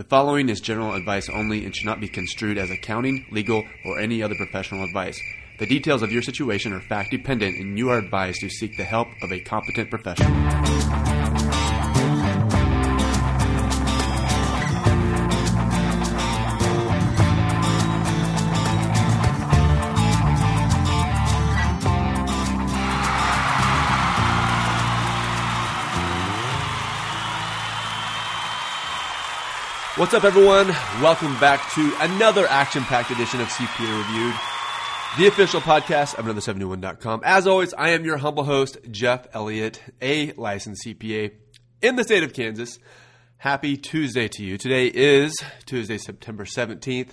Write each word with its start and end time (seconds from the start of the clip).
The 0.00 0.04
following 0.04 0.48
is 0.48 0.62
general 0.62 0.94
advice 0.94 1.28
only 1.28 1.66
and 1.66 1.76
should 1.76 1.84
not 1.84 2.00
be 2.00 2.08
construed 2.08 2.56
as 2.56 2.70
accounting, 2.70 3.26
legal, 3.30 3.66
or 3.84 3.98
any 3.98 4.22
other 4.22 4.34
professional 4.34 4.82
advice. 4.82 5.20
The 5.58 5.66
details 5.66 6.02
of 6.02 6.10
your 6.10 6.22
situation 6.22 6.72
are 6.72 6.80
fact 6.80 7.10
dependent, 7.10 7.58
and 7.58 7.76
you 7.76 7.90
are 7.90 7.98
advised 7.98 8.40
to 8.40 8.48
seek 8.48 8.78
the 8.78 8.84
help 8.84 9.08
of 9.20 9.30
a 9.30 9.40
competent 9.40 9.90
professional. 9.90 11.09
What's 30.00 30.14
up, 30.14 30.24
everyone? 30.24 30.68
Welcome 31.02 31.38
back 31.40 31.74
to 31.74 31.92
another 32.00 32.46
action 32.46 32.84
packed 32.84 33.10
edition 33.10 33.42
of 33.42 33.48
CPA 33.48 33.98
Reviewed, 33.98 34.34
the 35.18 35.26
official 35.26 35.60
podcast 35.60 36.14
of 36.14 36.24
another71.com. 36.24 37.20
As 37.22 37.46
always, 37.46 37.74
I 37.74 37.90
am 37.90 38.06
your 38.06 38.16
humble 38.16 38.44
host, 38.44 38.78
Jeff 38.90 39.26
Elliott, 39.34 39.82
a 40.00 40.32
licensed 40.32 40.86
CPA 40.86 41.32
in 41.82 41.96
the 41.96 42.04
state 42.04 42.22
of 42.22 42.32
Kansas. 42.32 42.78
Happy 43.36 43.76
Tuesday 43.76 44.26
to 44.28 44.42
you. 44.42 44.56
Today 44.56 44.86
is 44.86 45.36
Tuesday, 45.66 45.98
September 45.98 46.46
17th, 46.46 47.10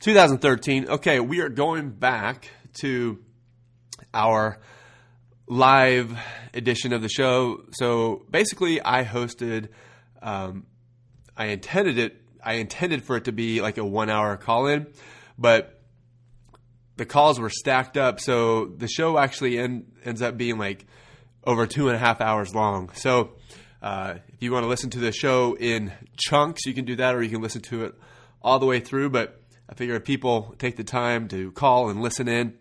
2013. 0.00 0.88
Okay, 0.88 1.20
we 1.20 1.38
are 1.42 1.48
going 1.48 1.90
back 1.90 2.50
to 2.80 3.22
our 4.12 4.58
live 5.46 6.18
edition 6.52 6.92
of 6.92 7.02
the 7.02 7.08
show. 7.08 7.62
So 7.70 8.26
basically, 8.28 8.84
I 8.84 9.04
hosted. 9.04 9.68
Um, 10.20 10.66
I 11.36 11.46
intended 11.46 11.98
it. 11.98 12.20
I 12.42 12.54
intended 12.54 13.02
for 13.02 13.16
it 13.16 13.24
to 13.24 13.32
be 13.32 13.60
like 13.60 13.78
a 13.78 13.84
one 13.84 14.10
hour 14.10 14.36
call 14.36 14.66
in, 14.66 14.86
but 15.38 15.80
the 16.96 17.06
calls 17.06 17.40
were 17.40 17.50
stacked 17.50 17.96
up, 17.96 18.20
so 18.20 18.66
the 18.66 18.86
show 18.86 19.18
actually 19.18 19.58
end, 19.58 19.92
ends 20.04 20.22
up 20.22 20.36
being 20.36 20.58
like 20.58 20.86
over 21.44 21.66
two 21.66 21.88
and 21.88 21.96
a 21.96 21.98
half 21.98 22.20
hours 22.20 22.54
long. 22.54 22.90
So 22.94 23.32
uh, 23.82 24.16
if 24.28 24.42
you 24.42 24.52
want 24.52 24.64
to 24.64 24.68
listen 24.68 24.90
to 24.90 25.00
the 25.00 25.12
show 25.12 25.56
in 25.56 25.92
chunks, 26.16 26.66
you 26.66 26.74
can 26.74 26.84
do 26.84 26.96
that, 26.96 27.14
or 27.14 27.22
you 27.22 27.30
can 27.30 27.42
listen 27.42 27.62
to 27.62 27.84
it 27.84 27.94
all 28.42 28.58
the 28.58 28.66
way 28.66 28.80
through. 28.80 29.10
But 29.10 29.40
I 29.68 29.74
figure 29.74 29.96
if 29.96 30.04
people 30.04 30.54
take 30.58 30.76
the 30.76 30.84
time 30.84 31.28
to 31.28 31.50
call 31.52 31.90
and 31.90 32.00
listen 32.00 32.28
in 32.28 32.54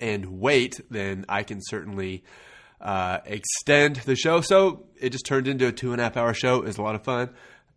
and 0.00 0.40
wait, 0.40 0.80
then 0.90 1.24
I 1.28 1.42
can 1.42 1.60
certainly 1.62 2.24
uh, 2.80 3.18
extend 3.24 3.96
the 3.96 4.16
show. 4.16 4.40
So 4.42 4.86
it 5.00 5.10
just 5.10 5.24
turned 5.24 5.48
into 5.48 5.66
a 5.66 5.72
two 5.72 5.92
and 5.92 6.00
a 6.00 6.04
half 6.04 6.16
hour 6.16 6.34
show. 6.34 6.56
It 6.56 6.66
was 6.66 6.78
a 6.78 6.82
lot 6.82 6.94
of 6.94 7.04
fun 7.04 7.30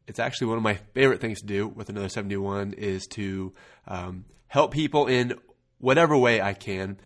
it's 0.09 0.19
actually 0.19 0.47
one 0.47 0.57
of 0.57 0.63
my 0.63 0.73
favorite 0.93 1.21
things 1.21 1.39
to 1.39 1.45
do 1.45 1.67
with 1.67 1.87
another 1.89 2.09
71 2.09 2.73
is 2.73 3.05
to 3.07 3.53
um, 3.87 4.25
help 4.47 4.71
people 4.73 5.05
in 5.05 5.35
whatever 5.77 6.17
way 6.17 6.41
I 6.41 6.53
can. 6.53 6.97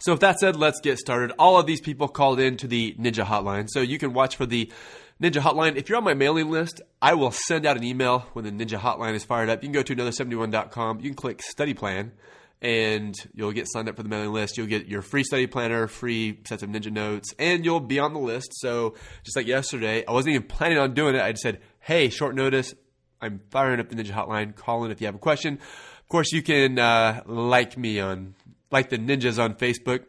So, 0.00 0.12
with 0.12 0.20
that 0.22 0.40
said, 0.40 0.56
let's 0.56 0.80
get 0.80 0.98
started. 0.98 1.32
All 1.38 1.58
of 1.58 1.66
these 1.66 1.80
people 1.80 2.08
called 2.08 2.40
in 2.40 2.56
to 2.58 2.66
the 2.66 2.96
Ninja 2.98 3.24
Hotline. 3.24 3.68
So, 3.68 3.80
you 3.80 3.98
can 3.98 4.12
watch 4.14 4.34
for 4.34 4.46
the 4.46 4.72
Ninja 5.22 5.40
Hotline. 5.40 5.76
If 5.76 5.88
you're 5.88 5.98
on 5.98 6.04
my 6.04 6.14
mailing 6.14 6.50
list, 6.50 6.80
I 7.00 7.14
will 7.14 7.30
send 7.30 7.66
out 7.66 7.76
an 7.76 7.84
email 7.84 8.20
when 8.32 8.44
the 8.44 8.50
Ninja 8.50 8.78
Hotline 8.78 9.14
is 9.14 9.24
fired 9.24 9.48
up. 9.48 9.62
You 9.62 9.68
can 9.68 9.74
go 9.74 9.82
to 9.82 9.94
another71.com. 9.94 11.00
You 11.00 11.10
can 11.10 11.16
click 11.16 11.42
Study 11.42 11.74
Plan 11.74 12.12
and 12.62 13.14
you'll 13.34 13.52
get 13.52 13.66
signed 13.70 13.88
up 13.88 13.96
for 13.96 14.02
the 14.02 14.08
mailing 14.08 14.32
list. 14.32 14.58
You'll 14.58 14.66
get 14.66 14.86
your 14.86 15.02
free 15.02 15.24
study 15.24 15.46
planner, 15.46 15.86
free 15.86 16.40
sets 16.46 16.62
of 16.62 16.68
ninja 16.68 16.92
notes, 16.92 17.34
and 17.38 17.64
you'll 17.64 17.80
be 17.80 17.98
on 17.98 18.12
the 18.12 18.20
list. 18.20 18.52
So, 18.54 18.94
just 19.24 19.36
like 19.36 19.46
yesterday, 19.46 20.04
I 20.06 20.12
wasn't 20.12 20.34
even 20.34 20.48
planning 20.48 20.78
on 20.78 20.94
doing 20.94 21.14
it. 21.14 21.22
I 21.22 21.32
just 21.32 21.42
said, 21.42 21.60
hey, 21.80 22.10
short 22.10 22.34
notice, 22.34 22.74
I'm 23.20 23.40
firing 23.50 23.80
up 23.80 23.88
the 23.88 23.96
Ninja 23.96 24.12
Hotline. 24.12 24.54
Call 24.54 24.84
in 24.84 24.90
if 24.90 25.00
you 25.00 25.06
have 25.06 25.14
a 25.14 25.18
question. 25.18 25.54
Of 25.54 26.08
course, 26.08 26.32
you 26.32 26.42
can 26.42 26.78
uh, 26.78 27.22
like 27.26 27.76
me 27.76 28.00
on, 28.00 28.34
like 28.70 28.90
the 28.90 28.98
ninjas 28.98 29.42
on 29.42 29.54
Facebook. 29.54 30.04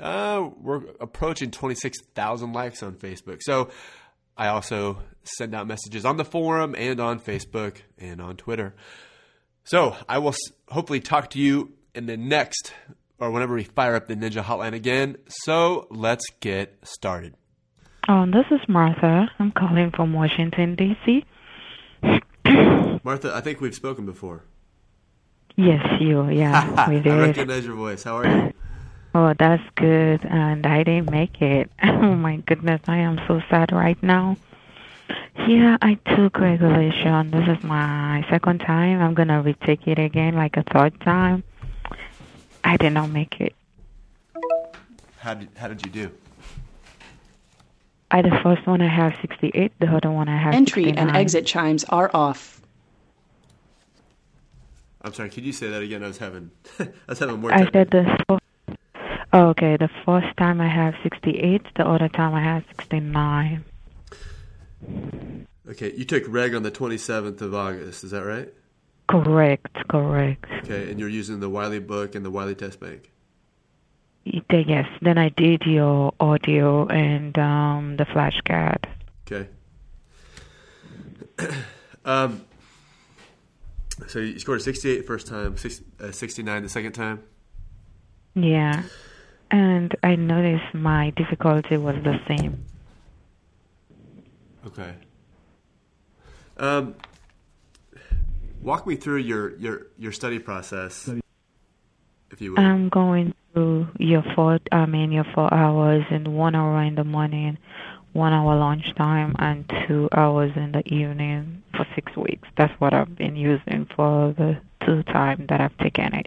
Uh, 0.00 0.48
we're 0.60 0.82
approaching 1.00 1.50
26,000 1.50 2.52
likes 2.52 2.82
on 2.82 2.94
Facebook. 2.94 3.38
So 3.40 3.70
I 4.36 4.48
also 4.48 4.98
send 5.24 5.54
out 5.54 5.66
messages 5.66 6.04
on 6.04 6.16
the 6.16 6.24
forum 6.24 6.74
and 6.76 7.00
on 7.00 7.20
Facebook 7.20 7.76
and 7.98 8.20
on 8.20 8.36
Twitter. 8.36 8.74
So 9.64 9.96
I 10.08 10.18
will 10.18 10.34
hopefully 10.68 11.00
talk 11.00 11.30
to 11.30 11.38
you 11.38 11.72
in 11.94 12.06
the 12.06 12.16
next 12.16 12.72
or 13.18 13.30
whenever 13.30 13.54
we 13.54 13.64
fire 13.64 13.94
up 13.94 14.06
the 14.06 14.16
Ninja 14.16 14.42
Hotline 14.42 14.72
again. 14.72 15.16
So 15.28 15.86
let's 15.90 16.24
get 16.40 16.78
started. 16.82 17.34
Um, 18.08 18.30
this 18.30 18.46
is 18.50 18.60
Martha. 18.68 19.30
I'm 19.38 19.52
calling 19.52 19.90
from 19.90 20.12
Washington, 20.12 20.74
D.C. 20.74 21.24
Martha, 23.04 23.32
I 23.34 23.40
think 23.40 23.60
we've 23.60 23.74
spoken 23.74 24.06
before. 24.06 24.44
Yes, 25.56 25.84
you. 26.00 26.28
Yeah, 26.30 26.88
we 26.88 27.00
did. 27.00 27.12
I 27.12 27.18
recognize 27.26 27.66
your 27.66 27.76
voice. 27.76 28.02
How 28.02 28.18
are 28.18 28.26
you? 28.26 28.52
Oh, 29.14 29.34
that's 29.38 29.62
good. 29.74 30.24
And 30.24 30.64
I 30.66 30.82
didn't 30.82 31.10
make 31.10 31.40
it. 31.42 31.70
Oh 32.00 32.14
my 32.14 32.36
goodness, 32.36 32.80
I 32.88 32.98
am 32.98 33.20
so 33.28 33.42
sad 33.50 33.72
right 33.72 34.02
now. 34.02 34.36
Yeah, 35.46 35.76
I 35.82 35.94
took 36.16 36.38
regulation. 36.38 37.30
This 37.30 37.46
is 37.58 37.62
my 37.62 38.24
second 38.30 38.60
time. 38.60 39.02
I'm 39.02 39.12
gonna 39.14 39.42
retake 39.42 39.86
it 39.86 39.98
again, 39.98 40.34
like 40.34 40.56
a 40.56 40.62
third 40.62 40.98
time. 41.02 41.44
I 42.70 42.76
did 42.76 42.92
not 42.92 43.10
make 43.10 43.40
it. 43.40 43.52
How 45.18 45.34
did 45.34 45.48
How 45.56 45.66
did 45.66 45.84
you 45.84 45.90
do? 45.90 46.12
I 48.12 48.22
the 48.22 48.38
first 48.44 48.64
one 48.64 48.80
I 48.80 48.88
have 48.88 49.12
68, 49.20 49.72
the 49.80 49.86
other 49.86 50.10
one 50.10 50.28
I 50.28 50.36
have 50.40 50.54
Entry 50.54 50.84
69. 50.84 51.08
and 51.08 51.16
exit 51.16 51.46
chimes 51.46 51.82
are 51.88 52.10
off. 52.14 52.60
I'm 55.02 55.12
sorry, 55.14 55.30
could 55.30 55.44
you 55.44 55.52
say 55.52 55.68
that 55.68 55.82
again? 55.82 56.04
I 56.04 56.06
was 56.06 56.18
having 56.18 56.52
I 56.78 56.88
was 57.08 57.18
having 57.18 57.40
more 57.40 57.52
I 57.52 57.68
said 57.72 57.90
the 57.90 58.04
first, 58.28 58.78
oh, 59.32 59.48
okay, 59.48 59.76
the 59.76 59.90
first 60.06 60.36
time 60.36 60.60
I 60.60 60.68
have 60.68 60.94
68, 61.02 61.62
the 61.74 61.84
other 61.84 62.08
time 62.08 62.34
I 62.34 62.42
have 62.42 62.62
69. 62.68 63.64
Okay, 65.70 65.92
you 65.96 66.04
took 66.04 66.22
reg 66.28 66.54
on 66.54 66.62
the 66.62 66.70
27th 66.70 67.40
of 67.40 67.52
August, 67.52 68.04
is 68.04 68.12
that 68.12 68.24
right? 68.24 68.54
Correct, 69.10 69.76
correct. 69.88 70.44
Okay, 70.62 70.88
and 70.88 71.00
you're 71.00 71.08
using 71.08 71.40
the 71.40 71.48
Wiley 71.48 71.80
book 71.80 72.14
and 72.14 72.24
the 72.24 72.30
Wiley 72.30 72.54
test 72.54 72.78
bank. 72.78 73.10
Yes, 74.24 74.86
then 75.02 75.18
I 75.18 75.30
did 75.30 75.62
your 75.66 76.14
audio 76.20 76.86
and 76.86 77.36
um, 77.36 77.96
the 77.96 78.04
flashcard. 78.04 78.84
Okay. 79.26 79.48
um, 82.04 82.44
so 84.06 84.20
you 84.20 84.38
scored 84.38 84.60
a 84.60 84.62
68 84.62 84.98
the 84.98 85.02
first 85.02 85.26
time, 85.26 85.56
six, 85.56 85.80
uh, 85.98 86.12
69 86.12 86.62
the 86.62 86.68
second 86.68 86.92
time. 86.92 87.24
Yeah, 88.36 88.84
and 89.50 89.92
I 90.04 90.14
noticed 90.14 90.72
my 90.72 91.10
difficulty 91.16 91.76
was 91.78 91.96
the 92.04 92.20
same. 92.28 92.64
Okay. 94.66 94.94
Um, 96.58 96.94
walk 98.62 98.86
me 98.86 98.96
through 98.96 99.18
your 99.18 99.56
your 99.56 99.86
your 99.98 100.12
study 100.12 100.38
process, 100.38 101.08
if 102.30 102.40
you 102.40 102.52
would. 102.52 102.60
I'm 102.60 102.88
going 102.88 103.34
through 103.52 103.88
your 103.98 104.22
four, 104.34 104.58
I 104.72 104.86
mean 104.86 105.12
your 105.12 105.24
four 105.34 105.52
hours 105.52 106.04
and 106.10 106.28
one 106.36 106.54
hour 106.54 106.82
in 106.82 106.94
the 106.94 107.04
morning, 107.04 107.58
one 108.12 108.32
hour 108.32 108.56
lunchtime, 108.56 109.34
and 109.38 109.70
two 109.86 110.08
hours 110.12 110.52
in 110.56 110.72
the 110.72 110.82
evening 110.86 111.62
for 111.76 111.86
six 111.94 112.14
weeks. 112.16 112.48
That's 112.56 112.72
what 112.80 112.94
I've 112.94 113.16
been 113.16 113.36
using 113.36 113.86
for 113.96 114.34
the 114.36 114.58
two 114.86 115.02
time 115.04 115.46
that 115.48 115.60
I've 115.60 115.76
taken 115.78 116.14
it. 116.14 116.26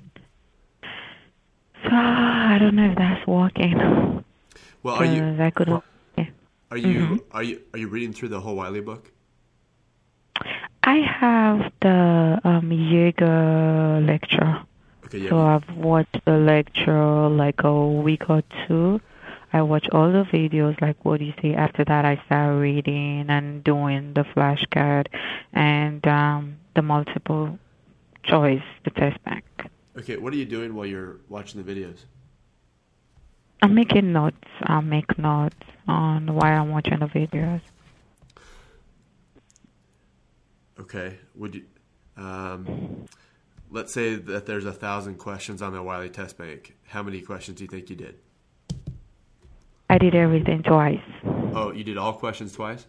So 1.83 1.89
I 1.91 2.57
don't 2.59 2.75
know 2.75 2.91
if 2.91 2.97
that's 2.97 3.25
working. 3.27 4.23
well, 4.83 4.95
are 4.95 5.05
you 5.05 5.21
'cause 5.21 5.39
I 5.39 5.50
could. 5.50 5.67
yeah. 6.17 6.25
are 6.71 6.77
you 6.77 7.00
Mhm. 7.00 7.21
are 7.31 7.44
you 7.44 7.61
are 7.73 7.79
you 7.79 7.88
reading 7.88 8.13
through 8.13 8.29
the 8.29 8.39
whole 8.41 8.55
Wiley 8.55 8.79
book? 8.81 9.11
I 10.83 10.97
have 10.97 11.71
the 11.81 12.39
um, 12.44 12.69
Yaeger 12.69 14.06
lecture. 14.06 14.63
Okay, 15.06 15.19
yeah. 15.19 15.30
So 15.30 15.39
I've 15.39 15.77
watched 15.77 16.25
the 16.25 16.38
lecture 16.38 17.30
like 17.30 17.63
a 17.63 17.88
week 17.88 18.30
or 18.30 18.44
two. 18.68 19.00
I 19.53 19.62
watch 19.62 19.88
all 19.91 20.12
the 20.12 20.24
videos, 20.24 20.81
like 20.81 21.06
what 21.06 21.19
do 21.19 21.25
you 21.25 21.33
say. 21.41 21.53
After 21.53 21.85
that, 21.85 22.06
I 22.06 22.21
start 22.25 22.59
reading 22.59 23.25
and 23.30 23.63
doing 23.63 24.13
the 24.13 24.24
flashcard 24.24 25.07
and 25.53 26.06
um, 26.07 26.57
the 26.75 26.81
multiple 26.81 27.59
choice, 28.24 28.63
the 28.83 28.89
test 28.89 29.24
bank. 29.24 29.45
Okay, 29.97 30.18
what 30.18 30.33
are 30.33 30.38
you 30.38 30.45
doing 30.45 30.74
while 30.74 30.88
you're 30.88 31.18
watching 31.29 31.63
the 31.63 31.71
videos? 31.71 32.00
I'm 33.62 33.75
making 33.75 34.12
notes. 34.12 34.47
I'll 34.63 34.81
make 34.81 35.18
notes 35.18 35.56
on 35.88 36.33
why 36.33 36.53
I'm 36.53 36.69
watching 36.69 37.00
the 37.00 37.06
videos. 37.06 37.62
Okay, 40.80 41.18
would 41.36 41.56
you? 41.56 41.64
Um, 42.18 43.06
let's 43.70 43.94
say 43.94 44.16
that 44.16 44.46
there's 44.46 44.66
a 44.66 44.72
thousand 44.72 45.18
questions 45.18 45.62
on 45.62 45.74
the 45.74 45.81
Wiley 45.81 46.10
test 46.10 46.38
bank. 46.38 46.75
How 46.88 47.04
many 47.04 47.22
questions 47.22 47.58
do 47.58 47.64
you 47.64 47.68
think 47.68 47.90
you 47.90 47.96
did? 47.96 48.16
I 49.90 49.98
did 49.98 50.16
everything 50.16 50.64
twice. 50.64 51.02
Oh, 51.24 51.72
you 51.72 51.84
did 51.84 51.98
all 51.98 52.14
questions 52.14 52.54
twice. 52.54 52.86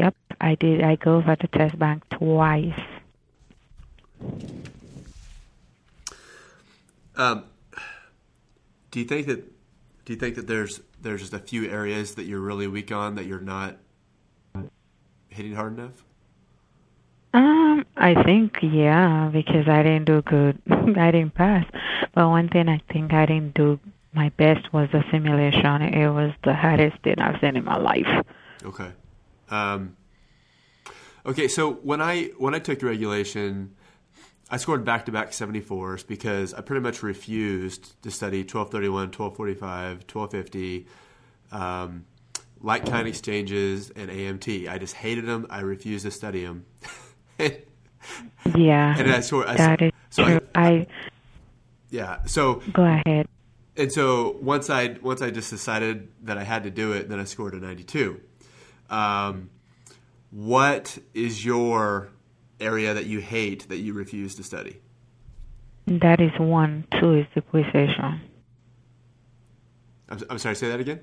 Yep, 0.00 0.14
I 0.40 0.54
did. 0.56 0.82
I 0.82 0.96
go 0.96 1.16
over 1.16 1.36
the 1.40 1.48
test 1.48 1.78
bank 1.78 2.02
twice. 2.10 2.78
Um, 7.16 7.44
do 8.90 9.00
you 9.00 9.06
think 9.06 9.26
that 9.26 9.44
do 10.04 10.12
you 10.12 10.18
think 10.18 10.36
that 10.36 10.46
there's 10.46 10.80
there's 11.00 11.20
just 11.20 11.34
a 11.34 11.38
few 11.38 11.68
areas 11.68 12.14
that 12.14 12.24
you're 12.24 12.40
really 12.40 12.66
weak 12.66 12.92
on 12.92 13.16
that 13.16 13.26
you're 13.26 13.40
not 13.40 13.78
hitting 15.28 15.54
hard 15.54 15.78
enough? 15.78 16.04
Um, 17.38 17.86
I 17.96 18.20
think 18.24 18.58
yeah, 18.62 19.30
because 19.32 19.68
I 19.68 19.84
didn't 19.84 20.06
do 20.06 20.22
good. 20.22 20.60
I 20.70 21.12
didn't 21.12 21.34
pass. 21.34 21.64
But 22.12 22.28
one 22.28 22.48
thing 22.48 22.68
I 22.68 22.80
think 22.92 23.12
I 23.12 23.26
didn't 23.26 23.54
do 23.54 23.78
my 24.12 24.30
best 24.30 24.72
was 24.72 24.88
the 24.90 25.04
simulation. 25.12 25.82
It 25.82 26.08
was 26.10 26.32
the 26.42 26.52
hardest 26.52 27.00
thing 27.04 27.20
I've 27.20 27.40
seen 27.40 27.56
in 27.56 27.64
my 27.64 27.78
life. 27.78 28.26
Okay. 28.64 28.90
Um, 29.50 29.96
okay, 31.24 31.46
so 31.46 31.74
when 31.74 32.02
I 32.02 32.30
when 32.38 32.56
I 32.56 32.58
took 32.58 32.82
regulation, 32.82 33.76
I 34.50 34.56
scored 34.56 34.84
back 34.84 35.06
to 35.06 35.12
back 35.12 35.30
74s 35.30 36.04
because 36.04 36.52
I 36.54 36.60
pretty 36.62 36.82
much 36.82 37.04
refused 37.04 38.02
to 38.02 38.10
study 38.10 38.38
1231, 38.38 39.12
1245, 39.12 40.04
1250, 40.12 40.86
um, 41.52 42.04
like 42.60 42.84
kind 42.84 43.06
exchanges, 43.06 43.90
and 43.90 44.10
AMT. 44.10 44.68
I 44.68 44.78
just 44.78 44.94
hated 44.94 45.26
them. 45.26 45.46
I 45.48 45.60
refused 45.60 46.04
to 46.04 46.10
study 46.10 46.44
them. 46.44 46.66
yeah. 48.56 48.98
And 48.98 49.10
I 49.10 49.20
scored. 49.20 49.48
that 49.48 49.82
is 49.82 49.92
so 50.10 50.24
true. 50.24 50.40
I, 50.54 50.68
I, 50.68 50.86
yeah. 51.90 52.24
So 52.24 52.62
go 52.72 52.84
ahead. 52.84 53.28
and 53.76 53.92
so 53.92 54.36
once 54.40 54.70
I 54.70 54.96
once 55.02 55.22
I 55.22 55.30
just 55.30 55.50
decided 55.50 56.08
that 56.22 56.38
I 56.38 56.44
had 56.44 56.64
to 56.64 56.70
do 56.70 56.92
it, 56.92 57.08
then 57.08 57.18
I 57.20 57.24
scored 57.24 57.54
a 57.54 57.58
92. 57.58 58.20
Um, 58.90 59.50
what 60.30 60.98
is 61.14 61.44
your 61.44 62.10
area 62.60 62.94
that 62.94 63.06
you 63.06 63.20
hate 63.20 63.68
that 63.68 63.78
you 63.78 63.94
refuse 63.94 64.34
to 64.36 64.42
study? 64.42 64.80
That 65.86 66.20
is 66.20 66.32
one. 66.38 66.86
Two 67.00 67.14
is 67.14 67.26
depreciation. 67.34 68.20
I'm, 70.10 70.22
I'm 70.30 70.38
sorry, 70.38 70.56
say 70.56 70.68
that 70.68 70.80
again. 70.80 71.00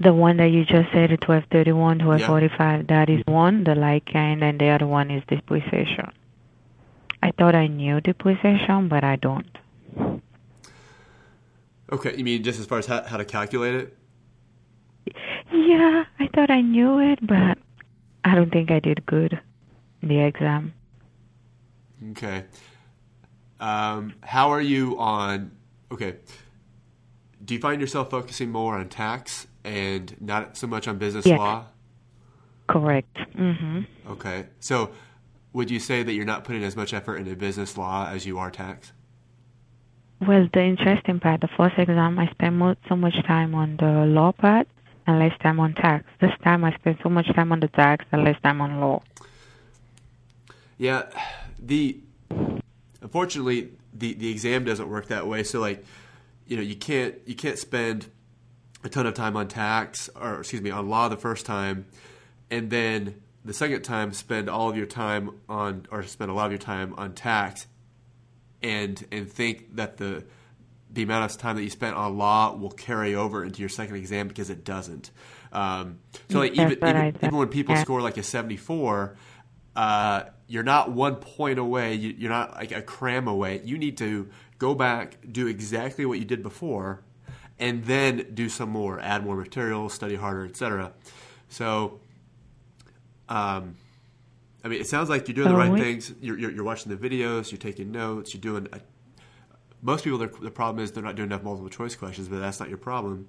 The 0.00 0.12
one 0.12 0.36
that 0.38 0.50
you 0.50 0.64
just 0.64 0.90
said, 0.92 1.10
1231, 1.10 2.04
1245, 2.04 2.86
that 2.88 3.08
is 3.08 3.22
one, 3.26 3.64
the 3.64 3.74
like 3.74 4.06
kind, 4.12 4.42
and 4.42 4.60
the 4.60 4.68
other 4.68 4.86
one 4.86 5.10
is 5.10 5.22
depreciation. 5.28 6.10
I 7.22 7.30
thought 7.30 7.54
I 7.54 7.68
knew 7.68 8.00
depreciation, 8.00 8.88
but 8.88 9.04
I 9.04 9.16
don't. 9.16 9.58
Okay, 11.92 12.16
you 12.16 12.24
mean 12.24 12.42
just 12.42 12.58
as 12.58 12.66
far 12.66 12.78
as 12.78 12.86
how, 12.86 13.02
how 13.02 13.16
to 13.16 13.24
calculate 13.24 13.74
it? 13.74 13.96
Yeah, 15.52 16.04
I 16.18 16.28
thought 16.34 16.50
I 16.50 16.62
knew 16.62 16.98
it, 16.98 17.24
but 17.26 17.58
I 18.24 18.34
don't 18.34 18.50
think 18.50 18.70
I 18.70 18.80
did 18.80 19.04
good 19.06 19.38
in 20.00 20.08
the 20.08 20.20
exam. 20.20 20.72
Okay. 22.12 22.44
Um, 23.60 24.14
how 24.22 24.50
are 24.50 24.60
you 24.60 24.98
on? 24.98 25.52
Okay. 25.92 26.16
Do 27.44 27.54
you 27.54 27.60
find 27.60 27.80
yourself 27.80 28.10
focusing 28.10 28.50
more 28.50 28.76
on 28.76 28.88
tax 28.88 29.46
and 29.64 30.14
not 30.20 30.56
so 30.56 30.66
much 30.66 30.88
on 30.88 30.98
business 30.98 31.26
law? 31.26 31.66
Correct. 32.68 33.16
Mhm. 33.34 33.86
Okay. 34.08 34.46
So, 34.60 34.90
would 35.52 35.70
you 35.70 35.78
say 35.78 36.02
that 36.02 36.12
you're 36.12 36.24
not 36.24 36.44
putting 36.44 36.64
as 36.64 36.76
much 36.76 36.94
effort 36.94 37.16
into 37.16 37.36
business 37.36 37.76
law 37.76 38.08
as 38.08 38.24
you 38.26 38.38
are 38.38 38.50
tax? 38.50 38.92
Well, 40.20 40.48
the 40.52 40.62
interesting 40.62 41.18
part, 41.20 41.40
the 41.40 41.48
first 41.56 41.76
exam, 41.78 42.18
I 42.18 42.28
spent 42.30 42.54
mo- 42.54 42.76
so 42.88 42.94
much 42.96 43.14
time 43.26 43.54
on 43.54 43.76
the 43.76 44.06
law 44.06 44.32
part 44.32 44.68
and 45.06 45.18
less 45.18 45.36
time 45.42 45.58
on 45.58 45.74
tax. 45.74 46.04
This 46.20 46.30
time, 46.44 46.64
I 46.64 46.72
spent 46.74 46.98
so 47.02 47.08
much 47.08 47.26
time 47.34 47.50
on 47.50 47.58
the 47.60 47.68
tax 47.68 48.04
and 48.12 48.22
less 48.24 48.40
time 48.42 48.60
on 48.60 48.80
law. 48.80 49.02
Yeah, 50.78 51.10
the 51.58 51.98
unfortunately 53.00 53.70
the 53.92 54.14
the 54.14 54.30
exam 54.30 54.64
doesn't 54.64 54.88
work 54.88 55.08
that 55.08 55.26
way. 55.26 55.42
So 55.42 55.60
like, 55.60 55.84
you 56.46 56.56
know, 56.56 56.62
you 56.62 56.76
can't 56.76 57.14
you 57.26 57.34
can't 57.34 57.58
spend 57.58 58.06
a 58.84 58.88
ton 58.88 59.06
of 59.06 59.14
time 59.14 59.36
on 59.36 59.48
tax 59.48 60.10
or 60.20 60.40
excuse 60.40 60.62
me 60.62 60.70
on 60.70 60.88
law 60.88 61.08
the 61.08 61.16
first 61.16 61.46
time, 61.46 61.86
and 62.50 62.70
then 62.70 63.22
the 63.44 63.52
second 63.52 63.82
time 63.82 64.12
spend 64.12 64.48
all 64.48 64.70
of 64.70 64.76
your 64.76 64.86
time 64.86 65.38
on 65.48 65.86
or 65.90 66.02
spend 66.04 66.30
a 66.30 66.34
lot 66.34 66.46
of 66.46 66.52
your 66.52 66.58
time 66.58 66.94
on 66.96 67.14
tax, 67.14 67.66
and 68.62 69.04
and 69.10 69.30
think 69.30 69.76
that 69.76 69.96
the 69.96 70.24
the 70.90 71.02
amount 71.02 71.30
of 71.30 71.38
time 71.38 71.56
that 71.56 71.62
you 71.62 71.70
spent 71.70 71.96
on 71.96 72.18
law 72.18 72.54
will 72.54 72.70
carry 72.70 73.14
over 73.14 73.42
into 73.44 73.60
your 73.60 73.68
second 73.68 73.96
exam 73.96 74.28
because 74.28 74.50
it 74.50 74.64
doesn't. 74.64 75.10
Um, 75.52 75.98
so 76.28 76.38
like 76.40 76.52
even 76.52 76.72
even, 76.72 77.16
even 77.22 77.36
when 77.36 77.48
people 77.48 77.74
Yeah. 77.74 77.82
score 77.82 78.00
like 78.02 78.18
a 78.18 78.22
seventy 78.22 78.56
four, 78.56 79.16
uh, 79.74 80.24
you're 80.46 80.62
not 80.62 80.92
one 80.92 81.16
point 81.16 81.58
away. 81.58 81.94
You, 81.94 82.14
you're 82.18 82.30
not 82.30 82.54
like 82.56 82.72
a 82.72 82.82
cram 82.82 83.26
away. 83.26 83.62
You 83.64 83.78
need 83.78 83.98
to 83.98 84.28
go 84.58 84.74
back, 84.74 85.16
do 85.30 85.46
exactly 85.46 86.04
what 86.06 86.18
you 86.18 86.24
did 86.24 86.42
before, 86.42 87.02
and 87.58 87.84
then 87.84 88.28
do 88.34 88.48
some 88.48 88.70
more, 88.70 89.00
add 89.00 89.24
more 89.24 89.36
material, 89.36 89.88
study 89.88 90.16
harder, 90.16 90.44
etc. 90.44 90.92
So, 91.48 92.00
um, 93.28 93.76
I 94.64 94.68
mean, 94.68 94.80
it 94.80 94.86
sounds 94.86 95.08
like 95.08 95.28
you're 95.28 95.34
doing 95.34 95.48
the 95.48 95.56
right 95.56 95.78
things. 95.78 96.12
You're, 96.20 96.38
you're, 96.38 96.50
you're 96.50 96.64
watching 96.64 96.94
the 96.94 97.08
videos, 97.08 97.50
you're 97.50 97.58
taking 97.58 97.90
notes, 97.90 98.32
you're 98.32 98.40
doing. 98.40 98.68
A, 98.72 98.80
most 99.80 100.04
people, 100.04 100.18
their, 100.18 100.28
the 100.28 100.50
problem 100.50 100.82
is 100.82 100.92
they're 100.92 101.02
not 101.02 101.16
doing 101.16 101.28
enough 101.28 101.42
multiple 101.42 101.68
choice 101.68 101.96
questions, 101.96 102.28
but 102.28 102.38
that's 102.38 102.60
not 102.60 102.68
your 102.68 102.78
problem. 102.78 103.28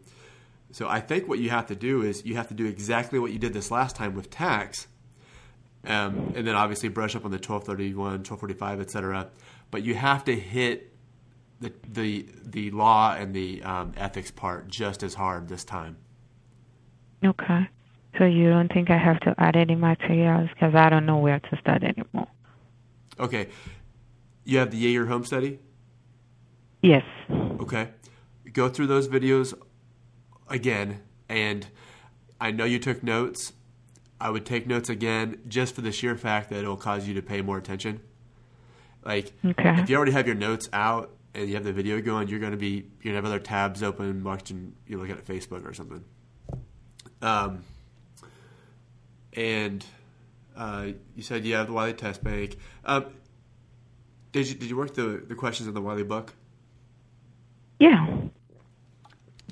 So 0.71 0.87
I 0.87 0.99
think 1.01 1.27
what 1.27 1.39
you 1.39 1.49
have 1.49 1.67
to 1.67 1.75
do 1.75 2.01
is 2.01 2.25
you 2.25 2.35
have 2.35 2.47
to 2.47 2.53
do 2.53 2.65
exactly 2.65 3.19
what 3.19 3.31
you 3.31 3.39
did 3.39 3.53
this 3.53 3.71
last 3.71 3.95
time 3.95 4.15
with 4.15 4.29
tax, 4.29 4.87
um, 5.85 6.33
and 6.35 6.47
then 6.47 6.55
obviously 6.55 6.89
brush 6.89 7.15
up 7.15 7.25
on 7.25 7.31
the 7.31 7.37
1231, 7.37 8.23
1245, 8.23 8.79
etc. 8.79 9.29
But 9.69 9.83
you 9.83 9.95
have 9.95 10.23
to 10.25 10.35
hit 10.35 10.92
the 11.59 11.71
the 11.87 12.25
the 12.43 12.71
law 12.71 13.13
and 13.15 13.33
the 13.33 13.63
um, 13.63 13.93
ethics 13.97 14.31
part 14.31 14.67
just 14.67 15.03
as 15.03 15.13
hard 15.13 15.47
this 15.47 15.63
time. 15.63 15.97
Okay. 17.23 17.67
So 18.17 18.25
you 18.25 18.49
don't 18.49 18.71
think 18.71 18.91
I 18.91 18.97
have 18.97 19.19
to 19.21 19.33
add 19.37 19.55
any 19.55 19.75
materials 19.75 20.49
because 20.53 20.75
I 20.75 20.89
don't 20.89 21.05
know 21.05 21.17
where 21.17 21.39
to 21.39 21.57
start 21.57 21.83
anymore. 21.83 22.27
Okay, 23.19 23.47
you 24.43 24.59
have 24.59 24.71
the 24.71 24.83
Yaeger 24.83 25.07
home 25.07 25.23
study. 25.23 25.59
Yes. 26.81 27.03
Okay, 27.31 27.89
go 28.51 28.69
through 28.69 28.87
those 28.87 29.07
videos 29.07 29.53
again, 30.47 31.01
and 31.29 31.67
I 32.39 32.51
know 32.51 32.65
you 32.65 32.77
took 32.79 33.03
notes. 33.03 33.53
I 34.19 34.29
would 34.29 34.45
take 34.45 34.67
notes 34.67 34.89
again 34.89 35.39
just 35.47 35.73
for 35.75 35.81
the 35.81 35.91
sheer 35.91 36.15
fact 36.15 36.49
that 36.49 36.59
it'll 36.59 36.77
cause 36.77 37.07
you 37.07 37.13
to 37.15 37.21
pay 37.21 37.41
more 37.41 37.57
attention. 37.57 37.99
Like 39.03 39.33
Okay. 39.43 39.81
if 39.81 39.89
you 39.89 39.95
already 39.95 40.11
have 40.11 40.27
your 40.27 40.35
notes 40.35 40.69
out 40.71 41.12
and 41.35 41.47
you 41.47 41.55
have 41.55 41.63
the 41.63 41.73
video 41.73 42.01
going, 42.01 42.27
you're 42.27 42.39
going 42.39 42.51
to 42.51 42.57
be 42.57 42.85
you're 43.01 43.13
going 43.13 43.15
to 43.15 43.15
have 43.15 43.25
other 43.25 43.39
tabs 43.39 43.81
open 43.83 44.23
watching 44.23 44.75
you 44.87 44.97
look 44.97 45.09
at 45.09 45.25
Facebook 45.25 45.67
or 45.67 45.73
something. 45.73 46.03
Um, 47.21 47.63
and 49.33 49.83
uh, 50.55 50.87
you 51.15 51.23
said 51.23 51.45
you 51.45 51.55
have 51.55 51.67
the 51.67 51.73
Wiley 51.73 51.93
Test 51.93 52.23
Bank. 52.23 52.57
Um, 52.85 53.05
did 54.31 54.47
you 54.47 54.55
did 54.55 54.69
you 54.69 54.77
work 54.77 54.93
the 54.93 55.23
the 55.27 55.35
questions 55.35 55.67
in 55.67 55.73
the 55.73 55.81
Wiley 55.81 56.03
book? 56.03 56.33
Yeah. 57.79 58.07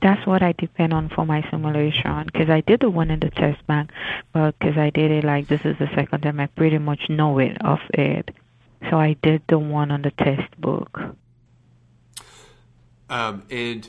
That's 0.01 0.25
what 0.25 0.41
I 0.41 0.53
depend 0.53 0.93
on 0.93 1.09
for 1.09 1.27
my 1.27 1.47
simulation 1.51 2.25
because 2.25 2.49
I 2.49 2.61
did 2.61 2.79
the 2.79 2.89
one 2.89 3.11
in 3.11 3.19
the 3.19 3.29
test 3.29 3.65
bank, 3.67 3.91
but 4.33 4.57
because 4.57 4.75
I 4.75 4.89
did 4.89 5.11
it 5.11 5.23
like 5.23 5.47
this 5.47 5.61
is 5.63 5.77
the 5.77 5.89
second 5.93 6.21
time, 6.21 6.39
I 6.39 6.47
pretty 6.47 6.79
much 6.79 7.01
know 7.07 7.37
it 7.37 7.55
of 7.63 7.77
it. 7.93 8.33
So 8.89 8.97
I 8.97 9.15
did 9.21 9.43
the 9.47 9.59
one 9.59 9.91
on 9.91 10.01
the 10.01 10.09
test 10.09 10.59
book. 10.59 10.99
Um, 13.11 13.43
and 13.51 13.87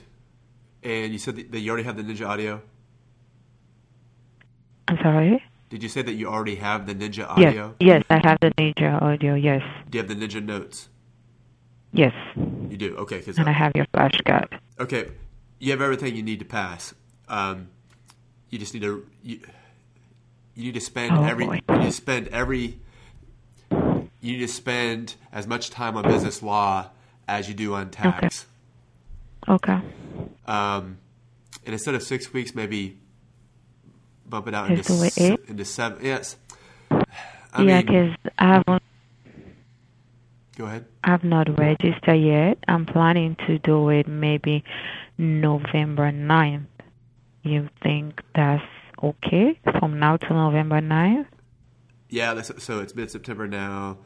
and 0.83 1.12
you 1.12 1.19
said 1.19 1.37
that 1.37 1.61
you 1.61 1.71
already 1.71 1.85
have 1.85 1.97
the 1.97 2.02
Ninja 2.02 2.26
Audio. 2.26 2.61
I'm 4.88 4.99
sorry? 5.02 5.43
Did 5.71 5.83
you 5.83 5.88
say 5.88 6.02
that 6.02 6.14
you 6.14 6.26
already 6.29 6.57
have 6.57 6.87
the 6.87 6.95
Ninja 6.95 7.26
Audio? 7.29 7.75
Yes, 7.81 8.02
yes, 8.02 8.05
I 8.11 8.19
have 8.29 8.38
the 8.41 8.50
Ninja 8.59 9.00
audio. 9.00 9.35
Yes. 9.35 9.62
Do 9.88 9.97
you 9.99 10.05
have 10.05 10.09
the 10.09 10.26
Ninja 10.26 10.45
Notes? 10.45 10.88
Yes. 11.93 12.12
You 12.37 12.76
do. 12.76 12.97
Okay. 12.97 13.21
Cause, 13.23 13.38
And 13.38 13.49
I 13.49 13.52
have 13.52 13.73
your 13.75 13.87
flashcard. 13.95 14.49
okay, 14.81 15.12
you 15.61 15.71
have 15.71 15.81
everything 15.81 16.14
you 16.17 16.23
need 16.23 16.41
to 16.41 16.45
pass. 16.45 16.93
Um, 17.29 17.69
you 18.50 18.59
just 18.59 18.75
need 18.75 18.83
to 18.83 19.07
you, 19.23 19.41
you 20.57 20.64
need 20.64 20.75
to 20.75 20.81
spend 20.81 21.12
Oh, 21.17 21.23
every 21.25 21.47
boy. 21.47 21.61
you 21.69 21.76
need 21.79 21.85
to 21.87 21.93
spend 21.93 22.29
every 22.29 22.79
you 23.71 24.33
need 24.33 24.41
to 24.41 24.49
spend 24.49 25.14
as 25.33 25.47
much 25.47 25.71
time 25.71 25.97
on 25.97 26.02
business 26.05 26.43
law 26.43 26.88
as 27.29 27.49
you 27.49 27.55
do 27.55 27.73
on 27.75 27.91
tax. 27.91 28.19
Okay. 28.45 28.49
Um, 30.46 30.99
and 31.64 31.72
instead 31.72 31.94
of 31.94 32.02
six 32.02 32.32
weeks, 32.32 32.54
maybe 32.54 32.99
bump 34.26 34.49
it 34.49 34.54
out 34.54 34.70
into 34.70 34.84
se- 34.84 35.38
into 35.49 35.64
seven. 35.64 36.04
Yes. 36.04 36.37
yeah, 36.90 37.04
I 37.52 37.64
mean, 37.64 37.80
because 37.87 38.16
I 38.38 38.46
haven't 38.54 38.82
go 40.56 40.64
ahead. 40.66 40.87
I've 41.04 41.25
not 41.25 41.58
registered 41.58 42.20
yet. 42.20 42.58
I'm 42.68 42.87
planning 42.87 43.37
to 43.46 43.58
do 43.58 43.88
it 43.90 44.06
maybe 44.06 44.64
November 45.18 46.11
9th. 46.11 46.66
You 47.42 47.68
think 47.82 48.22
that's 48.34 48.62
okay 49.02 49.58
from 49.78 49.99
now 49.99 50.16
to 50.16 50.32
November 50.32 50.80
9th? 50.80 51.26
Yeah, 52.08 52.40
so 52.42 52.80
it's 52.80 52.94
mid 52.94 53.11
September 53.11 53.49
now 53.49 53.99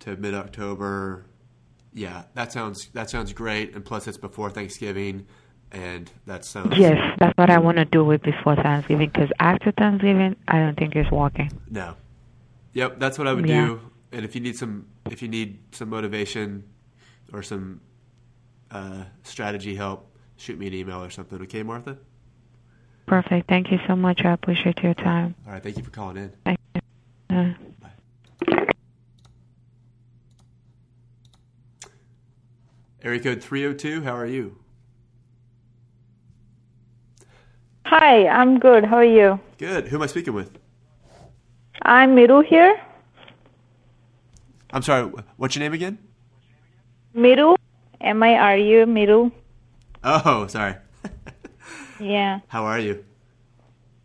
to 0.00 0.16
mid 0.16 0.34
October. 0.34 1.26
Yeah, 1.98 2.22
that 2.34 2.52
sounds 2.52 2.88
that 2.92 3.10
sounds 3.10 3.32
great, 3.32 3.74
and 3.74 3.84
plus 3.84 4.06
it's 4.06 4.16
before 4.18 4.50
Thanksgiving, 4.50 5.26
and 5.72 6.08
that 6.26 6.44
sounds 6.44 6.78
Yes, 6.78 6.96
that's 7.18 7.36
what 7.36 7.50
I 7.50 7.58
want 7.58 7.78
to 7.78 7.84
do 7.84 8.08
it 8.12 8.22
before 8.22 8.54
Thanksgiving 8.54 9.08
because 9.12 9.30
after 9.40 9.72
Thanksgiving, 9.72 10.36
I 10.46 10.60
don't 10.60 10.76
think 10.78 10.94
it's 10.94 11.10
working. 11.10 11.50
no. 11.68 11.94
Yep, 12.74 13.00
that's 13.00 13.18
what 13.18 13.26
I 13.26 13.32
would 13.32 13.48
Yeah. 13.48 13.66
do. 13.66 13.80
And 14.12 14.24
if 14.24 14.34
you 14.36 14.40
need 14.40 14.56
some 14.56 14.86
if 15.10 15.22
you 15.22 15.28
need 15.28 15.58
some 15.72 15.88
motivation 15.88 16.62
or 17.32 17.42
some 17.42 17.80
uh, 18.70 19.02
strategy 19.24 19.74
help, 19.74 20.14
shoot 20.36 20.56
me 20.58 20.68
an 20.68 20.74
email 20.74 21.02
or 21.02 21.10
something. 21.10 21.40
Okay, 21.42 21.64
Martha. 21.64 21.98
Perfect. 23.06 23.48
Thank 23.48 23.72
you 23.72 23.78
so 23.88 23.96
much. 23.96 24.24
I 24.24 24.32
appreciate 24.32 24.78
your 24.84 24.94
time. 24.94 25.34
All 25.46 25.52
right, 25.54 25.62
thank 25.62 25.76
you 25.78 25.82
for 25.82 25.90
calling 25.90 26.18
in. 26.18 26.32
Thank 26.44 26.58
you. 26.74 26.80
Uh, 27.36 27.54
Area 33.08 33.20
code 33.20 33.42
three 33.42 33.62
hundred 33.62 33.78
two. 33.78 34.02
How 34.02 34.14
are 34.14 34.26
you? 34.26 34.58
Hi, 37.86 38.28
I'm 38.28 38.58
good. 38.58 38.84
How 38.84 38.96
are 38.96 39.02
you? 39.02 39.40
Good. 39.56 39.88
Who 39.88 39.96
am 39.96 40.02
I 40.02 40.06
speaking 40.08 40.34
with? 40.34 40.58
I'm 41.80 42.14
Miru 42.14 42.42
here. 42.42 42.78
I'm 44.74 44.82
sorry. 44.82 45.10
What's 45.38 45.56
your 45.56 45.62
name 45.62 45.72
again? 45.72 45.96
Miru, 47.14 47.54
M 48.02 48.22
I 48.22 48.34
R 48.34 48.58
U, 48.58 48.84
Miru. 48.84 49.30
Oh, 50.04 50.46
sorry. 50.48 50.74
Yeah, 51.98 52.40
How 52.48 52.66
are 52.66 52.78
you? 52.78 53.06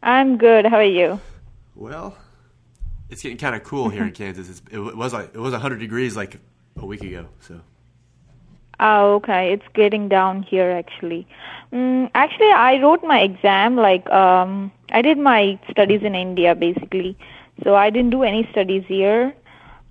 I'm 0.01 0.37
good. 0.37 0.65
How 0.65 0.77
are 0.77 0.83
you? 0.99 1.19
Well, 1.75 2.15
it's 3.09 3.21
getting 3.21 3.37
kind 3.37 3.53
of 3.53 3.63
cool 3.63 3.89
here 3.89 4.05
in 4.05 4.11
Kansas. 4.21 4.49
It's, 4.49 4.61
it 4.71 4.79
was 4.79 5.11
like 5.11 5.35
it 5.35 5.39
was 5.39 5.51
100 5.51 5.79
degrees 5.79 6.15
like 6.15 6.39
a 6.77 6.85
week 6.85 7.03
ago. 7.03 7.27
So 7.41 7.59
Oh, 8.79 9.15
okay. 9.15 9.53
It's 9.53 9.67
getting 9.73 10.09
down 10.09 10.43
here 10.43 10.71
actually. 10.71 11.27
Mm, 11.71 12.09
actually, 12.15 12.51
I 12.51 12.81
wrote 12.81 13.03
my 13.03 13.19
exam. 13.21 13.75
Like, 13.75 14.09
um, 14.09 14.71
I 14.91 15.01
did 15.01 15.17
my 15.17 15.59
studies 15.71 16.01
in 16.03 16.15
India 16.15 16.55
basically, 16.55 17.17
so 17.63 17.75
I 17.75 17.89
didn't 17.89 18.11
do 18.11 18.23
any 18.23 18.47
studies 18.51 18.83
here. 18.87 19.33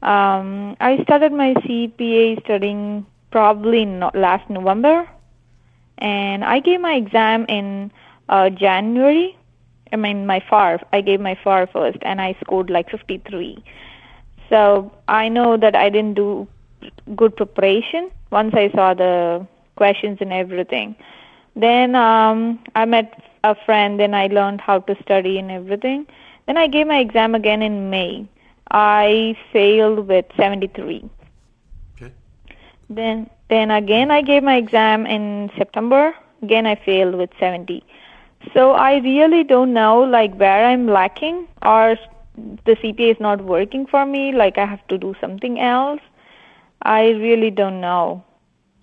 Um, 0.03 0.77
I 0.81 1.03
started 1.05 1.33
my 1.33 1.55
CPA 1.55 2.45
studying 2.45 3.07
probably 3.31 3.85
no, 3.85 4.11
last 4.15 4.49
November, 4.51 5.09
and 5.99 6.45
I 6.45 6.59
gave 6.59 6.81
my 6.81 6.95
exam 6.95 7.47
in 7.49 7.93
uh, 8.29 8.51
January. 8.51 9.37
I 9.93 9.97
mean, 9.97 10.27
my 10.27 10.41
FAR. 10.49 10.81
I 10.93 11.01
gave 11.03 11.21
my 11.21 11.37
FAR 11.43 11.67
first, 11.67 11.99
and 12.03 12.21
I 12.21 12.37
scored 12.41 12.71
like 12.71 12.91
53. 12.91 13.63
So 14.49 14.93
I 15.09 15.29
know 15.29 15.57
that 15.57 15.77
I 15.77 15.89
didn't 15.89 16.15
do 16.15 16.49
good 17.15 17.37
preparation 17.37 18.11
once 18.33 18.55
I 18.55 18.71
saw 18.71 18.95
the 18.95 19.47
questions 19.77 20.19
and 20.21 20.33
everything. 20.33 20.97
Then 21.55 21.95
um, 21.95 22.59
I 22.75 22.85
met 22.87 23.23
a 23.45 23.55
friend, 23.55 24.01
and 24.01 24.17
I 24.17 24.27
learned 24.29 24.61
how 24.61 24.79
to 24.81 24.97
study 25.03 25.39
and 25.39 25.51
everything. 25.51 26.07
Then 26.47 26.57
I 26.57 26.67
gave 26.67 26.87
my 26.87 26.99
exam 26.99 27.35
again 27.35 27.63
in 27.63 27.91
May. 27.91 28.27
I 28.71 29.37
failed 29.53 30.09
with 30.09 30.25
73. 30.37 31.05
okay. 31.97 32.13
Then 32.89 33.29
then 33.49 33.71
again 33.71 34.11
I 34.11 34.23
gave 34.23 34.43
my 34.43 34.57
exam 34.57 35.07
in 35.07 35.51
September. 35.59 36.15
Again 36.43 36.67
I 36.67 36.75
failed 36.75 37.17
with 37.17 37.31
70. 37.39 37.85
So 38.55 38.73
I 38.73 38.97
really 38.99 39.45
don't 39.45 39.73
know 39.73 40.01
like 40.01 40.35
where 40.37 40.65
I'm 40.67 40.87
lacking 40.87 41.47
or 41.63 41.97
the 42.65 42.77
CPA 42.77 43.13
is 43.13 43.21
not 43.21 43.45
working 43.45 43.87
for 43.87 44.07
me 44.07 44.33
like 44.33 44.57
I 44.57 44.65
have 44.65 44.87
to 44.89 44.99
do 44.99 45.15
something 45.21 45.61
else. 45.61 46.01
I 46.83 47.11
really 47.11 47.51
don't 47.51 47.81
know. 47.81 48.25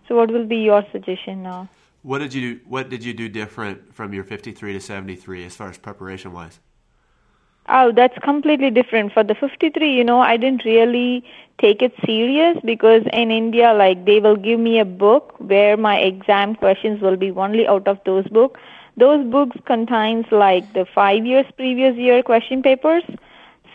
So 0.07 0.15
what 0.15 0.31
will 0.31 0.45
be 0.45 0.57
your 0.57 0.83
suggestion 0.91 1.43
now? 1.43 1.69
What 2.01 2.19
did 2.19 2.33
you 2.33 2.61
What 2.67 2.89
did 2.89 3.03
you 3.03 3.13
do 3.13 3.29
different 3.29 3.93
from 3.93 4.13
your 4.13 4.23
53 4.23 4.73
to 4.73 4.79
73 4.79 5.45
as 5.45 5.55
far 5.55 5.69
as 5.69 5.77
preparation 5.77 6.33
wise? 6.33 6.59
Oh, 7.71 7.91
that's 7.91 8.17
completely 8.23 8.71
different. 8.71 9.13
For 9.13 9.23
the 9.23 9.35
53, 9.35 9.95
you 9.95 10.03
know, 10.03 10.21
I 10.21 10.37
didn't 10.37 10.65
really 10.65 11.23
take 11.61 11.83
it 11.83 11.93
serious 12.03 12.57
because 12.65 13.03
in 13.13 13.29
India, 13.29 13.73
like, 13.75 14.05
they 14.05 14.19
will 14.19 14.37
give 14.37 14.59
me 14.59 14.79
a 14.79 14.85
book 14.85 15.35
where 15.37 15.77
my 15.77 15.99
exam 15.99 16.55
questions 16.55 16.99
will 16.99 17.15
be 17.15 17.29
only 17.29 17.67
out 17.67 17.87
of 17.87 17.99
those 18.05 18.27
books. 18.29 18.59
Those 18.97 19.23
books 19.29 19.55
contains 19.65 20.25
like 20.31 20.73
the 20.73 20.85
five 20.95 21.27
years 21.27 21.45
previous 21.55 21.95
year 21.95 22.23
question 22.23 22.63
papers. 22.63 23.03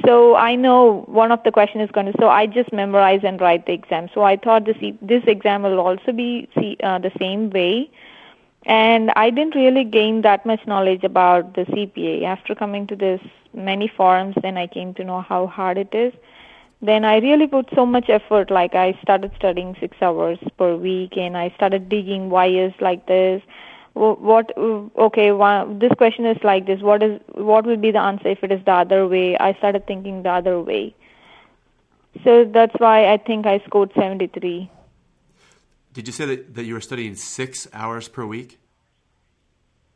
So 0.04 0.36
I 0.36 0.54
know 0.54 1.04
one 1.06 1.32
of 1.32 1.42
the 1.44 1.52
question 1.52 1.80
is 1.80 1.90
going 1.90 2.06
to. 2.06 2.14
So 2.18 2.28
I 2.28 2.46
just 2.46 2.72
memorize 2.72 3.20
and 3.22 3.40
write 3.40 3.66
the 3.66 3.72
exam. 3.72 4.08
So 4.14 4.22
I 4.22 4.36
thought 4.36 4.64
this 4.64 4.76
this 5.00 5.22
exam 5.26 5.62
will 5.62 5.80
also 5.80 6.12
be 6.12 6.48
uh, 6.82 6.98
the 6.98 7.12
same 7.18 7.50
way 7.50 7.90
and 8.66 9.10
I 9.14 9.30
didn't 9.30 9.54
really 9.54 9.84
gain 9.84 10.22
that 10.22 10.46
much 10.46 10.66
knowledge 10.66 11.04
about 11.04 11.54
the 11.54 11.62
CPA. 11.66 12.24
After 12.24 12.54
coming 12.54 12.86
to 12.86 12.96
this 12.96 13.20
many 13.52 13.88
forums, 13.88 14.36
then 14.42 14.56
I 14.56 14.66
came 14.66 14.94
to 14.94 15.04
know 15.04 15.20
how 15.20 15.46
hard 15.46 15.76
it 15.76 15.94
is. 15.94 16.14
Then 16.80 17.04
I 17.04 17.18
really 17.18 17.46
put 17.46 17.68
so 17.74 17.84
much 17.84 18.08
effort. 18.08 18.50
Like 18.50 18.74
I 18.74 18.98
started 19.02 19.32
studying 19.36 19.76
six 19.80 19.96
hours 20.00 20.38
per 20.56 20.76
week, 20.76 21.16
and 21.16 21.36
I 21.36 21.50
started 21.56 21.88
digging 21.88 22.30
why 22.30 22.46
is 22.46 22.72
like 22.80 23.06
this. 23.06 23.42
Wh- 23.94 24.20
What 24.20 24.52
okay? 24.58 25.32
One, 25.32 25.78
this 25.78 25.92
question 25.96 26.26
is 26.26 26.36
like 26.44 26.66
this. 26.66 26.80
What 26.82 27.02
is 27.02 27.20
what 27.34 27.64
will 27.66 27.76
be 27.76 27.90
the 27.90 28.00
answer 28.00 28.28
if 28.28 28.42
it 28.44 28.52
is 28.52 28.64
the 28.64 28.72
other 28.72 29.06
way? 29.08 29.36
I 29.38 29.54
started 29.54 29.86
thinking 29.86 30.22
the 30.22 30.30
other 30.30 30.60
way. 30.60 30.94
So 32.22 32.44
that's 32.44 32.74
why 32.78 33.12
I 33.12 33.16
think 33.16 33.46
I 33.46 33.58
scored 33.66 33.92
seventy 33.94 34.26
three. 34.28 34.70
Did 35.92 36.06
you 36.08 36.12
say 36.12 36.26
that, 36.26 36.54
that 36.54 36.64
you 36.64 36.74
were 36.74 36.80
studying 36.80 37.14
six 37.14 37.68
hours 37.72 38.08
per 38.08 38.26
week? 38.26 38.58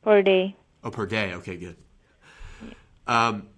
per 0.02 0.22
day. 0.22 0.56
Oh, 0.84 0.90
per 0.90 1.04
day. 1.06 1.34
Okay, 1.34 1.56
good. 1.56 1.76
Um, 3.06 3.48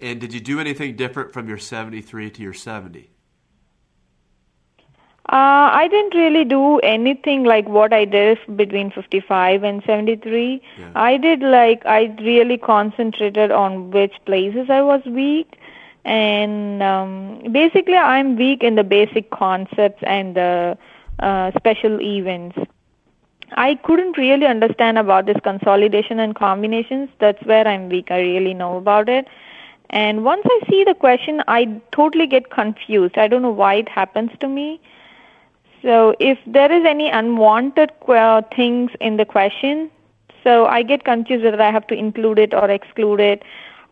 and 0.00 0.20
did 0.20 0.32
you 0.34 0.40
do 0.40 0.60
anything 0.60 0.96
different 0.96 1.32
from 1.32 1.48
your 1.48 1.58
73 1.58 2.30
to 2.30 2.42
your 2.42 2.52
70? 2.52 3.10
Uh, 5.28 5.70
I 5.72 5.88
didn't 5.88 6.14
really 6.14 6.44
do 6.44 6.78
anything 6.80 7.42
like 7.42 7.68
what 7.68 7.92
I 7.92 8.04
did 8.04 8.38
between 8.56 8.92
55 8.92 9.64
and 9.64 9.82
73. 9.84 10.62
Yeah. 10.78 10.92
I 10.94 11.16
did 11.16 11.40
like, 11.40 11.84
I 11.84 12.14
really 12.20 12.56
concentrated 12.56 13.50
on 13.50 13.90
which 13.90 14.12
places 14.24 14.70
I 14.70 14.82
was 14.82 15.02
weak. 15.04 15.58
And 16.04 16.80
um, 16.80 17.42
basically, 17.50 17.96
I'm 17.96 18.36
weak 18.36 18.62
in 18.62 18.76
the 18.76 18.84
basic 18.84 19.32
concepts 19.32 20.00
and 20.06 20.36
the 20.36 20.78
uh, 21.18 21.50
special 21.56 22.00
events. 22.00 22.56
I 23.52 23.74
couldn't 23.74 24.16
really 24.16 24.46
understand 24.46 24.96
about 24.96 25.26
this 25.26 25.38
consolidation 25.42 26.20
and 26.20 26.36
combinations. 26.36 27.08
That's 27.18 27.42
where 27.44 27.66
I'm 27.66 27.88
weak. 27.88 28.12
I 28.12 28.20
really 28.20 28.54
know 28.54 28.76
about 28.76 29.08
it. 29.08 29.26
And 29.90 30.24
once 30.24 30.42
I 30.44 30.60
see 30.70 30.84
the 30.84 30.94
question, 30.94 31.42
I 31.48 31.80
totally 31.90 32.28
get 32.28 32.50
confused. 32.50 33.18
I 33.18 33.26
don't 33.26 33.42
know 33.42 33.50
why 33.50 33.74
it 33.74 33.88
happens 33.88 34.30
to 34.38 34.48
me. 34.48 34.80
So 35.82 36.14
if 36.18 36.38
there 36.46 36.72
is 36.72 36.84
any 36.84 37.08
unwanted 37.10 37.92
que- 38.04 38.42
things 38.54 38.90
in 39.00 39.16
the 39.16 39.24
question, 39.24 39.90
so 40.42 40.66
I 40.66 40.82
get 40.82 41.04
confused 41.04 41.44
whether 41.44 41.60
I 41.62 41.70
have 41.70 41.86
to 41.88 41.94
include 41.94 42.38
it 42.38 42.54
or 42.54 42.70
exclude 42.70 43.20
it, 43.20 43.42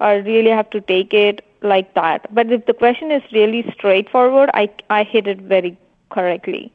or 0.00 0.20
really 0.22 0.50
have 0.50 0.70
to 0.70 0.80
take 0.80 1.12
it 1.14 1.44
like 1.62 1.94
that. 1.94 2.32
But 2.34 2.50
if 2.52 2.66
the 2.66 2.74
question 2.74 3.10
is 3.10 3.22
really 3.32 3.64
straightforward, 3.72 4.50
I 4.54 4.70
I 4.90 5.04
hit 5.04 5.26
it 5.26 5.40
very 5.40 5.76
correctly. 6.10 6.72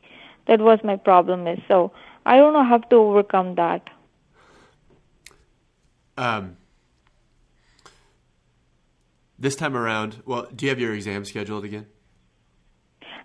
That 0.47 0.59
was 0.59 0.79
my 0.83 0.95
problem 0.95 1.47
is 1.47 1.59
so 1.67 1.91
I 2.25 2.37
don't 2.37 2.53
know 2.53 2.63
how 2.63 2.77
to 2.77 2.95
overcome 2.95 3.55
that. 3.55 3.89
Um, 6.17 6.57
this 9.37 9.55
time 9.55 9.77
around, 9.77 10.21
well, 10.25 10.47
do 10.53 10.65
you 10.65 10.69
have 10.69 10.79
your 10.79 10.93
exam 10.93 11.23
scheduled 11.23 11.63
again? 11.63 11.87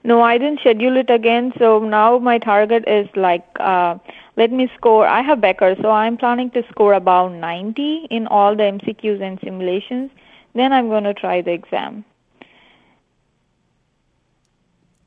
No, 0.07 0.21
I 0.21 0.37
didn't 0.37 0.61
schedule 0.61 0.99
it 0.99 1.09
again. 1.09 1.53
So 1.59 1.79
now 1.79 2.19
my 2.19 2.39
target 2.39 2.85
is 2.87 3.09
like, 3.17 3.45
uh, 3.59 3.97
let 4.37 4.53
me 4.53 4.71
score. 4.77 5.07
I 5.07 5.23
have 5.23 5.41
Becker, 5.41 5.77
so 5.81 5.91
I'm 5.91 6.19
planning 6.19 6.51
to 6.51 6.63
score 6.71 6.93
about 6.93 7.33
90 7.33 8.09
in 8.11 8.27
all 8.27 8.55
the 8.55 8.65
MCQs 8.65 9.23
and 9.23 9.41
simulations. 9.43 10.11
Then 10.55 10.75
I'm 10.75 10.89
going 10.89 11.05
to 11.05 11.15
try 11.15 11.41
the 11.41 11.53
exam. 11.53 12.05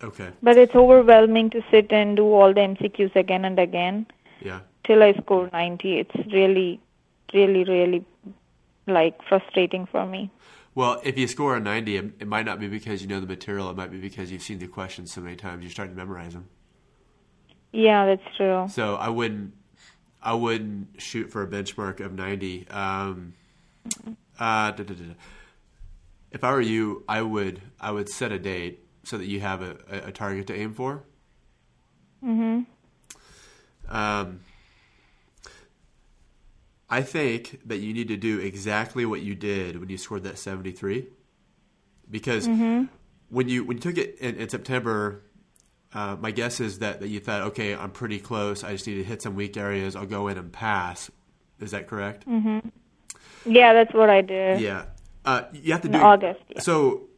Okay. 0.04 0.30
But 0.42 0.58
it's 0.58 0.76
overwhelming 0.76 1.52
to 1.52 1.64
sit 1.70 1.92
and 1.92 2.18
do 2.18 2.26
all 2.34 2.54
the 2.54 2.62
MCQs 2.62 3.16
again 3.16 3.46
and 3.46 3.60
again 3.60 4.08
Yeah. 4.42 4.62
till 4.84 5.04
I 5.04 5.14
score 5.14 5.50
90. 5.54 6.00
It's 6.00 6.34
really, 6.34 6.80
really, 7.34 7.64
really 7.64 8.06
like 8.88 9.22
frustrating 9.28 9.86
for 9.86 10.06
me. 10.06 10.32
Well, 10.78 11.02
if 11.04 11.18
you 11.18 11.28
score 11.28 11.56
a 11.56 11.60
90, 11.60 11.98
it, 11.98 12.06
it 12.20 12.28
might 12.28 12.46
not 12.46 12.60
be 12.60 12.68
because 12.68 13.02
you 13.02 13.08
know 13.08 13.20
the 13.20 13.26
material. 13.26 13.68
It 13.72 13.76
might 13.76 13.90
be 13.90 14.00
because 14.00 14.32
you've 14.32 14.44
seen 14.44 14.60
the 14.60 14.68
questions 14.68 15.12
so 15.12 15.22
many 15.22 15.36
times. 15.36 15.64
You're 15.64 15.72
starting 15.72 15.96
to 15.96 15.98
memorize 15.98 16.34
them. 16.34 16.50
Yeah, 17.72 18.06
that's 18.06 18.36
true. 18.38 18.68
So 18.70 18.94
I 18.94 19.10
wouldn't, 19.10 19.56
I 20.22 20.36
wouldn't 20.36 21.02
shoot 21.02 21.32
for 21.32 21.42
a 21.42 21.48
benchmark 21.48 22.00
of 22.00 22.14
90. 22.14 22.68
Um, 22.70 23.34
uh, 24.40 24.70
da, 24.70 24.72
da, 24.72 24.84
da, 24.84 25.16
if 26.30 26.44
I 26.44 26.52
were 26.52 26.62
you, 26.62 27.04
I 27.10 27.24
would 27.24 27.60
I 27.80 27.90
would 27.90 28.08
set 28.08 28.32
a 28.32 28.38
date 28.38 28.86
so 29.04 29.18
that 29.18 29.26
you 29.26 29.40
have 29.40 29.64
a, 29.64 29.78
a 29.90 30.12
target 30.12 30.46
to 30.46 30.56
aim 30.56 30.76
for. 30.76 31.02
Mm-hmm. 32.24 32.62
Um, 33.90 34.42
I 36.90 37.02
think 37.02 37.62
that 37.68 37.78
you 37.80 37.94
need 37.94 38.08
to 38.10 38.18
do 38.18 38.40
exactly 38.40 39.06
what 39.06 39.22
you 39.22 39.36
did 39.36 39.80
when 39.80 39.90
you 39.90 39.98
scored 39.98 40.24
that 40.24 40.38
73. 40.40 41.08
Because 42.10 42.50
when 43.30 43.50
you 43.50 43.66
when 43.66 43.78
you 43.78 43.82
took 43.82 43.98
it 43.98 44.18
in, 44.20 44.36
in 44.36 44.50
September, 44.50 45.24
uh, 45.94 46.18
my 46.20 46.32
guess 46.32 46.60
is 46.60 46.80
that, 46.80 47.02
that 47.02 47.10
you 47.10 47.20
thought, 47.20 47.42
okay, 47.44 47.76
I'm 47.76 47.92
pretty 47.92 48.20
close. 48.20 48.64
I 48.64 48.74
just 48.74 48.88
need 48.88 48.96
to 48.96 49.04
hit 49.04 49.22
some 49.22 49.36
weak 49.36 49.58
areas. 49.58 49.96
I'll 49.96 50.06
go 50.06 50.28
in 50.30 50.38
and 50.38 50.52
pass. 50.54 51.12
Is 51.60 51.72
that 51.72 51.88
correct? 51.88 52.26
Yeah, 53.46 53.74
that's 53.74 53.94
what 53.94 54.10
I 54.10 54.22
did. 54.22 54.62
Yeah. 54.62 54.86
Uh, 55.26 55.44
you 55.54 55.74
have 55.74 55.82
to 55.84 55.88
In 55.88 55.94
do 55.94 56.00
August, 56.00 56.42
yeah. 56.50 56.62
So, 56.62 57.10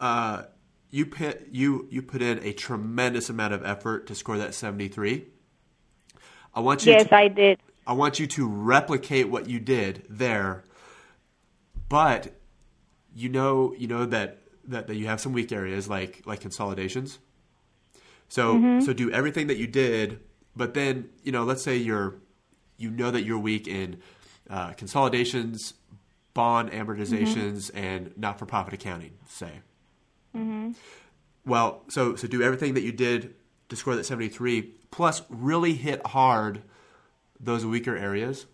uh, 0.00 0.44
you 0.90 1.06
put 1.06 1.48
you 1.52 1.88
you 1.90 2.02
put 2.02 2.22
in 2.22 2.38
a 2.44 2.52
tremendous 2.52 3.30
amount 3.30 3.54
of 3.54 3.64
effort 3.64 4.06
to 4.08 4.14
score 4.14 4.38
that 4.38 4.54
73. 4.54 5.26
I 6.54 6.60
want 6.60 6.86
you 6.86 6.92
Yes, 6.92 7.08
to, 7.08 7.14
I 7.14 7.28
did. 7.28 7.60
I 7.86 7.92
want 7.92 8.18
you 8.18 8.26
to 8.26 8.48
replicate 8.48 9.28
what 9.28 9.48
you 9.48 9.60
did 9.60 10.04
there, 10.08 10.64
but 11.88 12.32
you 13.14 13.28
know 13.28 13.74
you 13.78 13.86
know 13.86 14.04
that 14.06 14.38
that, 14.68 14.88
that 14.88 14.96
you 14.96 15.06
have 15.06 15.20
some 15.20 15.32
weak 15.32 15.52
areas 15.52 15.88
like 15.88 16.22
like 16.26 16.40
consolidations. 16.40 17.18
So 18.28 18.80
so 18.80 18.92
do 18.92 19.10
everything 19.12 19.46
that 19.46 19.56
you 19.56 19.66
did, 19.66 20.20
but 20.56 20.74
then 20.74 21.10
you 21.22 21.32
know 21.32 21.44
let's 21.44 21.62
say 21.62 21.76
you're 21.76 22.16
you 22.76 22.90
know 22.90 23.10
that 23.10 23.22
you're 23.22 23.38
weak 23.38 23.68
in 23.68 23.98
uh, 24.50 24.72
consolidations, 24.72 25.74
bond 26.34 26.70
amortizations, 26.72 27.70
and 27.74 28.12
not 28.16 28.38
for 28.38 28.46
profit 28.46 28.74
accounting. 28.74 29.12
Say. 29.28 29.50
mm-hmm. 30.34 30.72
Well, 31.44 31.84
so 31.88 32.16
so 32.16 32.26
do 32.26 32.42
everything 32.42 32.74
that 32.74 32.82
you 32.82 32.92
did 32.92 33.34
to 33.68 33.76
score 33.76 33.96
that 33.96 34.06
73, 34.06 34.62
plus 34.90 35.22
really 35.28 35.74
hit 35.74 36.04
hard 36.06 36.62
those 37.40 37.64
weaker 37.66 37.96
areas. 37.96 38.46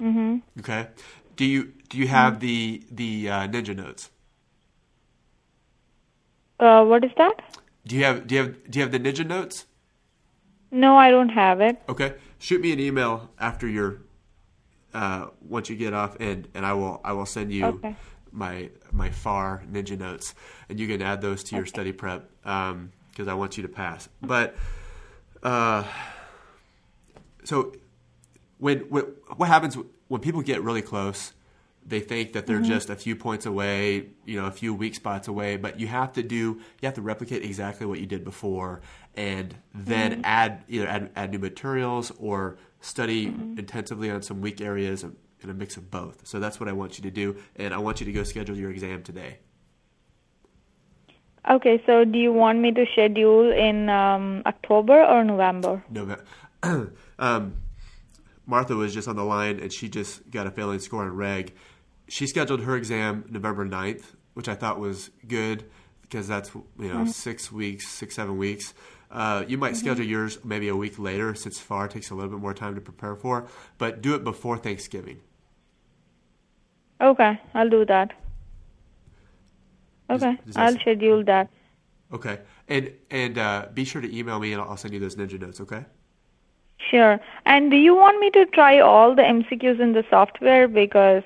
Mm-hmm. 0.00 0.38
Okay. 0.60 0.88
Do 1.36 1.44
you 1.44 1.72
do 1.88 1.98
you 1.98 2.08
have 2.08 2.40
the 2.40 2.82
the 2.90 3.28
uh, 3.30 3.48
ninja 3.48 3.74
notes? 3.76 4.10
Uh, 6.60 6.84
what 6.84 7.04
is 7.04 7.10
that? 7.16 7.40
Do 7.86 7.96
you 7.96 8.04
have 8.04 8.26
do 8.26 8.34
you 8.34 8.40
have 8.42 8.70
do 8.70 8.78
you 8.78 8.82
have 8.82 8.92
the 8.92 9.00
ninja 9.00 9.26
notes? 9.26 9.66
No, 10.70 10.96
I 10.96 11.10
don't 11.10 11.28
have 11.28 11.60
it. 11.60 11.80
Okay. 11.88 12.14
Shoot 12.38 12.60
me 12.60 12.72
an 12.72 12.80
email 12.80 13.30
after 13.38 13.68
your 13.68 14.02
uh, 14.92 15.26
once 15.40 15.68
you 15.68 15.76
get 15.76 15.92
off, 15.92 16.16
and 16.20 16.48
and 16.54 16.64
I 16.66 16.72
will 16.72 17.00
I 17.04 17.12
will 17.12 17.26
send 17.26 17.52
you 17.52 17.66
Okay. 17.66 17.96
my 18.32 18.70
my 18.92 19.10
FAR 19.10 19.62
ninja 19.70 19.98
notes, 19.98 20.34
and 20.68 20.78
you 20.78 20.86
can 20.86 21.02
add 21.02 21.20
those 21.20 21.42
to 21.44 21.56
your 21.56 21.66
study 21.66 21.92
prep 21.92 22.30
because 22.42 23.28
I 23.28 23.34
want 23.34 23.56
you 23.56 23.62
to 23.62 23.68
pass. 23.68 24.08
But 24.22 24.56
uh, 25.42 25.84
so 27.44 27.72
when, 28.58 28.80
when 28.90 29.04
what 29.36 29.48
happens 29.48 29.76
when 30.08 30.20
people 30.20 30.42
get 30.42 30.62
really 30.62 30.82
close? 30.82 31.32
They 31.86 32.00
think 32.00 32.32
that 32.32 32.46
they're 32.46 32.60
mm-hmm. 32.60 32.70
just 32.70 32.88
a 32.88 32.96
few 32.96 33.14
points 33.14 33.44
away, 33.44 34.06
you 34.24 34.40
know, 34.40 34.46
a 34.46 34.50
few 34.50 34.72
weak 34.72 34.94
spots 34.94 35.28
away. 35.28 35.58
But 35.58 35.78
you 35.78 35.86
have 35.86 36.14
to 36.14 36.22
do, 36.22 36.36
you 36.36 36.84
have 36.84 36.94
to 36.94 37.02
replicate 37.02 37.42
exactly 37.42 37.86
what 37.86 38.00
you 38.00 38.06
did 38.06 38.24
before, 38.24 38.80
and 39.14 39.54
then 39.74 40.12
mm-hmm. 40.12 40.20
add 40.24 40.64
either 40.66 40.88
add, 40.88 41.10
add 41.14 41.30
new 41.30 41.38
materials 41.38 42.10
or 42.18 42.56
study 42.80 43.26
mm-hmm. 43.26 43.58
intensively 43.58 44.10
on 44.10 44.22
some 44.22 44.40
weak 44.40 44.62
areas 44.62 45.02
and, 45.02 45.14
and 45.42 45.50
a 45.50 45.54
mix 45.54 45.76
of 45.76 45.90
both. 45.90 46.26
So 46.26 46.40
that's 46.40 46.58
what 46.58 46.70
I 46.70 46.72
want 46.72 46.96
you 46.96 47.02
to 47.02 47.10
do, 47.10 47.36
and 47.56 47.74
I 47.74 47.78
want 47.78 48.00
you 48.00 48.06
to 48.06 48.12
go 48.12 48.24
schedule 48.24 48.56
your 48.56 48.70
exam 48.70 49.02
today. 49.02 49.40
Okay, 51.50 51.82
so 51.84 52.06
do 52.06 52.18
you 52.18 52.32
want 52.32 52.60
me 52.60 52.72
to 52.72 52.86
schedule 52.92 53.52
in 53.52 53.90
um, 53.90 54.42
October 54.46 55.04
or 55.04 55.22
November? 55.22 55.84
November. 55.90 56.24
um, 57.18 57.56
Martha 58.46 58.74
was 58.74 58.92
just 58.92 59.08
on 59.08 59.16
the 59.16 59.24
line, 59.24 59.60
and 59.60 59.72
she 59.72 59.88
just 59.88 60.30
got 60.30 60.46
a 60.46 60.50
failing 60.50 60.78
score 60.78 61.02
on 61.02 61.14
reg. 61.14 61.54
She 62.08 62.26
scheduled 62.26 62.60
her 62.60 62.76
exam 62.76 63.24
November 63.30 63.64
9th, 63.64 64.04
which 64.34 64.48
I 64.48 64.54
thought 64.54 64.78
was 64.78 65.10
good 65.26 65.64
because 66.02 66.28
that's 66.28 66.54
you 66.54 66.92
know 66.92 67.06
six 67.06 67.50
weeks, 67.50 67.88
six 67.88 68.14
seven 68.14 68.36
weeks. 68.36 68.74
Uh, 69.10 69.44
you 69.46 69.56
might 69.56 69.76
schedule 69.76 70.04
yours 70.04 70.38
maybe 70.44 70.68
a 70.68 70.76
week 70.76 70.98
later 70.98 71.34
since 71.34 71.58
FAR 71.58 71.88
takes 71.88 72.10
a 72.10 72.14
little 72.14 72.30
bit 72.30 72.40
more 72.40 72.52
time 72.52 72.74
to 72.74 72.80
prepare 72.80 73.14
for, 73.14 73.46
but 73.78 74.02
do 74.02 74.14
it 74.14 74.24
before 74.24 74.58
Thanksgiving. 74.58 75.20
Okay, 77.00 77.40
I'll 77.54 77.70
do 77.70 77.84
that. 77.86 78.12
Okay, 80.10 80.38
does 80.44 80.54
that 80.54 80.62
I'll 80.62 80.78
schedule 80.78 81.24
that. 81.24 81.48
Okay, 82.12 82.40
and 82.68 82.92
and 83.10 83.38
uh, 83.38 83.66
be 83.72 83.84
sure 83.84 84.02
to 84.02 84.16
email 84.16 84.38
me, 84.38 84.52
and 84.52 84.60
I'll 84.60 84.70
I'll 84.70 84.76
send 84.76 84.94
you 84.94 85.00
those 85.00 85.16
ninja 85.16 85.40
notes. 85.40 85.60
Okay. 85.60 85.84
Sure. 86.78 87.20
And 87.46 87.70
do 87.70 87.76
you 87.76 87.94
want 87.94 88.20
me 88.20 88.30
to 88.30 88.46
try 88.46 88.80
all 88.80 89.14
the 89.14 89.22
MCQs 89.22 89.80
in 89.80 89.92
the 89.92 90.04
software 90.10 90.68
because 90.68 91.22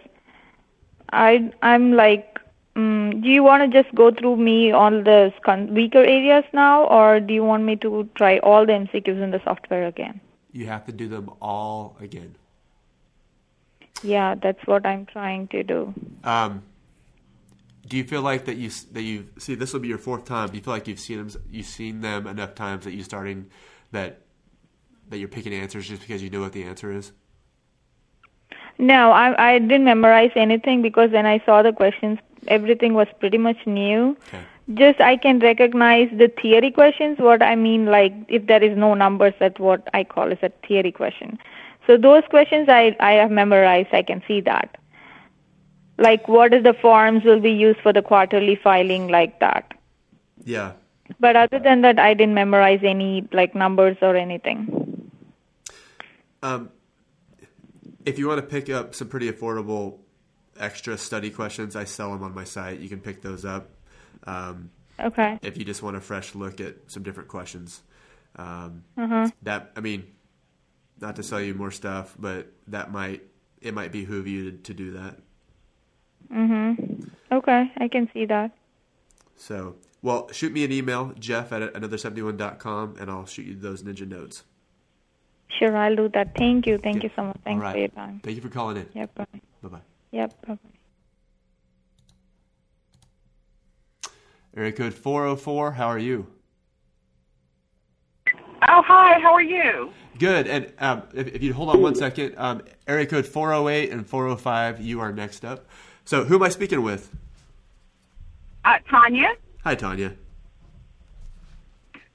I 1.13 1.51
I'm 1.63 1.93
like 1.93 2.39
mm, 2.77 3.23
do 3.23 3.29
you 3.29 3.43
want 3.43 3.71
to 3.71 3.83
just 3.83 3.95
go 3.95 4.11
through 4.11 4.37
me 4.37 4.71
on 4.71 5.05
the 5.05 5.33
weaker 5.71 6.05
areas 6.05 6.45
now 6.53 6.85
or 6.85 7.21
do 7.21 7.35
you 7.35 7.45
want 7.45 7.65
me 7.65 7.77
to 7.77 8.09
try 8.15 8.39
all 8.39 8.67
the 8.67 8.73
MCQs 8.73 9.23
in 9.23 9.31
the 9.31 9.41
software 9.45 9.87
again? 9.87 10.21
You 10.53 10.67
have 10.67 10.87
to 10.87 10.93
do 10.93 11.09
them 11.09 11.31
all 11.41 11.97
again. 12.01 12.37
Yeah, 14.03 14.37
that's 14.37 14.65
what 14.67 14.87
I'm 14.87 15.07
trying 15.07 15.49
to 15.49 15.63
do. 15.65 15.93
Um, 16.23 16.63
do 17.89 17.97
you 17.97 18.05
feel 18.05 18.23
like 18.23 18.45
that 18.45 18.57
you 18.57 18.71
that 18.93 19.03
you 19.03 19.29
see 19.39 19.55
this 19.55 19.73
will 19.73 19.81
be 19.81 19.89
your 19.89 19.99
fourth 19.99 20.25
time? 20.25 20.51
Do 20.51 20.57
you 20.57 20.63
feel 20.63 20.75
like 20.75 20.87
you've 20.87 21.01
seen 21.01 21.19
them 21.19 21.43
you've 21.51 21.67
seen 21.67 22.01
them 22.01 22.27
enough 22.27 22.55
times 22.55 22.85
that 22.85 22.93
you 22.93 23.03
starting 23.03 23.51
that 23.93 24.21
that 25.11 25.19
you're 25.19 25.29
picking 25.29 25.55
answers 25.55 25.89
just 25.89 26.03
because 26.03 26.23
you 26.23 26.31
know 26.31 26.41
what 26.41 26.53
the 26.53 26.65
answer 26.65 26.93
is? 26.93 27.13
No, 28.79 29.11
I 29.11 29.55
I 29.55 29.59
didn't 29.59 29.85
memorize 29.85 30.31
anything 30.37 30.83
because 30.83 31.11
when 31.11 31.27
I 31.27 31.43
saw 31.45 31.63
the 31.63 31.73
questions 31.73 32.19
everything 32.47 32.95
was 32.95 33.09
pretty 33.19 33.39
much 33.39 33.67
new. 33.67 34.17
Okay. 34.29 34.43
Just 34.75 35.01
I 35.01 35.17
can 35.17 35.39
recognize 35.39 36.09
the 36.17 36.29
theory 36.41 36.71
questions. 36.71 37.19
What 37.19 37.43
I 37.43 37.55
mean, 37.57 37.87
like 37.87 38.13
if 38.29 38.47
there 38.47 38.63
is 38.63 38.77
no 38.77 38.95
numbers, 38.95 39.35
that's 39.39 39.59
what 39.59 39.89
I 39.95 40.05
call 40.05 40.31
is 40.31 40.39
a 40.43 40.51
theory 40.67 40.93
question. 40.93 41.39
So 41.87 41.97
those 41.97 42.23
questions 42.31 42.69
I 42.69 42.97
I 43.01 43.13
have 43.13 43.31
memorized. 43.31 43.89
I 43.93 44.03
can 44.03 44.23
see 44.29 44.41
that. 44.43 44.77
Like 45.97 46.29
what 46.29 46.55
is 46.55 46.63
the 46.63 46.75
forms 46.75 47.25
will 47.25 47.41
be 47.41 47.51
used 47.51 47.81
for 47.81 47.93
the 47.93 48.03
quarterly 48.03 48.57
filing, 48.57 49.09
like 49.09 49.41
that. 49.41 49.73
Yeah. 50.45 50.73
But 51.19 51.37
other 51.37 51.59
than 51.59 51.81
that, 51.83 51.99
I 51.99 52.13
didn't 52.15 52.35
memorize 52.35 52.81
any 52.83 53.27
like 53.33 53.55
numbers 53.55 53.97
or 54.03 54.15
anything. 54.15 54.78
Um, 56.43 56.71
if 58.05 58.19
you 58.19 58.29
want 58.29 58.41
to 58.41 58.47
pick 58.47 58.71
up 58.71 58.95
some 58.95 59.09
pretty 59.09 59.31
affordable 59.31 59.99
extra 60.59 60.97
study 60.99 61.31
questions, 61.31 61.77
I 61.77 61.85
sell 61.85 62.13
them 62.13 62.23
on 62.23 62.35
my 62.35 62.45
site. 62.45 62.81
You 62.81 62.89
can 62.89 63.01
pick 63.01 63.23
those 63.23 63.45
up. 63.45 63.71
Um, 64.25 64.71
Okay. 65.01 65.39
if 65.43 65.57
you 65.57 65.65
just 65.65 65.83
want 65.83 65.97
a 65.97 66.01
fresh 66.01 66.35
look 66.35 66.61
at 66.61 66.75
some 66.89 67.03
different 67.05 67.29
questions. 67.29 67.83
Um, 68.37 68.83
Uh-huh. 68.97 69.31
That 69.43 69.71
I 69.77 69.81
mean, 69.81 70.05
not 71.01 71.17
to 71.17 71.23
sell 71.23 71.41
you 71.41 71.55
more 71.55 71.71
stuff, 71.71 72.17
but 72.19 72.53
that 72.69 72.91
might 72.91 73.23
it 73.61 73.75
might 73.75 73.91
behoove 73.93 74.27
you 74.29 74.51
to, 74.53 74.57
to 74.59 74.75
do 74.75 74.91
that. 74.93 75.19
Mhm. 76.33 77.11
Okay, 77.33 77.73
I 77.77 77.89
can 77.89 78.09
see 78.13 78.25
that. 78.27 78.53
So, 79.37 79.77
well, 80.03 80.31
shoot 80.33 80.53
me 80.53 80.65
an 80.65 80.73
email, 80.73 81.13
Jeff 81.19 81.53
at 81.53 81.73
another71.com, 81.75 82.97
and 83.01 83.11
I'll 83.11 83.27
shoot 83.27 83.47
you 83.47 83.55
those 83.55 83.83
ninja 83.83 84.07
notes. 84.07 84.45
Sure, 85.49 85.77
I'll 85.77 85.97
do 85.97 86.09
that. 86.11 86.37
Thank 86.37 86.67
you. 86.67 86.79
Thank 86.79 86.97
Good. 86.97 87.05
you 87.05 87.11
so 87.17 87.25
much. 87.25 87.37
Thanks 87.45 87.57
All 87.57 87.63
right. 87.63 87.73
for 87.73 87.79
your 87.79 87.89
time. 87.89 88.21
Thank 88.23 88.37
you 88.37 88.43
for 88.43 88.49
calling 88.49 88.77
in. 88.77 88.89
Yep. 88.95 89.15
Bye. 89.15 89.27
Bye 89.63 89.69
bye. 89.69 89.81
Yep. 90.13 90.47
Bye. 90.47 90.59
Area 94.57 94.73
code 94.73 94.95
404, 94.95 95.73
how 95.73 95.87
are 95.87 95.99
you? 95.99 96.27
Oh, 98.69 98.83
hi. 98.83 99.21
How 99.21 99.33
are 99.33 99.43
you? 99.43 99.93
Good. 100.19 100.49
And 100.49 100.73
um, 100.81 101.03
if, 101.15 101.29
if 101.29 101.43
you 101.43 101.55
hold 101.55 101.71
on 101.71 101.81
one 101.81 101.95
second, 101.95 102.35
um, 102.37 102.63
area 102.89 103.07
code 103.07 103.25
408 103.25 103.93
and 103.93 104.07
405, 104.07 104.81
you 104.81 105.01
are 105.01 105.13
next 105.13 105.45
up. 105.45 105.67
So, 106.05 106.25
who 106.25 106.37
am 106.37 106.43
I 106.43 106.49
speaking 106.49 106.83
with? 106.83 107.15
Uh, 108.65 108.79
Tonya. 108.91 109.29
Hi, 109.63 109.77
Tonya. 109.77 110.17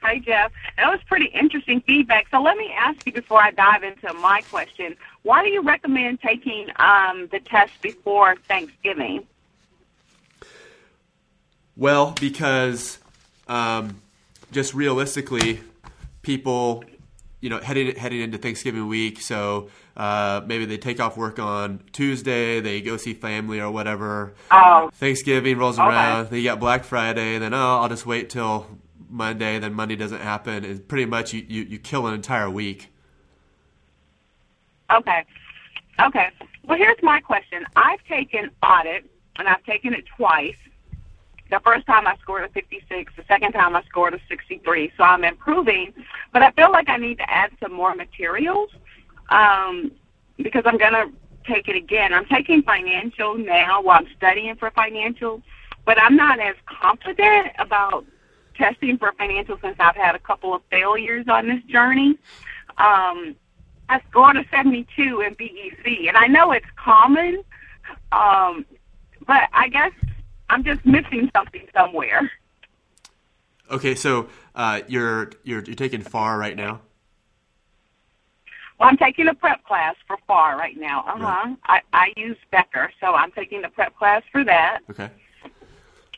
Hi, 0.03 0.19
Jeff. 0.19 0.51
That 0.75 0.91
was 0.91 0.99
pretty 1.07 1.27
interesting 1.27 1.79
feedback. 1.79 2.27
So 2.29 2.41
let 2.41 2.57
me 2.57 2.73
ask 2.77 3.05
you 3.05 3.13
before 3.13 3.41
I 3.41 3.51
dive 3.51 3.83
into 3.83 4.13
my 4.15 4.41
question: 4.41 4.97
Why 5.21 5.43
do 5.43 5.49
you 5.49 5.61
recommend 5.61 6.21
taking 6.21 6.67
um, 6.75 7.29
the 7.31 7.39
test 7.39 7.71
before 7.81 8.35
Thanksgiving? 8.35 9.25
Well, 11.77 12.13
because 12.19 12.99
um, 13.47 14.01
just 14.51 14.73
realistically, 14.73 15.61
people, 16.21 16.83
you 17.39 17.49
know 17.49 17.59
heading 17.59 17.95
heading 17.95 18.19
into 18.19 18.37
Thanksgiving 18.37 18.89
week, 18.89 19.21
so 19.21 19.69
uh, 19.95 20.41
maybe 20.45 20.65
they 20.65 20.77
take 20.77 20.99
off 20.99 21.15
work 21.15 21.39
on 21.39 21.79
Tuesday, 21.93 22.59
they 22.59 22.81
go 22.81 22.97
see 22.97 23.13
family 23.13 23.61
or 23.61 23.71
whatever. 23.71 24.33
Oh. 24.51 24.89
Thanksgiving 24.95 25.57
rolls 25.57 25.79
Okay. 25.79 25.87
around, 25.87 26.29
they 26.29 26.43
got 26.43 26.59
Black 26.59 26.83
Friday, 26.83 27.35
and 27.35 27.43
then 27.43 27.53
oh, 27.53 27.79
I'll 27.79 27.89
just 27.89 28.05
wait 28.05 28.29
till 28.29 28.67
Monday. 29.13 29.59
Then 29.59 29.73
Monday 29.73 29.95
doesn't 29.95 30.21
happen, 30.21 30.65
and 30.65 30.87
pretty 30.87 31.05
much 31.05 31.33
you, 31.33 31.45
you, 31.47 31.63
you 31.63 31.79
kill 31.79 32.07
an 32.07 32.13
entire 32.13 32.49
week. 32.49 32.89
Okay. 34.91 35.23
Okay. 36.01 36.29
Well, 36.65 36.77
here's 36.77 37.01
my 37.01 37.19
question. 37.19 37.65
I've 37.75 38.03
taken 38.05 38.49
audit, 38.63 39.09
and 39.37 39.47
I've 39.47 39.63
taken 39.63 39.93
it 39.93 40.05
twice. 40.17 40.55
The 41.49 41.59
first 41.63 41.85
time 41.85 42.07
I 42.07 42.15
scored 42.17 42.43
a 42.45 42.49
56. 42.49 43.13
The 43.15 43.23
second 43.27 43.51
time 43.51 43.75
I 43.75 43.83
scored 43.83 44.13
a 44.13 44.19
63. 44.27 44.91
So 44.97 45.03
I'm 45.03 45.23
improving, 45.23 45.93
but 46.31 46.41
I 46.41 46.51
feel 46.51 46.71
like 46.71 46.89
I 46.89 46.97
need 46.97 47.17
to 47.19 47.29
add 47.29 47.51
some 47.61 47.73
more 47.73 47.93
materials 47.93 48.69
um, 49.29 49.91
because 50.37 50.63
I'm 50.65 50.77
going 50.77 50.93
to 50.93 51.11
take 51.45 51.67
it 51.67 51.75
again. 51.75 52.13
I'm 52.13 52.25
taking 52.25 52.63
financial 52.63 53.37
now 53.37 53.81
while 53.81 53.99
I'm 53.99 54.07
studying 54.17 54.55
for 54.55 54.71
financial, 54.71 55.41
but 55.85 56.01
I'm 56.01 56.15
not 56.15 56.39
as 56.39 56.55
confident 56.65 57.49
about 57.59 58.05
testing 58.55 58.97
for 58.97 59.13
financial 59.17 59.57
since 59.61 59.75
I've 59.79 59.95
had 59.95 60.15
a 60.15 60.19
couple 60.19 60.53
of 60.53 60.61
failures 60.69 61.25
on 61.27 61.47
this 61.47 61.63
journey. 61.63 62.17
Um, 62.77 63.35
I 63.89 64.01
scored 64.09 64.37
a 64.37 64.45
72 64.49 65.21
in 65.21 65.33
BEC, 65.33 66.07
and 66.07 66.17
I 66.17 66.27
know 66.27 66.51
it's 66.51 66.65
common, 66.75 67.43
um, 68.11 68.65
but 69.27 69.49
I 69.53 69.67
guess 69.69 69.91
I'm 70.49 70.63
just 70.63 70.85
missing 70.85 71.29
something 71.35 71.67
somewhere. 71.73 72.31
Okay, 73.71 73.95
so 73.95 74.27
uh, 74.55 74.81
you're 74.87 75.31
you're 75.43 75.63
you're 75.63 75.75
taking 75.75 76.01
FAR 76.01 76.37
right 76.37 76.55
now. 76.55 76.81
Well, 78.79 78.89
I'm 78.89 78.97
taking 78.97 79.27
a 79.27 79.33
prep 79.33 79.63
class 79.65 79.95
for 80.07 80.17
FAR 80.27 80.57
right 80.57 80.77
now. 80.77 81.03
Uh 81.07 81.17
huh. 81.17 81.23
Right. 81.23 81.57
I, 81.65 81.81
I 81.93 82.13
use 82.17 82.37
Becker, 82.51 82.91
so 82.99 83.15
I'm 83.15 83.31
taking 83.31 83.61
the 83.61 83.69
prep 83.69 83.95
class 83.97 84.23
for 84.31 84.43
that. 84.43 84.79
Okay. 84.89 85.09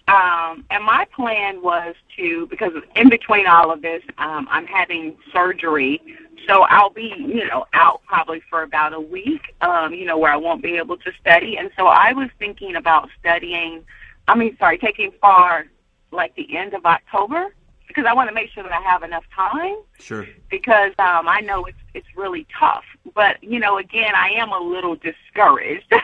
Um, 0.08 0.66
and 0.70 0.84
my 0.84 1.08
plan 1.16 1.62
was 1.64 1.96
to, 2.18 2.48
because 2.48 2.74
in 2.96 3.10
between 3.10 3.48
all 3.48 3.72
of 3.72 3.82
this, 3.82 4.04
um, 4.20 4.48
I'm 4.52 4.68
having 4.68 5.18
surgery. 5.34 6.00
So 6.48 6.62
I'll 6.64 6.92
be, 6.92 7.14
you 7.18 7.48
know, 7.48 7.66
out 7.74 8.02
probably 8.06 8.42
for 8.50 8.62
about 8.62 8.94
a 8.94 9.00
week, 9.00 9.42
um, 9.62 9.94
you 9.94 10.06
know, 10.06 10.18
where 10.18 10.32
I 10.32 10.38
won't 10.38 10.62
be 10.62 10.78
able 10.78 10.98
to 10.98 11.12
study. 11.20 11.58
And 11.58 11.72
so 11.76 11.88
I 11.88 12.14
was 12.14 12.30
thinking 12.38 12.76
about 12.76 13.10
studying, 13.20 13.84
I 14.28 14.36
mean, 14.36 14.56
sorry, 14.60 14.78
taking 14.78 15.12
FAR 15.20 15.66
like 16.12 16.36
the 16.36 16.56
end 16.56 16.76
of 16.76 16.86
October 16.86 17.56
because 17.88 18.06
I 18.08 18.14
want 18.14 18.30
to 18.30 18.34
make 18.36 18.50
sure 18.52 18.62
that 18.64 18.72
I 18.72 18.82
have 18.82 19.04
enough 19.04 19.24
time 19.36 19.76
Sure. 20.00 20.28
because 20.50 20.92
um, 21.00 21.28
I 21.28 21.40
know 21.42 21.66
it's 21.66 21.78
it's 21.94 22.08
really 22.16 22.46
tough. 22.60 22.84
But 23.14 23.44
you 23.44 23.60
know, 23.60 23.78
again, 23.78 24.14
I 24.16 24.30
am 24.30 24.52
a 24.52 24.60
little 24.60 24.96
discouraged. 24.96 25.92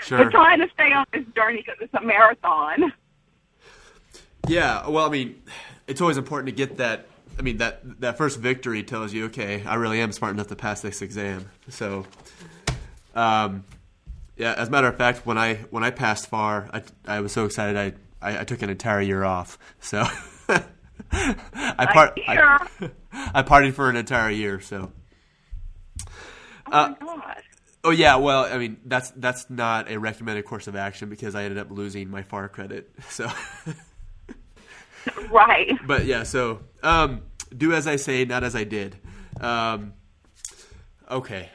Sure. 0.00 0.18
but 0.24 0.30
trying 0.30 0.60
to 0.60 0.68
stay 0.72 0.92
on 0.92 1.04
this 1.12 1.24
journey 1.34 1.56
because 1.56 1.76
it's 1.80 1.92
a 1.92 2.00
marathon. 2.00 2.92
Yeah, 4.48 4.88
well, 4.88 5.06
I 5.06 5.10
mean, 5.10 5.42
it's 5.86 6.00
always 6.00 6.16
important 6.16 6.46
to 6.48 6.52
get 6.54 6.78
that. 6.78 7.06
I 7.38 7.42
mean, 7.42 7.58
that 7.58 8.00
that 8.00 8.16
first 8.18 8.38
victory 8.38 8.82
tells 8.82 9.12
you, 9.12 9.26
okay, 9.26 9.62
I 9.64 9.74
really 9.76 10.00
am 10.00 10.10
smart 10.12 10.32
enough 10.34 10.48
to 10.48 10.56
pass 10.56 10.80
this 10.80 11.02
exam. 11.02 11.48
So, 11.68 12.06
um, 13.14 13.64
yeah. 14.36 14.54
As 14.56 14.68
a 14.68 14.70
matter 14.70 14.88
of 14.88 14.96
fact, 14.96 15.26
when 15.26 15.38
I 15.38 15.56
when 15.70 15.84
I 15.84 15.90
passed 15.90 16.28
far, 16.28 16.68
I, 16.72 16.82
I 17.06 17.20
was 17.20 17.32
so 17.32 17.44
excited. 17.44 17.76
I, 18.22 18.26
I 18.26 18.40
I 18.40 18.44
took 18.44 18.62
an 18.62 18.70
entire 18.70 19.00
year 19.02 19.22
off. 19.22 19.58
So, 19.80 20.02
I 21.12 21.86
part 21.92 22.18
I? 22.26 22.66
I 23.12 23.42
partied 23.42 23.74
for 23.74 23.88
an 23.90 23.96
entire 23.96 24.30
year. 24.30 24.60
So, 24.60 24.92
Oh 26.66 26.72
Uh, 26.72 26.88
my 27.00 27.06
God. 27.06 27.36
oh 27.84 27.90
yeah. 27.90 28.16
Well, 28.16 28.44
I 28.46 28.58
mean, 28.58 28.78
that's 28.84 29.10
that's 29.12 29.48
not 29.50 29.90
a 29.90 29.98
recommended 29.98 30.44
course 30.44 30.66
of 30.66 30.74
action 30.74 31.08
because 31.08 31.34
I 31.34 31.44
ended 31.44 31.58
up 31.58 31.70
losing 31.70 32.10
my 32.10 32.22
far 32.22 32.48
credit. 32.48 32.90
So. 33.10 33.30
Right. 35.30 35.72
but 35.86 36.06
yeah, 36.06 36.22
so 36.22 36.60
um, 36.82 37.22
do 37.56 37.72
as 37.72 37.86
I 37.86 37.96
say, 37.96 38.24
not 38.24 38.44
as 38.44 38.56
I 38.56 38.64
did. 38.64 38.96
Um, 39.40 39.92
okay. 41.10 41.50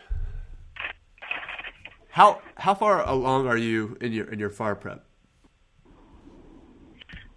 How 2.10 2.42
how 2.56 2.76
far 2.76 3.08
along 3.08 3.48
are 3.48 3.58
you 3.58 3.98
in 4.00 4.14
your 4.14 4.32
in 4.32 4.40
your 4.40 4.52
far 4.52 4.76
prep? 4.76 5.04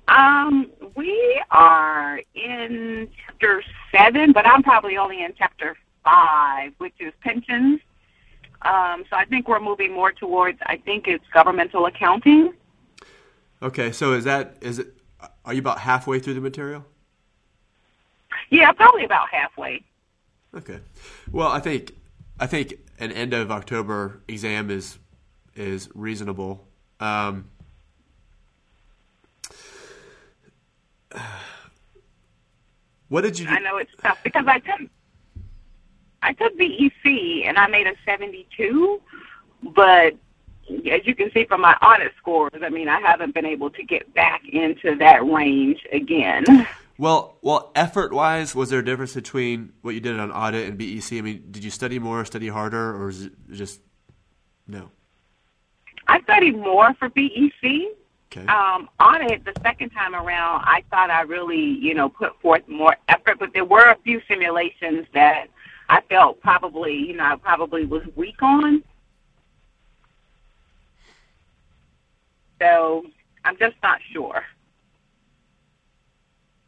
Um, 0.08 0.70
we 0.94 1.42
are 1.50 2.20
in 2.34 3.08
chapter 3.26 3.62
seven, 3.90 4.32
but 4.32 4.46
I'm 4.46 4.62
probably 4.62 4.96
only 4.98 5.22
in 5.24 5.32
chapter 5.36 5.76
five, 6.04 6.72
which 6.78 6.94
is 7.00 7.12
pensions. 7.22 7.80
Um, 8.62 9.04
so 9.10 9.16
I 9.16 9.24
think 9.24 9.48
we're 9.48 9.60
moving 9.60 9.92
more 9.92 10.12
towards. 10.12 10.58
I 10.66 10.76
think 10.76 11.08
it's 11.08 11.24
governmental 11.32 11.86
accounting. 11.86 12.52
Okay, 13.62 13.92
so 13.92 14.12
is 14.12 14.24
that 14.24 14.56
is 14.60 14.78
it? 14.78 14.92
Are 15.44 15.54
you 15.54 15.60
about 15.60 15.78
halfway 15.78 16.18
through 16.18 16.34
the 16.34 16.40
material? 16.40 16.84
Yeah, 18.50 18.72
probably 18.72 19.04
about 19.04 19.28
halfway. 19.30 19.82
Okay. 20.54 20.80
Well, 21.30 21.48
I 21.48 21.60
think 21.60 21.92
I 22.38 22.46
think 22.46 22.74
an 22.98 23.12
end 23.12 23.32
of 23.34 23.50
October 23.50 24.20
exam 24.28 24.70
is 24.70 24.98
is 25.54 25.88
reasonable. 25.94 26.66
Um, 27.00 27.50
what 33.08 33.22
did 33.22 33.38
you 33.38 33.46
do? 33.46 33.52
I 33.52 33.58
know 33.60 33.76
it's 33.78 33.92
tough 34.02 34.18
because 34.22 34.46
I 34.46 34.58
took 34.60 34.80
I 36.22 36.32
took 36.32 36.56
BEC 36.58 37.06
and 37.44 37.58
I 37.58 37.66
made 37.68 37.86
a 37.86 37.94
72, 38.04 39.00
but 39.74 40.16
as 40.68 41.06
you 41.06 41.14
can 41.14 41.30
see 41.32 41.44
from 41.44 41.60
my 41.60 41.74
audit 41.82 42.12
scores, 42.18 42.52
I 42.62 42.68
mean 42.68 42.88
I 42.88 43.00
haven't 43.00 43.34
been 43.34 43.46
able 43.46 43.70
to 43.70 43.82
get 43.82 44.12
back 44.14 44.42
into 44.50 44.96
that 44.96 45.24
range 45.24 45.86
again. 45.92 46.44
Well, 46.98 47.36
well, 47.42 47.72
effort 47.74 48.12
wise, 48.12 48.54
was 48.54 48.70
there 48.70 48.80
a 48.80 48.84
difference 48.84 49.14
between 49.14 49.74
what 49.82 49.94
you 49.94 50.00
did 50.00 50.18
on 50.18 50.32
audit 50.32 50.66
and 50.66 50.78
BEC? 50.78 51.18
I 51.18 51.20
mean, 51.20 51.44
did 51.50 51.62
you 51.62 51.70
study 51.70 51.98
more, 51.98 52.24
study 52.24 52.48
harder, 52.48 52.96
or 52.96 53.10
is 53.10 53.26
it 53.26 53.32
just 53.52 53.80
no? 54.66 54.90
I 56.08 56.22
studied 56.22 56.56
more 56.56 56.94
for 56.94 57.10
BEC. 57.10 57.52
Okay. 58.32 58.46
Um, 58.46 58.88
audit 58.98 59.44
the 59.44 59.52
second 59.62 59.90
time 59.90 60.14
around, 60.14 60.62
I 60.64 60.82
thought 60.90 61.10
I 61.10 61.22
really, 61.22 61.60
you 61.60 61.94
know, 61.94 62.08
put 62.08 62.40
forth 62.40 62.66
more 62.66 62.96
effort, 63.08 63.38
but 63.38 63.52
there 63.52 63.64
were 63.64 63.90
a 63.90 63.96
few 64.02 64.20
simulations 64.26 65.06
that 65.14 65.48
I 65.88 66.00
felt 66.02 66.40
probably, 66.40 66.94
you 66.94 67.14
know, 67.14 67.24
I 67.24 67.36
probably 67.36 67.84
was 67.84 68.02
weak 68.16 68.42
on. 68.42 68.82
So 72.60 73.04
I'm 73.44 73.56
just 73.58 73.76
not 73.82 74.00
sure. 74.12 74.44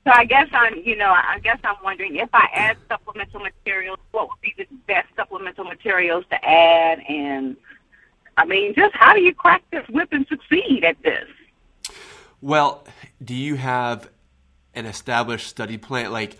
So 0.04 0.12
I 0.14 0.24
guess 0.24 0.48
I'm, 0.52 0.80
you 0.84 0.96
know, 0.96 1.10
I 1.10 1.38
guess 1.42 1.58
I'm 1.64 1.76
wondering 1.84 2.16
if 2.16 2.30
I 2.32 2.48
add 2.54 2.78
supplemental 2.88 3.40
materials, 3.40 3.98
what 4.12 4.28
would 4.28 4.40
be 4.40 4.54
the 4.56 4.66
best 4.86 5.08
supplemental 5.16 5.64
materials 5.64 6.24
to 6.30 6.42
add, 6.48 7.00
and 7.08 7.56
I 8.38 8.46
mean, 8.46 8.74
just 8.74 8.94
how 8.94 9.12
do 9.12 9.20
you 9.20 9.34
crack 9.34 9.62
this 9.70 9.86
whip 9.88 10.08
and 10.12 10.26
succeed 10.28 10.84
at 10.84 10.96
this? 11.02 11.28
Well, 12.40 12.86
do 13.22 13.34
you 13.34 13.56
have 13.56 14.08
an 14.74 14.86
established 14.86 15.48
study 15.48 15.76
plan? 15.76 16.12
Like, 16.12 16.38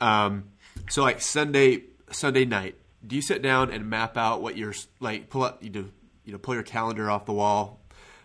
um, 0.00 0.44
so 0.88 1.02
like 1.02 1.20
Sunday 1.20 1.82
Sunday 2.10 2.44
night, 2.44 2.76
do 3.06 3.16
you 3.16 3.22
sit 3.22 3.42
down 3.42 3.70
and 3.70 3.90
map 3.90 4.16
out 4.16 4.40
what 4.40 4.56
you're 4.56 4.74
like? 5.00 5.28
Pull 5.28 5.42
up, 5.42 5.62
you 5.62 5.70
do, 5.70 5.90
you 6.24 6.32
know, 6.32 6.38
pull 6.38 6.54
your 6.54 6.62
calendar 6.62 7.10
off 7.10 7.26
the 7.26 7.32
wall, 7.32 7.80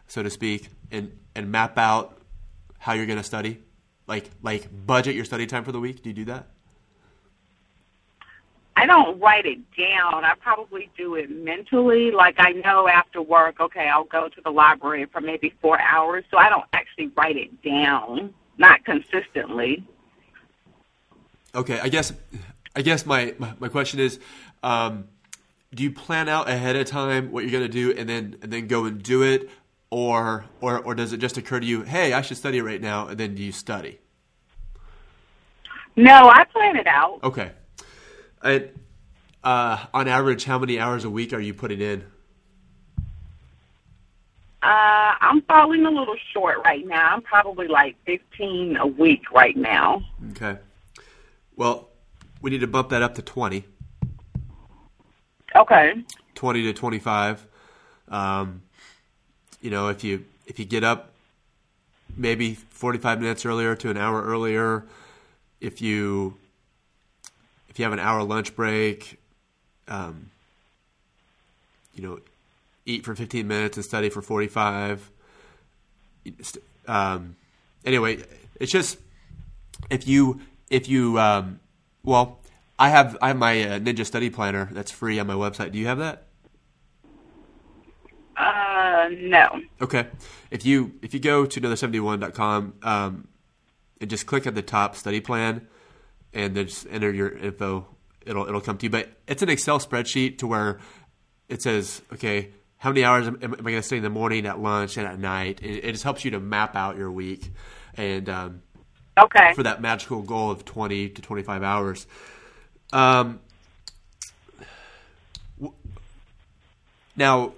so 0.09 0.21
to 0.21 0.29
speak, 0.29 0.67
and 0.91 1.17
and 1.35 1.49
map 1.49 1.77
out 1.77 2.19
how 2.77 2.93
you're 2.93 3.05
going 3.05 3.17
to 3.17 3.23
study. 3.23 3.59
Like 4.07 4.29
like 4.41 4.67
budget 4.85 5.15
your 5.15 5.23
study 5.23 5.47
time 5.47 5.63
for 5.63 5.71
the 5.71 5.79
week. 5.79 6.03
Do 6.03 6.09
you 6.09 6.15
do 6.15 6.25
that? 6.25 6.47
I 8.75 8.85
don't 8.85 9.19
write 9.19 9.45
it 9.45 9.59
down. 9.75 10.23
I 10.23 10.35
probably 10.39 10.89
do 10.97 11.15
it 11.15 11.29
mentally. 11.29 12.11
Like 12.11 12.35
I 12.37 12.51
know 12.51 12.87
after 12.87 13.21
work, 13.21 13.59
okay, 13.59 13.89
I'll 13.89 14.05
go 14.05 14.29
to 14.29 14.41
the 14.41 14.51
library 14.51 15.05
for 15.05 15.19
maybe 15.19 15.53
four 15.61 15.79
hours. 15.81 16.23
So 16.31 16.37
I 16.37 16.47
don't 16.49 16.65
actually 16.71 17.11
write 17.17 17.35
it 17.35 17.61
down, 17.61 18.33
not 18.57 18.85
consistently. 18.85 19.85
Okay, 21.53 21.79
I 21.79 21.89
guess 21.89 22.13
I 22.75 22.81
guess 22.81 23.05
my 23.05 23.35
my, 23.37 23.53
my 23.59 23.67
question 23.67 23.99
is, 23.99 24.17
um, 24.63 25.09
do 25.75 25.83
you 25.83 25.91
plan 25.91 26.29
out 26.29 26.49
ahead 26.49 26.75
of 26.77 26.87
time 26.87 27.31
what 27.31 27.43
you're 27.43 27.51
going 27.51 27.63
to 27.63 27.69
do 27.69 27.91
and 27.91 28.07
then 28.07 28.37
and 28.41 28.51
then 28.51 28.67
go 28.67 28.85
and 28.85 29.03
do 29.03 29.23
it, 29.23 29.49
or 29.91 30.45
or 30.61 30.79
or 30.79 30.95
does 30.95 31.13
it 31.13 31.17
just 31.17 31.37
occur 31.37 31.59
to 31.59 31.65
you, 31.65 31.81
hey, 31.81 32.13
I 32.13 32.21
should 32.21 32.37
study 32.37 32.61
right 32.61 32.81
now, 32.81 33.07
and 33.07 33.17
then 33.17 33.35
do 33.35 33.43
you 33.43 33.51
study? 33.51 33.99
No, 35.95 36.29
I 36.29 36.45
plan 36.45 36.77
it 36.77 36.87
out. 36.87 37.19
Okay, 37.23 37.51
and 38.41 38.69
uh, 39.43 39.85
on 39.93 40.07
average, 40.07 40.45
how 40.45 40.59
many 40.59 40.79
hours 40.79 41.03
a 41.05 41.09
week 41.09 41.33
are 41.33 41.39
you 41.39 41.53
putting 41.53 41.81
in? 41.81 42.03
Uh, 44.61 45.15
I'm 45.21 45.41
falling 45.43 45.85
a 45.85 45.89
little 45.89 46.17
short 46.33 46.57
right 46.65 46.85
now. 46.85 47.15
I'm 47.15 47.21
probably 47.21 47.67
like 47.67 47.95
15 48.05 48.75
a 48.75 48.85
week 48.85 49.31
right 49.31 49.55
now. 49.55 50.03
Okay, 50.31 50.57
well, 51.55 51.89
we 52.41 52.51
need 52.51 52.61
to 52.61 52.67
bump 52.67 52.89
that 52.89 53.01
up 53.01 53.15
to 53.15 53.21
twenty. 53.21 53.65
Okay. 55.55 55.93
20 56.35 56.63
to 56.63 56.73
25 56.73 57.47
um, 58.07 58.61
you 59.61 59.69
know 59.69 59.87
if 59.87 60.03
you 60.03 60.25
if 60.45 60.59
you 60.59 60.65
get 60.65 60.83
up 60.83 61.11
maybe 62.15 62.53
45 62.53 63.21
minutes 63.21 63.45
earlier 63.45 63.75
to 63.75 63.89
an 63.89 63.97
hour 63.97 64.23
earlier 64.23 64.85
if 65.61 65.81
you 65.81 66.37
if 67.67 67.77
you 67.77 67.83
have 67.83 67.93
an 67.93 67.99
hour 67.99 68.23
lunch 68.23 68.55
break 68.55 69.19
um, 69.87 70.29
you 71.93 72.03
know 72.03 72.19
eat 72.85 73.05
for 73.05 73.15
15 73.15 73.47
minutes 73.47 73.77
and 73.77 73.85
study 73.85 74.09
for 74.09 74.21
45 74.21 75.09
um, 76.87 77.35
anyway 77.85 78.23
it's 78.59 78.71
just 78.71 78.97
if 79.89 80.07
you 80.07 80.41
if 80.69 80.87
you 80.87 81.19
um, 81.19 81.59
well 82.03 82.39
I 82.79 82.87
have 82.89 83.17
I 83.21 83.27
have 83.27 83.37
my 83.37 83.61
uh, 83.61 83.79
Ninja 83.79 84.05
Study 84.05 84.29
Planner 84.29 84.69
that's 84.71 84.89
free 84.89 85.19
on 85.19 85.27
my 85.27 85.33
website. 85.33 85.73
Do 85.73 85.77
you 85.77 85.87
have 85.87 85.97
that? 85.97 86.28
Uh, 88.39 89.09
no. 89.19 89.61
Okay. 89.81 90.07
If 90.49 90.65
you 90.65 90.93
if 91.01 91.13
you 91.13 91.19
go 91.19 91.45
to 91.45 91.59
another71.com 91.61 92.73
um, 92.83 93.27
and 93.99 94.09
just 94.09 94.25
click 94.25 94.47
at 94.47 94.55
the 94.55 94.61
top 94.61 94.95
study 94.95 95.19
plan 95.19 95.67
and 96.33 96.55
then 96.55 96.67
just 96.67 96.87
enter 96.89 97.11
your 97.11 97.29
info, 97.37 97.85
it'll 98.25 98.47
it'll 98.47 98.61
come 98.61 98.77
to 98.77 98.85
you. 98.85 98.89
But 98.89 99.09
it's 99.27 99.41
an 99.43 99.49
Excel 99.49 99.79
spreadsheet 99.79 100.37
to 100.39 100.47
where 100.47 100.79
it 101.49 101.61
says, 101.61 102.01
okay, 102.13 102.49
how 102.77 102.91
many 102.91 103.03
hours 103.03 103.27
am, 103.27 103.37
am 103.41 103.53
I 103.53 103.57
going 103.57 103.75
to 103.75 103.81
study 103.83 103.97
in 103.97 104.03
the 104.03 104.09
morning, 104.09 104.45
at 104.45 104.57
lunch, 104.59 104.95
and 104.95 105.05
at 105.05 105.19
night? 105.19 105.59
It, 105.61 105.83
it 105.83 105.91
just 105.91 106.03
helps 106.03 106.23
you 106.23 106.31
to 106.31 106.39
map 106.39 106.75
out 106.77 106.95
your 106.95 107.11
week 107.11 107.51
and 107.95 108.29
um, 108.29 108.61
Okay. 109.19 109.51
for 109.53 109.63
that 109.63 109.81
magical 109.81 110.21
goal 110.21 110.49
of 110.49 110.63
20 110.63 111.09
to 111.09 111.21
25 111.21 111.61
hours. 111.61 112.07
Um, 112.93 113.41
w- 115.59 115.75
now, 117.17 117.51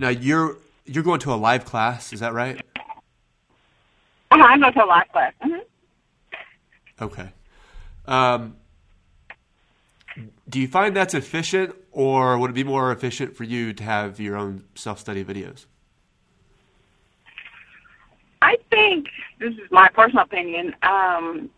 now 0.00 0.08
you're 0.08 0.56
you're 0.86 1.04
going 1.04 1.20
to 1.20 1.32
a 1.32 1.36
live 1.36 1.64
class, 1.64 2.12
is 2.12 2.20
that 2.20 2.32
right? 2.32 2.60
Uh-huh, 4.32 4.42
I 4.42 4.58
go 4.58 4.70
to 4.70 4.84
a 4.84 4.86
live 4.86 5.08
class. 5.12 5.32
hmm 5.40 5.58
Okay. 7.00 7.28
Um, 8.06 8.56
do 10.48 10.60
you 10.60 10.68
find 10.68 10.96
that's 10.96 11.14
efficient, 11.14 11.74
or 11.92 12.36
would 12.38 12.50
it 12.50 12.54
be 12.54 12.64
more 12.64 12.90
efficient 12.92 13.36
for 13.36 13.44
you 13.44 13.72
to 13.72 13.84
have 13.84 14.18
your 14.18 14.36
own 14.36 14.64
self 14.74 14.98
study 14.98 15.24
videos? 15.24 15.66
I 18.42 18.56
think 18.70 19.06
this 19.38 19.52
is 19.52 19.70
my 19.70 19.88
personal 19.88 20.24
opinion. 20.24 20.74
Um, 20.82 21.50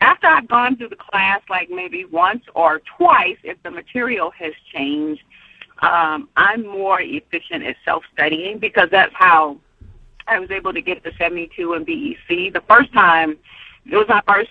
after 0.00 0.26
I've 0.26 0.48
gone 0.48 0.76
through 0.76 0.90
the 0.90 0.96
class, 0.96 1.40
like 1.48 1.70
maybe 1.70 2.04
once 2.04 2.44
or 2.54 2.82
twice, 2.98 3.38
if 3.42 3.62
the 3.62 3.70
material 3.70 4.30
has 4.38 4.52
changed, 4.72 5.22
um, 5.82 6.28
I'm 6.36 6.66
more 6.66 7.00
efficient 7.00 7.64
at 7.64 7.76
self 7.84 8.04
studying 8.12 8.58
because 8.58 8.88
that's 8.90 9.14
how 9.14 9.58
I 10.26 10.38
was 10.38 10.50
able 10.50 10.72
to 10.72 10.80
get 10.80 11.02
the 11.02 11.12
72 11.18 11.74
in 11.74 11.84
BEC. 11.84 12.52
The 12.52 12.62
first 12.68 12.92
time, 12.92 13.36
it 13.90 13.96
was 13.96 14.06
my 14.08 14.22
first 14.26 14.50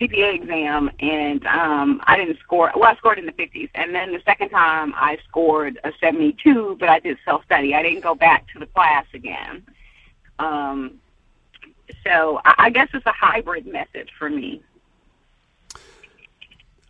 CPA 0.00 0.34
exam, 0.34 0.90
and 1.00 1.46
um, 1.46 2.00
I 2.04 2.16
didn't 2.16 2.38
score. 2.40 2.72
Well, 2.74 2.84
I 2.84 2.96
scored 2.96 3.18
in 3.18 3.26
the 3.26 3.32
50s, 3.32 3.70
and 3.74 3.94
then 3.94 4.12
the 4.12 4.20
second 4.24 4.50
time 4.50 4.92
I 4.96 5.18
scored 5.28 5.78
a 5.84 5.92
72, 6.00 6.76
but 6.80 6.88
I 6.88 6.98
did 6.98 7.16
self 7.24 7.44
study. 7.44 7.74
I 7.74 7.82
didn't 7.82 8.02
go 8.02 8.14
back 8.14 8.46
to 8.52 8.58
the 8.58 8.66
class 8.66 9.06
again. 9.14 9.62
Um, 10.38 11.00
so 12.04 12.40
I 12.44 12.54
I 12.58 12.70
guess 12.70 12.88
it's 12.92 13.06
a 13.06 13.12
hybrid 13.12 13.66
method 13.66 14.10
for 14.18 14.28
me. 14.28 14.62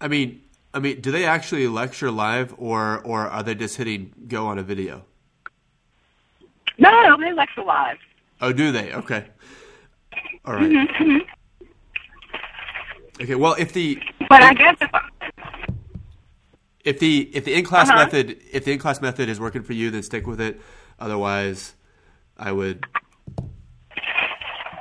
I 0.01 0.09
mean, 0.09 0.43
I 0.75 0.81
mean, 0.81 1.01
do 1.01 1.13
they 1.13 1.25
actually 1.25 1.69
lecture 1.69 2.11
live, 2.11 2.53
or 2.59 3.01
or 3.05 3.21
are 3.29 3.43
they 3.45 3.55
just 3.55 3.77
hitting 3.77 4.13
go 4.27 4.47
on 4.47 4.59
a 4.59 4.63
video? 4.63 5.05
No, 6.79 6.91
no, 6.91 7.17
no, 7.17 7.17
they 7.17 7.33
lecture 7.33 7.63
live. 7.63 7.97
Oh, 8.41 8.53
do 8.53 8.73
they? 8.73 8.93
Okay. 8.93 9.25
All 10.45 10.55
right. 10.55 11.23
Okay. 13.23 13.37
Well, 13.37 13.55
if 13.57 13.73
the 13.73 14.03
But 14.29 14.43
I 14.43 14.53
guess 14.53 14.77
if 14.81 14.91
I, 14.93 15.09
if 16.85 16.99
the 16.99 17.31
if 17.33 17.45
the 17.45 17.55
in 17.55 17.65
class 17.65 17.89
Uh-huh. 17.89 17.99
method 18.05 18.41
if 18.53 18.65
the 18.65 18.73
in 18.73 18.81
class 18.81 19.01
method 19.01 19.29
is 19.29 19.39
working 19.39 19.63
for 19.63 19.73
you, 19.75 19.93
then 19.93 20.03
stick 20.03 20.27
with 20.27 20.41
it. 20.41 20.61
Otherwise, 20.99 21.77
I 22.37 22.51
would 22.51 22.85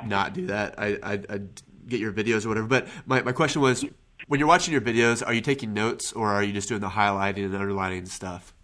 not 0.04 0.34
do 0.34 0.46
that. 0.48 0.74
I 0.76 0.98
I'd, 1.04 1.30
I'd 1.30 1.62
get 1.88 2.00
your 2.00 2.12
videos 2.12 2.44
or 2.44 2.48
whatever. 2.48 2.66
But 2.66 2.88
my 3.06 3.22
my 3.22 3.32
question 3.32 3.62
was, 3.62 3.84
when 4.28 4.40
you're 4.40 4.48
watching 4.48 4.72
your 4.72 4.80
videos, 4.80 5.26
are 5.26 5.32
you 5.32 5.40
taking 5.40 5.72
notes 5.72 6.12
or 6.12 6.30
are 6.30 6.42
you 6.42 6.52
just 6.52 6.68
doing 6.68 6.80
the 6.80 6.88
highlighting 6.88 7.44
and 7.44 7.54
underlining 7.54 8.06
stuff? 8.06 8.54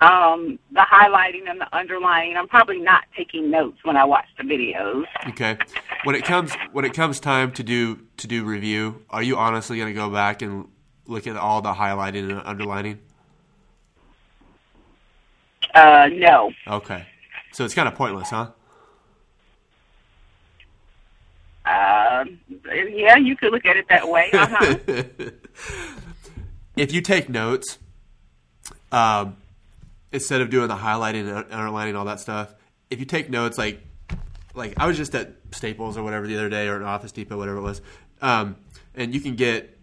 um, 0.00 0.58
the 0.72 0.80
highlighting 0.80 1.48
and 1.48 1.60
the 1.60 1.76
underlining, 1.76 2.36
I'm 2.36 2.48
probably 2.48 2.78
not 2.78 3.04
taking 3.16 3.50
notes 3.50 3.78
when 3.82 3.96
I 3.96 4.04
watch 4.04 4.26
the 4.38 4.44
videos. 4.44 5.04
Okay. 5.28 5.58
When 6.04 6.14
it 6.14 6.24
comes 6.24 6.52
when 6.72 6.84
it 6.84 6.94
comes 6.94 7.20
time 7.20 7.52
to 7.52 7.62
do 7.62 8.06
to 8.16 8.26
do 8.26 8.44
review, 8.44 9.02
are 9.10 9.22
you 9.22 9.36
honestly 9.36 9.76
going 9.76 9.92
to 9.92 9.98
go 9.98 10.08
back 10.08 10.40
and 10.40 10.68
look 11.06 11.26
at 11.26 11.36
all 11.36 11.60
the 11.60 11.74
highlighting 11.74 12.30
and 12.30 12.40
underlining? 12.44 13.00
Uh, 15.74 16.08
no. 16.12 16.50
Okay. 16.66 17.06
So 17.52 17.64
it's 17.64 17.74
kind 17.74 17.86
of 17.86 17.94
pointless, 17.94 18.30
huh? 18.30 18.52
Uh, 21.70 22.24
yeah, 22.74 23.16
you 23.16 23.36
could 23.36 23.52
look 23.52 23.64
at 23.64 23.76
it 23.76 23.86
that 23.88 24.08
way. 24.08 24.28
Uh-huh. 24.32 24.76
if 26.76 26.92
you 26.92 27.00
take 27.00 27.28
notes, 27.28 27.78
um, 28.90 29.36
instead 30.10 30.40
of 30.40 30.50
doing 30.50 30.66
the 30.66 30.74
highlighting 30.74 31.28
and 31.28 31.52
underlining 31.52 31.94
all 31.94 32.06
that 32.06 32.18
stuff, 32.18 32.54
if 32.90 32.98
you 32.98 33.04
take 33.04 33.30
notes, 33.30 33.56
like 33.56 33.80
like 34.54 34.74
I 34.78 34.86
was 34.88 34.96
just 34.96 35.14
at 35.14 35.32
Staples 35.52 35.96
or 35.96 36.02
whatever 36.02 36.26
the 36.26 36.36
other 36.36 36.48
day, 36.48 36.66
or 36.66 36.76
an 36.76 36.82
Office 36.82 37.12
Depot, 37.12 37.38
whatever 37.38 37.58
it 37.58 37.62
was, 37.62 37.80
um, 38.20 38.56
and 38.96 39.14
you 39.14 39.20
can 39.20 39.36
get 39.36 39.78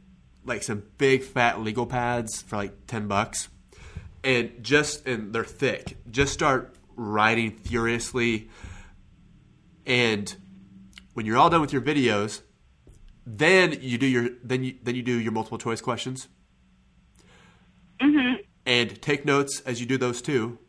like 0.46 0.64
some 0.64 0.84
big 0.98 1.24
fat 1.24 1.62
legal 1.62 1.86
pads 1.86 2.42
for 2.42 2.58
like 2.58 2.88
ten 2.88 3.08
bucks, 3.08 3.48
and 4.26 4.52
just 4.62 5.08
and 5.08 5.32
they're 5.32 5.46
thick. 5.46 5.96
Just 6.12 6.34
start 6.34 6.76
writing 6.98 7.52
furiously, 7.52 8.50
and 9.86 10.36
when 11.18 11.26
you're 11.26 11.38
all 11.38 11.50
done 11.50 11.62
with 11.62 11.74
your 11.74 11.82
videos, 11.82 12.42
then 13.26 13.76
you 13.82 13.98
do 13.98 14.06
your 14.06 14.30
then 14.44 14.64
you 14.64 14.76
then 14.84 14.94
you 14.94 15.02
do 15.02 15.20
your 15.20 15.32
multiple 15.32 15.58
choice 15.58 15.82
questions. 15.82 16.28
Mhm. 18.00 18.46
And 18.68 19.02
take 19.02 19.26
notes 19.26 19.64
as 19.66 19.80
you 19.80 19.88
do 19.88 19.98
those 19.98 20.22
too. 20.22 20.60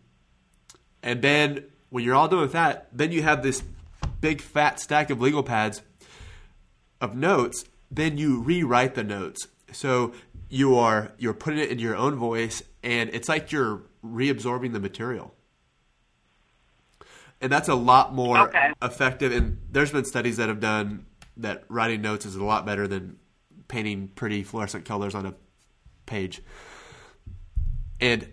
And 1.02 1.20
then 1.20 1.64
when 1.90 2.02
you're 2.02 2.14
all 2.14 2.28
done 2.28 2.40
with 2.40 2.52
that, 2.52 2.88
then 2.90 3.12
you 3.12 3.22
have 3.22 3.42
this 3.42 3.62
big 4.22 4.40
fat 4.40 4.80
stack 4.80 5.10
of 5.10 5.20
legal 5.20 5.42
pads 5.42 5.82
of 6.98 7.14
notes. 7.14 7.66
Then 7.90 8.16
you 8.16 8.40
rewrite 8.40 8.94
the 8.94 9.04
notes. 9.04 9.48
So 9.72 10.14
you 10.48 10.74
are 10.76 11.12
you're 11.18 11.34
putting 11.34 11.58
it 11.58 11.68
in 11.68 11.78
your 11.78 11.94
own 11.94 12.14
voice, 12.14 12.62
and 12.82 13.10
it's 13.12 13.28
like 13.28 13.52
you're 13.52 13.82
reabsorbing 14.02 14.72
the 14.72 14.80
material. 14.80 15.34
And 17.40 17.52
that's 17.52 17.68
a 17.68 17.74
lot 17.74 18.14
more 18.14 18.38
Okay. 18.48 18.72
effective. 18.82 19.32
And 19.32 19.58
there's 19.70 19.92
been 19.92 20.04
studies 20.04 20.36
that 20.38 20.48
have 20.48 20.60
done 20.60 21.06
that 21.36 21.64
writing 21.68 22.02
notes 22.02 22.26
is 22.26 22.34
a 22.34 22.44
lot 22.44 22.66
better 22.66 22.88
than 22.88 23.18
painting 23.68 24.08
pretty 24.14 24.42
fluorescent 24.42 24.84
colors 24.84 25.14
on 25.14 25.26
a 25.26 25.34
page. 26.06 26.42
And 28.00 28.28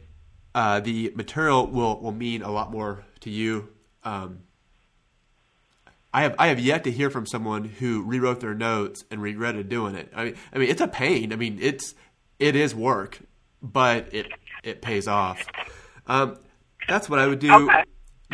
uh, 0.55 0.79
the 0.79 1.11
material 1.15 1.67
will, 1.67 1.99
will 1.99 2.11
mean 2.11 2.41
a 2.41 2.51
lot 2.51 2.71
more 2.71 3.03
to 3.21 3.29
you. 3.29 3.69
Um, 4.03 4.39
I 6.13 6.21
have 6.21 6.35
I 6.39 6.47
have 6.47 6.59
yet 6.59 6.85
to 6.85 6.91
hear 6.91 7.09
from 7.09 7.25
someone 7.25 7.65
who 7.65 8.01
rewrote 8.03 8.39
their 8.39 8.53
notes 8.53 9.03
and 9.11 9.21
regretted 9.21 9.67
doing 9.67 9.95
it. 9.95 10.09
I 10.15 10.23
mean, 10.25 10.35
I 10.53 10.57
mean 10.59 10.69
it's 10.69 10.79
a 10.79 10.87
pain. 10.87 11.33
I 11.33 11.35
mean 11.35 11.59
it's 11.61 11.93
it 12.39 12.55
is 12.55 12.73
work, 12.73 13.19
but 13.61 14.13
it 14.13 14.27
it 14.63 14.81
pays 14.81 15.09
off. 15.09 15.45
Um, 16.07 16.37
that's 16.87 17.09
what 17.09 17.19
I 17.19 17.27
would 17.27 17.39
do. 17.39 17.51
Okay. 17.69 17.83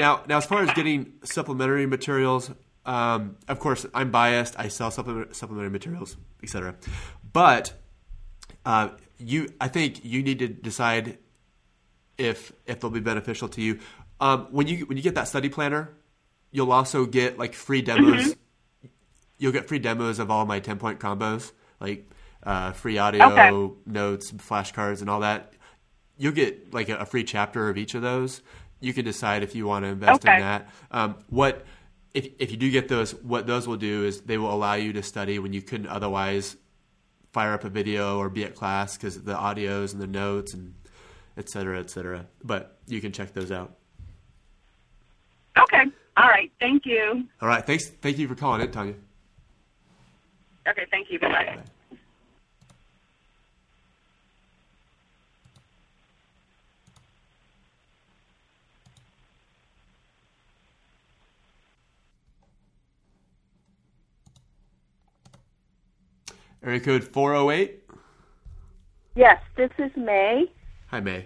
Now, 0.01 0.23
now 0.27 0.37
as 0.37 0.47
far 0.47 0.63
as 0.63 0.73
getting 0.73 1.13
supplementary 1.23 1.85
materials, 1.85 2.49
um, 2.87 3.37
of 3.47 3.59
course 3.59 3.85
I'm 3.93 4.09
biased. 4.09 4.55
I 4.57 4.67
sell 4.67 4.89
supplement, 4.89 5.35
supplementary 5.35 5.69
materials, 5.69 6.17
etc. 6.41 6.75
But 7.31 7.73
uh, 8.65 8.89
you, 9.19 9.49
I 9.61 9.67
think 9.67 10.03
you 10.03 10.23
need 10.23 10.39
to 10.39 10.47
decide 10.47 11.19
if 12.17 12.51
if 12.65 12.79
they'll 12.79 12.89
be 12.89 12.99
beneficial 12.99 13.47
to 13.49 13.61
you. 13.61 13.77
Um, 14.19 14.47
when 14.49 14.65
you 14.65 14.87
when 14.87 14.97
you 14.97 15.03
get 15.03 15.13
that 15.15 15.27
study 15.27 15.49
planner, 15.49 15.91
you'll 16.49 16.71
also 16.71 17.05
get 17.05 17.37
like 17.37 17.53
free 17.53 17.83
demos. 17.83 18.35
You'll 19.37 19.51
get 19.51 19.67
free 19.67 19.79
demos 19.79 20.17
of 20.17 20.31
all 20.31 20.47
my 20.47 20.59
ten 20.59 20.79
point 20.79 20.99
combos, 20.99 21.51
like 21.79 22.09
uh, 22.41 22.71
free 22.71 22.97
audio, 22.97 23.25
Okay. 23.65 23.75
notes, 23.85 24.31
flashcards, 24.31 25.01
and 25.01 25.11
all 25.11 25.19
that. 25.19 25.53
You'll 26.17 26.33
get 26.33 26.73
like 26.73 26.89
a, 26.89 26.97
a 26.97 27.05
free 27.05 27.23
chapter 27.23 27.69
of 27.69 27.77
each 27.77 27.93
of 27.93 28.01
those. 28.01 28.41
You 28.81 28.93
can 28.93 29.05
decide 29.05 29.43
if 29.43 29.55
you 29.55 29.65
want 29.67 29.85
to 29.85 29.89
invest 29.89 30.25
Okay. 30.25 30.35
in 30.35 30.41
that. 30.41 30.69
Um, 30.91 31.15
what 31.29 31.65
if 32.13 32.27
if 32.39 32.51
you 32.51 32.57
do 32.57 32.69
get 32.69 32.87
those? 32.89 33.13
What 33.15 33.47
those 33.47 33.67
will 33.67 33.77
do 33.77 34.03
is 34.03 34.21
they 34.21 34.37
will 34.37 34.53
allow 34.53 34.73
you 34.73 34.91
to 34.93 35.03
study 35.03 35.39
when 35.39 35.53
you 35.53 35.61
couldn't 35.61 35.87
otherwise 35.87 36.57
fire 37.31 37.53
up 37.53 37.63
a 37.63 37.69
video 37.69 38.17
or 38.19 38.27
be 38.29 38.43
at 38.43 38.55
class 38.55 38.97
because 38.97 39.21
the 39.23 39.33
audios 39.35 39.93
and 39.93 40.01
the 40.01 40.07
notes 40.07 40.53
and 40.53 40.73
et 41.37 41.47
cetera, 41.49 41.79
et 41.79 41.89
cetera. 41.89 42.25
But 42.43 42.77
you 42.87 42.99
can 42.99 43.11
check 43.13 43.33
those 43.33 43.51
out. 43.51 43.77
Okay. 45.57 45.83
All 46.17 46.27
right. 46.27 46.51
Thank 46.59 46.85
you. 46.85 47.25
All 47.41 47.47
right. 47.47 47.65
Thanks. 47.65 47.87
Thank 47.87 48.17
you 48.17 48.27
for 48.27 48.35
calling 48.35 48.61
it, 48.61 48.71
Tonya. 48.73 48.95
Okay. 50.67 50.85
Thank 50.91 51.09
you. 51.11 51.19
Bye. 51.19 51.59
Area 66.63 66.79
code 66.79 67.03
408. 67.03 67.81
Yes, 69.15 69.41
this 69.57 69.71
is 69.79 69.91
Mei. 69.95 70.45
Hi, 70.91 70.99
Mei. 70.99 71.25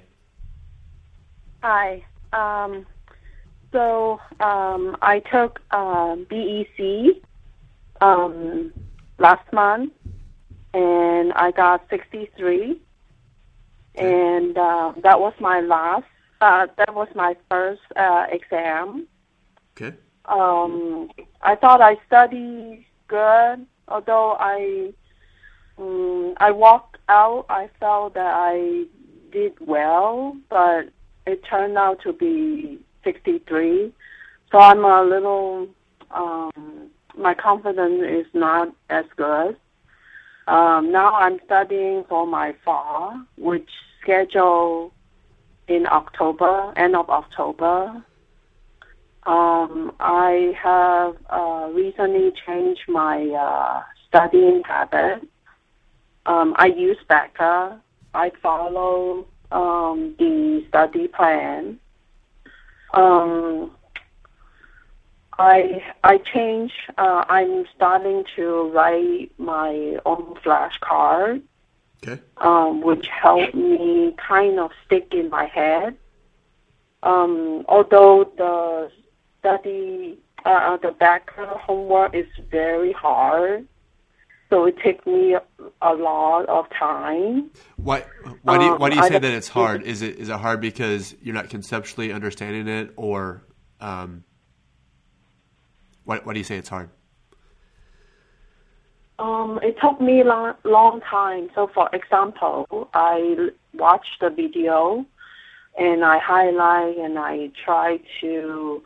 Hi. 1.62 2.06
Um, 2.32 2.86
so 3.74 4.22
um, 4.40 4.96
I 5.02 5.20
took 5.30 5.60
um, 5.72 6.26
BEC 6.30 7.22
um, 8.00 8.72
last 9.20 9.52
month, 9.52 9.92
and 10.74 11.34
I 11.34 11.52
got 11.52 11.86
63. 11.90 12.80
And 13.96 14.58
uh, 14.58 14.94
that 15.04 15.20
was 15.20 15.34
my 15.42 15.60
last. 15.60 16.06
Uh, 16.40 16.68
that 16.78 16.96
was 16.96 17.10
my 17.14 17.36
first 17.50 17.82
uh, 17.98 18.28
exam. 18.32 19.06
Okay. 19.76 19.98
Um, 20.26 21.10
I 21.42 21.56
thought 21.56 21.82
I 21.82 21.98
studied 22.08 22.86
good, 23.10 23.66
although 23.90 24.38
I 24.40 24.94
um, 25.78 26.34
I 26.38 26.52
walked 26.52 26.98
out. 27.10 27.46
I 27.50 27.70
felt 27.80 28.14
that 28.14 28.34
I 28.34 28.86
did 29.32 29.54
well, 29.60 30.38
but 30.50 30.90
it 31.26 31.44
turned 31.44 31.78
out 31.78 32.02
to 32.04 32.14
be 32.14 32.80
63. 33.04 33.94
So 34.52 34.60
I'm 34.60 34.84
a 34.86 35.04
little. 35.04 35.68
Um, 36.12 36.90
my 37.18 37.34
confidence 37.34 38.04
is 38.04 38.26
not 38.34 38.74
as 38.90 39.06
good. 39.16 39.58
Um, 40.48 40.92
now 40.92 41.14
I'm 41.14 41.40
studying 41.46 42.04
for 42.08 42.28
my 42.28 42.54
fall, 42.64 43.20
which 43.38 43.70
scheduled 44.02 44.92
in 45.68 45.88
October, 45.88 46.74
end 46.76 46.96
of 46.96 47.10
October. 47.10 48.04
Um, 49.24 49.92
I 50.00 50.54
have 50.62 51.16
uh, 51.32 51.70
recently 51.74 52.32
changed 52.46 52.84
my 52.88 53.26
uh, 53.30 53.82
studying 54.08 54.62
habit. 54.64 55.28
Um, 56.26 56.56
I 56.58 56.68
use 56.68 56.98
Becker. 57.08 57.80
I 58.14 58.32
follow 58.42 59.26
um, 59.52 60.16
the 60.18 60.66
study 60.70 61.08
plan. 61.08 61.80
Um, 62.94 63.72
I 65.38 65.84
I 66.04 66.18
change. 66.18 66.72
Uh, 66.98 67.26
I'm 67.28 67.66
starting 67.76 68.24
to 68.36 68.72
write 68.74 69.32
my 69.38 69.98
own 70.06 70.36
flashcard, 70.44 71.42
Okay. 72.04 72.22
um, 72.38 72.82
which 72.82 73.08
helped 73.08 73.54
me 73.54 74.16
kind 74.18 74.60
of 74.60 74.72
stick 74.86 75.14
in 75.14 75.30
my 75.30 75.46
head. 75.46 75.98
Um, 77.04 77.66
although 77.68 78.24
the 78.38 78.92
study, 79.40 80.18
uh, 80.46 80.50
uh, 80.50 80.78
the 80.78 80.92
background 80.92 81.60
homework 81.60 82.16
is 82.16 82.28
very 82.50 82.94
hard, 82.94 83.68
so 84.56 84.64
it 84.64 84.78
takes 84.80 85.06
me 85.06 85.36
a 85.82 85.94
lot 85.94 86.46
of 86.46 86.66
time. 86.70 87.52
Why? 87.76 88.06
Why 88.44 88.58
do 88.58 88.64
you, 88.64 88.72
Um, 88.72 88.80
why 88.80 88.90
do 88.90 88.96
you 88.96 89.02
I 89.02 89.10
say 89.10 89.20
that 89.20 89.34
it's 89.34 89.50
hard? 89.50 89.84
Is 89.84 90.02
it 90.02 90.16
is 90.16 90.30
it 90.30 90.38
hard 90.38 90.62
because 90.62 91.14
you're 91.22 91.36
not 91.36 91.50
conceptually 91.50 92.14
understanding 92.14 92.70
it, 92.70 92.94
or 92.96 93.44
um, 93.82 94.24
why 96.06 96.20
why 96.24 96.32
do 96.32 96.40
you 96.40 96.46
say 96.46 96.56
it's 96.56 96.70
hard? 96.70 96.90
Um, 99.20 99.60
it 99.62 99.76
took 99.82 100.00
me 100.00 100.22
a 100.22 100.24
long, 100.24 100.54
long 100.64 101.02
time. 101.02 101.50
So, 101.54 101.70
for 101.74 101.90
example, 101.92 102.90
I 102.94 103.50
watched 103.74 104.22
the 104.22 104.30
video 104.30 105.06
and 105.78 106.06
I 106.06 106.18
highlight 106.20 106.98
and 106.98 107.20
I 107.20 107.50
try 107.66 108.00
to 108.22 108.84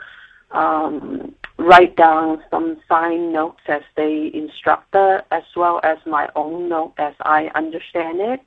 um, 0.52 1.36
write 1.60 1.98
down 1.98 2.42
some 2.50 2.78
sign 2.88 3.34
notes 3.34 3.60
as 3.68 3.82
the 3.98 4.32
instructor, 4.34 5.22
as 5.32 5.44
well 5.56 5.82
as 5.84 5.98
my 6.06 6.30
own 6.36 6.70
note 6.70 6.94
as 6.98 7.14
I 7.22 7.52
understand 7.54 8.22
it. 8.22 8.40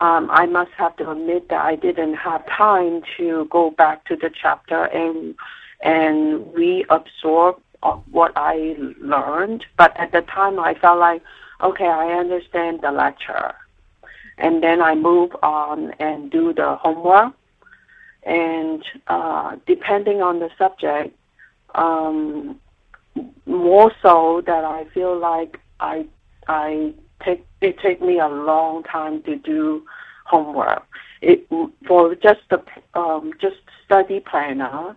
Um, 0.00 0.28
I 0.30 0.46
must 0.46 0.70
have 0.72 0.94
to 0.98 1.10
admit 1.10 1.48
that 1.48 1.64
I 1.64 1.74
didn't 1.74 2.14
have 2.14 2.46
time 2.46 3.02
to 3.16 3.48
go 3.50 3.70
back 3.70 4.04
to 4.06 4.16
the 4.16 4.30
chapter 4.30 4.84
and 4.84 5.34
and 5.80 6.44
reabsorb 6.46 7.60
what 8.10 8.32
I 8.36 8.76
learned. 9.00 9.64
But 9.76 9.96
at 9.96 10.12
the 10.12 10.22
time, 10.22 10.58
I 10.58 10.74
felt 10.74 10.98
like, 10.98 11.22
okay, 11.62 11.86
I 11.86 12.12
understand 12.12 12.80
the 12.82 12.92
lecture, 12.92 13.54
and 14.36 14.62
then 14.62 14.82
I 14.82 14.94
move 14.94 15.34
on 15.42 15.92
and 15.98 16.30
do 16.30 16.52
the 16.52 16.76
homework. 16.76 17.32
And 18.24 18.84
uh, 19.06 19.56
depending 19.66 20.20
on 20.20 20.40
the 20.40 20.50
subject, 20.58 21.17
um, 21.78 22.60
more 23.46 23.92
so 24.02 24.42
that 24.46 24.64
I 24.64 24.84
feel 24.92 25.18
like 25.18 25.58
I 25.80 26.06
I 26.48 26.92
take 27.24 27.46
it 27.60 27.78
take 27.78 28.02
me 28.02 28.18
a 28.18 28.28
long 28.28 28.82
time 28.82 29.22
to 29.22 29.36
do 29.36 29.84
homework. 30.24 30.84
It 31.22 31.46
for 31.86 32.14
just 32.16 32.40
the 32.50 32.62
um, 32.94 33.32
just 33.40 33.56
study 33.84 34.20
planner. 34.20 34.96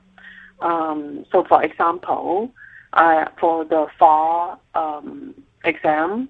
Um, 0.59 1.25
so, 1.31 1.43
for 1.43 1.63
example, 1.63 2.51
uh, 2.93 3.25
for 3.39 3.65
the 3.65 3.87
fall 3.97 4.61
um, 4.75 5.33
exam, 5.63 6.29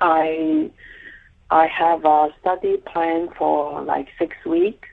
I 0.00 0.70
I 1.50 1.66
have 1.66 2.04
a 2.04 2.28
study 2.40 2.76
plan 2.78 3.28
for 3.38 3.82
like 3.82 4.08
six 4.18 4.36
weeks, 4.44 4.88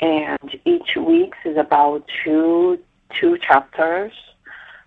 and 0.00 0.58
each 0.64 0.96
week 0.96 1.34
is 1.44 1.56
about 1.56 2.04
two 2.24 2.78
two 3.18 3.38
chapters, 3.38 4.12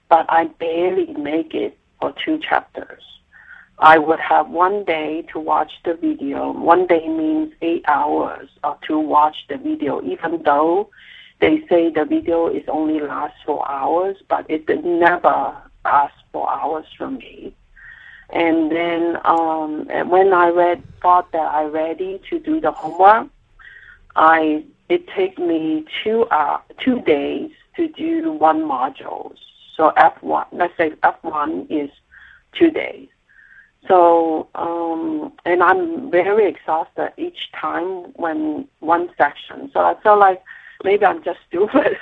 but 0.10 0.26
I 0.30 0.46
barely 0.46 1.14
make 1.14 1.54
it 1.54 1.78
for 2.00 2.14
two 2.24 2.40
chapters. 2.40 3.04
I 3.80 3.98
would 3.98 4.20
have 4.20 4.50
one 4.50 4.84
day 4.86 5.24
to 5.34 5.40
watch 5.40 5.72
the 5.84 5.96
video. 5.96 6.52
One 6.52 6.86
day 6.88 7.08
means 7.08 7.54
eight 7.62 7.84
hours 7.88 8.50
to 8.88 9.00
watch 9.00 9.36
the 9.50 9.58
video, 9.58 10.02
even 10.04 10.44
though 10.44 10.90
they 11.42 11.66
say 11.68 11.90
the 11.90 12.06
video 12.06 12.48
is 12.48 12.64
only 12.68 13.02
lasts 13.02 13.40
four 13.46 13.70
hours, 13.70 14.18
but 14.30 14.46
it 14.50 14.68
never 14.86 15.56
lasts 15.84 16.18
four 16.32 16.50
hours 16.50 16.86
for 16.98 17.10
me. 17.10 17.54
And 18.30 18.72
then 18.72 19.18
um, 19.26 19.88
when 20.10 20.34
I 20.34 20.50
read, 20.50 20.82
thought 21.02 21.32
that 21.34 21.54
I 21.54 21.66
ready 21.66 22.22
to 22.30 22.40
do 22.40 22.62
the 22.62 22.72
homework, 22.72 23.28
I 24.16 24.64
it 24.90 25.08
take 25.10 25.38
me 25.38 25.86
two 26.04 26.24
uh, 26.26 26.60
two 26.80 27.02
days 27.02 27.52
to 27.76 27.88
do 27.88 28.32
one 28.32 28.62
module. 28.62 29.36
So 29.76 29.90
F 29.98 30.22
one, 30.22 30.46
let's 30.52 30.76
say 30.78 30.94
F 31.04 31.16
one 31.24 31.68
is 31.70 31.90
two 32.54 32.70
days. 32.72 33.10
So, 33.88 34.48
um, 34.56 35.34
and 35.46 35.62
I'm 35.62 36.10
very 36.10 36.48
exhausted 36.48 37.12
each 37.18 37.52
time 37.52 38.14
when 38.14 38.68
one 38.80 39.10
section. 39.18 39.70
So 39.74 39.82
I 39.82 39.96
feel 40.02 40.18
like 40.18 40.42
maybe 40.84 41.06
I'm 41.06 41.24
just 41.24 41.40
stupid. 41.48 41.98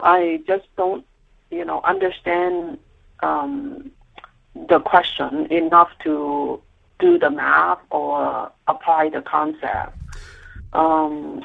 I 0.00 0.42
just 0.46 0.66
don't, 0.76 1.04
you 1.50 1.64
know, 1.64 1.80
understand 1.82 2.78
um, 3.22 3.90
the 4.68 4.80
question 4.80 5.46
enough 5.52 5.90
to 6.04 6.60
do 6.98 7.18
the 7.18 7.30
math 7.30 7.80
or 7.90 8.52
apply 8.68 9.10
the 9.10 9.22
concept. 9.22 9.96
Um, 10.72 11.42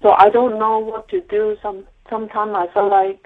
so 0.00 0.10
I 0.10 0.28
don't 0.30 0.58
know 0.58 0.78
what 0.78 1.08
to 1.08 1.20
do. 1.20 1.56
Some 1.62 1.86
sometimes 2.12 2.52
I 2.54 2.66
felt 2.74 2.90
like 2.90 3.20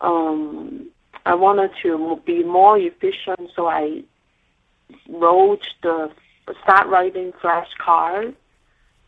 um, 0.00 0.88
I 1.26 1.34
wanted 1.34 1.70
to 1.82 2.20
be 2.24 2.42
more 2.58 2.76
efficient, 2.78 3.50
so 3.54 3.68
I 3.68 4.02
wrote 5.08 5.64
the 5.82 6.10
start 6.62 6.86
writing 6.88 7.32
flashcard 7.42 8.34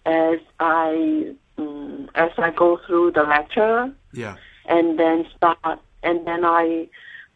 as 0.04 0.38
I 0.60 1.34
um, 1.58 2.10
as 2.14 2.30
I 2.38 2.50
go 2.50 2.78
through 2.86 3.12
the 3.12 3.22
lecture, 3.22 3.90
Yeah. 4.12 4.36
and 4.66 4.98
then 5.00 5.26
start 5.36 5.78
and 6.02 6.26
then 6.26 6.44
I 6.44 6.88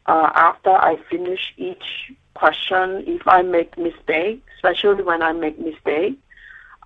uh, 0.07 0.31
after 0.35 0.71
I 0.71 0.97
finish 1.11 1.43
each 1.57 1.87
question, 2.35 3.05
if 3.07 3.23
I 3.27 3.43
make 3.43 3.79
mistake, 3.79 4.43
especially 4.57 5.03
when 5.03 5.23
I 5.23 5.33
make 5.33 5.59
mistake, 5.59 6.19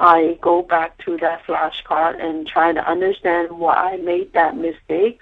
I 0.01 0.39
go 0.41 0.63
back 0.63 0.99
to 1.05 1.17
that 1.19 1.45
flashcard 1.45 2.23
and 2.23 2.47
try 2.47 2.73
to 2.73 2.89
understand 2.89 3.59
why 3.59 3.75
I 3.75 3.97
made 3.97 4.33
that 4.33 4.57
mistake. 4.57 5.21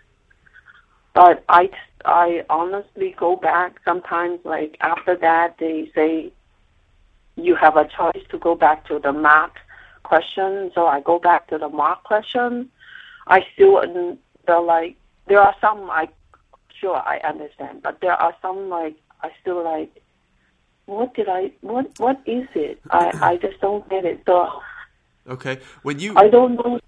But 1.15 1.45
I, 1.49 1.71
I 2.05 2.45
honestly 2.51 3.15
go 3.19 3.37
back 3.37 3.81
sometimes. 3.85 4.41
Like 4.45 4.77
after 4.81 5.17
that, 5.17 5.57
they 5.59 5.91
say, 5.95 6.33
you 7.37 7.55
have 7.55 7.77
a 7.77 7.89
choice 7.89 8.25
to 8.31 8.39
go 8.39 8.55
back 8.55 8.87
to 8.89 8.99
the 8.99 9.13
mark 9.13 9.57
question. 10.03 10.71
So 10.75 10.87
I 10.87 11.01
go 11.01 11.19
back 11.19 11.49
to 11.49 11.59
the 11.59 11.69
mark 11.69 12.05
question. 12.05 12.71
I 13.27 13.45
still 13.55 13.81
feel 14.47 14.67
like 14.67 14.97
there 15.27 15.41
are 15.41 15.55
some 15.61 15.91
I 15.91 16.09
sure 16.81 16.97
I 16.97 17.19
understand, 17.19 17.83
but 17.83 18.01
there 18.01 18.13
are 18.13 18.35
some 18.43 18.69
like 18.69 18.97
I 19.23 19.31
still 19.41 19.65
like 19.65 20.03
what 20.87 21.15
did 21.15 21.29
I 21.29 21.53
what 21.63 21.91
what 21.99 22.21
is 22.27 22.49
it? 22.55 22.81
I 22.91 23.13
I 23.21 23.37
just 23.37 23.61
don't 23.61 23.89
get 23.91 24.05
it. 24.05 24.23
So 24.27 24.49
Okay. 25.29 25.61
When 25.83 25.99
you 25.99 26.15
I 26.17 26.29
don't 26.29 26.55
know. 26.57 26.81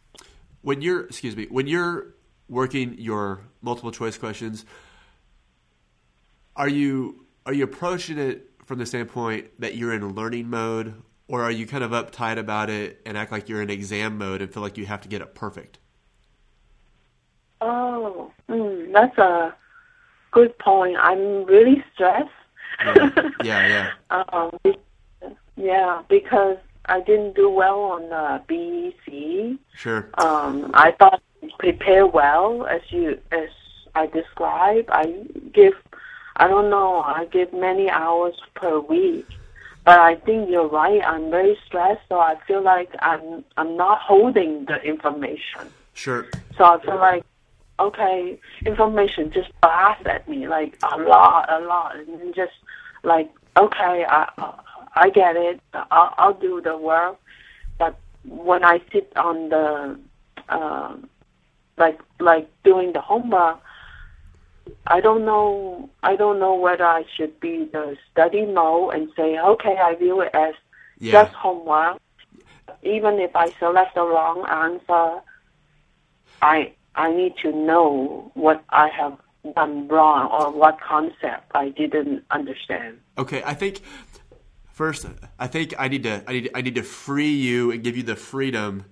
when 0.63 0.83
you're 0.83 1.07
excuse 1.07 1.37
me 1.37 1.47
when 1.51 1.67
you're 1.67 2.15
working 2.49 2.97
your 2.99 3.41
multiple 3.63 3.93
choice 3.93 4.19
questions 4.19 4.65
are 6.57 6.69
you 6.69 7.27
are 7.47 7.53
you 7.53 7.65
approaching 7.65 8.19
it 8.19 8.51
from 8.65 8.79
the 8.79 8.87
standpoint 8.87 9.49
that 9.61 9.77
you're 9.77 9.93
in 9.95 10.15
learning 10.15 10.49
mode 10.51 11.03
or 11.29 11.43
are 11.43 11.51
you 11.51 11.67
kind 11.67 11.85
of 11.85 11.91
uptight 11.93 12.39
about 12.39 12.71
it 12.71 13.01
and 13.07 13.17
act 13.19 13.33
like 13.33 13.49
you're 13.49 13.63
in 13.63 13.71
exam 13.71 14.19
mode 14.19 14.43
and 14.43 14.53
feel 14.53 14.63
like 14.63 14.77
you 14.79 14.87
have 14.87 15.01
to 15.01 15.09
get 15.09 15.21
it 15.23 15.35
perfect 15.35 15.79
Oh, 17.61 18.33
mm, 18.49 18.93
that's 18.93 19.19
a 19.19 19.55
good 20.33 20.57
point. 20.59 20.97
I'm 20.99 21.45
really 21.45 21.85
stressed. 21.95 22.31
Yeah 22.85 23.11
yeah, 23.43 23.67
yeah. 23.69 23.91
Um, 24.33 24.59
yeah, 25.57 26.03
because 26.09 26.57
I 26.87 27.01
didn't 27.01 27.35
do 27.35 27.51
well 27.51 27.81
on 27.81 28.13
uh, 28.13 28.41
BEC. 28.49 29.59
sure 29.75 30.09
Um, 30.19 30.71
I 30.75 30.93
thought 30.93 31.21
I 31.43 31.49
prepare 31.59 32.07
well 32.07 32.67
as 32.67 32.81
you 32.91 33.19
as 33.33 33.51
I 33.95 34.07
described. 34.07 34.89
I 34.91 35.25
give, 35.53 35.75
I 36.37 36.49
don't 36.49 36.71
know, 36.71 37.01
I 37.01 37.27
give 37.27 37.53
many 37.53 37.91
hours 37.91 38.35
per 38.55 38.79
week. 38.79 39.27
But 39.85 40.01
I 40.01 40.17
think 40.17 40.51
you're 40.51 40.69
right. 40.69 41.01
I'm 41.05 41.31
very 41.31 41.57
stressed, 41.67 42.03
so 42.09 42.21
I 42.21 42.37
feel 42.47 42.63
like 42.63 42.91
I'm 43.01 43.45
I'm 43.57 43.77
not 43.77 44.01
holding 44.01 44.67
the 44.67 44.81
information. 44.83 45.73
sure 45.95 46.27
So 46.57 46.65
I 46.65 46.81
feel 46.85 46.97
like, 46.99 47.25
okay, 47.81 48.39
information 48.67 49.31
just 49.33 49.51
blast 49.63 50.07
at 50.07 50.29
me 50.29 50.47
like 50.47 50.77
a 50.83 50.99
lot, 50.99 51.51
a 51.51 51.61
lot, 51.61 51.97
and 51.97 52.35
just 52.35 52.53
like, 53.09 53.31
okay, 53.57 54.05
I 54.09 54.53
I 54.95 55.11
get 55.11 55.37
it. 55.37 55.61
I'll, 55.73 56.15
I'll 56.19 56.35
do 56.35 56.61
the 56.61 56.77
work. 56.77 57.17
But 57.79 57.99
when 58.25 58.65
I 58.65 58.81
sit 58.93 59.13
on 59.17 59.49
the, 59.49 59.99
uh, 60.49 60.97
like 61.77 61.99
like 62.21 62.49
doing 62.65 62.93
the 62.93 63.01
homework, 63.01 63.59
I 64.87 65.01
don't 65.01 65.25
know. 65.25 65.89
I 66.03 66.17
don't 66.17 66.39
know 66.39 66.55
whether 66.55 66.85
I 66.85 67.05
should 67.17 67.39
be 67.41 67.69
the 67.73 67.97
study 68.11 68.45
mode 68.47 68.95
and 68.95 69.09
say, 69.17 69.39
okay, 69.39 69.77
I 69.79 69.95
view 69.95 70.21
it 70.21 70.31
as 70.35 70.55
yeah 70.99 71.13
just 71.13 71.35
homework. 71.35 71.99
Even 72.83 73.19
if 73.19 73.35
I 73.35 73.51
select 73.59 73.95
the 73.95 74.03
wrong 74.03 74.47
answer, 74.49 75.21
I 76.43 76.73
I 76.95 77.13
need 77.13 77.35
to 77.43 77.53
know 77.53 78.31
what 78.35 78.63
I 78.71 78.89
have 78.89 79.19
done 79.55 79.89
wrong 79.89 80.29
or 80.31 80.51
what 80.53 80.81
concept 80.81 81.51
I 81.55 81.71
didn't 81.71 82.25
understand. 82.31 82.99
Okay, 83.17 83.43
I 83.45 83.55
think 83.55 83.81
first, 84.73 85.07
I 85.39 85.47
think 85.47 85.75
I 85.79 85.89
need 85.89 86.05
to 86.05 86.23
I 86.27 86.33
need 86.33 86.51
I 86.55 86.63
need 86.63 86.75
to 86.77 86.83
free 86.83 87.35
you 87.35 87.71
and 87.71 87.83
give 87.83 87.97
you 87.97 88.03
the 88.03 88.17
freedom 88.17 88.85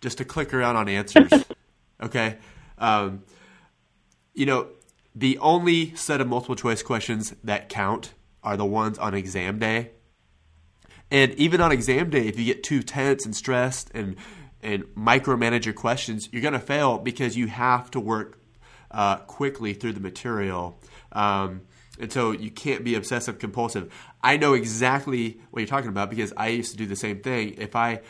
just 0.00 0.18
to 0.18 0.24
click 0.24 0.54
around 0.54 0.76
on 0.76 0.88
answers. 0.88 1.32
okay, 2.02 2.36
um, 2.78 3.24
you 4.34 4.46
know 4.46 4.68
the 5.14 5.38
only 5.38 5.94
set 5.94 6.20
of 6.20 6.28
multiple 6.28 6.56
choice 6.56 6.82
questions 6.82 7.34
that 7.44 7.68
count 7.68 8.14
are 8.42 8.56
the 8.56 8.64
ones 8.64 8.98
on 8.98 9.14
exam 9.14 9.58
day. 9.58 9.90
And 11.10 11.34
even 11.34 11.60
on 11.60 11.70
exam 11.72 12.08
day, 12.08 12.26
if 12.26 12.38
you 12.38 12.46
get 12.46 12.62
too 12.62 12.82
tense 12.82 13.26
and 13.26 13.36
stressed 13.36 13.90
and 13.94 14.16
and 14.62 14.84
micromanage 14.96 15.64
your 15.64 15.74
questions, 15.74 16.28
you're 16.32 16.40
going 16.40 16.54
to 16.54 16.60
fail 16.60 16.98
because 16.98 17.36
you 17.36 17.48
have 17.48 17.90
to 17.90 18.00
work 18.00 18.38
uh, 18.92 19.16
quickly 19.16 19.74
through 19.74 19.92
the 19.92 20.00
material. 20.00 20.78
Um, 21.12 21.62
and 21.98 22.12
so 22.12 22.32
you 22.32 22.50
can't 22.50 22.84
be 22.84 22.94
obsessive 22.94 23.38
compulsive. 23.38 23.92
I 24.22 24.36
know 24.36 24.54
exactly 24.54 25.40
what 25.50 25.60
you're 25.60 25.68
talking 25.68 25.90
about 25.90 26.10
because 26.10 26.32
I 26.36 26.48
used 26.48 26.72
to 26.72 26.76
do 26.76 26.86
the 26.86 26.96
same 26.96 27.20
thing. 27.20 27.54
If 27.58 27.76
I 27.76 28.00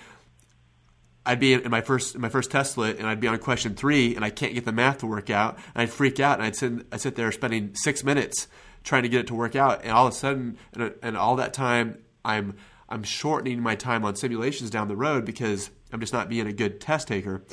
I'd 1.24 1.38
be 1.38 1.52
in 1.52 1.70
my 1.70 1.82
first 1.82 2.14
in 2.14 2.20
my 2.20 2.28
first 2.28 2.50
testlet 2.50 2.98
and 2.98 3.06
I'd 3.06 3.20
be 3.20 3.28
on 3.28 3.38
question 3.38 3.74
three 3.74 4.16
and 4.16 4.24
I 4.24 4.30
can't 4.30 4.54
get 4.54 4.64
the 4.64 4.72
math 4.72 4.98
to 4.98 5.06
work 5.06 5.30
out 5.30 5.56
and 5.74 5.82
I'd 5.82 5.90
freak 5.90 6.18
out 6.20 6.38
and 6.38 6.46
I'd 6.46 6.56
sit 6.56 6.86
I 6.90 6.96
sit 6.96 7.14
there 7.14 7.30
spending 7.30 7.74
six 7.74 8.02
minutes 8.02 8.48
trying 8.82 9.04
to 9.04 9.08
get 9.08 9.20
it 9.20 9.26
to 9.28 9.34
work 9.34 9.54
out 9.54 9.82
and 9.82 9.92
all 9.92 10.08
of 10.08 10.12
a 10.12 10.16
sudden 10.16 10.58
and, 10.72 10.94
and 11.02 11.16
all 11.16 11.36
that 11.36 11.54
time 11.54 11.98
I'm 12.24 12.56
I'm 12.88 13.04
shortening 13.04 13.60
my 13.60 13.76
time 13.76 14.04
on 14.04 14.16
simulations 14.16 14.70
down 14.70 14.88
the 14.88 14.96
road 14.96 15.24
because 15.24 15.70
I'm 15.92 16.00
just 16.00 16.12
not 16.12 16.28
being 16.28 16.46
a 16.46 16.52
good 16.52 16.80
test 16.80 17.08
taker. 17.08 17.44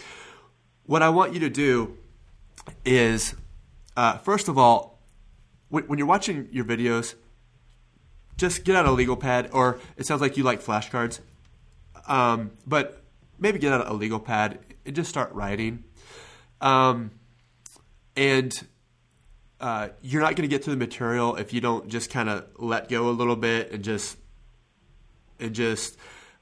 What 0.85 1.03
I 1.03 1.09
want 1.09 1.33
you 1.33 1.41
to 1.41 1.49
do 1.49 1.97
is 2.85 3.35
uh, 3.95 4.17
first 4.17 4.47
of 4.47 4.57
all 4.57 4.99
when, 5.69 5.83
when 5.85 5.99
you're 5.99 6.07
watching 6.07 6.47
your 6.51 6.65
videos, 6.65 7.15
just 8.37 8.63
get 8.63 8.75
out 8.75 8.85
a 8.85 8.91
legal 8.91 9.17
pad 9.17 9.49
or 9.53 9.79
it 9.97 10.05
sounds 10.05 10.21
like 10.21 10.37
you 10.37 10.43
like 10.43 10.61
flashcards. 10.61 11.19
Um, 12.07 12.51
but 12.65 13.03
maybe 13.37 13.59
get 13.59 13.71
out 13.73 13.87
a 13.87 13.93
legal 13.93 14.19
pad 14.19 14.59
and 14.85 14.95
just 14.95 15.09
start 15.09 15.33
writing. 15.33 15.83
Um, 16.61 17.11
and 18.15 18.53
uh, 19.59 19.89
you're 20.01 20.21
not 20.21 20.35
going 20.35 20.49
to 20.49 20.53
get 20.53 20.63
to 20.63 20.69
the 20.69 20.77
material 20.77 21.35
if 21.35 21.53
you 21.53 21.61
don't 21.61 21.87
just 21.87 22.09
kind 22.09 22.29
of 22.29 22.47
let 22.57 22.89
go 22.89 23.09
a 23.09 23.11
little 23.11 23.35
bit 23.35 23.71
and 23.71 23.83
just 23.83 24.17
and 25.39 25.53
just 25.53 25.97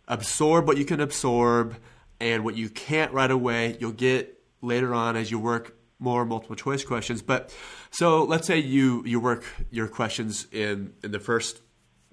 absorb 0.08 0.68
what 0.68 0.78
you 0.78 0.86
can 0.86 1.00
absorb 1.00 1.76
and 2.20 2.44
what 2.44 2.56
you 2.56 2.70
can't 2.70 3.12
right 3.14 3.30
away 3.30 3.78
you'll 3.80 3.92
get 3.92 4.40
later 4.62 4.94
on 4.94 5.16
as 5.16 5.30
you 5.30 5.38
work 5.38 5.77
more 6.00 6.26
multiple 6.26 6.56
choice 6.56 6.84
questions 6.84 7.22
but 7.22 7.54
so 7.90 8.24
let's 8.24 8.46
say 8.46 8.58
you 8.58 9.04
you 9.06 9.20
work 9.20 9.44
your 9.72 9.88
questions 9.88 10.48
in 10.52 10.94
in 11.04 11.12
the 11.12 11.20
first 11.20 11.62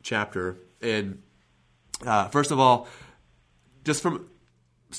chapter 0.02 0.58
and 0.80 1.22
uh, 2.06 2.28
first 2.28 2.50
of 2.50 2.58
all 2.58 2.88
just 3.84 4.02
from 4.02 4.28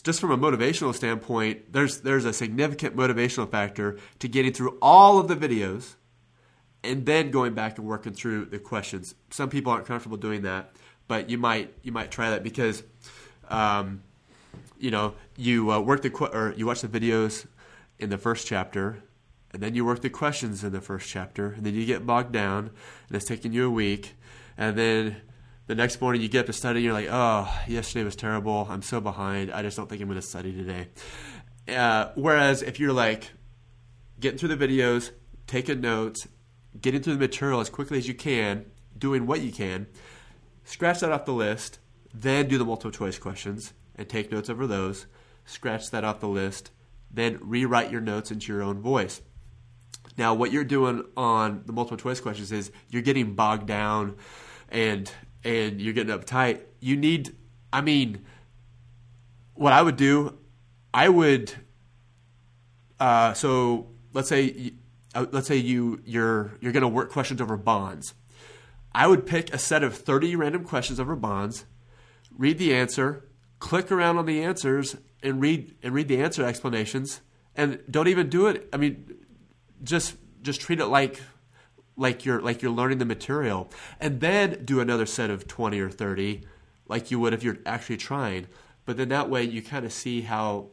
just 0.04 0.20
from 0.20 0.32
a 0.32 0.38
motivational 0.38 0.94
standpoint, 0.94 1.72
there's 1.72 2.02
there's 2.02 2.26
a 2.26 2.34
significant 2.34 2.96
motivational 2.96 3.50
factor 3.50 3.98
to 4.20 4.28
getting 4.28 4.54
through 4.54 4.78
all 4.82 5.20
of 5.20 5.28
the 5.28 5.36
videos 5.36 5.96
and 6.84 7.06
then 7.06 7.32
going 7.32 7.54
back 7.54 7.78
and 7.78 7.88
working 7.88 8.14
through 8.14 8.46
the 8.46 8.60
questions. 8.60 9.16
Some 9.30 9.50
people 9.50 9.72
aren't 9.72 9.86
comfortable 9.86 10.18
doing 10.18 10.44
that, 10.44 10.76
but 11.08 11.30
you 11.30 11.38
might 11.38 11.74
you 11.84 11.92
might 11.92 12.12
try 12.12 12.30
that 12.32 12.44
because 12.44 12.84
um, 13.50 14.04
you 14.78 14.92
know 14.92 15.14
you 15.38 15.72
uh, 15.72 15.80
work 15.80 16.02
the 16.02 16.10
que- 16.10 16.32
or 16.34 16.54
you 16.58 16.66
watch 16.66 16.82
the 16.82 16.88
videos 16.88 17.46
in 18.00 18.10
the 18.10 18.18
first 18.18 18.48
chapter 18.48 19.04
and 19.52 19.64
then 19.64 19.74
you 19.74 19.86
work 19.86 20.02
the 20.02 20.10
questions 20.10 20.64
in 20.64 20.72
the 20.72 20.82
first 20.82 21.10
chapter 21.10 21.52
and 21.52 21.66
then 21.66 21.74
you 21.74 21.86
get 21.86 22.06
bogged 22.06 22.32
down 22.32 22.72
and 23.08 23.16
it's 23.16 23.26
taking 23.26 23.54
you 23.54 23.68
a 23.68 23.70
week 23.70 24.16
and 24.58 24.78
then 24.78 25.18
the 25.68 25.76
next 25.76 26.00
morning 26.00 26.22
you 26.22 26.28
get 26.28 26.42
up 26.42 26.46
to 26.46 26.54
study 26.54 26.80
and 26.80 26.86
you're 26.86 26.94
like, 26.94 27.08
oh, 27.10 27.52
yesterday 27.68 28.04
was 28.04 28.16
terrible. 28.16 28.68
I'm 28.70 28.82
so 28.82 29.02
behind. 29.02 29.52
I 29.52 29.64
just 29.64 29.76
don't 29.76 29.90
think 29.90 30.02
I'm 30.02 30.08
going 30.08 30.20
to 30.20 30.26
study 30.26 30.54
today. 30.54 30.90
Uh, 31.68 32.12
whereas 32.16 32.62
if 32.62 32.80
you're 32.80 32.94
like 32.94 33.32
getting 34.20 34.38
through 34.38 34.56
the 34.56 34.68
videos, 34.68 35.12
taking 35.48 35.82
notes, 35.82 36.28
getting 36.80 37.02
through 37.02 37.14
the 37.14 37.20
material 37.20 37.60
as 37.60 37.70
quickly 37.70 37.98
as 37.98 38.08
you 38.08 38.14
can, 38.14 38.66
doing 38.98 39.26
what 39.26 39.42
you 39.42 39.52
can, 39.52 39.88
scratch 40.64 41.00
that 41.00 41.12
off 41.12 41.26
the 41.26 41.34
list, 41.34 41.80
then 42.14 42.48
do 42.48 42.58
the 42.58 42.66
multiple 42.66 42.92
choice 42.92 43.18
questions 43.18 43.74
and 43.96 44.08
take 44.08 44.32
notes 44.32 44.50
over 44.50 44.68
those, 44.68 45.08
scratch 45.46 45.90
that 45.90 46.04
off 46.04 46.20
the 46.20 46.28
list, 46.28 46.70
then 47.16 47.40
rewrite 47.42 47.92
your 47.92 48.02
notes 48.02 48.32
into 48.32 48.52
your 48.52 48.62
own 48.62 48.82
voice. 48.82 49.22
Now, 50.18 50.34
what 50.34 50.52
you're 50.52 50.64
doing 50.64 51.04
on 51.18 51.64
the 51.66 51.74
multiple 51.74 51.98
choice 51.98 52.22
questions 52.22 52.52
is 52.52 52.72
you're 52.90 53.02
getting 53.02 53.34
bogged 53.34 53.68
down 53.68 54.16
and 54.70 55.12
and 55.44 55.80
you're 55.80 55.94
getting 55.94 56.18
uptight, 56.18 56.62
you 56.80 56.98
need, 56.98 57.36
I 57.72 57.82
mean, 57.82 58.26
what 59.54 59.74
I 59.74 59.82
would 59.82 59.96
do, 59.96 60.38
I 60.94 61.08
would, 61.08 61.54
uh, 63.00 63.34
so 63.34 63.92
let's 64.12 64.28
say, 64.28 64.74
uh, 65.14 65.28
let's 65.32 65.48
say 65.48 65.58
you 65.58 66.02
you're 66.06 66.58
you're 66.62 66.72
going 66.72 66.82
to 66.82 66.88
work 66.88 67.12
questions 67.12 67.42
over 67.42 67.58
bonds. 67.58 68.14
I 68.94 69.08
would 69.08 69.26
pick 69.26 69.54
a 69.54 69.58
set 69.58 69.84
of 69.84 69.96
30 69.96 70.36
random 70.36 70.64
questions 70.64 71.00
over 71.00 71.16
bonds, 71.16 71.66
read 72.36 72.58
the 72.58 72.74
answer, 72.74 73.26
click 73.60 73.92
around 73.92 74.18
on 74.18 74.26
the 74.26 74.42
answers, 74.42 74.96
and 75.26 75.42
read 75.42 75.76
and 75.84 75.94
read 75.94 76.08
the 76.08 76.22
answer 76.22 76.46
explanations, 76.46 77.22
and 77.56 77.80
don't 77.90 78.08
even 78.08 78.30
do 78.30 78.48
it. 78.48 78.70
I 78.72 78.78
mean, 78.78 79.16
just 79.84 80.16
just 80.42 80.62
treat 80.62 80.80
it 80.80 80.88
like 80.88 81.22
like 81.98 82.26
you're 82.26 82.42
like 82.42 82.62
you're 82.62 82.72
learning 82.72 82.98
the 82.98 83.06
material 83.06 83.70
and 84.00 84.20
then 84.20 84.64
do 84.66 84.80
another 84.80 85.06
set 85.06 85.30
of 85.30 85.48
20 85.48 85.80
or 85.80 85.90
30 85.90 86.42
like 86.88 87.10
you 87.10 87.18
would 87.22 87.34
if 87.34 87.42
you're 87.42 87.58
actually 87.66 87.96
trying 87.96 88.48
but 88.84 88.98
then 88.98 89.08
that 89.08 89.30
way 89.30 89.42
you 89.42 89.62
kind 89.62 89.86
of 89.86 89.94
see 89.94 90.20
how 90.20 90.68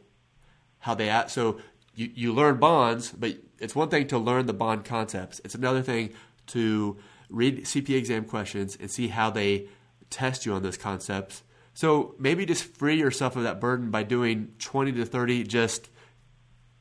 how 0.79 0.93
they 0.93 1.07
act 1.07 1.31
so 1.31 1.57
you, 1.95 2.11
you 2.13 2.33
learn 2.33 2.57
bonds 2.57 3.11
but 3.11 3.37
it's 3.57 3.73
one 3.73 3.87
thing 3.87 4.05
to 4.05 4.17
learn 4.17 4.47
the 4.47 4.53
bond 4.53 4.83
concepts 4.83 5.39
it's 5.45 5.55
another 5.55 5.81
thing 5.81 6.11
to 6.45 6.97
read 7.29 7.63
cpa 7.63 7.95
exam 7.95 8.25
questions 8.25 8.77
and 8.81 8.91
see 8.91 9.07
how 9.07 9.29
they 9.29 9.65
test 10.13 10.45
you 10.45 10.53
on 10.53 10.63
those 10.63 10.77
concepts. 10.77 11.43
So 11.73 12.15
maybe 12.19 12.45
just 12.45 12.63
free 12.63 12.97
yourself 12.97 13.35
of 13.35 13.43
that 13.43 13.59
burden 13.59 13.89
by 13.89 14.03
doing 14.03 14.53
20 14.59 14.91
to 14.93 15.05
30 15.05 15.43
just 15.43 15.89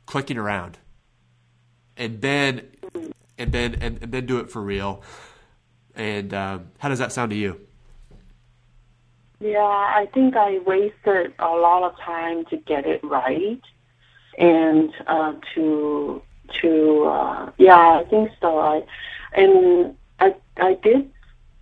clicking 0.06 0.36
around. 0.36 0.78
And 1.96 2.20
then 2.20 2.68
and 3.38 3.52
then 3.52 3.74
and, 3.80 4.02
and 4.02 4.12
then 4.12 4.26
do 4.26 4.38
it 4.38 4.50
for 4.50 4.62
real. 4.62 5.02
And 5.94 6.32
um, 6.32 6.70
how 6.78 6.88
does 6.88 6.98
that 6.98 7.12
sound 7.12 7.30
to 7.30 7.36
you? 7.36 7.60
Yeah, 9.40 9.58
I 9.58 10.08
think 10.14 10.36
I 10.36 10.58
wasted 10.60 11.34
a 11.38 11.48
lot 11.48 11.82
of 11.82 11.98
time 11.98 12.44
to 12.46 12.56
get 12.56 12.86
it 12.86 13.02
right, 13.02 13.60
and 14.38 14.92
uh, 15.08 15.34
to 15.54 16.22
to 16.60 17.04
uh, 17.04 17.50
yeah, 17.58 18.00
I 18.00 18.04
think 18.08 18.30
so. 18.40 18.60
I 18.60 18.82
and 19.32 19.96
I 20.20 20.36
I 20.58 20.74
did 20.74 21.10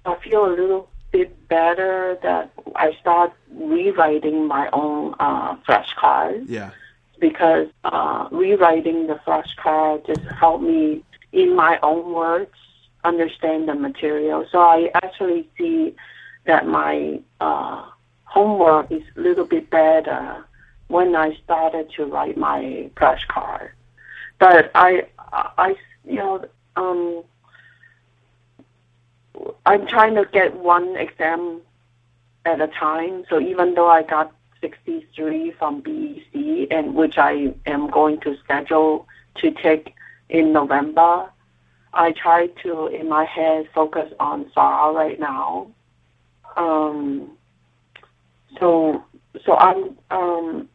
I 0.04 0.16
feel 0.16 0.44
a 0.44 0.52
little 0.54 0.89
bit 1.12 1.48
better 1.48 2.18
that 2.22 2.52
I 2.76 2.92
start 3.00 3.32
rewriting 3.52 4.46
my 4.46 4.68
own 4.72 5.14
uh, 5.18 5.56
flashcards. 5.68 6.44
Yeah. 6.48 6.70
Because 7.18 7.68
uh, 7.84 8.28
rewriting 8.30 9.06
the 9.06 9.20
flashcard 9.26 10.06
just 10.06 10.22
helped 10.38 10.64
me 10.64 11.04
in 11.32 11.54
my 11.54 11.78
own 11.82 12.14
words 12.14 12.50
understand 13.04 13.68
the 13.68 13.74
material. 13.74 14.46
So 14.50 14.60
I 14.60 14.90
actually 14.94 15.48
see 15.58 15.94
that 16.46 16.66
my 16.66 17.20
uh, 17.40 17.84
homework 18.24 18.90
is 18.90 19.02
a 19.16 19.20
little 19.20 19.44
bit 19.44 19.68
better 19.70 20.44
when 20.88 21.14
I 21.14 21.36
started 21.44 21.90
to 21.96 22.04
write 22.06 22.36
my 22.36 22.90
flashcard. 22.96 23.70
But 24.38 24.70
I, 24.74 25.06
I, 25.32 25.76
you 26.04 26.16
know, 26.16 26.44
um, 26.76 27.22
I'm 29.66 29.86
trying 29.86 30.14
to 30.14 30.24
get 30.24 30.56
one 30.56 30.96
exam 30.96 31.60
at 32.44 32.60
a 32.60 32.68
time. 32.68 33.24
So 33.28 33.40
even 33.40 33.74
though 33.74 33.88
I 33.88 34.02
got 34.02 34.32
63 34.60 35.52
from 35.52 35.80
BEC, 35.80 36.68
and 36.70 36.94
which 36.94 37.18
I 37.18 37.54
am 37.66 37.90
going 37.90 38.20
to 38.20 38.36
schedule 38.44 39.06
to 39.36 39.50
take 39.50 39.94
in 40.28 40.52
November, 40.52 41.30
I 41.92 42.12
try 42.12 42.48
to, 42.62 42.86
in 42.86 43.08
my 43.08 43.24
head, 43.24 43.68
focus 43.74 44.12
on 44.20 44.50
FAR 44.54 44.92
right 44.94 45.18
now. 45.18 45.70
Um, 46.56 47.30
so, 48.58 49.02
so 49.44 49.56
I'm, 49.56 49.98
um, 50.10 50.68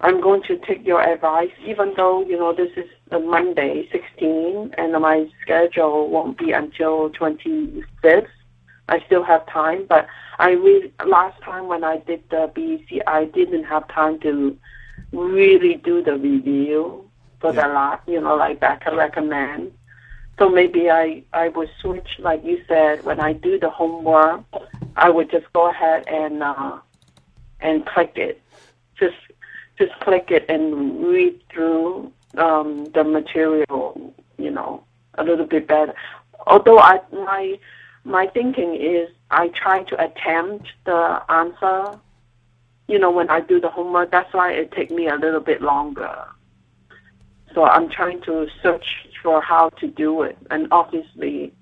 I'm 0.00 0.20
going 0.20 0.42
to 0.44 0.56
take 0.58 0.84
your 0.86 1.00
advice, 1.02 1.50
even 1.64 1.94
though 1.96 2.24
you 2.24 2.36
know 2.38 2.52
this 2.52 2.70
is 2.76 2.86
the 3.10 3.18
Monday, 3.20 3.88
16, 3.92 4.74
and 4.76 4.92
my 5.00 5.26
schedule 5.42 6.10
won't 6.10 6.36
be 6.38 6.52
until 6.52 7.10
25th. 7.10 8.26
I 8.88 9.00
still 9.06 9.22
have 9.24 9.46
time, 9.46 9.86
but 9.88 10.06
I 10.38 10.50
really 10.50 10.92
last 11.06 11.40
time 11.42 11.68
when 11.68 11.84
I 11.84 11.98
did 11.98 12.22
the 12.30 12.50
BEC, 12.54 13.00
I 13.06 13.24
didn't 13.26 13.64
have 13.64 13.88
time 13.88 14.20
to 14.20 14.56
really 15.12 15.74
do 15.76 16.02
the 16.02 16.16
review 16.16 17.08
for 17.40 17.52
Yeah. 17.52 17.68
the 17.68 17.74
last, 17.74 18.02
you 18.08 18.20
know, 18.20 18.34
like 18.36 18.60
that 18.60 18.82
I 18.86 18.94
recommend. 18.94 19.72
So 20.38 20.48
maybe 20.48 20.90
I 20.90 21.22
I 21.32 21.48
would 21.48 21.70
switch, 21.80 22.08
like 22.18 22.44
you 22.44 22.62
said, 22.68 23.04
when 23.04 23.20
I 23.20 23.32
do 23.32 23.58
the 23.58 23.70
homework, 23.70 24.42
I 24.96 25.08
would 25.08 25.30
just 25.30 25.46
go 25.52 25.70
ahead 25.70 26.04
and 26.08 26.42
uh, 26.42 26.78
and 27.60 27.86
click 27.86 28.12
it, 28.16 28.42
just 28.98 29.16
just 29.78 29.92
click 30.00 30.30
it 30.30 30.44
and 30.48 31.04
read 31.06 31.40
through 31.50 32.12
um, 32.36 32.86
the 32.94 33.04
material, 33.04 34.14
you 34.38 34.50
know, 34.50 34.84
a 35.14 35.24
little 35.24 35.46
bit 35.46 35.66
better. 35.66 35.94
Although 36.46 36.78
I 36.78 37.00
my 37.12 37.58
my 38.04 38.26
thinking 38.28 38.74
is 38.74 39.08
I 39.30 39.48
try 39.48 39.82
to 39.84 40.04
attempt 40.04 40.68
the 40.84 41.22
answer, 41.28 41.98
you 42.86 42.98
know, 42.98 43.10
when 43.10 43.30
I 43.30 43.40
do 43.40 43.60
the 43.60 43.70
homework. 43.70 44.10
That's 44.10 44.32
why 44.32 44.52
it 44.52 44.72
takes 44.72 44.90
me 44.90 45.08
a 45.08 45.16
little 45.16 45.40
bit 45.40 45.62
longer. 45.62 46.14
So 47.54 47.64
I'm 47.64 47.88
trying 47.88 48.20
to 48.22 48.48
search 48.62 48.84
for 49.22 49.40
how 49.40 49.70
to 49.70 49.86
do 49.86 50.22
it, 50.22 50.36
and 50.50 50.66
obviously, 50.70 51.52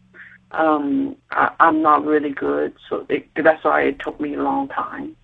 um, 0.50 1.16
I, 1.30 1.52
I'm 1.60 1.82
not 1.82 2.04
really 2.04 2.30
good. 2.30 2.74
So 2.88 3.06
it, 3.08 3.28
that's 3.36 3.62
why 3.62 3.82
it 3.82 4.00
took 4.00 4.20
me 4.20 4.34
a 4.34 4.42
long 4.42 4.68
time. 4.68 5.16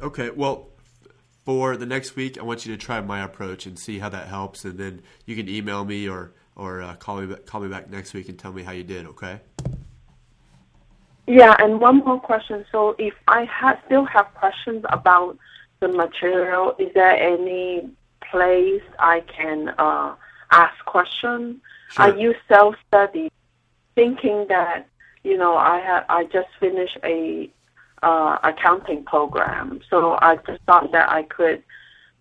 Okay, 0.00 0.30
well, 0.30 0.68
for 1.44 1.76
the 1.76 1.86
next 1.86 2.16
week, 2.16 2.38
I 2.38 2.42
want 2.42 2.64
you 2.64 2.74
to 2.76 2.82
try 2.82 3.00
my 3.00 3.22
approach 3.22 3.66
and 3.66 3.78
see 3.78 3.98
how 3.98 4.08
that 4.08 4.28
helps, 4.28 4.64
and 4.64 4.78
then 4.78 5.02
you 5.26 5.36
can 5.36 5.48
email 5.48 5.84
me 5.84 6.08
or 6.08 6.32
or 6.56 6.82
uh, 6.82 6.94
call 6.96 7.20
me 7.20 7.26
back, 7.26 7.46
call 7.46 7.60
me 7.60 7.68
back 7.68 7.90
next 7.90 8.14
week 8.14 8.28
and 8.28 8.38
tell 8.38 8.52
me 8.52 8.62
how 8.62 8.72
you 8.72 8.84
did. 8.84 9.06
Okay? 9.06 9.40
Yeah, 11.26 11.54
and 11.58 11.80
one 11.80 11.98
more 11.98 12.20
question. 12.20 12.64
So 12.70 12.94
if 12.98 13.14
I 13.28 13.44
ha- 13.44 13.80
still 13.86 14.04
have 14.04 14.32
questions 14.34 14.84
about 14.90 15.36
the 15.80 15.88
material, 15.88 16.74
is 16.78 16.92
there 16.94 17.10
any 17.16 17.90
place 18.30 18.82
I 18.98 19.20
can 19.22 19.70
uh, 19.78 20.14
ask 20.50 20.74
questions? 20.86 21.60
I 21.96 22.10
Sure. 22.10 22.18
use 22.18 22.36
self 22.48 22.74
study, 22.88 23.30
thinking 23.94 24.46
that 24.48 24.86
you 25.24 25.36
know 25.36 25.56
I 25.56 25.80
ha- 25.80 26.04
I 26.08 26.24
just 26.24 26.48
finished 26.60 26.98
a 27.04 27.50
uh, 28.04 28.38
accounting 28.42 29.04
program, 29.04 29.80
so 29.88 30.18
I 30.20 30.36
just 30.46 30.62
thought 30.64 30.92
that 30.92 31.08
I 31.08 31.22
could, 31.22 31.62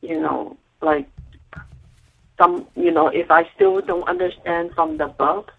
you 0.01 0.19
know, 0.19 0.57
like 0.81 1.07
some, 2.37 2.67
you 2.75 2.91
know, 2.91 3.07
if 3.07 3.29
I 3.29 3.49
still 3.55 3.81
don't 3.81 4.07
understand 4.07 4.71
from 4.73 4.97
the 4.97 5.07
book, 5.07 5.51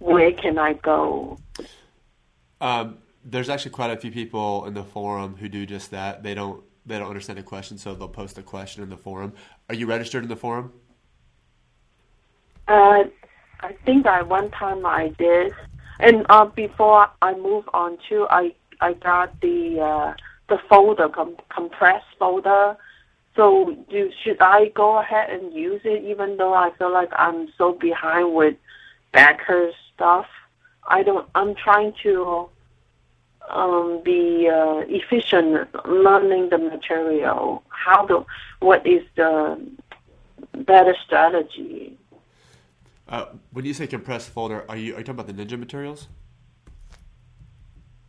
where 0.00 0.32
can 0.32 0.58
I 0.58 0.72
go? 0.74 1.38
Um, 2.60 2.98
there's 3.24 3.48
actually 3.48 3.70
quite 3.70 3.90
a 3.90 3.96
few 3.96 4.10
people 4.10 4.64
in 4.66 4.74
the 4.74 4.84
forum 4.84 5.36
who 5.36 5.48
do 5.48 5.64
just 5.64 5.92
that. 5.92 6.22
They 6.22 6.34
don't 6.34 6.62
they 6.86 6.98
don't 6.98 7.08
understand 7.08 7.38
a 7.38 7.42
question, 7.42 7.78
so 7.78 7.94
they'll 7.94 8.08
post 8.08 8.38
a 8.38 8.42
question 8.42 8.82
in 8.82 8.88
the 8.88 8.96
forum. 8.96 9.32
Are 9.68 9.74
you 9.74 9.86
registered 9.86 10.22
in 10.22 10.28
the 10.28 10.36
forum? 10.36 10.72
Uh, 12.66 13.04
I 13.60 13.72
think 13.84 14.06
I 14.06 14.22
one 14.22 14.50
time 14.50 14.84
I 14.86 15.08
did, 15.18 15.52
and 16.00 16.26
uh, 16.28 16.46
before 16.46 17.08
I 17.22 17.34
move 17.34 17.68
on 17.74 17.98
to, 18.08 18.26
I 18.30 18.54
I 18.80 18.92
got 18.94 19.40
the 19.40 19.80
uh, 19.80 20.14
the 20.48 20.58
folder 20.68 21.08
com- 21.08 21.36
compressed 21.48 22.06
folder. 22.18 22.76
So 23.36 23.76
do 23.90 24.10
should 24.22 24.40
I 24.40 24.68
go 24.74 24.98
ahead 24.98 25.30
and 25.30 25.52
use 25.52 25.80
it, 25.84 26.02
even 26.04 26.36
though 26.36 26.54
I 26.54 26.70
feel 26.76 26.92
like 26.92 27.10
I'm 27.12 27.48
so 27.56 27.72
behind 27.72 28.34
with 28.34 28.56
Becker's 29.12 29.74
stuff? 29.94 30.26
I 30.86 31.02
don't. 31.02 31.28
I'm 31.34 31.54
trying 31.54 31.92
to 32.02 32.48
um, 33.50 34.00
be 34.04 34.48
uh, 34.48 34.82
efficient 34.88 35.68
learning 35.86 36.50
the 36.50 36.58
material. 36.58 37.62
How 37.68 38.06
to? 38.06 38.26
What 38.60 38.86
is 38.86 39.02
the 39.16 39.60
better 40.56 40.96
strategy? 41.04 41.96
Uh, 43.08 43.26
when 43.52 43.64
you 43.64 43.72
say 43.72 43.86
compressed 43.86 44.30
folder, 44.30 44.64
are 44.68 44.76
you 44.76 44.94
are 44.94 44.98
you 44.98 45.04
talking 45.04 45.20
about 45.20 45.26
the 45.26 45.32
Ninja 45.32 45.58
materials? 45.58 46.08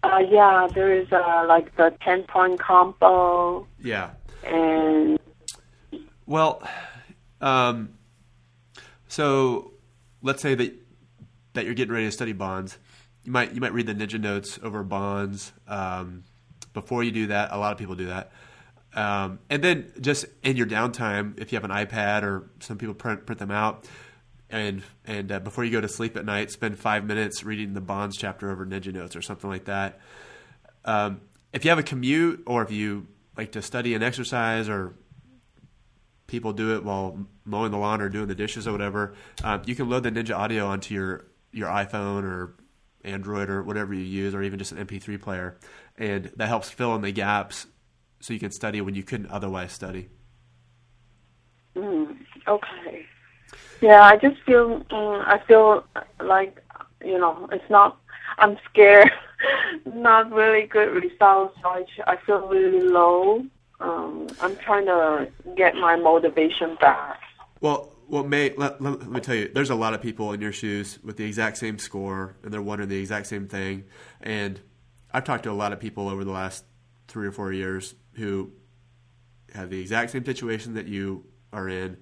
Uh, 0.04 0.20
yeah, 0.30 0.68
there 0.74 0.94
is 0.94 1.12
uh, 1.12 1.46
like 1.48 1.76
the 1.76 1.94
10 2.02 2.24
point 2.24 2.60
combo 2.60 3.68
Yeah. 3.82 4.12
and 4.46 5.20
Well, 6.26 6.64
um, 7.42 7.90
so 9.08 9.74
let's 10.22 10.42
say 10.42 10.56
that 10.56 10.74
that 11.54 11.66
you're 11.66 11.74
getting 11.74 11.94
ready 11.94 12.06
to 12.06 12.12
study 12.12 12.32
bonds. 12.32 12.78
You 13.24 13.32
might 13.32 13.54
you 13.54 13.60
might 13.62 13.74
read 13.74 13.88
the 13.88 13.94
Ninja 13.96 14.20
notes 14.20 14.60
over 14.64 14.84
bonds. 14.84 15.52
Um, 15.68 16.24
before 16.74 17.04
you 17.04 17.12
do 17.12 17.28
that, 17.28 17.52
a 17.52 17.58
lot 17.58 17.72
of 17.74 17.78
people 17.78 17.96
do 17.96 18.06
that. 18.08 18.32
Um, 18.94 19.40
and 19.50 19.64
then 19.64 19.92
just 20.00 20.26
in 20.44 20.56
your 20.56 20.68
downtime, 20.68 21.40
if 21.40 21.52
you 21.52 21.58
have 21.60 21.64
an 21.70 21.72
iPad 21.72 22.24
or 22.24 22.50
some 22.60 22.78
people 22.78 22.94
print 22.96 23.26
print 23.26 23.40
them 23.40 23.52
out, 23.52 23.86
and 24.50 24.82
and 25.06 25.32
uh, 25.32 25.40
before 25.40 25.64
you 25.64 25.72
go 25.72 25.82
to 25.82 25.88
sleep 25.88 26.18
at 26.18 26.26
night, 26.26 26.52
spend 26.52 26.78
five 26.78 27.06
minutes 27.06 27.44
reading 27.44 27.74
the 27.74 27.82
bonds 27.82 28.18
chapter 28.18 28.52
over 28.52 28.66
Ninja 28.66 28.94
notes 28.94 29.16
or 29.16 29.22
something 29.22 29.50
like 29.50 29.66
that. 29.66 30.00
Um, 30.86 31.22
if 31.54 31.66
you 31.66 31.70
have 31.70 31.80
a 31.80 31.84
commute 31.84 32.44
or 32.46 32.64
if 32.64 32.72
you 32.72 33.08
like 33.38 33.52
to 33.54 33.62
study 33.62 33.94
and 33.94 34.04
exercise 34.04 34.70
or 34.70 34.96
people 36.28 36.54
do 36.54 36.76
it 36.76 36.84
while 36.84 37.26
mowing 37.46 37.72
the 37.72 37.78
lawn 37.78 38.02
or 38.02 38.10
doing 38.10 38.28
the 38.28 38.36
dishes 38.36 38.68
or 38.68 38.72
whatever, 38.72 39.14
um, 39.44 39.62
you 39.66 39.76
can 39.76 39.90
load 39.90 40.04
the 40.04 40.12
Ninja 40.12 40.36
Audio 40.36 40.68
onto 40.68 40.94
your 40.94 41.26
your 41.52 41.70
iPhone 41.70 42.24
or 42.24 42.56
Android 43.04 43.50
or 43.50 43.64
whatever 43.64 43.94
you 43.94 44.04
use, 44.04 44.34
or 44.34 44.44
even 44.44 44.60
just 44.60 44.72
an 44.72 44.86
MP3 44.86 45.22
player, 45.22 45.58
and 45.98 46.32
that 46.36 46.48
helps 46.48 46.70
fill 46.70 46.96
in 46.96 47.02
the 47.02 47.12
gaps 47.12 47.68
so 48.20 48.34
you 48.34 48.40
can 48.40 48.52
study 48.52 48.82
when 48.82 48.96
you 48.96 49.04
couldn't 49.04 49.32
otherwise 49.32 49.72
study. 49.72 50.10
mm, 51.76 52.18
okay. 52.48 53.06
Yeah, 53.82 54.04
I 54.04 54.18
just 54.18 54.42
feel 54.46 54.82
mm, 54.92 55.24
I 55.28 55.42
feel 55.48 55.86
like 56.24 56.62
you 57.04 57.18
know 57.18 57.48
it's 57.52 57.70
not. 57.70 57.98
I'm 58.38 58.58
scared. 58.70 59.12
not 59.86 60.32
really 60.32 60.68
good 60.68 61.04
results. 61.04 61.58
So 61.62 61.70
I 61.70 61.86
I 62.08 62.18
feel 62.26 62.48
really 62.48 62.82
low. 62.82 63.46
Um, 63.80 64.28
I'm 64.42 64.58
trying 64.58 64.86
to 64.88 65.30
get 65.56 65.76
my 65.76 65.96
motivation 65.96 66.76
back. 66.82 67.22
Well, 67.62 67.94
well, 68.10 68.24
Mei, 68.24 68.54
let, 68.58 68.82
let, 68.82 69.00
let 69.00 69.10
me 69.10 69.20
tell 69.20 69.36
you, 69.36 69.52
there's 69.54 69.70
a 69.70 69.76
lot 69.76 69.94
of 69.94 70.02
people 70.02 70.34
in 70.34 70.42
your 70.42 70.52
shoes 70.52 71.00
with 71.04 71.16
the 71.16 71.26
exact 71.26 71.58
same 71.58 71.78
score, 71.78 72.36
and 72.44 72.52
they're 72.52 72.62
wondering 72.62 72.90
the 72.90 73.00
exact 73.00 73.28
same 73.28 73.48
thing. 73.48 73.86
And 74.22 74.60
I've 75.14 75.24
talked 75.24 75.44
to 75.44 75.52
a 75.52 75.54
lot 75.54 75.72
of 75.74 75.80
people 75.80 76.10
over 76.10 76.24
the 76.24 76.32
last 76.32 76.66
three 77.08 77.28
or 77.28 77.32
four 77.32 77.54
years 77.54 77.96
who 78.14 78.52
have 79.54 79.70
the 79.70 79.80
exact 79.80 80.12
same 80.12 80.26
situation 80.26 80.74
that 80.74 80.88
you 80.88 81.26
are 81.54 81.70
in. 81.70 81.98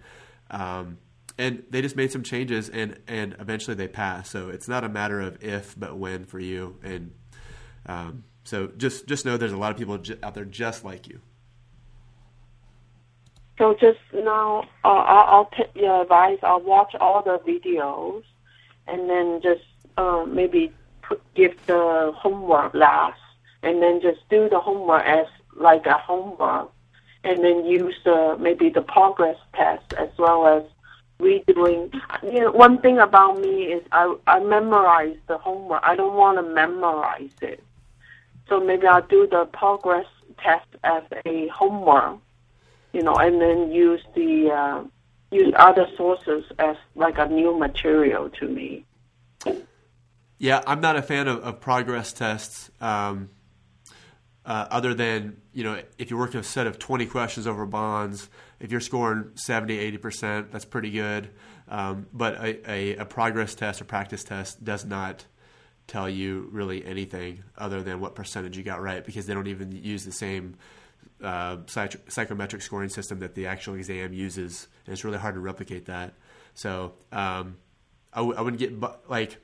Um, 0.49 0.97
and 1.37 1.63
they 1.69 1.81
just 1.81 1.95
made 1.95 2.11
some 2.11 2.23
changes 2.23 2.69
and, 2.69 2.99
and 3.07 3.35
eventually 3.39 3.75
they 3.75 3.87
pass. 3.87 4.29
So 4.29 4.49
it's 4.49 4.67
not 4.67 4.83
a 4.83 4.89
matter 4.89 5.21
of 5.21 5.43
if, 5.43 5.77
but 5.77 5.97
when 5.97 6.25
for 6.25 6.39
you. 6.39 6.77
And 6.83 7.13
um, 7.85 8.23
so 8.43 8.67
just, 8.77 9.07
just 9.07 9.25
know 9.25 9.37
there's 9.37 9.51
a 9.51 9.57
lot 9.57 9.71
of 9.71 9.77
people 9.77 9.99
out 10.23 10.33
there 10.33 10.45
just 10.45 10.83
like 10.83 11.07
you. 11.07 11.21
So 13.57 13.73
just 13.73 13.99
now, 14.13 14.67
uh, 14.83 14.87
I'll, 14.87 15.35
I'll 15.35 15.49
take 15.57 15.75
your 15.75 16.03
advice. 16.03 16.37
I'll 16.43 16.61
watch 16.61 16.93
all 16.99 17.23
the 17.23 17.39
videos, 17.39 18.23
and 18.87 19.09
then 19.09 19.41
just 19.41 19.63
uh, 19.97 20.25
maybe 20.27 20.71
put, 21.01 21.21
give 21.33 21.55
the 21.65 22.13
homework 22.15 22.75
last, 22.75 23.19
and 23.63 23.81
then 23.81 23.99
just 23.99 24.19
do 24.29 24.47
the 24.47 24.59
homework 24.59 25.03
as 25.05 25.25
like 25.55 25.87
a 25.87 25.97
homework, 25.97 26.71
and 27.23 27.43
then 27.43 27.65
use 27.65 27.95
the 28.05 28.37
maybe 28.39 28.69
the 28.69 28.83
progress 28.83 29.37
test 29.55 29.91
as 29.93 30.09
well 30.19 30.45
as 30.45 30.63
redoing. 31.19 31.93
You 32.23 32.41
know, 32.41 32.51
one 32.51 32.79
thing 32.79 32.99
about 32.99 33.39
me 33.39 33.65
is 33.65 33.83
I 33.91 34.15
I 34.27 34.39
memorize 34.39 35.17
the 35.27 35.37
homework. 35.37 35.81
I 35.83 35.95
don't 35.95 36.15
want 36.15 36.37
to 36.37 36.43
memorize 36.43 37.31
it, 37.41 37.63
so 38.47 38.59
maybe 38.59 38.87
I'll 38.87 39.01
do 39.01 39.27
the 39.27 39.45
progress 39.45 40.05
test 40.37 40.67
as 40.83 41.03
a 41.25 41.47
homework 41.47 42.19
you 42.97 43.03
know, 43.03 43.15
and 43.15 43.39
then 43.39 43.71
use 43.71 44.01
the 44.15 44.49
uh, 44.51 44.83
use 45.31 45.53
other 45.55 45.87
sources 45.95 46.45
as 46.57 46.75
like 46.95 47.19
a 47.19 47.27
new 47.27 47.57
material 47.57 48.29
to 48.31 48.47
me. 48.47 48.85
Yeah, 50.39 50.63
I'm 50.65 50.81
not 50.81 50.95
a 50.95 51.03
fan 51.03 51.27
of, 51.27 51.39
of 51.39 51.59
progress 51.59 52.11
tests. 52.11 52.71
Um, 52.81 53.29
uh, 54.45 54.65
other 54.71 54.95
than 54.95 55.41
you 55.53 55.63
know, 55.63 55.81
if 55.99 56.09
you 56.09 56.17
work 56.17 56.33
a 56.33 56.41
set 56.41 56.65
of 56.65 56.79
20 56.79 57.05
questions 57.05 57.45
over 57.45 57.65
bonds, 57.67 58.29
if 58.59 58.71
you're 58.71 58.81
scoring 58.81 59.31
70, 59.35 59.77
80 59.77 59.97
percent, 59.97 60.51
that's 60.51 60.65
pretty 60.65 60.91
good. 60.91 61.29
Um, 61.67 62.07
but 62.13 62.35
a, 62.35 62.71
a, 62.71 62.95
a 62.97 63.05
progress 63.05 63.55
test 63.55 63.81
or 63.81 63.85
practice 63.85 64.23
test 64.23 64.63
does 64.63 64.85
not 64.85 65.25
tell 65.87 66.09
you 66.09 66.49
really 66.51 66.85
anything 66.85 67.43
other 67.57 67.81
than 67.81 67.99
what 67.99 68.13
percentage 68.13 68.57
you 68.57 68.63
got 68.63 68.81
right 68.81 69.05
because 69.05 69.25
they 69.25 69.33
don't 69.33 69.47
even 69.47 69.71
use 69.71 70.03
the 70.03 70.11
same 70.11 70.55
uh, 71.23 71.57
psychometric 71.67 72.61
scoring 72.61 72.89
system 72.89 73.19
that 73.19 73.35
the 73.35 73.47
actual 73.47 73.75
exam 73.75 74.13
uses, 74.13 74.67
and 74.85 74.93
it's 74.93 75.03
really 75.03 75.17
hard 75.17 75.35
to 75.35 75.39
replicate 75.41 75.85
that. 75.85 76.13
So 76.53 76.93
um, 77.11 77.57
I 78.13 78.17
w- 78.17 78.35
I 78.37 78.41
wouldn't 78.41 78.59
get 78.59 79.09
like 79.09 79.37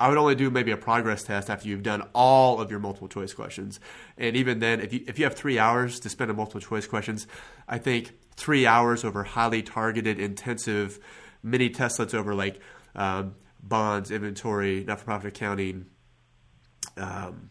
I 0.00 0.08
would 0.08 0.18
only 0.18 0.34
do 0.34 0.50
maybe 0.50 0.70
a 0.70 0.76
progress 0.76 1.22
test 1.22 1.50
after 1.50 1.68
you've 1.68 1.82
done 1.82 2.02
all 2.14 2.60
of 2.60 2.70
your 2.70 2.80
multiple 2.80 3.08
choice 3.08 3.34
questions, 3.34 3.78
and 4.16 4.34
even 4.34 4.58
then, 4.58 4.80
if 4.80 4.92
you 4.92 5.04
if 5.06 5.18
you 5.18 5.24
have 5.24 5.34
three 5.34 5.58
hours 5.58 6.00
to 6.00 6.08
spend 6.08 6.30
on 6.30 6.36
multiple 6.36 6.60
choice 6.60 6.86
questions, 6.86 7.26
I 7.68 7.78
think 7.78 8.14
three 8.34 8.66
hours 8.66 9.04
over 9.04 9.22
highly 9.22 9.62
targeted, 9.62 10.18
intensive 10.18 10.98
mini 11.42 11.70
testlets 11.70 12.14
over 12.14 12.34
like 12.34 12.60
um, 12.94 13.34
bonds, 13.62 14.10
inventory, 14.10 14.84
not 14.84 14.98
for 14.98 15.04
profit 15.04 15.28
accounting. 15.28 15.86
Um, 16.96 17.50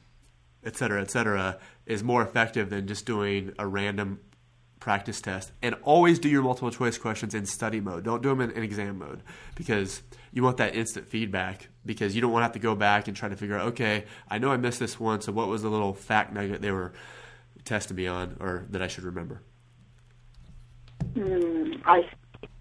et 0.63 0.75
cetera, 0.75 1.01
et 1.01 1.09
cetera, 1.09 1.57
is 1.85 2.03
more 2.03 2.21
effective 2.21 2.69
than 2.69 2.87
just 2.87 3.05
doing 3.05 3.53
a 3.57 3.65
random 3.65 4.19
practice 4.79 5.21
test. 5.21 5.51
And 5.61 5.75
always 5.83 6.19
do 6.19 6.29
your 6.29 6.41
multiple 6.41 6.71
choice 6.71 6.97
questions 6.97 7.33
in 7.33 7.45
study 7.45 7.79
mode. 7.79 8.03
Don't 8.03 8.21
do 8.21 8.29
them 8.29 8.41
in, 8.41 8.51
in, 8.51 8.63
exam 8.63 8.97
mode 8.99 9.23
because 9.55 10.01
you 10.31 10.43
want 10.43 10.57
that 10.57 10.75
instant 10.75 11.07
feedback 11.07 11.69
because 11.85 12.15
you 12.15 12.21
don't 12.21 12.31
want 12.31 12.41
to 12.41 12.45
have 12.45 12.53
to 12.53 12.59
go 12.59 12.75
back 12.75 13.07
and 13.07 13.17
try 13.17 13.29
to 13.29 13.35
figure 13.35 13.57
out, 13.57 13.67
okay, 13.67 14.05
I 14.29 14.37
know 14.37 14.51
I 14.51 14.57
missed 14.57 14.79
this 14.79 14.99
one, 14.99 15.21
so 15.21 15.31
what 15.31 15.47
was 15.47 15.61
the 15.61 15.69
little 15.69 15.93
fact 15.93 16.33
nugget 16.33 16.61
they 16.61 16.71
were 16.71 16.93
testing 17.65 17.97
me 17.97 18.07
on 18.07 18.37
or 18.39 18.65
that 18.69 18.81
I 18.81 18.87
should 18.87 19.03
remember? 19.03 19.41
Mm, 21.13 21.81
I 21.85 22.03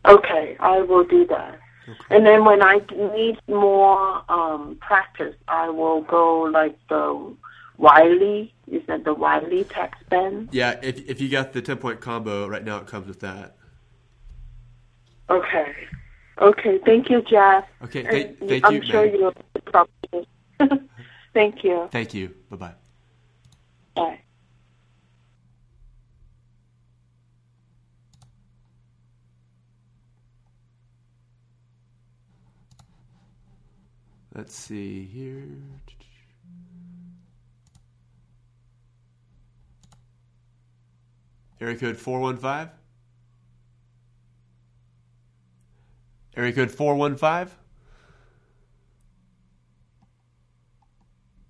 okay, 0.06 0.56
I 0.60 0.80
will 0.80 1.04
do 1.04 1.26
that. 1.26 1.58
Okay. 1.88 2.16
And 2.16 2.26
then 2.26 2.44
when 2.44 2.62
I 2.62 2.80
need 3.14 3.38
more 3.48 4.22
um, 4.30 4.76
practice, 4.80 5.34
I 5.48 5.70
will 5.70 6.02
go 6.02 6.42
like 6.42 6.78
the 6.88 7.34
Wiley. 7.78 8.52
Is 8.66 8.82
that 8.86 9.04
the 9.04 9.14
Wiley 9.14 9.64
test 9.64 9.94
bank? 10.10 10.50
Yeah, 10.52 10.78
if 10.82 11.08
if 11.08 11.20
you 11.20 11.28
got 11.28 11.52
the 11.52 11.62
ten 11.62 11.78
point 11.78 12.00
combo 12.00 12.46
right 12.46 12.64
now, 12.64 12.78
it 12.78 12.86
comes 12.86 13.06
with 13.06 13.20
that. 13.20 13.56
Okay. 15.30 15.74
Okay. 16.40 16.78
Thank 16.84 17.10
you, 17.10 17.22
Jeff. 17.22 17.64
Okay. 17.84 18.02
Th- 18.02 18.36
thank 18.38 18.64
I'm 18.64 18.74
you. 18.74 18.80
I'm 18.80 18.86
sure 18.86 19.06
you'll. 19.06 19.34
thank 21.34 21.64
you. 21.64 21.88
Thank 21.90 22.14
you. 22.14 22.34
Bye 22.50 22.56
bye. 22.56 22.74
Bye. 23.94 24.20
Let's 34.34 34.54
see 34.54 35.04
here. 35.04 35.48
Area 41.60 41.76
code 41.76 41.96
415. 41.96 42.70
Area 46.38 46.52
code 46.52 46.70
415. 46.70 47.56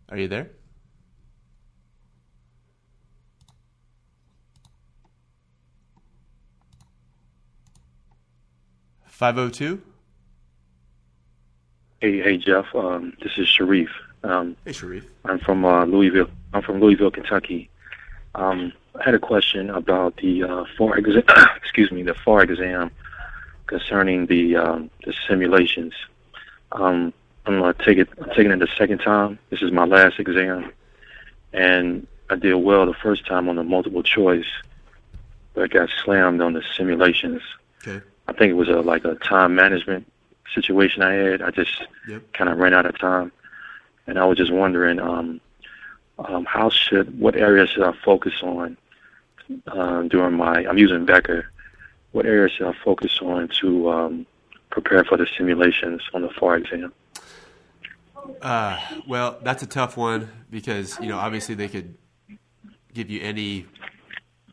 Are 0.09 0.17
you 0.17 0.29
there? 0.29 0.51
Five 9.05 9.37
oh 9.37 9.51
two. 9.51 9.83
Hey, 12.01 12.23
hey, 12.23 12.39
Jeff. 12.39 12.65
Um, 12.75 13.13
this 13.23 13.33
is 13.37 13.47
Shareef. 13.47 13.89
Um, 14.25 14.57
hey, 14.65 14.71
Shareef. 14.71 15.05
I'm 15.27 15.39
from 15.41 15.67
uh, 15.67 15.85
Louisville. 15.85 16.31
I'm 16.55 16.63
from 16.63 16.81
Louisville, 16.81 17.11
Kentucky. 17.11 17.69
Um, 18.35 18.73
I 18.99 19.05
had 19.05 19.15
a 19.15 19.19
question 19.19 19.69
about 19.69 20.17
the 20.17 20.45
uh, 20.45 20.65
FAR 20.79 20.97
exam. 20.97 21.25
excuse 21.57 21.93
me, 21.93 22.05
the 22.05 22.15
FAR 22.15 22.43
exam 22.43 22.91
concerning 23.69 24.27
the 24.27 24.57
um, 24.57 24.91
the 25.05 25.15
simulations. 25.29 25.95
Um, 26.73 27.13
I'm 27.47 27.61
gonna 27.61 27.75
take 27.75 27.99
it. 27.99 28.09
I'm 28.21 28.31
taking 28.31 28.51
it 28.51 28.59
the 28.59 28.69
second 28.77 28.99
time. 28.99 29.39
This 29.51 29.63
is 29.63 29.71
my 29.71 29.85
last 29.85 30.19
exam, 30.19 30.73
and 31.53 32.07
I 32.29 32.37
did 32.37 32.55
well 32.55 32.85
the 32.87 32.95
first 32.95 33.27
time 33.27 33.49
on 33.49 33.57
the 33.57 33.63
multiple 33.63 34.03
choice, 34.03 34.51
but 35.55 35.65
I 35.65 35.67
got 35.69 35.89
slammed 36.05 36.41
on 36.41 36.53
the 36.53 36.63
simulations. 36.77 37.43
Okay. 37.87 38.05
I 38.27 38.33
think 38.33 38.51
it 38.51 38.55
was 38.55 38.69
a 38.69 38.81
like 38.81 39.05
a 39.05 39.15
time 39.15 39.55
management 39.55 40.11
situation 40.55 41.03
I 41.03 41.13
had. 41.13 41.43
I 41.43 41.51
just 41.51 41.87
yep. 42.09 42.33
kind 42.33 42.51
of 42.51 42.59
ran 42.59 42.75
out 42.75 42.87
of 42.87 42.99
time, 42.99 43.33
and 44.07 44.19
I 44.19 44.25
was 44.25 44.37
just 44.37 44.53
wondering, 44.53 44.99
um, 44.99 45.41
um, 46.19 46.45
how 46.45 46.69
should 46.69 47.19
what 47.19 47.37
areas 47.37 47.71
should 47.71 47.85
I 47.85 47.93
focus 48.05 48.35
on 48.43 48.77
uh, 49.67 50.03
during 50.03 50.35
my, 50.37 50.67
I'm 50.67 50.79
using 50.79 51.05
Becker. 51.05 51.51
What 52.13 52.27
areas 52.27 52.53
should 52.53 52.67
I 52.67 52.75
focus 52.85 53.19
on 53.23 53.49
to 53.61 53.91
um, 53.91 54.27
prepare 54.71 55.05
for 55.05 55.17
the 55.17 55.27
simulations 55.37 56.03
on 56.15 56.23
the 56.23 56.31
FAR 56.31 56.57
exam? 56.57 56.93
Uh, 58.43 58.79
well, 59.07 59.39
that's 59.43 59.63
a 59.63 59.67
tough 59.67 59.97
one 59.97 60.31
because 60.51 60.99
you 61.01 61.09
know 61.09 61.19
obviously 61.19 61.55
they 61.55 61.69
could 61.69 61.97
give 62.93 63.11
you 63.11 63.21
any 63.23 63.67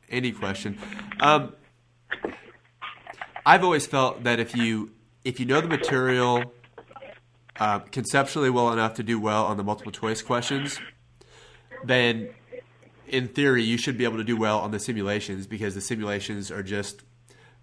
any 0.10 0.32
question. 0.32 0.78
Um, 1.20 1.54
I've 3.46 3.64
always 3.64 3.86
felt 3.86 4.24
that 4.24 4.40
if 4.40 4.56
you 4.56 4.92
if 5.24 5.40
you 5.40 5.46
know 5.46 5.62
the 5.62 5.68
material 5.68 6.54
uh, 7.60 7.80
conceptually 7.80 8.50
well 8.50 8.72
enough 8.72 8.96
to 8.96 9.04
do 9.04 9.20
well 9.20 9.46
on 9.46 9.58
the 9.58 9.64
multiple 9.64 9.92
choice 9.92 10.22
questions, 10.22 10.80
then 11.84 12.30
in 13.08 13.28
theory, 13.28 13.64
you 13.64 13.78
should 13.78 13.98
be 13.98 14.04
able 14.04 14.18
to 14.18 14.24
do 14.24 14.36
well 14.38 14.60
on 14.60 14.72
the 14.72 14.80
simulations 14.80 15.48
because 15.48 15.76
the 15.76 15.82
simulations 15.82 16.52
are 16.52 16.64
just 16.64 17.04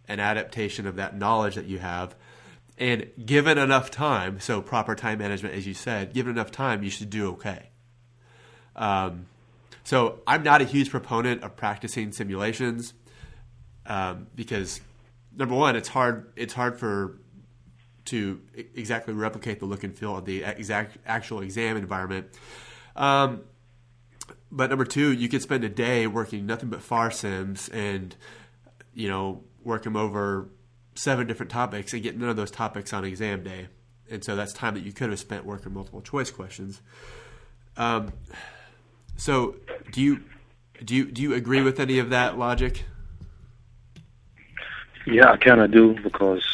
an 0.08 0.20
adaptation 0.20 0.86
of 0.86 0.96
that 0.96 1.16
knowledge 1.16 1.54
that 1.54 1.66
you 1.66 1.78
have. 1.78 2.14
And 2.78 3.10
given 3.24 3.58
enough 3.58 3.90
time, 3.90 4.40
so 4.40 4.60
proper 4.62 4.94
time 4.94 5.18
management, 5.18 5.54
as 5.54 5.66
you 5.66 5.74
said, 5.74 6.14
given 6.14 6.32
enough 6.32 6.50
time, 6.50 6.82
you 6.82 6.90
should 6.90 7.10
do 7.10 7.30
okay. 7.30 7.70
Um, 8.74 9.26
so 9.84 10.20
I'm 10.26 10.42
not 10.42 10.62
a 10.62 10.64
huge 10.64 10.90
proponent 10.90 11.42
of 11.42 11.56
practicing 11.56 12.12
simulations 12.12 12.94
um, 13.86 14.26
because 14.34 14.80
number 15.36 15.54
one, 15.54 15.76
it's 15.76 15.88
hard. 15.88 16.32
It's 16.36 16.54
hard 16.54 16.78
for 16.78 17.18
to 18.06 18.40
exactly 18.74 19.14
replicate 19.14 19.60
the 19.60 19.66
look 19.66 19.84
and 19.84 19.96
feel 19.96 20.16
of 20.16 20.24
the 20.24 20.42
exact 20.42 20.98
actual 21.06 21.40
exam 21.40 21.76
environment. 21.76 22.28
Um, 22.96 23.42
but 24.50 24.70
number 24.70 24.84
two, 24.84 25.12
you 25.12 25.28
could 25.28 25.42
spend 25.42 25.64
a 25.64 25.68
day 25.68 26.06
working 26.06 26.46
nothing 26.46 26.68
but 26.68 26.82
FAR 26.82 27.10
sims 27.10 27.68
and 27.70 28.14
you 28.94 29.08
know 29.08 29.42
work 29.64 29.82
them 29.84 29.96
over 29.96 30.48
seven 30.94 31.26
different 31.26 31.50
topics 31.50 31.92
and 31.92 32.02
get 32.02 32.18
none 32.18 32.28
of 32.28 32.36
those 32.36 32.50
topics 32.50 32.92
on 32.92 33.04
exam 33.04 33.42
day. 33.42 33.68
And 34.10 34.22
so 34.22 34.36
that's 34.36 34.52
time 34.52 34.74
that 34.74 34.84
you 34.84 34.92
could 34.92 35.10
have 35.10 35.18
spent 35.18 35.44
working 35.44 35.72
multiple 35.72 36.02
choice 36.02 36.30
questions. 36.30 36.82
Um, 37.76 38.12
so 39.16 39.56
do 39.92 40.00
you 40.00 40.24
do 40.84 40.94
you 40.94 41.10
do 41.10 41.22
you 41.22 41.34
agree 41.34 41.62
with 41.62 41.80
any 41.80 41.98
of 41.98 42.10
that 42.10 42.38
logic? 42.38 42.84
Yeah, 45.06 45.30
I 45.30 45.36
kind 45.36 45.60
of 45.60 45.70
do 45.70 45.94
because 46.02 46.44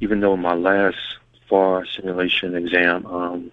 even 0.00 0.20
though 0.20 0.36
my 0.36 0.54
last 0.54 0.98
FAR 1.48 1.86
simulation 1.86 2.54
exam, 2.54 3.06
um, 3.06 3.50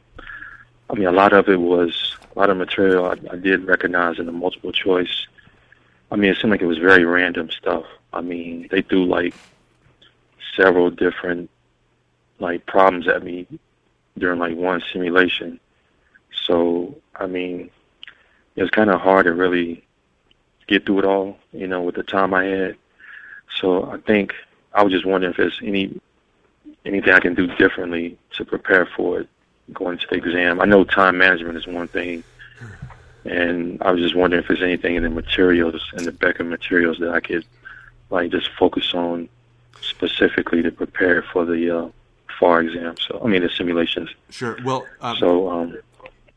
I 0.89 0.95
mean, 0.95 1.07
a 1.07 1.11
lot 1.11 1.33
of 1.33 1.47
it 1.47 1.59
was 1.59 2.15
a 2.35 2.39
lot 2.39 2.49
of 2.49 2.57
material 2.57 3.05
I, 3.05 3.15
I 3.31 3.35
did 3.37 3.65
recognize 3.65 4.19
in 4.19 4.25
the 4.25 4.31
multiple 4.31 4.71
choice. 4.71 5.27
I 6.11 6.15
mean, 6.15 6.31
it 6.31 6.37
seemed 6.37 6.51
like 6.51 6.61
it 6.61 6.67
was 6.67 6.77
very 6.77 7.05
random 7.05 7.49
stuff. 7.49 7.85
I 8.13 8.21
mean, 8.21 8.67
they 8.71 8.81
threw 8.81 9.05
like 9.05 9.33
several 10.55 10.89
different 10.89 11.49
like 12.39 12.65
problems 12.65 13.07
at 13.07 13.23
me 13.23 13.47
during 14.17 14.39
like 14.39 14.55
one 14.55 14.83
simulation. 14.91 15.59
So, 16.45 16.95
I 17.15 17.25
mean, 17.25 17.69
it 18.55 18.61
was 18.61 18.69
kind 18.69 18.89
of 18.89 19.01
hard 19.01 19.25
to 19.25 19.33
really 19.33 19.83
get 20.67 20.85
through 20.85 20.99
it 20.99 21.05
all, 21.05 21.37
you 21.51 21.67
know, 21.67 21.81
with 21.81 21.95
the 21.95 22.03
time 22.03 22.33
I 22.33 22.45
had. 22.45 22.75
So 23.59 23.85
I 23.91 23.97
think 23.97 24.33
I 24.73 24.83
was 24.83 24.91
just 24.91 25.05
wondering 25.05 25.31
if 25.31 25.37
there's 25.37 25.59
any 25.63 25.99
anything 26.85 27.13
I 27.13 27.19
can 27.19 27.33
do 27.33 27.47
differently 27.55 28.17
to 28.31 28.45
prepare 28.45 28.85
for 28.85 29.21
it 29.21 29.29
going 29.71 29.97
to 29.97 30.07
the 30.09 30.15
exam. 30.15 30.59
I 30.59 30.65
know 30.65 30.83
time 30.83 31.17
management 31.17 31.57
is 31.57 31.65
one 31.65 31.87
thing, 31.87 32.23
and 33.23 33.81
I 33.81 33.91
was 33.91 34.01
just 34.01 34.15
wondering 34.15 34.41
if 34.41 34.47
there's 34.47 34.61
anything 34.61 34.95
in 34.95 35.03
the 35.03 35.09
materials 35.09 35.81
in 35.97 36.03
the 36.03 36.11
Becker 36.11 36.43
materials 36.43 36.99
that 36.99 37.11
I 37.11 37.19
could 37.19 37.45
like 38.09 38.31
just 38.31 38.49
focus 38.57 38.93
on 38.93 39.29
specifically 39.81 40.61
to 40.61 40.71
prepare 40.71 41.23
for 41.23 41.45
the 41.45 41.77
uh, 41.77 41.89
FAR 42.39 42.61
exam. 42.61 42.95
So 42.97 43.21
I 43.23 43.27
mean 43.27 43.41
the 43.43 43.49
simulations. 43.49 44.09
Sure. 44.29 44.57
Well, 44.63 44.85
um, 45.01 45.17
so 45.17 45.49
um, 45.49 45.77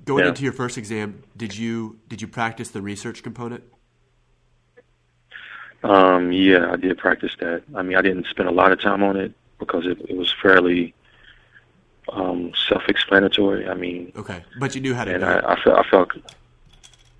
going 0.04 0.24
yeah. 0.24 0.30
into 0.30 0.42
your 0.42 0.52
first 0.52 0.78
exam, 0.78 1.22
did 1.36 1.56
you 1.56 1.98
did 2.08 2.20
you 2.20 2.28
practice 2.28 2.70
the 2.70 2.82
research 2.82 3.22
component? 3.22 3.64
Um, 5.82 6.32
yeah, 6.32 6.72
I 6.72 6.76
did 6.76 6.98
practice 6.98 7.36
that. 7.40 7.62
I 7.74 7.82
mean, 7.82 7.96
I 7.96 8.02
didn't 8.02 8.26
spend 8.26 8.48
a 8.48 8.52
lot 8.52 8.72
of 8.72 8.80
time 8.80 9.02
on 9.02 9.16
it 9.16 9.32
because 9.58 9.86
it, 9.86 10.00
it 10.08 10.16
was 10.16 10.34
fairly 10.42 10.94
um, 12.08 12.52
self-explanatory. 12.68 13.68
I 13.68 13.74
mean, 13.74 14.12
Okay, 14.16 14.42
but 14.58 14.74
you 14.74 14.80
knew 14.80 14.94
how 14.94 15.04
to 15.04 15.12
and 15.12 15.22
do 15.22 15.28
it. 15.28 15.44
I, 15.44 15.52
I 15.52 15.62
felt, 15.62 15.78
I 15.78 15.88
felt, 15.88 16.10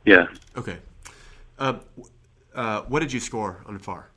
yeah. 0.04 0.26
Okay. 0.56 0.78
Um, 1.58 1.80
uh, 2.54 2.82
what 2.82 3.00
did 3.00 3.12
you 3.12 3.20
score 3.20 3.62
on 3.66 3.78
FAR? 3.78 4.08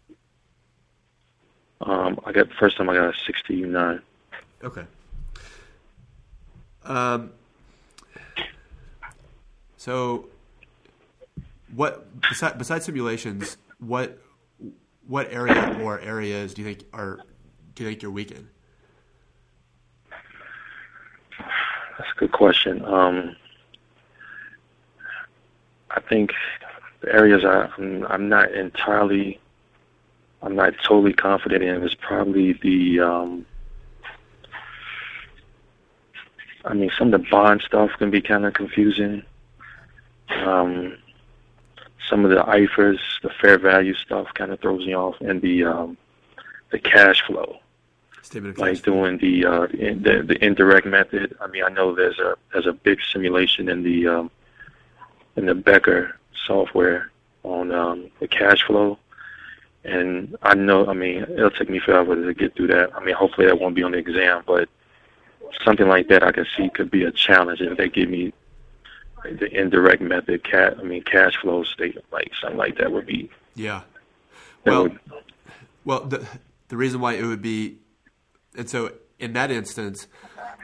Um, 1.82 2.19
I 2.25 2.32
got 2.32 2.51
first 2.59 2.77
time 2.77 2.89
I 2.89 2.95
got 2.95 3.13
a 3.13 3.17
sixty-nine. 3.25 4.01
Okay. 4.63 4.84
Um, 6.84 7.32
so, 9.77 10.27
what 11.73 12.19
besides, 12.21 12.55
besides 12.57 12.86
simulations, 12.86 13.57
what 13.80 14.19
what 15.07 15.32
area 15.32 15.80
or 15.82 15.99
areas 15.99 16.53
do 16.53 16.61
you 16.61 16.67
think 16.67 16.86
are 16.93 17.19
do 17.75 17.84
you 17.84 17.89
think 17.89 18.01
you're 18.01 18.11
weak 18.11 18.32
in? 18.32 18.49
That's 21.97 22.11
a 22.15 22.19
good 22.19 22.32
question. 22.32 22.84
Um, 22.86 23.36
I 25.91 25.99
think 26.01 26.32
the 27.01 27.13
areas 27.13 27.43
I, 27.43 27.69
I'm, 27.77 28.05
I'm 28.07 28.30
not 28.30 28.51
entirely, 28.53 29.39
I'm 30.41 30.55
not 30.55 30.73
totally 30.83 31.13
confident 31.13 31.63
in 31.63 31.83
is 31.83 31.95
probably 31.95 32.53
the, 32.53 33.01
um, 33.01 33.45
I 36.65 36.73
mean, 36.73 36.91
some 36.97 37.13
of 37.13 37.21
the 37.21 37.27
bond 37.29 37.61
stuff 37.61 37.91
can 37.97 38.09
be 38.09 38.21
kind 38.21 38.45
of 38.45 38.53
confusing. 38.53 39.23
Um, 40.29 40.97
some 42.09 42.25
of 42.25 42.31
the 42.31 42.37
IFRS, 42.37 42.99
the 43.21 43.29
fair 43.41 43.57
value 43.59 43.93
stuff, 43.93 44.27
kind 44.33 44.51
of 44.51 44.59
throws 44.59 44.85
me 44.85 44.95
off, 44.95 45.15
and 45.21 45.41
the 45.41 45.65
um, 45.65 45.97
the 46.71 46.79
cash 46.79 47.21
flow 47.25 47.59
Statement 48.21 48.57
like 48.57 48.75
cash. 48.75 48.81
doing 48.83 49.17
the 49.17 49.45
uh 49.45 49.63
in, 49.67 50.03
the 50.03 50.23
the 50.23 50.43
indirect 50.43 50.85
method. 50.85 51.35
I 51.41 51.47
mean, 51.47 51.63
I 51.63 51.69
know 51.69 51.95
there's 51.95 52.19
a 52.19 52.35
there's 52.53 52.67
a 52.67 52.73
big 52.73 52.99
simulation 53.11 53.69
in 53.69 53.83
the 53.83 54.07
um 54.07 54.31
in 55.35 55.45
the 55.45 55.55
Becker 55.55 56.17
software 56.45 57.11
on 57.43 57.71
um 57.71 58.09
the 58.19 58.27
cash 58.27 58.63
flow. 58.63 58.97
And 59.84 60.36
I 60.41 60.55
know 60.55 60.88
I 60.88 60.93
mean 60.93 61.23
it'll 61.23 61.51
take 61.51 61.69
me 61.69 61.80
forever 61.80 62.15
to 62.15 62.34
get 62.34 62.55
through 62.55 62.67
that. 62.67 62.95
I 62.95 63.03
mean 63.03 63.15
hopefully 63.15 63.47
that 63.47 63.59
won't 63.59 63.75
be 63.75 63.84
on 63.84 63.91
the 63.91 63.97
exam, 63.97 64.43
but 64.45 64.69
something 65.63 65.88
like 65.88 66.07
that 66.09 66.23
I 66.23 66.32
can 66.32 66.45
see 66.57 66.69
could 66.69 66.91
be 66.91 67.03
a 67.03 67.11
challenge 67.11 67.61
if 67.61 67.77
they 67.77 67.89
give 67.89 68.09
me 68.09 68.34
the 69.23 69.49
indirect 69.51 70.01
method 70.01 70.43
cat 70.43 70.77
I 70.80 70.84
mean 70.84 71.03
cash 71.03 71.36
flow 71.41 71.63
statement 71.63 72.05
like 72.11 72.32
something 72.39 72.57
like 72.57 72.77
that 72.77 72.91
would 72.91 73.05
be 73.05 73.30
Yeah. 73.55 73.82
Well, 74.65 74.84
would 74.84 74.99
Well, 75.86 76.05
the 76.05 76.27
the 76.69 76.77
reason 76.77 77.01
why 77.01 77.13
it 77.13 77.25
would 77.25 77.41
be, 77.41 77.80
and 78.55 78.69
so 78.69 78.91
in 79.19 79.34
that 79.34 79.51
instance, 79.51 80.07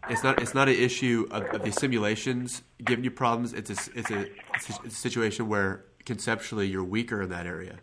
it's 0.10 0.24
not 0.24 0.42
it's 0.42 0.54
not 0.54 0.70
an 0.70 0.76
issue 0.76 1.28
of, 1.32 1.44
of 1.46 1.64
the 1.64 1.72
simulations 1.72 2.62
giving 2.84 3.04
you 3.04 3.12
problems. 3.12 3.54
It's 3.54 3.70
a 3.70 4.00
it's 4.00 4.12
a 4.12 4.26
it's 4.54 4.70
a 4.86 4.90
situation 4.90 5.48
where 5.48 5.86
conceptually 6.06 6.68
you're 6.68 6.84
weaker 6.84 7.22
in 7.22 7.30
that 7.30 7.46
area, 7.46 7.80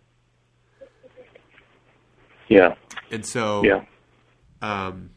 yeah. 2.49 2.75
and 3.11 3.25
so 3.25 3.63
Yeah. 3.65 3.85
Um, 4.61 5.11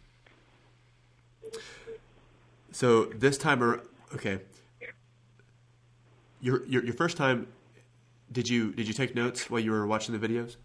so 2.71 3.05
this 3.05 3.37
time, 3.37 3.61
ar- 3.61 3.81
okay, 4.15 4.39
your, 6.41 6.65
your 6.65 6.83
your 6.83 6.93
first 6.93 7.15
time, 7.17 7.47
did 8.31 8.49
you 8.49 8.71
did 8.73 8.87
you 8.87 8.93
take 8.93 9.15
notes 9.15 9.49
while 9.49 9.59
you 9.59 9.71
were 9.71 9.85
watching 9.87 10.17
the 10.17 10.27
videos? 10.27 10.55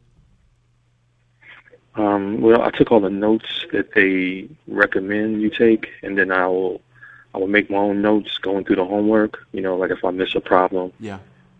Um, 1.96 2.40
well, 2.40 2.62
I 2.62 2.70
took 2.70 2.90
all 2.92 3.00
the 3.00 3.10
notes 3.10 3.66
that 3.72 3.92
they 3.94 4.48
recommend 4.68 5.42
you 5.42 5.50
take, 5.50 5.88
and 6.02 6.16
then 6.16 6.30
I 6.32 6.46
will 6.46 6.80
I 7.34 7.38
will 7.38 7.48
make 7.48 7.70
my 7.70 7.76
own 7.78 8.00
notes 8.02 8.38
going 8.38 8.64
through 8.64 8.76
the 8.76 8.84
homework. 8.84 9.38
You 9.52 9.60
know, 9.60 9.76
like 9.76 9.90
if 9.90 10.04
I 10.04 10.10
miss 10.10 10.34
a 10.34 10.40
problem, 10.40 10.92
Yeah. 11.00 11.18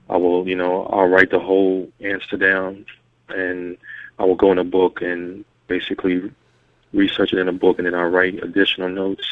I 0.08 0.16
will 0.16 0.48
you 0.48 0.56
know 0.56 0.84
I'll 0.86 1.08
write 1.08 1.30
the 1.30 1.38
whole 1.38 1.88
answer 2.00 2.36
down, 2.36 2.86
and 3.28 3.76
I 4.20 4.24
will 4.24 4.34
go 4.34 4.52
in 4.52 4.58
a 4.58 4.64
book 4.64 5.00
and 5.00 5.46
basically 5.66 6.30
research 6.92 7.32
it 7.32 7.38
in 7.38 7.48
a 7.48 7.52
book, 7.52 7.78
and 7.78 7.86
then 7.86 7.94
I'll 7.94 8.10
write 8.10 8.42
additional 8.42 8.90
notes. 8.90 9.26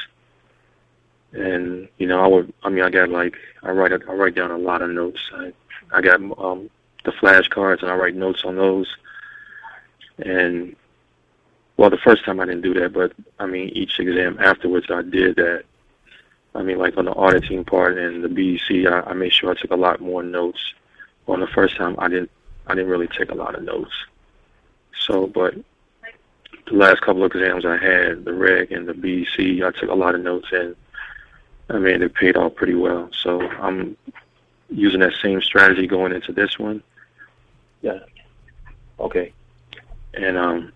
And 1.33 1.89
you 1.99 2.07
know, 2.07 2.21
I 2.25 2.27
would 2.27 2.55
I 2.63 2.71
mean 2.71 2.83
I 2.83 2.89
got 2.89 3.11
like 3.11 3.37
I 3.63 3.71
write 3.71 3.93
I 3.93 4.13
write 4.15 4.35
down 4.35 4.51
a 4.51 4.57
lot 4.57 4.81
of 4.81 4.89
notes. 4.89 5.21
I 5.35 5.53
I 5.93 6.01
got 6.01 6.21
um, 6.39 6.71
the 7.05 7.13
flashcards, 7.13 7.83
and 7.83 7.91
I 7.91 7.97
write 7.97 8.15
notes 8.15 8.45
on 8.45 8.57
those. 8.57 8.89
And 10.19 10.75
well, 11.77 11.91
the 11.91 11.99
first 11.99 12.25
time 12.25 12.41
I 12.41 12.47
didn't 12.47 12.63
do 12.63 12.75
that, 12.75 12.95
but 12.95 13.13
I 13.39 13.45
mean, 13.45 13.69
each 13.69 14.01
exam 14.01 14.39
afterwards 14.41 14.87
I 14.91 15.03
did 15.03 15.37
that. 15.37 15.65
I 16.55 16.63
mean, 16.63 16.79
like 16.79 16.97
on 16.97 17.05
the 17.05 17.15
auditing 17.15 17.63
part 17.65 17.99
and 17.99 18.25
the 18.25 18.29
BEC, 18.29 18.91
I, 18.91 19.11
I 19.11 19.13
made 19.13 19.35
sure 19.35 19.51
I 19.51 19.55
took 19.55 19.71
a 19.71 19.77
lot 19.77 20.01
more 20.01 20.23
notes. 20.23 20.73
On 21.29 21.41
the 21.41 21.47
first 21.47 21.77
time, 21.77 21.95
I 21.99 22.09
didn't, 22.09 22.31
I 22.67 22.75
didn't 22.75 22.91
really 22.91 23.07
take 23.07 23.31
a 23.31 23.35
lot 23.35 23.55
of 23.55 23.63
notes. 23.63 23.93
So, 25.07 25.27
but 25.27 25.55
the 26.67 26.75
last 26.75 27.01
couple 27.01 27.25
of 27.25 27.33
exams 27.33 27.65
I 27.65 27.77
had, 27.77 28.25
the 28.25 28.33
reg 28.33 28.73
and 28.73 28.87
the 28.87 28.93
BC, 28.93 29.65
I 29.65 29.71
took 29.79 29.91
a 29.91 29.95
lot 29.95 30.15
of 30.15 30.21
notes 30.21 30.49
and 30.53 30.77
I 31.71 31.79
mean, 31.79 32.03
it 32.03 32.15
paid 32.15 32.37
off 32.37 32.55
pretty 32.55 32.75
well. 32.75 33.11
So 33.13 33.41
I'm 33.41 33.97
using 34.71 35.01
that 35.01 35.13
same 35.23 35.43
strategy 35.43 35.87
going 35.87 36.13
into 36.13 36.33
this 36.33 36.59
one. 36.59 36.83
Yeah. 37.83 38.01
Okay. 38.99 39.33
And 40.15 40.37
um, 40.37 40.73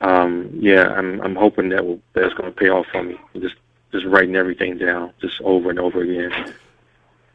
um, 0.00 0.50
yeah, 0.54 0.88
I'm 0.88 1.20
I'm 1.20 1.34
hoping 1.34 1.70
that 1.70 1.84
will, 1.84 2.00
that's 2.12 2.34
going 2.34 2.52
to 2.52 2.56
pay 2.58 2.68
off 2.68 2.86
for 2.92 3.02
me. 3.02 3.18
Just 3.34 3.56
just 3.92 4.06
writing 4.06 4.36
everything 4.36 4.78
down, 4.78 5.12
just 5.20 5.40
over 5.42 5.70
and 5.70 5.78
over 5.78 6.02
again. 6.02 6.54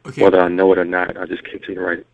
Okay. 0.06 0.22
Whether 0.22 0.40
I 0.40 0.48
know 0.48 0.72
it 0.72 0.78
or 0.78 0.84
not, 0.84 1.16
I 1.16 1.26
just 1.26 1.44
continue 1.44 1.74
to 1.74 1.80
write 1.80 1.98
it. 1.98 2.06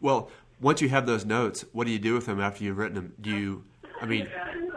Well, 0.00 0.30
once 0.60 0.80
you 0.80 0.88
have 0.88 1.06
those 1.06 1.24
notes, 1.24 1.64
what 1.72 1.86
do 1.86 1.92
you 1.92 1.98
do 1.98 2.14
with 2.14 2.26
them 2.26 2.40
after 2.40 2.64
you've 2.64 2.78
written 2.78 2.94
them? 2.94 3.12
Do 3.20 3.30
you, 3.30 3.64
I 4.00 4.06
mean, 4.06 4.28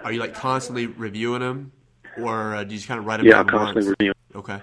are 0.04 0.12
you 0.12 0.20
like 0.20 0.34
constantly 0.34 0.88
reviewing 0.88 1.42
them, 1.42 1.72
or 2.18 2.56
uh, 2.56 2.64
do 2.64 2.72
you 2.74 2.78
just 2.78 2.88
kind 2.88 3.00
of 3.00 3.06
write 3.06 3.18
them 3.18 3.28
Yeah, 3.28 3.38
down 3.44 3.48
constantly 3.48 3.86
once? 3.90 3.96
review. 4.00 4.14
Okay. 4.36 4.62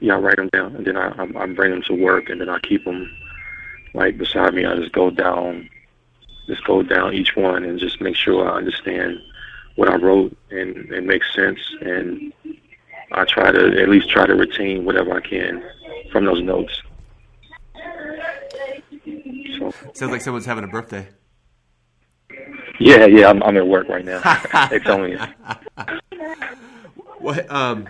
Yeah, 0.00 0.14
I 0.16 0.18
write 0.18 0.36
them 0.36 0.48
down, 0.52 0.76
and 0.76 0.86
then 0.86 0.96
I 0.96 1.08
I, 1.10 1.42
I 1.42 1.46
bring 1.46 1.70
them 1.70 1.82
to 1.82 1.94
work, 1.94 2.28
and 2.28 2.40
then 2.40 2.48
I 2.48 2.58
keep 2.60 2.84
them 2.84 3.10
like 3.94 4.18
beside 4.18 4.54
me. 4.54 4.64
I 4.64 4.74
just 4.76 4.92
go 4.92 5.10
down, 5.10 5.68
just 6.46 6.64
go 6.64 6.82
down 6.82 7.14
each 7.14 7.36
one, 7.36 7.64
and 7.64 7.78
just 7.78 8.00
make 8.00 8.16
sure 8.16 8.48
I 8.48 8.56
understand 8.56 9.18
what 9.76 9.88
I 9.88 9.96
wrote 9.96 10.36
and 10.50 10.76
and 10.92 11.06
makes 11.06 11.32
sense. 11.34 11.58
And 11.80 12.32
I 13.12 13.24
try 13.24 13.52
to 13.52 13.80
at 13.80 13.88
least 13.88 14.10
try 14.10 14.26
to 14.26 14.34
retain 14.34 14.84
whatever 14.84 15.12
I 15.14 15.20
can 15.20 15.62
from 16.10 16.24
those 16.24 16.42
notes. 16.42 16.82
So 19.70 19.90
Sounds 19.94 20.12
like 20.12 20.20
someone's 20.20 20.46
having 20.46 20.64
a 20.64 20.68
birthday. 20.68 21.08
yeah, 22.80 23.06
yeah, 23.06 23.28
I'm 23.28 23.42
I'm 23.42 23.56
at 23.56 23.66
work 23.66 23.88
right 23.88 24.04
now. 24.04 24.20
told 24.84 25.02
me. 25.02 25.18
What? 27.18 27.50
Um. 27.50 27.86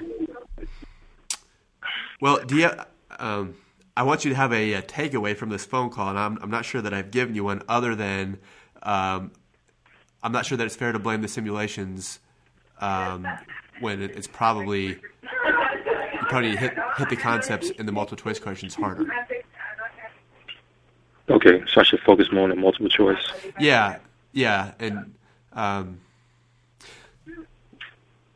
Well, 2.20 2.44
do 2.44 2.56
you? 2.56 2.70
Um, 3.18 3.54
I 3.96 4.02
want 4.04 4.24
you 4.24 4.30
to 4.30 4.36
have 4.36 4.52
a, 4.52 4.74
a, 4.74 4.82
takeaway 4.82 5.36
from 5.36 5.50
this 5.50 5.66
phone 5.66 5.90
call, 5.90 6.08
and 6.08 6.18
I'm, 6.18 6.38
I'm 6.40 6.50
not 6.50 6.64
sure 6.64 6.80
that 6.80 6.94
I've 6.94 7.10
given 7.10 7.34
you 7.34 7.44
one 7.44 7.62
other 7.68 7.94
than 7.94 8.38
um, 8.82 9.32
I'm 10.22 10.32
not 10.32 10.46
sure 10.46 10.56
that 10.56 10.64
it's 10.64 10.76
fair 10.76 10.92
to 10.92 10.98
blame 10.98 11.20
the 11.20 11.28
simulations 11.28 12.20
um, 12.80 13.26
when 13.80 14.02
it's 14.02 14.26
probably 14.26 14.86
you 14.86 14.98
probably 16.28 16.56
hit 16.56 16.72
hit 16.96 17.08
the 17.08 17.16
concepts 17.16 17.70
in 17.70 17.86
the 17.86 17.92
multiple 17.92 18.22
choice 18.22 18.38
questions 18.38 18.74
harder. 18.74 19.06
Okay, 21.28 21.62
so 21.66 21.80
I 21.80 21.84
should 21.84 22.00
focus 22.00 22.28
more 22.32 22.44
on 22.44 22.50
the 22.50 22.56
multiple 22.56 22.88
choice. 22.88 23.30
Yeah, 23.58 23.98
yeah, 24.32 24.72
and 24.78 25.14
um, 25.52 26.00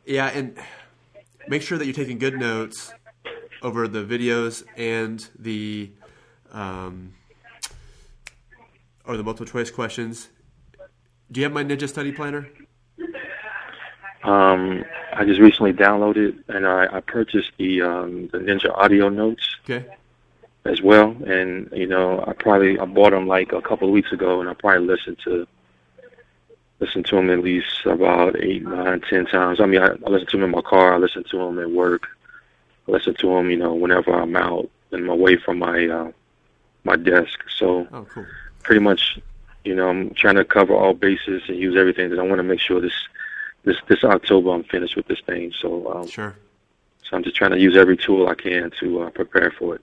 yeah, 0.05 0.27
and 0.27 0.57
make 1.47 1.61
sure 1.61 1.77
that 1.77 1.85
you're 1.85 1.93
taking 1.93 2.17
good 2.17 2.39
notes 2.39 2.93
over 3.61 3.87
the 3.87 4.03
videos 4.03 4.63
and 4.77 5.27
the 5.37 5.91
um, 6.51 7.13
or 9.05 9.17
the 9.17 9.23
multiple 9.23 9.45
choice 9.45 9.71
questions. 9.71 10.29
Do 11.31 11.41
you 11.41 11.43
have 11.43 11.53
my 11.53 11.63
Ninja 11.63 11.89
Study 11.89 12.11
Planner? 12.11 12.47
Um, 14.23 14.83
I 15.13 15.25
just 15.25 15.39
recently 15.39 15.73
downloaded 15.73 16.43
and 16.47 16.67
I, 16.67 16.87
I 16.91 16.99
purchased 17.01 17.51
the 17.57 17.81
um, 17.81 18.27
the 18.31 18.39
Ninja 18.39 18.75
Audio 18.77 19.09
Notes. 19.09 19.57
Okay. 19.63 19.85
As 20.67 20.81
well, 20.81 21.15
and 21.25 21.69
you 21.71 21.87
know, 21.87 22.23
I 22.27 22.33
probably 22.33 22.77
I 22.77 22.85
bought 22.85 23.11
them 23.11 23.25
like 23.25 23.53
a 23.53 23.61
couple 23.61 23.87
of 23.87 23.93
weeks 23.93 24.11
ago, 24.11 24.41
and 24.41 24.49
I 24.49 24.53
probably 24.53 24.85
listened 24.85 25.17
to 25.23 25.47
listen 26.79 27.03
to 27.03 27.15
them 27.15 27.29
at 27.29 27.43
least 27.43 27.85
about 27.85 28.35
eight, 28.41 28.63
nine, 28.63 29.01
ten 29.01 29.25
times. 29.25 29.59
I 29.59 29.65
mean, 29.65 29.81
I, 29.81 29.87
I 29.87 30.09
listen 30.09 30.27
to 30.27 30.37
them 30.37 30.43
in 30.43 30.51
my 30.51 30.61
car. 30.61 30.93
I 30.93 30.97
listen 30.97 31.23
to 31.23 31.37
them 31.37 31.59
at 31.59 31.71
work. 31.71 32.07
I 32.87 32.91
listen 32.91 33.15
to 33.15 33.27
them, 33.27 33.49
you 33.49 33.57
know, 33.57 33.73
whenever 33.73 34.11
I'm 34.11 34.35
out 34.35 34.69
and 34.91 35.09
away 35.09 35.37
from 35.37 35.59
my 35.59 35.87
uh, 35.87 36.11
my 36.83 36.95
desk. 36.95 37.39
So, 37.57 37.87
oh, 37.91 38.05
cool. 38.05 38.25
pretty 38.63 38.81
much, 38.81 39.19
you 39.63 39.75
know, 39.75 39.89
I'm 39.89 40.13
trying 40.13 40.35
to 40.35 40.45
cover 40.45 40.73
all 40.73 40.93
bases 40.93 41.43
and 41.47 41.57
use 41.57 41.75
everything. 41.77 42.09
That 42.09 42.19
I 42.19 42.23
want 42.23 42.39
to 42.39 42.43
make 42.43 42.59
sure 42.59 42.79
this 42.81 43.07
this 43.63 43.77
this 43.87 44.03
October 44.03 44.51
I'm 44.51 44.63
finished 44.63 44.95
with 44.95 45.07
this 45.07 45.21
thing. 45.25 45.53
So, 45.59 45.91
um, 45.93 46.07
sure. 46.07 46.35
So 47.03 47.15
I'm 47.15 47.23
just 47.23 47.35
trying 47.35 47.51
to 47.51 47.59
use 47.59 47.77
every 47.77 47.95
tool 47.95 48.27
I 48.27 48.35
can 48.35 48.71
to 48.81 49.03
uh, 49.03 49.09
prepare 49.11 49.51
for 49.57 49.75
it. 49.75 49.81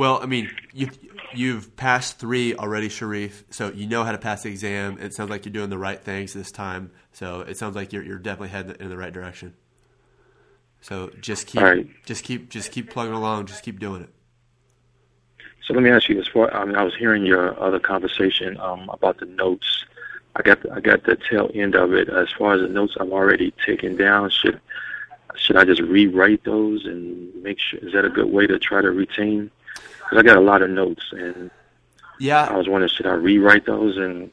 Well, 0.00 0.18
I 0.22 0.24
mean, 0.24 0.50
you've 0.72 0.98
you've 1.34 1.76
passed 1.76 2.18
three 2.18 2.54
already, 2.54 2.88
Shareef. 2.88 3.44
So 3.50 3.70
you 3.70 3.86
know 3.86 4.02
how 4.02 4.12
to 4.12 4.16
pass 4.16 4.44
the 4.44 4.48
exam. 4.48 4.96
It 4.98 5.12
sounds 5.12 5.28
like 5.28 5.44
you're 5.44 5.52
doing 5.52 5.68
the 5.68 5.76
right 5.76 6.00
things 6.02 6.32
this 6.32 6.50
time. 6.50 6.90
So 7.12 7.40
it 7.42 7.58
sounds 7.58 7.76
like 7.76 7.92
you're 7.92 8.02
you're 8.02 8.18
definitely 8.18 8.48
heading 8.48 8.76
in 8.80 8.88
the 8.88 8.96
right 8.96 9.12
direction. 9.12 9.52
So 10.80 11.10
just 11.20 11.48
keep 11.48 11.60
right. 11.60 11.86
just 12.06 12.24
keep 12.24 12.48
just 12.48 12.72
keep 12.72 12.88
plugging 12.88 13.12
along. 13.12 13.44
Just 13.44 13.62
keep 13.62 13.78
doing 13.78 14.00
it. 14.00 14.08
So 15.66 15.74
let 15.74 15.82
me 15.82 15.90
ask 15.90 16.08
you 16.08 16.14
this: 16.14 16.28
for 16.28 16.50
I 16.50 16.64
mean, 16.64 16.76
I 16.76 16.82
was 16.82 16.96
hearing 16.96 17.26
your 17.26 17.62
other 17.62 17.78
conversation 17.78 18.58
um, 18.58 18.88
about 18.88 19.18
the 19.18 19.26
notes. 19.26 19.84
I 20.34 20.40
got 20.40 20.62
the, 20.62 20.72
I 20.72 20.80
got 20.80 21.04
the 21.04 21.18
tail 21.28 21.50
end 21.52 21.74
of 21.74 21.92
it. 21.92 22.08
As 22.08 22.32
far 22.32 22.54
as 22.54 22.62
the 22.62 22.68
notes 22.68 22.96
I've 22.98 23.12
already 23.12 23.52
taken 23.66 23.98
down, 23.98 24.30
should 24.30 24.62
should 25.36 25.56
I 25.56 25.66
just 25.66 25.82
rewrite 25.82 26.44
those 26.44 26.86
and 26.86 27.34
make 27.42 27.58
sure? 27.58 27.80
Is 27.80 27.92
that 27.92 28.06
a 28.06 28.08
good 28.08 28.32
way 28.32 28.46
to 28.46 28.58
try 28.58 28.80
to 28.80 28.92
retain? 28.92 29.50
Because 30.10 30.24
I 30.24 30.26
got 30.26 30.36
a 30.36 30.40
lot 30.40 30.62
of 30.62 30.70
notes, 30.70 31.04
and 31.12 31.50
yeah, 32.18 32.44
I 32.44 32.56
was 32.56 32.68
wondering 32.68 32.90
should 32.90 33.06
I 33.06 33.12
rewrite 33.12 33.64
those 33.64 33.96
and 33.96 34.30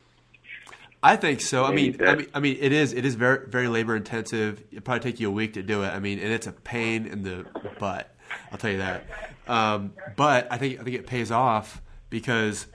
I 1.03 1.15
think 1.15 1.41
so. 1.41 1.63
I 1.63 1.71
mean, 1.71 1.97
I 2.03 2.15
mean, 2.15 2.28
I 2.34 2.39
mean, 2.39 2.57
it 2.59 2.71
is 2.71 2.93
it 2.93 3.05
is 3.05 3.15
very 3.15 3.47
very 3.47 3.67
labor 3.67 3.95
intensive. 3.95 4.63
It 4.71 4.84
probably 4.84 5.11
take 5.11 5.19
you 5.19 5.28
a 5.28 5.32
week 5.32 5.53
to 5.53 5.63
do 5.63 5.84
it. 5.84 5.89
I 5.89 5.99
mean, 5.99 6.19
and 6.19 6.34
it's 6.34 6.47
a 6.47 6.51
pain 6.51 7.05
in 7.05 7.21
the 7.21 7.45
butt. 7.80 8.13
I'll 8.51 8.57
tell 8.57 8.71
you 8.71 8.80
that. 8.80 9.05
Um, 9.47 9.93
but 10.15 10.51
I 10.51 10.57
think 10.57 10.80
I 10.80 10.84
think 10.84 10.95
it 10.95 11.05
pays 11.05 11.32
off 11.32 11.82
because 12.09 12.65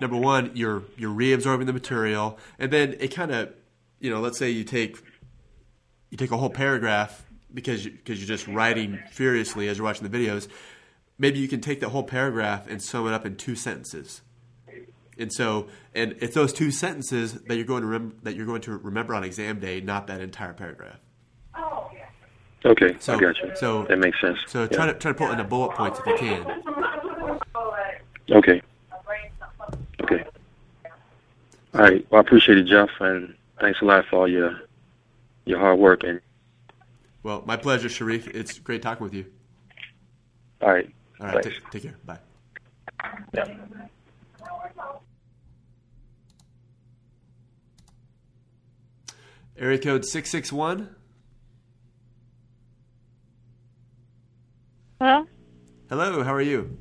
number 0.00 0.16
one, 0.16 0.52
you're 0.54 0.82
you're 0.96 1.14
reabsorbing 1.14 1.66
the 1.66 1.72
material, 1.72 2.38
and 2.58 2.72
then 2.72 2.96
it 2.98 3.08
kind 3.08 3.30
of, 3.30 3.52
you 4.00 4.10
know, 4.10 4.20
let's 4.20 4.38
say 4.38 4.50
you 4.50 4.64
take 4.64 4.96
you 6.10 6.16
take 6.16 6.30
a 6.30 6.36
whole 6.38 6.50
paragraph 6.50 7.24
because 7.52 7.84
you, 7.84 7.90
because 7.90 8.18
you're 8.18 8.26
just 8.26 8.48
writing 8.48 8.98
furiously 9.10 9.68
as 9.68 9.76
you're 9.76 9.84
watching 9.84 10.08
the 10.08 10.18
videos. 10.18 10.48
Maybe 11.18 11.38
you 11.38 11.48
can 11.48 11.60
take 11.60 11.80
that 11.80 11.90
whole 11.90 12.02
paragraph 12.02 12.66
and 12.68 12.82
sum 12.82 13.06
it 13.06 13.12
up 13.12 13.24
in 13.24 13.36
two 13.36 13.54
sentences 13.54 14.22
and 15.18 15.32
so, 15.32 15.68
and 15.94 16.16
it's 16.20 16.34
those 16.34 16.52
two 16.52 16.70
sentences 16.70 17.34
that 17.34 17.56
you're 17.56 17.64
going 17.64 17.82
to 17.82 17.88
rem- 17.88 18.16
that 18.22 18.34
you're 18.34 18.46
going 18.46 18.62
to 18.62 18.76
remember 18.76 19.14
on 19.14 19.24
exam 19.24 19.60
day, 19.60 19.80
not 19.80 20.06
that 20.06 20.20
entire 20.20 20.52
paragraph. 20.52 20.98
Oh, 21.54 21.90
okay, 22.64 22.96
so, 22.98 23.14
I 23.14 23.20
got 23.20 23.38
you. 23.38 23.52
So 23.54 23.84
that 23.84 23.98
makes 23.98 24.20
sense. 24.20 24.38
So 24.46 24.66
try 24.66 24.86
to 24.86 24.94
try 24.94 25.12
to 25.12 25.18
put 25.18 25.30
in 25.30 25.38
the 25.38 25.44
bullet 25.44 25.74
points 25.76 25.98
if 25.98 26.06
you 26.06 26.16
can. 26.16 26.62
Okay. 28.30 28.62
Okay. 30.02 30.24
All 31.74 31.80
right. 31.80 32.06
Well, 32.10 32.18
I 32.18 32.20
appreciate 32.20 32.58
it, 32.58 32.66
Jeff, 32.66 32.90
and 33.00 33.34
thanks 33.60 33.80
a 33.82 33.84
lot 33.84 34.04
for 34.08 34.20
all 34.20 34.28
your 34.28 34.60
your 35.44 35.58
hard 35.58 35.78
work. 35.78 36.04
And 36.04 36.20
well, 37.22 37.42
my 37.46 37.56
pleasure, 37.56 37.88
Shareef. 37.88 38.28
It's 38.34 38.58
great 38.58 38.82
talking 38.82 39.04
with 39.04 39.14
you. 39.14 39.26
All 40.62 40.70
right. 40.70 40.90
All 41.22 41.28
right. 41.28 41.44
T- 41.44 41.50
take 41.70 41.82
care. 41.84 41.94
Bye. 42.04 42.18
Yeah. 43.32 43.46
Area 49.56 49.78
code 49.78 50.04
661. 50.04 50.96
Hello? 55.00 55.26
Hello, 55.88 56.22
how 56.24 56.34
are 56.34 56.42
you? 56.42 56.76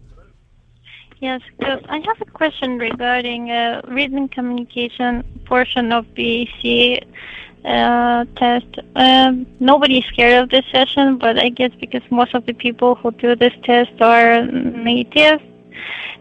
Yes, 1.19 1.41
good. 1.59 1.85
I 1.87 1.97
have 1.99 2.19
a 2.21 2.31
question 2.31 2.79
regarding 2.79 3.51
uh, 3.51 3.81
written 3.87 4.27
communication 4.27 5.23
portion 5.45 5.91
of 5.91 6.11
BEC 6.15 7.03
uh, 7.65 8.25
test. 8.35 8.67
Um, 8.95 9.45
nobody's 9.59 10.05
scared 10.05 10.43
of 10.43 10.49
this 10.49 10.65
session, 10.71 11.17
but 11.17 11.37
I 11.37 11.49
guess 11.49 11.71
because 11.79 12.01
most 12.09 12.33
of 12.33 12.45
the 12.45 12.53
people 12.53 12.95
who 12.95 13.11
do 13.11 13.35
this 13.35 13.53
test 13.63 14.01
are 14.01 14.45
native, 14.45 15.41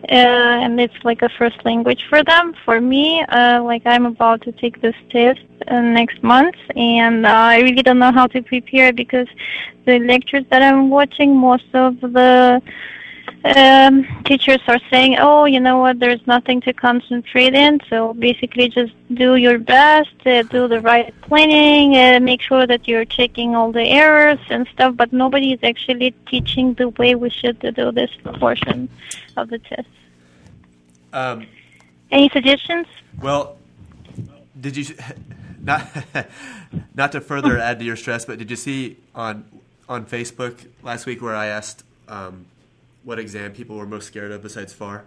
uh, 0.08 0.64
and 0.64 0.80
it's 0.80 0.94
like 1.04 1.22
a 1.22 1.28
first 1.28 1.64
language 1.64 2.04
for 2.08 2.22
them. 2.24 2.54
For 2.64 2.80
me, 2.80 3.22
uh, 3.22 3.62
like 3.62 3.82
I'm 3.86 4.06
about 4.06 4.42
to 4.42 4.52
take 4.52 4.80
this 4.80 4.96
test 5.10 5.40
uh, 5.68 5.80
next 5.80 6.22
month, 6.22 6.56
and 6.76 7.26
uh, 7.26 7.30
I 7.30 7.60
really 7.60 7.82
don't 7.82 7.98
know 7.98 8.12
how 8.12 8.26
to 8.28 8.42
prepare 8.42 8.92
because 8.92 9.28
the 9.86 9.98
lectures 9.98 10.44
that 10.50 10.62
I'm 10.62 10.90
watching, 10.90 11.36
most 11.36 11.74
of 11.74 12.00
the 12.00 12.62
um, 13.44 14.06
teachers 14.24 14.60
are 14.66 14.80
saying, 14.90 15.16
"Oh, 15.18 15.44
you 15.44 15.60
know 15.60 15.78
what? 15.78 15.98
There's 15.98 16.24
nothing 16.26 16.60
to 16.62 16.72
concentrate 16.72 17.54
in. 17.54 17.80
So 17.88 18.12
basically, 18.14 18.68
just 18.68 18.92
do 19.14 19.36
your 19.36 19.58
best, 19.58 20.14
uh, 20.26 20.42
do 20.42 20.68
the 20.68 20.80
right 20.80 21.14
planning, 21.22 21.96
uh, 21.96 22.20
make 22.20 22.42
sure 22.42 22.66
that 22.66 22.86
you're 22.86 23.06
checking 23.06 23.56
all 23.56 23.72
the 23.72 23.84
errors 23.84 24.40
and 24.50 24.68
stuff." 24.68 24.96
But 24.96 25.12
nobody 25.12 25.52
is 25.52 25.60
actually 25.62 26.10
teaching 26.26 26.74
the 26.74 26.90
way 26.90 27.14
we 27.14 27.30
should 27.30 27.58
do 27.60 27.90
this 27.92 28.10
portion 28.38 28.88
of 29.36 29.48
the 29.48 29.58
test. 29.58 29.88
Um, 31.12 31.46
Any 32.10 32.28
suggestions? 32.28 32.86
Well, 33.20 33.56
did 34.60 34.76
you 34.76 34.94
not 35.62 35.88
not 36.94 37.12
to 37.12 37.20
further 37.20 37.58
add 37.68 37.78
to 37.78 37.84
your 37.84 37.96
stress, 37.96 38.24
but 38.24 38.38
did 38.38 38.50
you 38.50 38.56
see 38.56 38.96
on 39.14 39.44
on 39.88 40.04
Facebook 40.04 40.66
last 40.82 41.06
week 41.06 41.22
where 41.22 41.34
I 41.34 41.46
asked? 41.46 41.84
Um, 42.08 42.46
what 43.04 43.18
exam 43.18 43.52
people 43.52 43.76
were 43.76 43.86
most 43.86 44.06
scared 44.06 44.32
of 44.32 44.42
besides 44.42 44.72
FAR? 44.72 45.04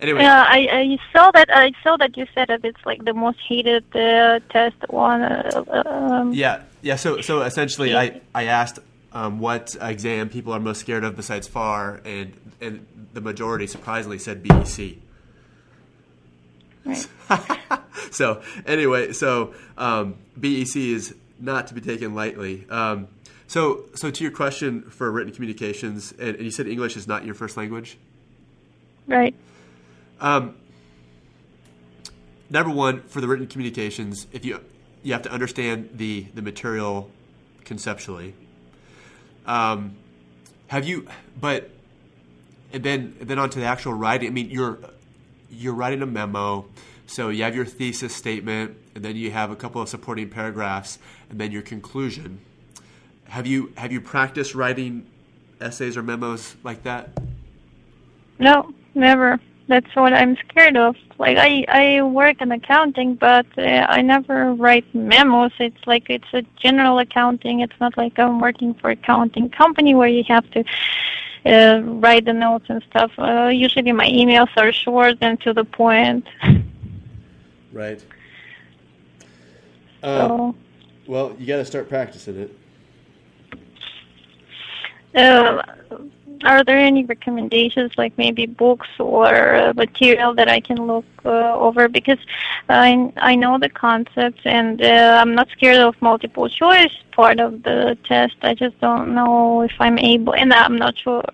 Anyway, 0.00 0.22
yeah, 0.22 0.44
I, 0.46 0.68
I 0.70 0.98
saw 1.12 1.30
that. 1.30 1.48
I 1.50 1.72
saw 1.82 1.96
that 1.96 2.16
you 2.16 2.26
said 2.34 2.48
that 2.48 2.64
it's 2.64 2.84
like 2.84 3.04
the 3.04 3.14
most 3.14 3.38
hated 3.48 3.84
uh, 3.94 4.40
test 4.50 4.76
one. 4.88 5.22
Uh, 5.22 5.82
um, 5.86 6.32
yeah, 6.32 6.62
yeah. 6.82 6.96
So, 6.96 7.20
so 7.20 7.42
essentially, 7.42 7.90
yeah. 7.90 8.00
I 8.00 8.20
I 8.34 8.44
asked 8.44 8.80
um, 9.12 9.38
what 9.38 9.76
exam 9.80 10.28
people 10.28 10.52
are 10.52 10.60
most 10.60 10.80
scared 10.80 11.04
of 11.04 11.16
besides 11.16 11.46
FAR, 11.46 12.00
and 12.04 12.34
and 12.60 12.86
the 13.12 13.20
majority 13.20 13.66
surprisingly 13.66 14.18
said 14.18 14.42
BEC. 14.42 14.96
Right. 16.84 17.06
so 18.10 18.42
anyway, 18.66 19.12
so 19.12 19.54
um, 19.78 20.16
BEC 20.38 20.76
is 20.76 21.14
not 21.38 21.66
to 21.68 21.74
be 21.74 21.80
taken 21.80 22.14
lightly. 22.14 22.66
Um, 22.70 23.08
so, 23.46 23.84
so 23.94 24.10
to 24.10 24.24
your 24.24 24.32
question 24.32 24.82
for 24.82 25.10
written 25.10 25.32
communications, 25.32 26.12
and, 26.12 26.36
and, 26.36 26.44
you 26.44 26.50
said 26.50 26.66
English 26.66 26.96
is 26.96 27.06
not 27.06 27.24
your 27.24 27.34
first 27.34 27.56
language, 27.56 27.98
right? 29.06 29.34
Um, 30.20 30.56
number 32.48 32.70
one, 32.70 33.02
for 33.02 33.20
the 33.20 33.28
written 33.28 33.46
communications, 33.46 34.26
if 34.32 34.44
you 34.44 34.60
you 35.02 35.12
have 35.12 35.22
to 35.22 35.32
understand 35.32 35.90
the 35.94 36.26
the 36.34 36.42
material 36.42 37.10
conceptually. 37.64 38.34
Um, 39.46 39.96
have 40.68 40.86
you? 40.86 41.06
But 41.38 41.70
and 42.72 42.82
then 42.82 43.16
and 43.20 43.28
then 43.28 43.38
on 43.38 43.50
to 43.50 43.58
the 43.58 43.66
actual 43.66 43.92
writing. 43.92 44.28
I 44.28 44.32
mean, 44.32 44.50
you're 44.50 44.78
you're 45.50 45.74
writing 45.74 46.02
a 46.02 46.06
memo, 46.06 46.66
so 47.06 47.28
you 47.28 47.42
have 47.44 47.54
your 47.54 47.64
thesis 47.64 48.14
statement, 48.14 48.76
and 48.94 49.04
then 49.04 49.16
you 49.16 49.30
have 49.30 49.50
a 49.50 49.56
couple 49.56 49.82
of 49.82 49.88
supporting 49.88 50.28
paragraphs, 50.28 50.98
and 51.30 51.38
then 51.40 51.52
your 51.52 51.62
conclusion. 51.62 52.40
have 53.28 53.46
you 53.46 53.72
have 53.76 53.92
you 53.92 54.00
practiced 54.00 54.54
writing 54.54 55.06
essays 55.60 55.96
or 55.96 56.02
memos 56.02 56.56
like 56.62 56.82
that? 56.84 57.10
No, 58.38 58.72
never. 58.94 59.40
That's 59.66 59.94
what 59.96 60.12
I'm 60.12 60.36
scared 60.48 60.76
of. 60.76 60.96
Like 61.18 61.38
I 61.38 61.64
I 61.68 62.02
work 62.02 62.40
in 62.42 62.52
accounting, 62.52 63.14
but 63.14 63.46
uh, 63.56 63.86
I 63.88 64.02
never 64.02 64.52
write 64.54 64.84
memos. 64.94 65.52
It's 65.58 65.86
like 65.86 66.10
it's 66.10 66.32
a 66.32 66.42
general 66.58 66.98
accounting. 66.98 67.60
It's 67.60 67.78
not 67.80 67.96
like 67.96 68.18
I'm 68.18 68.40
working 68.40 68.74
for 68.74 68.90
accounting 68.90 69.48
company 69.50 69.94
where 69.94 70.08
you 70.08 70.24
have 70.28 70.50
to 70.50 70.64
uh, 71.46 71.80
write 71.82 72.24
the 72.24 72.32
notes 72.32 72.66
and 72.68 72.82
stuff. 72.90 73.12
Uh, 73.18 73.46
usually 73.46 73.92
my 73.92 74.08
emails 74.08 74.50
are 74.56 74.72
short 74.72 75.18
and 75.20 75.40
to 75.42 75.52
the 75.52 75.64
point. 75.64 76.26
Right. 77.74 78.00
So, 80.02 80.48
Um, 80.48 80.58
well, 81.06 81.34
you 81.38 81.46
got 81.46 81.56
to 81.56 81.64
start 81.64 81.88
practicing 81.88 82.36
it. 82.38 82.56
uh, 85.16 85.62
are 86.44 86.62
there 86.64 86.78
any 86.78 87.04
recommendations, 87.04 87.92
like 87.96 88.16
maybe 88.16 88.46
books 88.46 88.88
or 88.98 89.54
uh, 89.54 89.72
material 89.74 90.34
that 90.34 90.48
I 90.48 90.60
can 90.60 90.86
look 90.86 91.04
uh, 91.24 91.54
over? 91.54 91.88
Because 91.88 92.18
I 92.68 93.12
I 93.16 93.34
know 93.34 93.58
the 93.58 93.68
concepts 93.68 94.42
and 94.44 94.80
uh, 94.80 95.18
I'm 95.20 95.34
not 95.34 95.48
scared 95.50 95.78
of 95.78 96.00
multiple 96.00 96.48
choice 96.48 96.94
part 97.12 97.40
of 97.40 97.62
the 97.62 97.98
test. 98.04 98.36
I 98.42 98.54
just 98.54 98.78
don't 98.80 99.14
know 99.14 99.62
if 99.62 99.72
I'm 99.80 99.98
able, 99.98 100.34
and 100.34 100.52
I'm 100.52 100.76
not 100.76 100.96
sure 100.98 101.24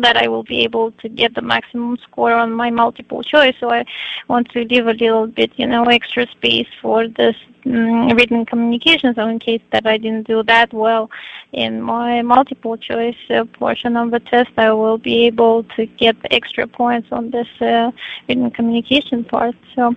that 0.00 0.16
I 0.16 0.28
will 0.28 0.42
be 0.42 0.60
able 0.60 0.92
to 0.92 1.08
get 1.08 1.34
the 1.34 1.42
maximum 1.42 1.96
score 1.98 2.32
on 2.32 2.52
my 2.52 2.70
multiple 2.70 3.22
choice. 3.22 3.54
So 3.60 3.70
I 3.70 3.84
want 4.28 4.50
to 4.50 4.64
leave 4.64 4.86
a 4.86 4.92
little 4.92 5.26
bit, 5.26 5.52
you 5.56 5.66
know, 5.66 5.84
extra 5.84 6.26
space 6.28 6.68
for 6.80 7.08
this 7.08 7.36
um, 7.66 8.08
written 8.10 8.44
communication. 8.44 9.14
So 9.14 9.26
in 9.26 9.38
case 9.38 9.62
that 9.72 9.86
I 9.86 9.96
didn't 9.96 10.26
do 10.26 10.42
that 10.42 10.72
well 10.72 11.10
in 11.52 11.80
my 11.80 12.22
multiple 12.22 12.76
choice 12.76 13.16
uh, 13.30 13.44
portion 13.44 13.96
of 13.96 14.10
the 14.10 14.20
test, 14.20 14.50
I 14.56 14.72
will 14.72 14.98
be 14.98 15.26
able 15.26 15.64
to 15.76 15.86
get 15.86 16.16
extra 16.30 16.66
points 16.66 17.08
on 17.10 17.30
this 17.30 17.48
uh, 17.60 17.90
written 18.28 18.50
communication 18.50 19.24
part. 19.24 19.54
So 19.74 19.94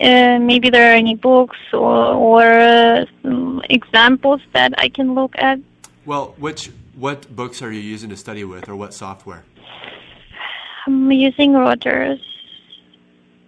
uh, 0.00 0.38
maybe 0.38 0.70
there 0.70 0.92
are 0.92 0.96
any 0.96 1.14
books 1.14 1.58
or, 1.72 2.14
or 2.14 2.42
uh, 2.42 3.06
examples 3.70 4.40
that 4.52 4.74
I 4.78 4.88
can 4.88 5.14
look 5.14 5.34
at. 5.38 5.58
Well, 6.04 6.34
which 6.38 6.70
what 6.96 7.34
books 7.34 7.62
are 7.62 7.70
you 7.70 7.80
using 7.80 8.10
to 8.10 8.16
study 8.16 8.42
with, 8.44 8.68
or 8.68 8.74
what 8.74 8.94
software? 8.94 9.44
I'm 10.86 11.10
using 11.12 11.52
Rogers. 11.52 12.20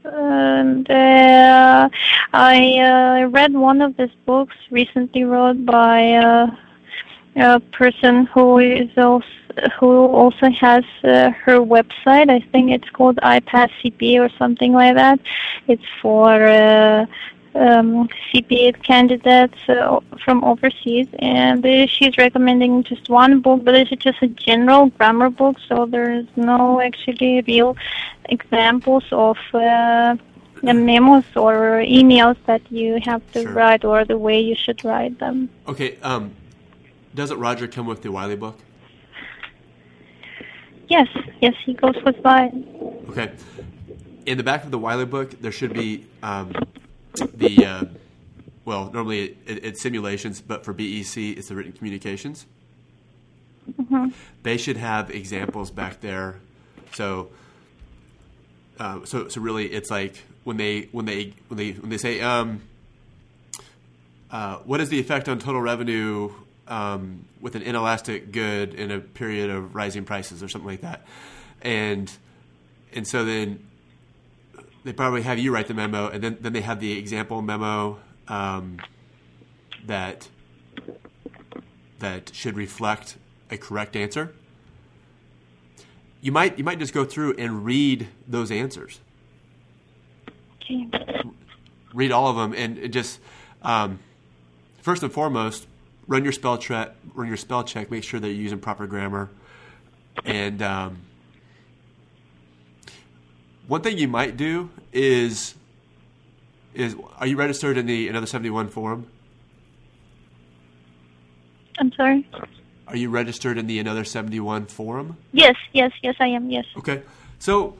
And 0.04 0.90
uh, 0.90 1.88
I 2.32 2.78
uh, 2.78 3.28
read 3.28 3.52
one 3.52 3.82
of 3.82 3.96
these 3.96 4.14
books 4.26 4.54
recently 4.70 5.24
wrote 5.24 5.64
by 5.66 6.12
uh, 6.12 6.46
a 7.36 7.60
person 7.60 8.26
who 8.26 8.58
is 8.58 8.90
also 8.96 9.26
who 9.80 10.06
also 10.06 10.50
has 10.50 10.84
uh, 11.02 11.30
her 11.30 11.58
website. 11.58 12.30
I 12.30 12.40
think 12.52 12.70
it's 12.70 12.88
called 12.90 13.16
iPass 13.16 13.70
CPA 13.82 14.26
or 14.26 14.30
something 14.38 14.72
like 14.72 14.94
that. 14.94 15.18
It's 15.66 15.82
for 16.00 16.46
uh, 16.46 17.06
um, 17.58 18.08
CPA 18.32 18.82
candidates 18.82 19.58
uh, 19.68 20.00
from 20.24 20.44
overseas, 20.44 21.08
and 21.18 21.64
she's 21.90 22.16
recommending 22.16 22.84
just 22.84 23.08
one 23.08 23.40
book, 23.40 23.64
but 23.64 23.74
it's 23.74 23.90
just 24.02 24.22
a 24.22 24.28
general 24.28 24.86
grammar 24.90 25.30
book, 25.30 25.56
so 25.68 25.86
there's 25.86 26.26
no 26.36 26.80
actually 26.80 27.42
real 27.46 27.76
examples 28.26 29.04
of 29.12 29.36
uh, 29.54 30.16
the 30.62 30.74
memos 30.74 31.24
or 31.36 31.82
emails 31.82 32.36
that 32.46 32.62
you 32.70 32.98
have 33.04 33.22
to 33.32 33.42
Sure. 33.42 33.52
write 33.52 33.84
or 33.84 34.04
the 34.04 34.18
way 34.18 34.40
you 34.40 34.54
should 34.54 34.84
write 34.84 35.18
them. 35.18 35.48
Okay. 35.66 35.98
Um, 36.02 36.32
doesn't 37.14 37.38
Roger 37.38 37.66
come 37.66 37.86
with 37.86 38.02
the 38.02 38.12
Wiley 38.12 38.36
book? 38.36 38.58
Yes, 40.88 41.08
yes, 41.40 41.54
he 41.64 41.74
goes 41.74 41.96
with 42.04 42.22
mine. 42.24 42.66
Okay. 43.10 43.32
In 44.26 44.36
the 44.36 44.44
back 44.44 44.64
of 44.64 44.70
the 44.70 44.78
Wiley 44.78 45.04
book, 45.04 45.30
there 45.40 45.52
should 45.52 45.74
be 45.74 46.06
um, 46.22 46.52
the 47.18 47.64
uh, 47.64 47.84
well, 48.64 48.90
normally 48.92 49.36
it, 49.46 49.64
it's 49.64 49.80
simulations, 49.80 50.40
but 50.40 50.64
for 50.64 50.72
BEC, 50.72 51.16
it's 51.16 51.48
the 51.48 51.54
written 51.54 51.72
communications. 51.72 52.46
Mhm. 53.70 54.12
They 54.42 54.56
should 54.56 54.76
have 54.76 55.10
examples 55.10 55.70
back 55.70 56.00
there. 56.00 56.36
So, 56.92 57.28
uh, 58.78 59.04
so, 59.04 59.28
so 59.28 59.40
really, 59.40 59.66
it's 59.66 59.90
like 59.90 60.22
when 60.44 60.56
they 60.56 60.88
when 60.92 61.06
they 61.06 61.34
when 61.48 61.58
they 61.58 61.72
when 61.72 61.90
they 61.90 61.98
say, 61.98 62.20
um, 62.20 62.62
uh, 64.30 64.56
"What 64.58 64.80
is 64.80 64.88
the 64.88 65.00
effect 65.00 65.28
on 65.28 65.38
total 65.38 65.60
revenue 65.60 66.30
um, 66.66 67.24
with 67.40 67.54
an 67.56 67.62
inelastic 67.62 68.32
good 68.32 68.74
in 68.74 68.90
a 68.90 69.00
period 69.00 69.50
of 69.50 69.74
rising 69.74 70.04
prices?" 70.04 70.42
or 70.42 70.48
something 70.48 70.68
like 70.68 70.80
that, 70.82 71.06
and 71.62 72.10
and 72.94 73.06
so 73.06 73.24
then 73.24 73.67
they 74.84 74.92
probably 74.92 75.22
have 75.22 75.38
you 75.38 75.52
write 75.52 75.68
the 75.68 75.74
memo, 75.74 76.08
and 76.08 76.22
then 76.22 76.38
then 76.40 76.52
they 76.52 76.60
have 76.60 76.80
the 76.80 76.92
example 76.98 77.42
memo 77.42 77.98
um, 78.28 78.78
that 79.86 80.28
that 81.98 82.30
should 82.34 82.56
reflect 82.56 83.16
a 83.50 83.56
correct 83.58 83.96
answer. 83.96 84.34
You 86.20 86.32
might 86.32 86.58
you 86.58 86.64
might 86.64 86.78
just 86.78 86.94
go 86.94 87.04
through 87.04 87.34
and 87.38 87.64
read 87.64 88.08
those 88.26 88.50
answers, 88.50 89.00
Okay. 90.62 90.88
read 91.94 92.12
all 92.12 92.28
of 92.28 92.36
them, 92.36 92.54
and 92.54 92.92
just 92.92 93.20
um, 93.62 93.98
first 94.82 95.02
and 95.02 95.12
foremost 95.12 95.66
run 96.06 96.24
your 96.24 96.32
spell 96.32 96.56
check, 96.58 96.94
run 97.14 97.28
your 97.28 97.36
spell 97.36 97.62
check, 97.62 97.90
make 97.90 98.02
sure 98.02 98.18
that 98.18 98.28
you're 98.28 98.36
using 98.42 98.58
proper 98.58 98.86
grammar, 98.86 99.28
and 100.24 100.62
um, 100.62 100.98
one 103.68 103.82
thing 103.82 103.98
you 103.98 104.08
might 104.08 104.36
do 104.36 104.70
is 104.92 105.54
is 106.74 106.96
are 107.18 107.26
you 107.26 107.36
registered 107.36 107.76
in 107.76 107.86
the 107.86 108.08
another 108.08 108.26
seventy 108.26 108.50
one 108.50 108.68
forum? 108.68 109.06
I'm 111.78 111.92
sorry. 111.92 112.28
Are 112.88 112.96
you 112.96 113.10
registered 113.10 113.58
in 113.58 113.66
the 113.66 113.78
another 113.78 114.04
seventy 114.04 114.40
one 114.40 114.66
forum? 114.66 115.18
Yes, 115.32 115.54
yes, 115.72 115.92
yes, 116.02 116.16
I 116.18 116.28
am. 116.28 116.50
Yes. 116.50 116.64
Okay, 116.76 117.02
so 117.38 117.76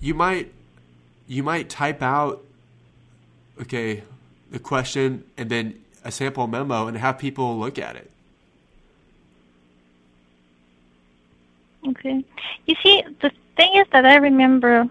you 0.00 0.14
might 0.14 0.52
you 1.26 1.42
might 1.42 1.68
type 1.68 2.02
out 2.02 2.44
okay 3.60 4.02
the 4.50 4.58
question 4.58 5.24
and 5.36 5.48
then 5.48 5.82
a 6.04 6.10
sample 6.10 6.46
memo 6.46 6.86
and 6.86 6.96
have 6.98 7.18
people 7.18 7.58
look 7.58 7.78
at 7.78 7.96
it. 7.96 8.10
Okay. 11.88 12.24
You 12.66 12.76
see, 12.82 13.02
the 13.22 13.30
thing 13.56 13.74
is 13.74 13.86
that 13.92 14.04
I 14.04 14.16
remember 14.16 14.88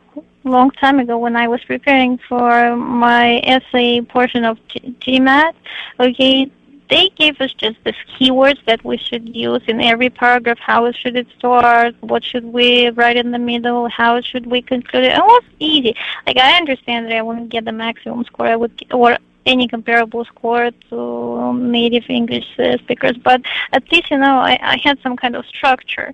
long 0.49 0.71
time 0.71 0.99
ago 0.99 1.17
when 1.17 1.35
I 1.35 1.47
was 1.47 1.63
preparing 1.63 2.17
for 2.17 2.75
my 2.75 3.39
essay 3.43 4.01
portion 4.01 4.43
of 4.43 4.57
G- 4.67 4.95
GMAT, 5.01 5.53
okay, 5.99 6.51
they 6.89 7.09
gave 7.15 7.39
us 7.39 7.53
just 7.53 7.77
these 7.85 7.95
keywords 8.13 8.63
that 8.65 8.83
we 8.83 8.97
should 8.97 9.33
use 9.33 9.61
in 9.67 9.79
every 9.79 10.09
paragraph. 10.09 10.59
How 10.59 10.91
should 10.91 11.15
it 11.15 11.27
start? 11.37 11.95
What 12.01 12.23
should 12.23 12.45
we 12.45 12.89
write 12.89 13.15
in 13.15 13.31
the 13.31 13.39
middle? 13.39 13.87
How 13.87 14.19
should 14.19 14.45
we 14.45 14.61
conclude 14.61 15.05
it? 15.05 15.13
It 15.13 15.19
was 15.19 15.43
easy. 15.59 15.95
Like, 16.27 16.37
I 16.37 16.57
understand 16.57 17.05
that 17.05 17.15
I 17.15 17.21
wouldn't 17.21 17.49
get 17.49 17.63
the 17.63 17.71
maximum 17.71 18.25
score. 18.25 18.47
I 18.47 18.57
would, 18.57 18.73
or 18.91 19.17
any 19.45 19.67
comparable 19.67 20.25
score 20.25 20.71
to 20.89 21.53
native 21.53 22.03
English 22.09 22.45
uh, 22.59 22.77
speakers, 22.77 23.17
but 23.17 23.41
at 23.71 23.89
least, 23.91 24.11
you 24.11 24.17
know, 24.17 24.37
I, 24.39 24.59
I 24.61 24.77
had 24.83 24.99
some 25.01 25.15
kind 25.15 25.35
of 25.35 25.45
structure. 25.45 26.13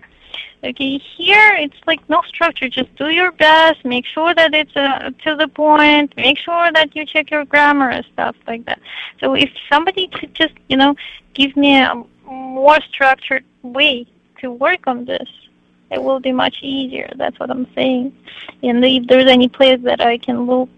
Okay, 0.63 0.97
here 0.97 1.55
it's 1.55 1.77
like 1.85 2.07
no 2.09 2.21
structure. 2.27 2.67
Just 2.67 2.93
do 2.95 3.09
your 3.09 3.31
best. 3.31 3.85
Make 3.85 4.05
sure 4.05 4.33
that 4.33 4.53
it's 4.55 4.75
uh, 4.75 5.11
to 5.23 5.35
the 5.35 5.47
point. 5.47 6.15
Make 6.17 6.39
sure 6.39 6.71
that 6.71 6.95
you 6.95 7.05
check 7.05 7.29
your 7.29 7.45
grammar 7.45 7.89
and 7.89 8.05
stuff 8.13 8.35
like 8.47 8.65
that. 8.65 8.79
So 9.19 9.35
if 9.35 9.51
somebody 9.71 10.07
could 10.07 10.33
just, 10.33 10.55
you 10.67 10.75
know, 10.75 10.95
give 11.35 11.55
me 11.55 11.77
a 11.77 12.03
more 12.25 12.79
structured 12.89 13.45
way 13.61 14.07
to 14.41 14.51
work 14.51 14.87
on 14.87 15.05
this, 15.05 15.29
it 15.91 16.01
will 16.01 16.19
be 16.19 16.31
much 16.31 16.57
easier. 16.63 17.11
That's 17.15 17.39
what 17.39 17.51
I'm 17.51 17.67
saying. 17.75 18.17
And 18.63 18.83
if 18.83 19.07
there's 19.07 19.29
any 19.29 19.47
place 19.47 19.79
that 19.83 20.01
I 20.01 20.17
can 20.17 20.47
look 20.47 20.69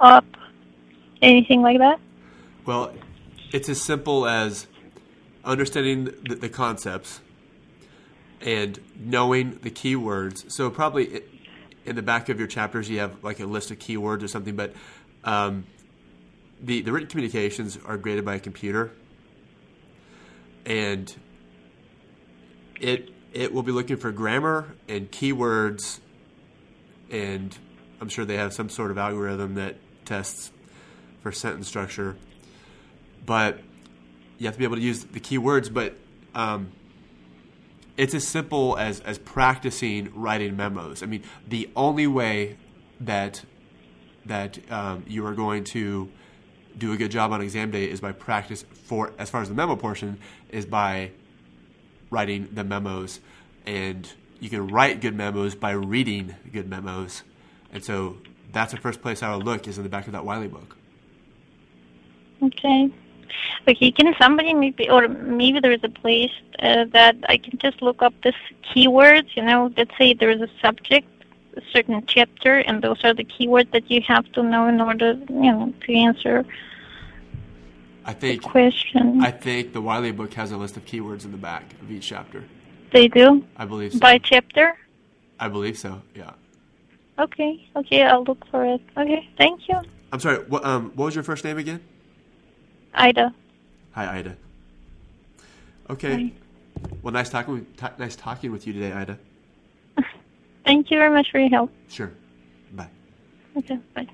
up, 0.00 0.26
anything 1.22 1.62
like 1.62 1.78
that. 1.78 1.98
Well, 2.66 2.92
it's 3.52 3.70
as 3.70 3.80
simple 3.80 4.26
as 4.26 4.66
understanding 5.44 6.04
the, 6.28 6.34
the 6.34 6.48
concepts 6.50 7.20
and 8.40 8.78
knowing 8.98 9.58
the 9.62 9.70
keywords. 9.70 10.50
So 10.50 10.70
probably 10.70 11.22
in 11.84 11.96
the 11.96 12.02
back 12.02 12.28
of 12.28 12.38
your 12.38 12.48
chapters 12.48 12.88
you 12.88 13.00
have 13.00 13.24
like 13.24 13.40
a 13.40 13.46
list 13.46 13.70
of 13.70 13.78
keywords 13.78 14.22
or 14.22 14.28
something, 14.28 14.56
but 14.56 14.74
um, 15.24 15.64
the 16.60 16.82
the 16.82 16.92
written 16.92 17.08
communications 17.08 17.78
are 17.84 17.96
graded 17.96 18.24
by 18.24 18.36
a 18.36 18.40
computer, 18.40 18.92
and 20.66 21.14
it 22.80 23.10
it 23.32 23.52
will 23.52 23.62
be 23.62 23.72
looking 23.72 23.96
for 23.96 24.12
grammar 24.12 24.74
and 24.88 25.10
keywords, 25.10 26.00
and 27.10 27.56
I'm 28.00 28.08
sure 28.08 28.24
they 28.24 28.36
have 28.36 28.52
some 28.52 28.68
sort 28.68 28.90
of 28.90 28.98
algorithm 28.98 29.54
that 29.54 29.76
tests 30.04 30.50
for 31.22 31.32
sentence 31.32 31.68
structure. 31.68 32.16
But 33.26 33.60
you 34.38 34.46
have 34.46 34.54
to 34.54 34.58
be 34.58 34.64
able 34.64 34.76
to 34.76 34.82
use 34.82 35.04
the 35.04 35.20
keywords. 35.20 35.72
But 35.72 35.96
um, 36.34 36.72
it's 37.98 38.14
as 38.14 38.26
simple 38.26 38.78
as 38.78 39.00
as 39.00 39.18
practicing 39.18 40.10
writing 40.14 40.56
memos. 40.56 41.02
I 41.02 41.06
mean, 41.06 41.22
the 41.46 41.68
only 41.76 42.06
way 42.06 42.56
that 43.00 43.44
that 44.24 44.58
um, 44.72 45.04
you 45.06 45.26
are 45.26 45.34
going 45.34 45.64
to 45.64 46.08
do 46.78 46.92
a 46.92 46.96
good 46.96 47.10
job 47.10 47.32
on 47.32 47.40
exam 47.40 47.70
day 47.70 47.90
is 47.90 48.00
by 48.00 48.12
practice 48.12 48.64
for 48.84 49.12
as 49.18 49.28
far 49.28 49.42
as 49.42 49.48
the 49.48 49.54
memo 49.54 49.76
portion 49.76 50.18
is 50.48 50.64
by 50.64 51.10
writing 52.10 52.48
the 52.52 52.64
memos 52.64 53.20
and 53.66 54.12
you 54.40 54.48
can 54.48 54.68
write 54.68 55.00
good 55.00 55.14
memos 55.14 55.54
by 55.54 55.72
reading 55.72 56.34
good 56.52 56.68
memos 56.68 57.24
and 57.72 57.82
so 57.82 58.16
that's 58.52 58.72
the 58.72 58.78
first 58.78 59.02
place 59.02 59.22
i 59.22 59.34
would 59.34 59.44
look 59.44 59.66
is 59.66 59.76
in 59.76 59.82
the 59.82 59.90
back 59.90 60.06
of 60.06 60.12
that 60.12 60.24
wiley 60.24 60.46
book 60.46 60.76
Okay. 62.42 62.90
Okay, 63.68 63.90
can 63.90 64.14
somebody 64.20 64.54
maybe, 64.54 64.88
or 64.88 65.08
maybe 65.08 65.60
there 65.60 65.72
is 65.72 65.80
a 65.84 65.88
place 65.88 66.30
uh, 66.60 66.84
that 66.92 67.16
I 67.28 67.36
can 67.38 67.58
just 67.58 67.82
look 67.82 68.02
up 68.02 68.14
this 68.22 68.34
keywords, 68.64 69.28
you 69.36 69.42
know, 69.42 69.72
let's 69.76 69.90
say 69.98 70.14
there 70.14 70.30
is 70.30 70.40
a 70.40 70.48
subject, 70.62 71.06
a 71.56 71.62
certain 71.72 72.02
chapter, 72.06 72.58
and 72.58 72.82
those 72.82 73.02
are 73.04 73.14
the 73.14 73.24
keywords 73.24 73.70
that 73.72 73.90
you 73.90 74.00
have 74.06 74.30
to 74.32 74.42
know 74.42 74.66
in 74.68 74.80
order, 74.80 75.12
you 75.28 75.52
know, 75.52 75.72
to 75.86 75.94
answer 75.94 76.44
i 78.04 78.12
think 78.14 78.42
question. 78.42 79.20
i 79.22 79.30
think 79.30 79.72
the 79.74 79.80
wiley 79.82 80.12
book 80.12 80.32
has 80.32 80.50
a 80.50 80.56
list 80.56 80.76
of 80.78 80.84
keywords 80.86 81.24
in 81.26 81.30
the 81.30 81.36
back 81.36 81.74
of 81.82 81.90
each 81.90 82.06
chapter 82.06 82.42
they 82.92 83.06
do? 83.06 83.44
i 83.58 83.64
believe 83.66 83.92
so 83.92 83.98
By 83.98 84.16
chapter? 84.18 84.76
i 85.38 85.48
believe 85.48 85.76
so 85.78 86.00
yeah 86.14 86.30
Okay, 87.20 87.68
okay, 87.74 88.04
I'll 88.04 88.22
look 88.22 88.46
for 88.48 88.64
it. 88.64 88.80
Okay, 88.96 89.28
thank 89.36 89.68
you. 89.68 89.76
i'm 90.12 90.20
sorry 90.20 90.38
what, 90.48 90.64
um, 90.64 90.92
what 90.94 91.06
was 91.06 91.14
your 91.14 91.24
first 91.24 91.44
name 91.44 91.58
again 91.58 91.80
Ida. 92.98 93.32
hi 93.92 94.18
ida 94.18 94.36
okay 95.90 96.32
well 97.02 97.12
nice 97.12 97.30
talking 97.30 97.54
with, 97.54 97.76
ta- 97.76 97.92
nice 97.98 98.16
talking 98.16 98.50
with 98.52 98.66
you 98.66 98.72
today 98.72 98.92
ida 98.92 99.18
Thank 100.64 100.90
you 100.90 100.98
very 100.98 101.10
much 101.14 101.30
for 101.30 101.38
your 101.38 101.48
help. 101.48 101.70
sure 101.88 102.12
bye 102.72 102.88
Okay, 103.56 103.78
bye. 103.94 104.06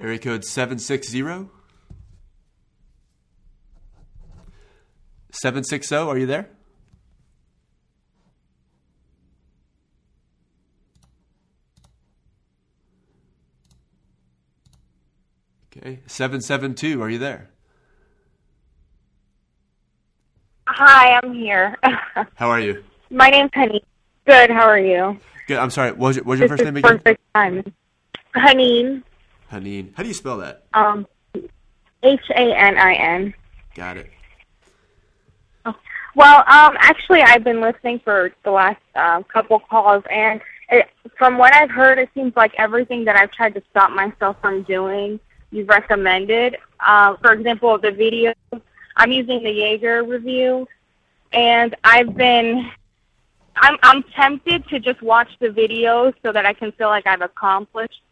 Area 0.00 0.18
code 0.18 0.44
760. 0.44 1.48
760, 5.32 5.94
are 5.96 6.18
you 6.18 6.26
there? 6.26 6.48
Okay, 15.84 15.98
772, 16.06 17.02
are 17.02 17.10
you 17.10 17.18
there? 17.18 17.50
Hi, 20.68 21.18
I'm 21.20 21.34
here. 21.34 21.76
How 22.36 22.50
are 22.50 22.60
you? 22.60 22.84
My 23.10 23.28
name's 23.30 23.50
Honey. 23.52 23.82
Good, 24.24 24.50
how 24.50 24.68
are 24.68 24.78
you? 24.78 25.18
Good, 25.48 25.58
I'm 25.58 25.70
sorry, 25.70 25.90
what 25.90 25.98
was 25.98 26.16
your, 26.16 26.24
what 26.24 26.30
was 26.34 26.40
your 26.40 26.48
first 26.48 26.62
name 26.62 26.76
again? 26.76 26.98
Perfect 26.98 27.20
time. 27.34 27.74
Haneen, 28.36 29.02
Haneen. 29.50 29.92
How 29.96 30.04
do 30.04 30.08
you 30.08 30.14
spell 30.14 30.38
that? 30.38 30.66
um, 30.72 31.04
H 32.04 32.20
A 32.30 32.56
N 32.56 32.78
I 32.78 32.94
N. 32.94 33.34
Got 33.74 33.96
it. 33.96 34.10
Well, 36.14 36.44
um, 36.46 36.76
actually, 36.78 37.22
I've 37.22 37.42
been 37.42 37.60
listening 37.60 37.98
for 38.04 38.30
the 38.44 38.52
last 38.52 38.80
um, 38.94 39.24
couple 39.24 39.58
calls, 39.58 40.04
and 40.10 40.40
it, 40.70 40.86
from 41.18 41.38
what 41.38 41.52
I've 41.54 41.70
heard, 41.70 41.98
it 41.98 42.08
seems 42.14 42.36
like 42.36 42.52
everything 42.58 43.04
that 43.06 43.16
I've 43.16 43.32
tried 43.32 43.54
to 43.54 43.62
stop 43.70 43.90
myself 43.90 44.36
from 44.40 44.62
doing, 44.62 45.18
you've 45.52 45.68
recommended. 45.68 46.56
Uh, 46.80 47.16
for 47.18 47.32
example, 47.32 47.78
the 47.78 47.92
video, 47.92 48.34
I'm 48.96 49.12
using 49.12 49.42
the 49.42 49.50
Yaeger 49.50 50.08
review, 50.08 50.66
and 51.32 51.76
I've 51.84 52.16
been, 52.16 52.70
I'm, 53.56 53.76
I'm 53.82 54.02
tempted 54.14 54.66
to 54.68 54.80
just 54.80 55.00
watch 55.02 55.30
the 55.38 55.48
videos 55.48 56.14
so 56.22 56.32
that 56.32 56.44
I 56.44 56.52
can 56.52 56.72
feel 56.72 56.88
like 56.88 57.06
I've 57.06 57.22
accomplished 57.22 58.02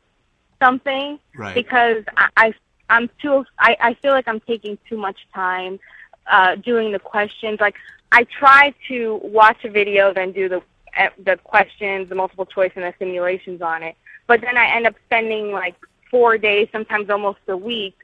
something 0.60 1.18
Right. 1.34 1.54
because 1.54 2.04
I, 2.16 2.28
I 2.36 2.54
I'm 2.90 3.08
too 3.22 3.44
I, 3.58 3.76
I 3.80 3.94
feel 3.94 4.12
like 4.12 4.28
I'm 4.28 4.40
taking 4.40 4.76
too 4.88 4.96
much 4.98 5.16
time 5.32 5.78
uh, 6.26 6.56
doing 6.56 6.92
the 6.92 6.98
questions. 6.98 7.60
Like 7.60 7.76
I 8.12 8.24
try 8.24 8.74
to 8.88 9.20
watch 9.22 9.64
a 9.64 9.70
video, 9.70 10.12
then 10.12 10.32
do 10.32 10.48
the 10.48 10.62
eh, 10.96 11.08
the 11.24 11.36
questions, 11.36 12.08
the 12.08 12.14
multiple 12.14 12.44
choice, 12.46 12.72
and 12.74 12.84
the 12.84 12.92
simulations 12.98 13.62
on 13.62 13.82
it. 13.82 13.96
But 14.26 14.40
then 14.42 14.56
I 14.58 14.74
end 14.76 14.86
up 14.86 14.94
spending 15.06 15.52
like 15.52 15.76
four 16.10 16.38
days, 16.38 16.68
sometimes 16.72 17.10
almost 17.10 17.38
a 17.48 17.56
week, 17.56 17.96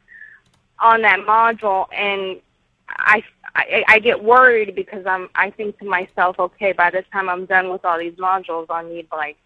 on 0.78 1.02
that 1.02 1.20
module, 1.20 1.86
and 1.92 2.40
I, 2.88 3.22
I 3.54 3.84
I 3.88 3.98
get 3.98 4.22
worried 4.22 4.74
because 4.74 5.06
I'm 5.06 5.28
I 5.34 5.50
think 5.50 5.78
to 5.78 5.84
myself, 5.86 6.38
okay, 6.38 6.72
by 6.72 6.90
the 6.90 7.02
time 7.12 7.28
I'm 7.28 7.46
done 7.46 7.70
with 7.70 7.84
all 7.84 7.98
these 7.98 8.14
modules, 8.14 8.66
I'll 8.70 8.86
need 8.86 9.08
like, 9.12 9.36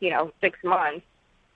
you 0.00 0.10
know, 0.10 0.32
six 0.40 0.58
months. 0.64 1.04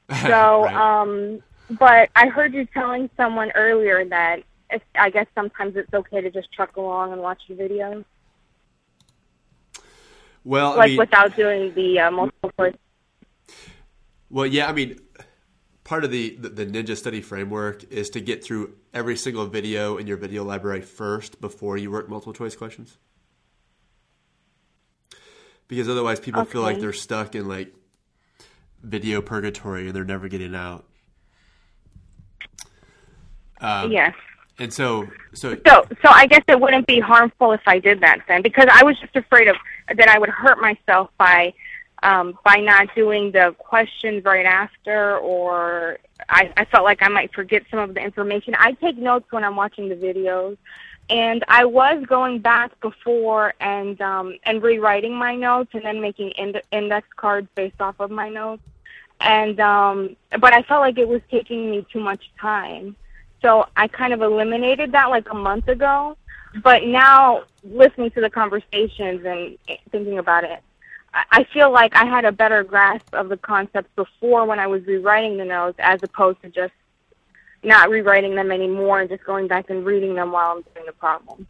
So, 0.27 0.65
Right. 0.65 0.75
um, 0.75 1.41
but 1.79 2.11
I 2.17 2.27
heard 2.29 2.53
you 2.53 2.67
telling 2.67 3.09
someone 3.17 3.53
earlier 3.55 4.05
that 4.07 4.43
it's, 4.71 4.85
I 4.97 5.11
guess 5.11 5.27
sometimes 5.37 5.77
it's 5.77 5.93
okay 5.95 6.21
to 6.21 6.31
just 6.31 6.53
truck 6.53 6.77
along 6.77 7.13
and 7.13 7.23
watch 7.23 7.43
the 7.49 7.55
videos, 7.55 8.05
well, 10.45 10.73
I 10.73 10.77
like 10.77 10.89
mean, 10.89 10.99
without 10.99 11.37
doing 11.37 11.73
the 11.75 12.01
uh, 12.01 12.11
multiple 12.11 12.51
choice. 12.59 12.75
Well, 14.31 14.47
yeah, 14.47 14.69
I 14.69 14.73
mean, 14.73 14.99
part 15.91 16.05
of 16.05 16.12
the, 16.12 16.36
the 16.36 16.64
Ninja 16.64 16.97
Study 16.97 17.20
framework 17.20 17.82
is 17.91 18.11
to 18.11 18.20
get 18.20 18.45
through 18.45 18.76
every 18.95 19.16
single 19.16 19.47
video 19.47 19.97
in 19.97 20.07
your 20.07 20.16
video 20.16 20.45
library 20.45 20.82
first 20.82 21.41
before 21.41 21.76
you 21.76 21.91
work 21.91 22.09
multiple 22.09 22.32
choice 22.32 22.55
questions. 22.55 22.97
Because 25.66 25.88
otherwise, 25.88 26.20
people 26.20 26.45
feel 26.45 26.62
like 26.62 26.78
they're 26.78 26.93
stuck 26.93 27.34
in 27.34 27.49
like 27.49 27.74
video 28.84 29.20
purgatory 29.20 29.88
and 29.88 29.97
they're 29.97 30.05
never 30.05 30.28
getting 30.28 30.55
out. 30.55 30.84
Um, 33.61 33.91
yes. 33.91 34.14
And 34.61 34.72
so, 34.72 35.09
so 35.34 35.57
So, 35.66 35.86
so 35.91 36.09
I 36.09 36.28
guess 36.28 36.45
it 36.47 36.61
wouldn't 36.61 36.86
be 36.86 37.01
harmful 37.01 37.51
if 37.51 37.62
I 37.66 37.80
did 37.80 38.01
that 38.03 38.20
then, 38.28 38.43
because 38.43 38.68
I 38.70 38.84
was 38.84 38.97
just 39.01 39.16
afraid 39.16 39.49
of 39.49 39.57
that 39.97 40.09
I 40.09 40.20
would 40.20 40.30
hurt 40.30 40.61
myself 40.61 41.11
by 41.18 41.53
um, 42.03 42.39
by 42.45 42.57
not 42.57 42.95
doing 42.95 43.31
the 43.33 43.55
questions 43.59 44.25
right 44.25 44.47
after, 44.47 45.19
or 45.19 45.99
I, 46.29 46.53
I 46.57 46.65
felt 46.65 46.85
like 46.85 47.03
I 47.03 47.09
might 47.09 47.33
forget 47.35 47.65
some 47.71 47.79
of 47.79 47.95
the 47.95 48.01
information. 48.01 48.55
I 48.59 48.73
take 48.73 48.97
notes 48.97 49.31
when 49.31 49.45
I'm 49.45 49.57
watching 49.57 49.89
the 49.89 49.95
videos, 49.95 50.57
and 51.09 51.45
I 51.49 51.64
was 51.64 52.05
going 52.07 52.39
back 52.39 52.79
before 52.81 53.55
and 53.61 54.01
um, 54.01 54.39
and 54.45 54.63
rewriting 54.63 55.14
my 55.14 55.35
notes 55.35 55.71
and 55.75 55.85
then 55.85 56.01
making 56.01 56.33
ind- 56.39 56.63
index 56.71 57.09
cards 57.17 57.49
based 57.55 57.81
off 57.81 58.01
of 58.01 58.11
my 58.11 58.29
notes, 58.29 58.63
and 59.21 59.61
um, 59.61 60.17
but 60.39 60.55
I 60.55 60.63
felt 60.63 60.81
like 60.81 60.99
it 60.99 61.09
was 61.09 61.21
taking 61.31 61.71
me 61.71 61.87
too 61.93 62.01
much 62.01 62.31
time. 62.41 62.97
So 63.43 63.67
I 63.77 63.89
kind 63.89 64.13
of 64.13 64.22
eliminated 64.22 64.93
that 64.93 65.11
like 65.11 65.31
a 65.31 65.35
month 65.35 65.68
ago. 65.68 66.17
But 66.63 66.85
now, 66.85 67.45
listening 67.63 68.11
to 68.13 68.21
the 68.21 68.29
conversations 68.29 69.25
and 69.25 69.57
thinking 69.93 70.18
about 70.18 70.43
it, 70.45 70.61
I- 71.12 71.45
feel 71.53 71.70
like 71.72 71.95
I 71.96 72.04
had 72.04 72.24
a 72.24 72.32
better 72.32 72.62
grasp 72.62 73.12
of 73.14 73.28
the 73.28 73.37
concepts 73.37 73.91
before 73.96 74.45
when 74.46 74.58
I 74.58 74.66
was 74.66 74.87
rewriting 74.87 75.37
the 75.37 75.45
notes 75.45 75.76
as 75.80 76.00
opposed 76.03 76.41
to 76.42 76.49
just 76.49 76.72
not 77.62 77.91
rewriting 77.91 78.34
them 78.34 78.53
anymore 78.53 79.00
and 79.00 79.08
just 79.11 79.24
going 79.24 79.49
back 79.49 79.70
and 79.70 79.84
reading 79.84 80.14
them 80.14 80.32
while 80.32 80.53
I'm 80.53 80.62
doing 80.74 80.87
the 80.87 80.92
problem. 80.92 81.46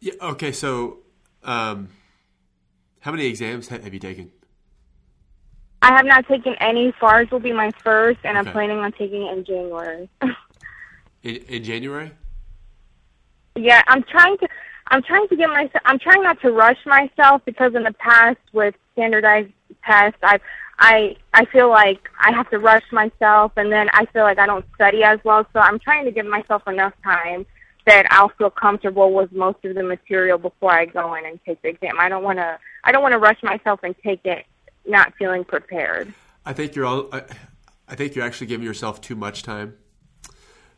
yeah, 0.00 0.14
okay. 0.20 0.52
So, 0.52 0.98
um, 1.44 1.88
how 3.00 3.12
many 3.12 3.26
exams 3.26 3.68
have 3.68 3.92
you 3.94 4.00
taken? 4.00 4.30
I 5.82 5.96
have 5.96 6.04
not 6.04 6.26
taken 6.28 6.54
any. 6.60 6.92
FARS 7.00 7.30
will 7.30 7.40
be 7.40 7.52
my 7.52 7.70
first, 7.82 8.18
and 8.24 8.36
I'm 8.36 8.44
planning 8.46 8.78
on 8.78 8.92
taking 8.92 9.22
it 9.26 9.38
in 9.38 9.44
January. 9.44 10.08
In, 11.22 11.36
in 11.36 11.64
January? 11.64 12.12
Yeah, 13.54 13.82
I'm 13.88 14.02
trying 14.04 14.38
to. 14.38 14.48
I'm 14.90 15.02
trying 15.02 15.28
to 15.28 15.36
get 15.36 15.48
myself. 15.48 15.82
I'm 15.84 15.98
trying 15.98 16.22
not 16.22 16.40
to 16.42 16.50
rush 16.50 16.78
myself 16.86 17.42
because 17.44 17.74
in 17.74 17.84
the 17.84 17.92
past 17.94 18.38
with 18.52 18.74
standardized 18.92 19.52
tests, 19.84 20.18
I've 20.22 20.40
I 20.78 21.16
I 21.34 21.44
feel 21.46 21.68
like 21.70 22.08
I 22.18 22.32
have 22.32 22.48
to 22.50 22.58
rush 22.58 22.82
myself, 22.90 23.52
and 23.56 23.70
then 23.72 23.88
I 23.92 24.06
feel 24.06 24.22
like 24.22 24.38
I 24.38 24.46
don't 24.46 24.64
study 24.74 25.02
as 25.04 25.18
well. 25.24 25.46
So 25.52 25.60
I'm 25.60 25.78
trying 25.78 26.04
to 26.06 26.10
give 26.10 26.26
myself 26.26 26.66
enough 26.66 26.94
time 27.04 27.46
that 27.86 28.06
I'll 28.10 28.30
feel 28.30 28.50
comfortable 28.50 29.12
with 29.12 29.32
most 29.32 29.64
of 29.64 29.74
the 29.74 29.82
material 29.82 30.38
before 30.38 30.72
I 30.72 30.86
go 30.86 31.14
in 31.14 31.24
and 31.24 31.38
take 31.46 31.62
the 31.62 31.68
exam. 31.68 31.98
I 32.00 32.08
don't 32.08 32.24
want 32.24 32.38
to. 32.38 32.58
I 32.84 32.92
don't 32.92 33.02
want 33.02 33.12
to 33.12 33.18
rush 33.18 33.42
myself 33.42 33.80
and 33.82 33.94
take 34.02 34.24
it 34.24 34.44
not 34.86 35.12
feeling 35.18 35.44
prepared. 35.44 36.12
I 36.44 36.52
think 36.52 36.74
you're 36.74 36.86
all. 36.86 37.08
I, 37.12 37.22
I 37.88 37.94
think 37.94 38.14
you're 38.14 38.24
actually 38.24 38.46
giving 38.48 38.66
yourself 38.66 39.00
too 39.00 39.16
much 39.16 39.42
time. 39.42 39.76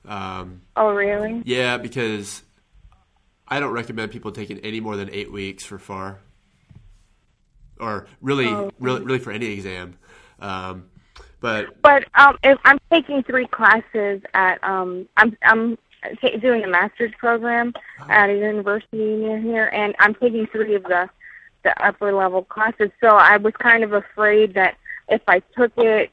Um, 0.07 0.63
Oh, 0.77 0.91
really? 0.93 1.43
yeah, 1.45 1.77
because 1.79 2.43
I 3.53 3.61
don't 3.61 3.73
recommend 3.73 4.11
people 4.11 4.33
taking 4.33 4.61
any 4.61 4.81
more 4.81 4.97
than 4.97 5.11
eight 5.13 5.31
weeks 5.31 5.63
for 5.63 5.79
FAR, 5.79 6.21
or 7.79 8.07
really, 8.23 8.47
Oh, 8.47 8.71
really, 8.81 9.03
really 9.05 9.19
for 9.19 9.31
any 9.31 9.45
exam. 9.45 9.99
Um, 10.41 10.89
But 11.41 11.83
But 11.83 12.07
um, 12.15 12.39
if 12.43 12.59
I'm 12.65 12.79
taking 12.91 13.23
three 13.25 13.47
classes 13.47 14.23
at 14.33 14.57
um, 14.65 15.07
I'm 15.19 15.37
I'm 15.43 15.77
ta- 16.23 16.39
doing 16.41 16.65
a 16.65 16.67
master's 16.67 17.13
program 17.19 17.75
at 18.09 18.31
a 18.31 18.35
university 18.35 19.17
near 19.17 19.39
here, 19.39 19.67
and 19.75 19.95
I'm 19.99 20.15
taking 20.15 20.47
three 20.47 20.75
of 20.75 20.85
the 20.85 21.11
the 21.63 21.75
upper 21.85 22.11
level 22.11 22.45
classes. 22.45 22.91
So 23.03 23.09
I 23.09 23.37
was 23.37 23.53
kind 23.59 23.85
of 23.85 23.93
afraid 23.93 24.55
that 24.55 24.77
if 25.11 25.21
I 25.29 25.41
took 25.55 25.73
it 25.77 26.11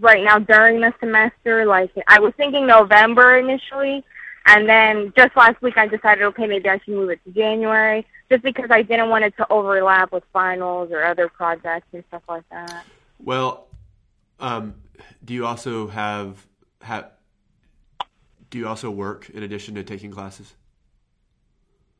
right 0.00 0.22
now 0.22 0.38
during 0.38 0.82
the 0.82 0.92
semester, 1.00 1.64
like 1.64 1.90
I 2.08 2.20
was 2.20 2.34
thinking 2.36 2.66
November 2.66 3.38
initially, 3.38 4.04
and 4.46 4.68
then 4.68 5.12
just 5.16 5.36
last 5.36 5.60
week 5.62 5.76
I 5.76 5.86
decided, 5.86 6.22
okay, 6.24 6.46
maybe 6.46 6.68
I 6.68 6.78
should 6.78 6.94
move 6.94 7.10
it 7.10 7.20
to 7.24 7.30
January, 7.32 8.06
just 8.30 8.42
because 8.42 8.70
I 8.70 8.82
didn't 8.82 9.08
want 9.08 9.24
it 9.24 9.36
to 9.38 9.46
overlap 9.50 10.12
with 10.12 10.24
finals 10.32 10.90
or 10.92 11.04
other 11.04 11.28
projects 11.28 11.86
and 11.92 12.04
stuff 12.08 12.22
like 12.28 12.48
that. 12.50 12.84
well, 13.18 13.66
um, 14.40 14.74
do 15.24 15.34
you 15.34 15.46
also 15.46 15.86
have 15.88 16.46
have 16.82 17.10
do 18.50 18.58
you 18.58 18.68
also 18.68 18.90
work 18.90 19.30
in 19.30 19.42
addition 19.42 19.74
to 19.74 19.82
taking 19.82 20.10
classes? 20.10 20.54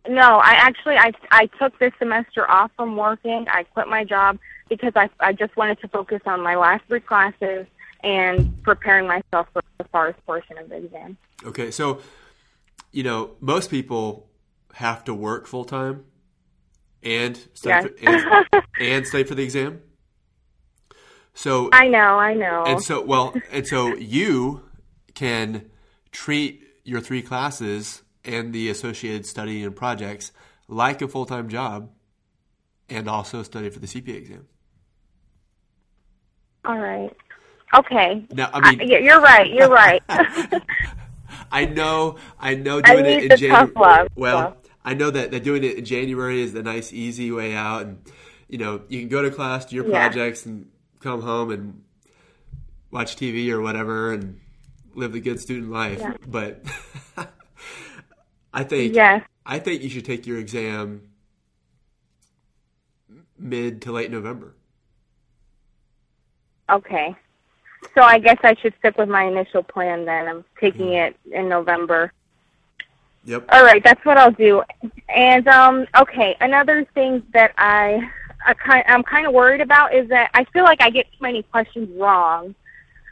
No, 0.07 0.39
I 0.39 0.53
actually 0.53 0.97
I 0.97 1.13
I 1.31 1.47
took 1.59 1.79
this 1.79 1.93
semester 1.99 2.49
off 2.51 2.71
from 2.77 2.97
working. 2.97 3.47
I 3.49 3.63
quit 3.63 3.89
my 3.89 4.05
job 4.05 4.39
because 4.69 4.93
I 4.95 5.09
I 5.21 5.33
just 5.33 5.57
wanted 5.57 5.81
to 5.81 5.89
focus 5.89 6.21
on 6.27 6.43
my 6.43 6.57
last 6.57 6.85
three 6.87 7.01
classes 7.01 7.67
and 8.03 8.63
preparing 8.63 9.07
myself 9.07 9.49
for 9.53 9.63
the 9.79 9.85
farthest 9.85 10.25
portion 10.27 10.59
of 10.59 10.69
the 10.69 10.77
exam. 10.77 11.17
Okay, 11.45 11.71
so 11.71 12.01
you 12.95 13.03
know 13.03 13.37
most 13.41 13.71
people 13.71 14.29
have 14.75 15.05
to 15.05 15.15
work 15.15 15.47
full 15.47 15.65
time 15.65 16.05
and 17.03 17.37
study 17.55 17.91
Yes. 18.01 18.23
for, 18.23 18.35
and, 18.55 18.65
and 18.81 19.07
study 19.07 19.25
for 19.25 19.35
the 19.35 19.43
exam. 19.43 19.83
So 21.35 21.69
I 21.73 21.89
know, 21.89 22.19
I 22.19 22.35
know. 22.35 22.65
and 22.67 22.83
so 22.83 23.03
well 23.03 23.35
and 23.53 23.67
so 23.67 23.95
you 23.97 24.63
can 25.15 25.71
treat 26.13 26.63
your 26.85 27.01
three 27.01 27.23
classes 27.23 28.03
and 28.25 28.53
the 28.53 28.71
associated 28.71 29.27
study 29.27 29.63
and 29.65 29.75
projects 29.75 30.33
like 30.69 31.03
a 31.03 31.09
full 31.09 31.27
time 31.27 31.49
job, 31.49 31.91
and 32.89 33.09
also 33.09 33.43
study 33.43 33.71
for 33.71 33.81
the 33.81 33.87
CPA 33.87 34.17
exam. 34.17 34.49
All 36.65 36.79
right. 36.79 37.15
Okay. 37.75 38.25
Now, 38.33 38.51
I 38.53 38.75
mean, 38.75 38.89
yeah, 38.89 38.99
you're 38.99 39.21
right. 39.21 39.53
You're 39.53 39.69
right. 39.69 40.03
I 41.55 41.67
know, 41.67 42.17
I 42.41 42.55
know, 42.57 42.79
I 42.85 42.95
doing 42.97 43.07
it 43.07 43.31
in 43.31 43.39
January. 43.39 44.09
Well, 44.17 44.41
so. 44.63 44.71
I 44.85 44.95
know 44.95 45.11
that, 45.11 45.31
that 45.31 45.45
doing 45.45 45.63
it 45.63 45.79
in 45.79 45.85
January 45.85 46.43
is 46.43 46.53
the 46.53 46.63
nice, 46.65 46.93
easy 46.93 47.31
way 47.31 47.55
out, 47.55 47.83
and 47.83 47.99
you 48.49 48.59
know, 48.59 48.83
you 48.89 48.99
can 48.99 49.09
go 49.09 49.23
to 49.23 49.31
class, 49.31 49.65
do 49.67 49.77
your 49.77 49.87
Yeah. 49.87 50.09
projects, 50.09 50.45
and 50.47 50.69
come 51.01 51.23
home 51.23 51.51
and 51.53 51.83
watch 52.91 53.17
TV 53.17 53.51
or 53.51 53.61
whatever, 53.61 54.13
and 54.13 54.41
live 54.95 55.13
the 55.13 55.21
good 55.21 55.39
student 55.41 55.71
life. 55.71 56.01
Yeah. 56.01 56.15
But 56.27 56.65
I 58.53 58.65
think, 58.65 58.95
Yes. 58.95 59.23
I 59.47 59.61
think 59.61 59.83
you 59.83 59.89
should 59.89 60.05
take 60.05 60.27
your 60.27 60.39
exam 60.39 61.03
mid 63.39 63.81
to 63.83 63.93
late 63.93 64.11
November. 64.11 64.55
okay. 66.71 67.15
So 67.95 68.03
I 68.03 68.19
guess 68.19 68.39
I 68.43 68.55
should 68.61 68.75
stick 68.79 68.99
with 68.99 69.09
my 69.09 69.25
initial 69.25 69.63
plan 69.63 70.05
then. 70.05 70.29
I'm 70.29 70.45
taking 70.61 70.95
it 70.95 71.17
in 71.31 71.49
November. 71.49 72.13
Yep. 73.25 73.47
All 73.51 73.65
right, 73.65 73.83
that's 73.83 74.05
what 74.05 74.19
I'll 74.19 74.33
do. 74.33 74.63
And 75.09 75.49
um, 75.49 75.87
okay, 75.99 76.37
another 76.41 76.85
thing 76.95 77.23
that 77.33 77.53
I, 77.57 78.11
I 78.47 78.55
kind, 78.55 78.85
I'm 78.87 79.03
kind 79.03 79.27
of 79.27 79.33
worried 79.33 79.61
about 79.63 79.95
is 79.95 80.09
that 80.11 80.31
I 80.35 80.45
feel 80.45 80.65
like 80.65 80.83
I 80.83 80.91
get 80.91 81.07
too 81.13 81.23
many 81.23 81.43
questions 81.43 81.89
wrong. 81.99 82.55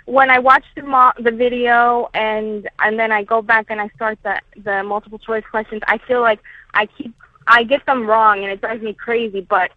When 0.04 0.30
I 0.30 0.38
watch 0.40 0.64
the 0.74 0.82
mo- 0.82 1.12
the 1.18 1.30
video 1.30 2.10
and 2.12 2.68
and 2.80 2.98
then 2.98 3.12
I 3.12 3.22
go 3.22 3.40
back 3.40 3.66
and 3.68 3.80
I 3.80 3.88
start 3.90 4.18
the 4.24 4.40
the 4.56 4.82
multiple 4.82 5.18
choice 5.18 5.44
questions, 5.48 5.80
I 5.86 5.98
feel 5.98 6.20
like 6.20 6.40
I 6.74 6.86
keep 6.86 7.14
I 7.46 7.62
get 7.62 7.86
them 7.86 8.06
wrong 8.06 8.42
and 8.42 8.52
it 8.52 8.60
drives 8.60 8.82
me 8.82 8.94
crazy. 8.94 9.42
But 9.42 9.70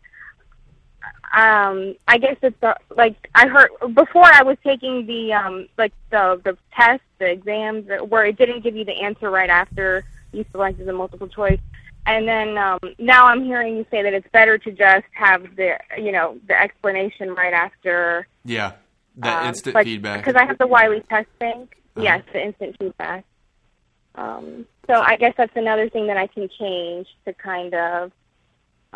um, 1.34 1.96
I 2.08 2.18
guess 2.18 2.38
it's 2.42 2.62
uh, 2.64 2.74
like 2.96 3.30
I 3.36 3.48
heard 3.48 3.70
before 3.94 4.26
I 4.26 4.44
was 4.44 4.58
taking 4.64 5.06
the 5.06 5.34
um 5.34 5.68
like 5.78 5.94
the 6.12 6.40
the 6.44 6.58
test, 6.74 7.04
the 7.20 7.30
exams 7.30 7.90
where 8.08 8.26
it 8.26 8.38
didn't 8.38 8.64
give 8.64 8.76
you 8.76 8.86
the 8.86 9.02
answer 9.02 9.30
right 9.30 9.50
after 9.50 10.04
you 10.32 10.46
selected 10.52 10.86
the 10.86 10.94
multiple 10.94 11.28
choice. 11.28 11.60
And 12.08 12.28
then 12.28 12.58
um, 12.58 12.80
now 13.00 13.26
I'm 13.26 13.44
hearing 13.44 13.78
you 13.78 13.86
say 13.90 14.04
that 14.04 14.14
it's 14.14 14.28
better 14.32 14.58
to 14.60 14.72
just 14.72 15.06
have 15.14 15.56
the 15.56 15.78
you 15.98 16.12
know 16.12 16.38
the 16.48 16.60
explanation 16.60 17.34
right 17.34 17.54
after 17.54 18.28
Yeah. 18.44 18.74
That 19.18 19.44
um, 19.44 19.48
instant 19.48 19.76
like, 19.76 19.86
feedback. 19.86 20.24
because 20.24 20.36
I 20.40 20.46
have 20.46 20.58
the 20.58 20.68
Wiley 20.68 21.02
test 21.10 21.30
bank. 21.40 21.78
Uh-huh. 21.96 22.04
Yes, 22.04 22.24
the 22.34 22.44
instant 22.44 22.76
feedback. 22.78 23.24
Um, 24.16 24.66
so 24.88 25.02
I 25.02 25.16
guess 25.16 25.34
that's 25.38 25.56
another 25.56 25.90
thing 25.90 26.08
that 26.08 26.18
I 26.18 26.28
can 26.28 26.50
change 26.60 27.08
to 27.26 27.34
kind 27.34 27.74
of 27.74 28.12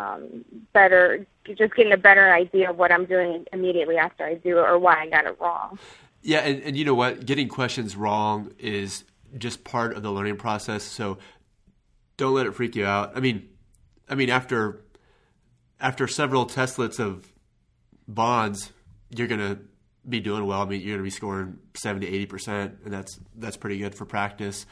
um, 0.00 0.44
better, 0.72 1.26
just 1.44 1.74
getting 1.74 1.92
a 1.92 1.96
better 1.96 2.32
idea 2.32 2.70
of 2.70 2.78
what 2.78 2.90
I'm 2.90 3.04
doing 3.04 3.44
immediately 3.52 3.96
after 3.98 4.24
I 4.24 4.34
do 4.34 4.58
it 4.58 4.62
or 4.62 4.78
why 4.78 5.02
I 5.02 5.08
got 5.08 5.26
it 5.26 5.36
wrong. 5.40 5.78
Yeah, 6.22 6.38
and, 6.38 6.62
and 6.62 6.76
you 6.76 6.84
know 6.84 6.94
what? 6.94 7.26
Getting 7.26 7.48
questions 7.48 7.96
wrong 7.96 8.52
is 8.58 9.04
just 9.36 9.64
part 9.64 9.96
of 9.96 10.02
the 10.02 10.10
learning 10.10 10.36
process. 10.36 10.82
So 10.82 11.18
don't 12.16 12.34
let 12.34 12.46
it 12.46 12.54
freak 12.54 12.76
you 12.76 12.86
out. 12.86 13.16
I 13.16 13.20
mean, 13.20 13.48
I 14.08 14.14
mean 14.14 14.30
after 14.30 14.82
after 15.80 16.06
several 16.08 16.46
testlets 16.46 16.98
of 16.98 17.30
bonds, 18.06 18.72
you're 19.14 19.28
gonna 19.28 19.58
be 20.08 20.20
doing 20.20 20.46
well. 20.46 20.62
I 20.62 20.66
mean, 20.66 20.80
you're 20.80 20.96
gonna 20.96 21.04
be 21.04 21.10
scoring 21.10 21.58
seventy, 21.74 22.06
eighty 22.06 22.26
percent, 22.26 22.78
and 22.84 22.92
that's 22.92 23.18
that's 23.36 23.56
pretty 23.56 23.78
good 23.78 23.94
for 23.94 24.04
practice. 24.04 24.66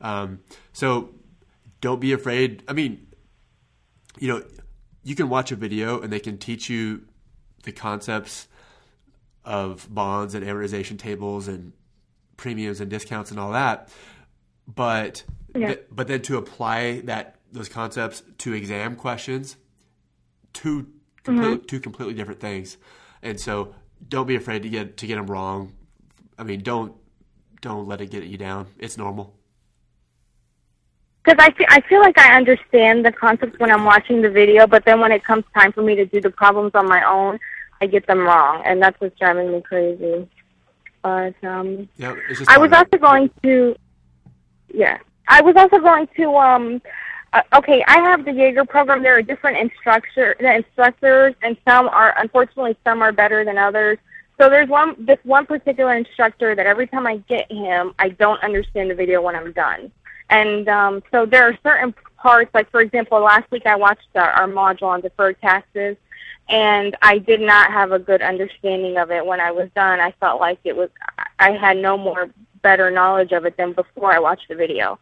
Um, 0.00 0.40
so 0.72 1.10
don't 1.80 2.00
be 2.00 2.12
afraid. 2.12 2.62
I 2.68 2.72
mean, 2.72 3.06
you 4.18 4.28
know, 4.28 4.42
you 5.02 5.14
can 5.14 5.28
watch 5.28 5.50
a 5.52 5.56
video 5.56 6.00
and 6.00 6.12
they 6.12 6.20
can 6.20 6.38
teach 6.38 6.68
you 6.68 7.02
the 7.62 7.72
concepts 7.72 8.48
of 9.44 9.92
bonds 9.92 10.34
and 10.34 10.44
amortization 10.44 10.98
tables 10.98 11.48
and 11.48 11.72
premiums 12.36 12.80
and 12.80 12.90
discounts 12.90 13.30
and 13.30 13.40
all 13.40 13.52
that. 13.52 13.88
But 14.66 15.24
Yeah. 15.54 15.68
th- 15.68 15.86
but 15.90 16.06
then 16.06 16.22
to 16.22 16.36
apply 16.36 17.00
that 17.02 17.36
those 17.52 17.68
concepts 17.68 18.22
to 18.38 18.52
exam 18.52 18.96
questions, 18.96 19.56
two 20.52 20.86
complete, 21.24 21.46
mm-hmm. 21.46 21.66
two 21.66 21.80
completely 21.80 22.14
different 22.14 22.40
things. 22.40 22.76
And 23.22 23.40
so 23.40 23.74
don't 24.08 24.26
be 24.26 24.36
afraid 24.36 24.62
to 24.62 24.68
get 24.68 24.96
to 24.98 25.06
get 25.06 25.16
them 25.16 25.26
wrong. 25.26 25.72
I 26.38 26.44
mean, 26.44 26.60
don't 26.62 26.94
don't 27.60 27.86
let 27.88 28.00
it 28.00 28.10
get 28.10 28.24
you 28.24 28.38
down. 28.38 28.68
It's 28.78 28.96
normal. 28.96 29.34
Because 31.22 31.36
I 31.38 31.50
feel, 31.52 31.66
I 31.68 31.80
feel 31.82 32.00
like 32.00 32.18
I 32.18 32.34
understand 32.36 33.04
the 33.04 33.12
concepts 33.12 33.58
when 33.58 33.70
I'm 33.70 33.84
watching 33.84 34.22
the 34.22 34.30
video, 34.30 34.66
but 34.66 34.84
then 34.84 35.00
when 35.00 35.12
it 35.12 35.22
comes 35.22 35.44
time 35.54 35.72
for 35.72 35.82
me 35.82 35.94
to 35.96 36.06
do 36.06 36.20
the 36.20 36.30
problems 36.30 36.72
on 36.74 36.88
my 36.88 37.04
own, 37.06 37.38
I 37.80 37.86
get 37.86 38.06
them 38.06 38.20
wrong, 38.20 38.62
and 38.64 38.82
that's 38.82 38.98
what's 39.00 39.18
driving 39.18 39.52
me 39.52 39.60
crazy. 39.60 40.28
But 41.02 41.34
um, 41.44 41.88
Yeah, 41.96 42.14
it's 42.28 42.38
just 42.38 42.50
I 42.50 42.58
was 42.58 42.72
also 42.72 42.98
going 42.98 43.30
to, 43.42 43.76
yeah, 44.72 44.98
I 45.28 45.40
was 45.42 45.56
also 45.56 45.78
going 45.78 46.08
to, 46.16 46.36
um, 46.36 46.82
uh, 47.32 47.42
okay, 47.54 47.84
I 47.86 47.98
have 48.00 48.24
the 48.24 48.32
Yaeger 48.32 48.68
program. 48.68 49.02
There 49.02 49.16
are 49.16 49.22
different 49.22 49.58
instructor, 49.58 50.36
the 50.40 50.54
instructors, 50.56 51.34
and 51.42 51.56
some 51.66 51.88
are, 51.88 52.14
unfortunately, 52.18 52.76
some 52.84 53.02
are 53.02 53.12
better 53.12 53.44
than 53.44 53.56
others. 53.56 53.98
So 54.40 54.48
there's 54.48 54.68
one, 54.68 54.96
this 54.98 55.18
one 55.24 55.46
particular 55.46 55.94
instructor 55.94 56.54
that 56.54 56.66
every 56.66 56.86
time 56.86 57.06
I 57.06 57.18
get 57.28 57.50
him, 57.52 57.94
I 57.98 58.08
don't 58.08 58.42
understand 58.42 58.90
the 58.90 58.94
video 58.94 59.20
when 59.20 59.36
I'm 59.36 59.52
done. 59.52 59.92
And 60.30 60.68
um, 60.68 61.02
so 61.10 61.26
there 61.26 61.44
are 61.44 61.58
certain 61.62 61.94
parts, 62.16 62.50
like 62.54 62.70
for 62.70 62.80
example, 62.80 63.20
last 63.20 63.50
week 63.50 63.66
I 63.66 63.76
watched 63.76 64.08
our, 64.14 64.30
our 64.30 64.48
module 64.48 64.84
on 64.84 65.00
deferred 65.00 65.40
taxes, 65.40 65.96
and 66.48 66.96
I 67.02 67.18
did 67.18 67.40
not 67.40 67.70
have 67.72 67.92
a 67.92 67.98
good 67.98 68.22
understanding 68.22 68.96
of 68.96 69.10
it 69.10 69.26
when 69.26 69.40
I 69.40 69.50
was 69.50 69.68
done. 69.74 70.00
I 70.00 70.12
felt 70.20 70.40
like 70.40 70.60
it 70.64 70.76
was 70.76 70.88
I 71.38 71.52
had 71.52 71.76
no 71.76 71.98
more 71.98 72.30
better 72.62 72.90
knowledge 72.90 73.32
of 73.32 73.44
it 73.44 73.56
than 73.56 73.72
before 73.72 74.12
I 74.12 74.20
watched 74.20 74.48
the 74.48 74.54
video. 74.54 74.98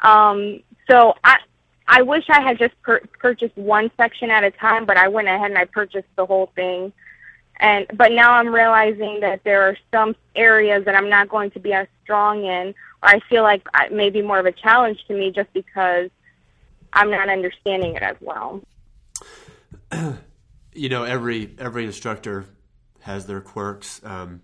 Um, 0.00 0.60
so 0.90 1.14
I 1.22 1.38
I 1.86 2.02
wish 2.02 2.24
I 2.28 2.40
had 2.40 2.58
just 2.58 2.74
pur- 2.82 3.02
purchased 3.18 3.56
one 3.56 3.90
section 3.96 4.30
at 4.30 4.42
a 4.42 4.50
time, 4.50 4.86
but 4.86 4.96
I 4.96 5.08
went 5.08 5.28
ahead 5.28 5.50
and 5.50 5.58
I 5.58 5.66
purchased 5.66 6.08
the 6.16 6.26
whole 6.26 6.50
thing. 6.56 6.92
And 7.60 7.86
but 7.94 8.10
now 8.10 8.32
I'm 8.32 8.52
realizing 8.52 9.20
that 9.20 9.44
there 9.44 9.62
are 9.62 9.76
some 9.92 10.16
areas 10.34 10.84
that 10.86 10.96
I'm 10.96 11.08
not 11.08 11.28
going 11.28 11.52
to 11.52 11.60
be 11.60 11.72
as 11.72 11.86
strong 12.02 12.44
in, 12.44 12.74
I 13.04 13.20
feel 13.28 13.42
like 13.42 13.66
it 13.80 13.92
may 13.92 14.10
be 14.10 14.22
more 14.22 14.38
of 14.38 14.46
a 14.46 14.52
challenge 14.52 15.04
to 15.08 15.14
me 15.14 15.30
just 15.30 15.52
because 15.52 16.10
I'm 16.92 17.10
not 17.10 17.28
understanding 17.28 17.94
it 17.94 18.02
as 18.02 18.16
well. 18.20 18.62
you 20.72 20.88
know 20.88 21.04
every 21.04 21.54
every 21.58 21.84
instructor 21.84 22.46
has 23.00 23.26
their 23.26 23.40
quirks 23.40 24.00
um, 24.04 24.42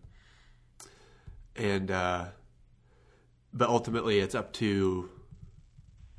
and 1.57 1.91
uh, 1.91 2.27
but 3.53 3.69
ultimately 3.69 4.21
it's 4.21 4.35
up 4.35 4.53
to 4.53 5.11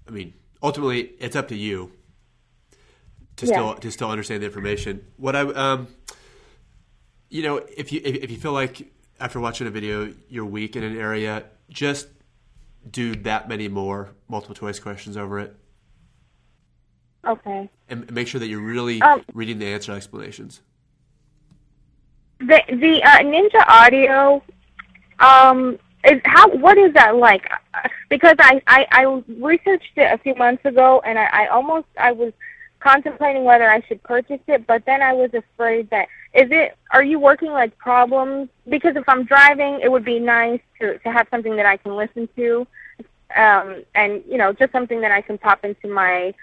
i 0.07 0.11
mean 0.11 0.33
ultimately 0.61 1.01
it's 1.19 1.35
up 1.35 1.47
to 1.47 1.55
you 1.55 1.91
to 3.37 3.45
Yeah. 3.45 3.53
still 3.53 3.75
to 3.75 3.91
still 3.91 4.09
understand 4.09 4.41
the 4.41 4.47
information 4.47 5.05
what 5.15 5.35
i 5.35 5.41
um 5.41 5.87
you 7.29 7.43
know 7.43 7.57
if 7.57 7.93
you 7.93 8.01
if, 8.03 8.15
if 8.15 8.31
you 8.31 8.37
feel 8.37 8.51
like 8.51 8.91
after 9.21 9.39
watching 9.39 9.67
a 9.67 9.69
video, 9.69 10.11
you're 10.27 10.45
weak 10.45 10.75
in 10.75 10.83
an 10.83 10.97
area, 10.97 11.43
just 11.69 12.07
do 12.89 13.15
that 13.15 13.47
many 13.47 13.67
more 13.67 14.09
multiple 14.27 14.55
choice 14.55 14.79
questions 14.79 15.17
over 15.17 15.39
it. 15.39 15.55
Okay. 17.25 17.69
And 17.87 18.11
make 18.11 18.27
sure 18.27 18.39
that 18.39 18.47
you're 18.47 18.61
really 18.61 19.01
Um, 19.01 19.23
reading 19.33 19.59
the 19.59 19.67
answer 19.67 19.91
explanations. 19.91 20.61
The 22.39 22.59
the 22.69 23.03
uh, 23.03 23.19
Ninja 23.19 23.63
Audio, 23.67 24.41
um, 25.19 25.77
is 26.03 26.19
how 26.25 26.49
what 26.49 26.77
is 26.79 26.91
that 26.93 27.15
like? 27.15 27.47
Because 28.09 28.35
I, 28.39 28.61
I 28.65 28.87
I 28.91 29.23
researched 29.39 29.95
it 29.95 30.11
a 30.11 30.17
few 30.17 30.33
months 30.33 30.65
ago, 30.65 31.01
and 31.05 31.19
I, 31.19 31.25
I 31.25 31.47
almost 31.47 31.85
I 31.99 32.11
was 32.11 32.33
contemplating 32.79 33.43
whether 33.43 33.69
I 33.69 33.81
should 33.81 34.01
purchase 34.01 34.41
it, 34.47 34.65
but 34.65 34.83
then 34.85 35.03
I 35.03 35.13
was 35.13 35.31
afraid 35.35 35.91
that 35.91 36.07
is 36.33 36.49
it. 36.51 36.77
Are 36.91 37.03
you 37.03 37.19
working 37.19 37.51
like 37.51 37.77
problems? 37.77 38.49
Because 38.69 38.95
if 38.95 39.07
I'm 39.07 39.25
driving, 39.25 39.79
it 39.81 39.91
would 39.91 40.05
be 40.05 40.19
nice 40.19 40.61
to 40.79 40.97
to 40.99 41.11
have 41.11 41.27
something 41.29 41.55
that 41.57 41.65
I 41.65 41.77
can 41.77 41.95
listen 41.95 42.27
to, 42.35 42.67
um, 43.35 43.83
and 43.95 44.23
you 44.27 44.37
know, 44.37 44.53
just 44.53 44.71
something 44.71 45.01
that 45.01 45.11
I 45.11 45.21
can 45.21 45.37
pop 45.37 45.65
into 45.65 45.87
my 45.87 46.33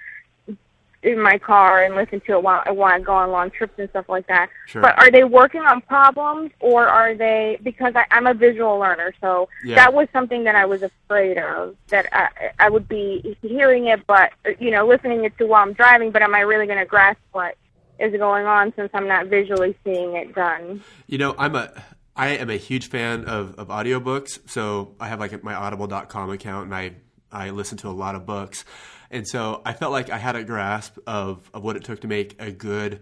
in 1.05 1.17
my 1.23 1.39
car 1.39 1.85
and 1.85 1.95
listen 1.95 2.21
to 2.21 2.33
it 2.33 2.43
while 2.43 2.63
while 2.75 2.93
I 2.93 2.99
go 2.99 3.15
on 3.15 3.31
long 3.31 3.51
trips 3.51 3.75
and 3.79 3.89
stuff 3.91 4.09
like 4.09 4.27
that. 4.27 4.51
Sure. 4.67 4.83
But 4.83 4.99
are 4.99 5.11
they 5.11 5.23
working 5.25 5.61
on 5.61 5.81
problems, 5.83 6.51
or 6.61 6.89
are 6.89 7.15
they? 7.15 7.59
Because 7.63 7.95
I, 7.95 8.05
I'm 8.11 8.27
a 8.27 8.35
visual 8.35 8.79
learner, 8.79 9.15
so 9.21 9.49
Yeah. 9.65 9.77
that 9.77 9.95
was 9.95 10.09
something 10.13 10.45
that 10.45 10.57
I 10.57 10.67
was 10.67 10.83
afraid 10.83 11.39
of. 11.39 11.77
That 11.89 12.09
I, 12.13 12.51
I 12.59 12.69
would 12.69 12.89
be 12.89 13.39
hearing 13.43 13.87
it, 13.87 14.07
but 14.07 14.33
you 14.59 14.71
know, 14.71 14.87
listening 14.87 15.25
it 15.25 15.39
to 15.39 15.47
while 15.47 15.63
I'm 15.63 15.73
driving. 15.73 16.11
But 16.11 16.23
am 16.23 16.35
I 16.35 16.41
really 16.41 16.67
going 16.67 16.79
to 16.81 16.85
grasp 16.85 17.21
what 17.33 17.55
is 17.99 18.13
going 18.13 18.47
on 18.47 18.73
since 18.77 18.91
I'm 18.95 19.09
not 19.09 19.27
visually 19.27 19.77
seeing 19.85 20.17
it 20.17 20.35
done? 20.35 20.83
You 21.07 21.19
know, 21.19 21.35
I'm 21.39 21.55
a 21.55 21.73
I 22.19 22.31
am 22.31 22.51
a 22.51 22.57
huge 22.57 22.89
fan 22.89 23.27
of, 23.27 23.55
of 23.55 23.69
audiobooks. 23.69 24.41
So 24.51 24.97
I 24.99 25.07
have 25.07 25.21
like 25.21 25.45
my 25.45 25.55
audible.com 25.55 26.31
account 26.31 26.65
and 26.65 26.75
I, 26.75 26.95
I 27.31 27.51
listen 27.51 27.79
to 27.79 27.89
a 27.89 27.91
lot 27.91 28.17
of 28.17 28.27
books. 28.27 28.65
And 29.09 29.27
so 29.27 29.63
I 29.65 29.73
felt 29.73 29.93
like 29.93 30.11
I 30.11 30.19
had 30.19 30.35
a 30.35 30.43
grasp 30.43 30.99
of, 31.07 31.49
of 31.55 31.63
what 31.63 31.77
it 31.77 31.85
took 31.85 32.01
to 32.01 32.09
make 32.09 32.35
a 32.43 32.51
good 32.51 33.01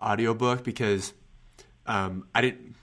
audiobook 0.00 0.62
because 0.62 1.14
um, 1.86 2.28
I 2.34 2.42
didn't 2.42 2.76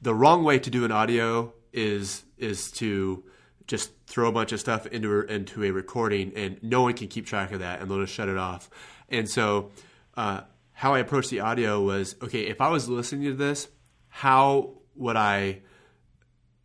the 0.00 0.14
wrong 0.14 0.44
way 0.44 0.58
to 0.58 0.70
do 0.70 0.84
an 0.84 0.92
audio 0.92 1.52
is 1.72 2.24
is 2.36 2.70
to 2.72 3.24
just 3.66 3.90
throw 4.06 4.28
a 4.28 4.32
bunch 4.32 4.52
of 4.52 4.60
stuff 4.60 4.86
into 4.86 5.22
into 5.22 5.64
a 5.64 5.70
recording 5.70 6.32
and 6.36 6.62
no 6.62 6.82
one 6.82 6.92
can 6.92 7.08
keep 7.08 7.26
track 7.26 7.52
of 7.52 7.60
that 7.60 7.80
and 7.80 7.90
they'll 7.90 8.00
just 8.00 8.12
shut 8.12 8.28
it 8.28 8.36
off. 8.36 8.68
And 9.08 9.28
so 9.28 9.70
uh, 10.16 10.42
how 10.72 10.94
I 10.94 10.98
approached 10.98 11.30
the 11.30 11.40
audio 11.40 11.80
was 11.80 12.16
okay. 12.22 12.42
If 12.42 12.60
I 12.60 12.68
was 12.68 12.88
listening 12.88 13.24
to 13.24 13.34
this, 13.34 13.68
how 14.08 14.74
would 14.96 15.16
I 15.16 15.60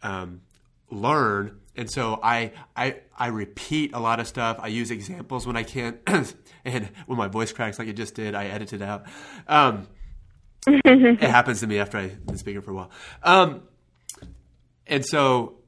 um, 0.01 0.41
learn? 0.89 1.59
And 1.75 1.89
so 1.89 2.19
I, 2.21 2.51
I 2.75 2.97
I 3.17 3.27
repeat 3.27 3.93
a 3.93 3.99
lot 3.99 4.19
of 4.19 4.27
stuff. 4.27 4.57
I 4.59 4.67
use 4.67 4.91
examples 4.91 5.47
when 5.47 5.55
I 5.55 5.63
can, 5.63 5.99
and 6.65 6.89
when 7.05 7.17
my 7.17 7.27
voice 7.27 7.53
cracks 7.53 7.79
like 7.79 7.87
it 7.87 7.93
just 7.93 8.15
did, 8.15 8.35
I 8.35 8.45
edit 8.47 8.73
it 8.73 8.81
out. 8.81 9.05
Um, 9.47 9.87
it 10.67 11.21
happens 11.21 11.61
to 11.61 11.67
me 11.67 11.79
after 11.79 11.97
I've 11.97 12.25
been 12.25 12.37
speaking 12.37 12.61
for 12.61 12.71
a 12.71 12.73
while. 12.73 12.91
Um, 13.23 13.63
and 14.87 15.05
so, 15.05 15.59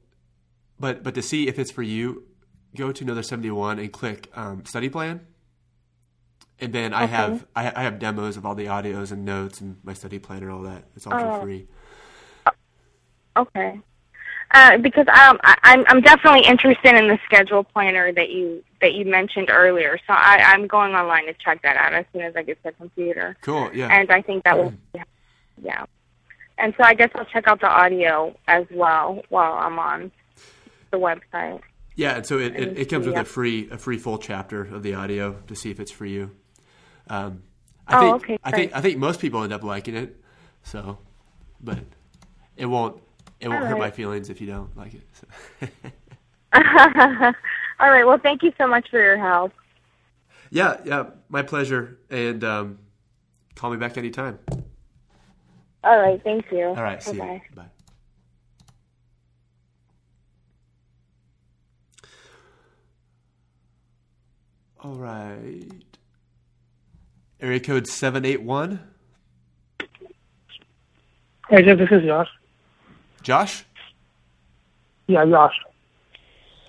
but 0.78 1.02
but 1.02 1.14
to 1.14 1.22
see 1.22 1.48
if 1.48 1.58
it's 1.58 1.70
for 1.70 1.82
you, 1.82 2.24
go 2.76 2.92
to 2.92 3.04
another 3.04 3.22
seventy 3.22 3.50
one 3.50 3.78
and 3.78 3.92
click 3.92 4.30
um, 4.34 4.64
study 4.66 4.88
plan. 4.88 5.26
And 6.62 6.72
then 6.72 6.94
I 6.94 7.06
have 7.06 7.44
I, 7.56 7.72
I 7.74 7.82
have 7.82 7.98
demos 7.98 8.36
of 8.36 8.46
all 8.46 8.54
the 8.54 8.66
audios 8.66 9.10
and 9.12 9.24
notes 9.24 9.60
and 9.60 9.76
my 9.82 9.92
study 9.94 10.18
planner 10.20 10.46
and 10.48 10.56
all 10.56 10.62
that. 10.62 10.84
It's 10.96 11.06
all 11.06 11.12
Oh. 11.14 11.38
for 11.40 11.42
free. 11.46 11.66
Okay. 13.36 13.80
Uh, 14.54 14.76
because 14.78 15.06
um, 15.08 15.40
I, 15.42 15.56
I'm 15.62 15.84
I'm 15.88 16.00
definitely 16.02 16.42
interested 16.46 16.94
in 16.94 17.08
the 17.08 17.18
schedule 17.24 17.64
planner 17.64 18.12
that 18.12 18.28
you 18.30 18.62
that 18.80 18.92
you 18.92 19.06
mentioned 19.06 19.48
earlier. 19.50 19.98
So 20.06 20.12
I, 20.12 20.42
I'm 20.52 20.66
going 20.66 20.94
online 20.94 21.26
to 21.26 21.32
check 21.34 21.62
that 21.62 21.76
out 21.76 21.94
as 21.94 22.04
soon 22.12 22.22
as 22.22 22.36
I 22.36 22.42
get 22.42 22.58
to 22.58 22.70
the 22.70 22.72
computer. 22.72 23.36
Cool. 23.40 23.70
Yeah. 23.74 23.88
And 23.90 24.10
I 24.12 24.20
think 24.22 24.44
that 24.44 24.56
will, 24.58 24.74
yeah. 25.62 25.84
And 26.58 26.74
so 26.76 26.84
I 26.84 26.94
guess 26.94 27.08
I'll 27.14 27.24
check 27.24 27.48
out 27.48 27.60
the 27.60 27.68
audio 27.68 28.36
as 28.46 28.66
well 28.70 29.22
while 29.30 29.54
I'm 29.54 29.78
on 29.78 30.12
the 30.90 30.98
website. 30.98 31.60
Yeah, 31.96 32.16
and 32.16 32.26
so 32.26 32.38
it, 32.38 32.54
it, 32.54 32.78
it 32.78 32.84
comes 32.90 33.06
with 33.06 33.14
Yeah. 33.16 33.22
a 33.22 33.24
free 33.24 33.68
a 33.70 33.78
free 33.78 33.98
full 33.98 34.18
chapter 34.18 34.62
of 34.62 34.82
the 34.82 34.94
audio 34.94 35.32
to 35.46 35.54
see 35.56 35.70
if 35.70 35.80
it's 35.80 35.90
for 35.90 36.04
you. 36.06 36.30
Um, 37.12 37.42
I 37.86 37.94
Oh, 37.94 37.98
think 37.98 38.22
okay, 38.24 38.38
I 38.42 38.50
think. 38.52 38.72
I 38.74 38.80
think 38.80 38.98
most 38.98 39.20
people 39.20 39.42
end 39.42 39.52
up 39.52 39.62
liking 39.62 39.94
it. 39.94 40.16
So, 40.62 40.98
but 41.60 41.78
it 42.56 42.66
won't 42.66 43.02
it 43.38 43.48
won't 43.48 43.62
All 43.62 43.68
hurt 43.68 43.78
my 43.78 43.90
feelings 43.90 44.30
if 44.30 44.40
you 44.40 44.46
don't 44.46 44.74
like 44.76 44.94
it. 44.94 45.02
So. 45.12 45.68
All 47.80 47.90
right. 47.90 48.04
Well, 48.04 48.18
thank 48.22 48.42
you 48.42 48.52
so 48.56 48.66
much 48.66 48.88
for 48.90 48.98
your 49.02 49.18
help. 49.18 49.52
yeah, 50.50 50.80
yeah, 50.84 51.06
my 51.28 51.42
pleasure. 51.42 51.98
And 52.10 52.42
um, 52.44 52.78
call 53.56 53.70
me 53.70 53.76
back 53.76 53.98
anytime. 53.98 54.38
All 55.84 55.98
right. 56.00 56.22
Thank 56.22 56.46
you. 56.50 56.68
All 56.68 56.82
right, 56.82 57.02
see 57.02 57.16
Bye-bye. 57.18 57.42
you. 57.50 57.56
Bye. 57.56 57.64
All 64.80 64.94
right. 64.96 65.91
Area 67.42 67.58
code 67.58 67.88
781. 67.88 68.78
Hey, 71.50 71.62
Jeff, 71.64 71.76
this 71.76 71.88
is 71.90 72.04
Josh. 72.04 72.28
Josh, 73.22 73.64
Yeah, 75.08 75.24
Josh. 75.26 75.54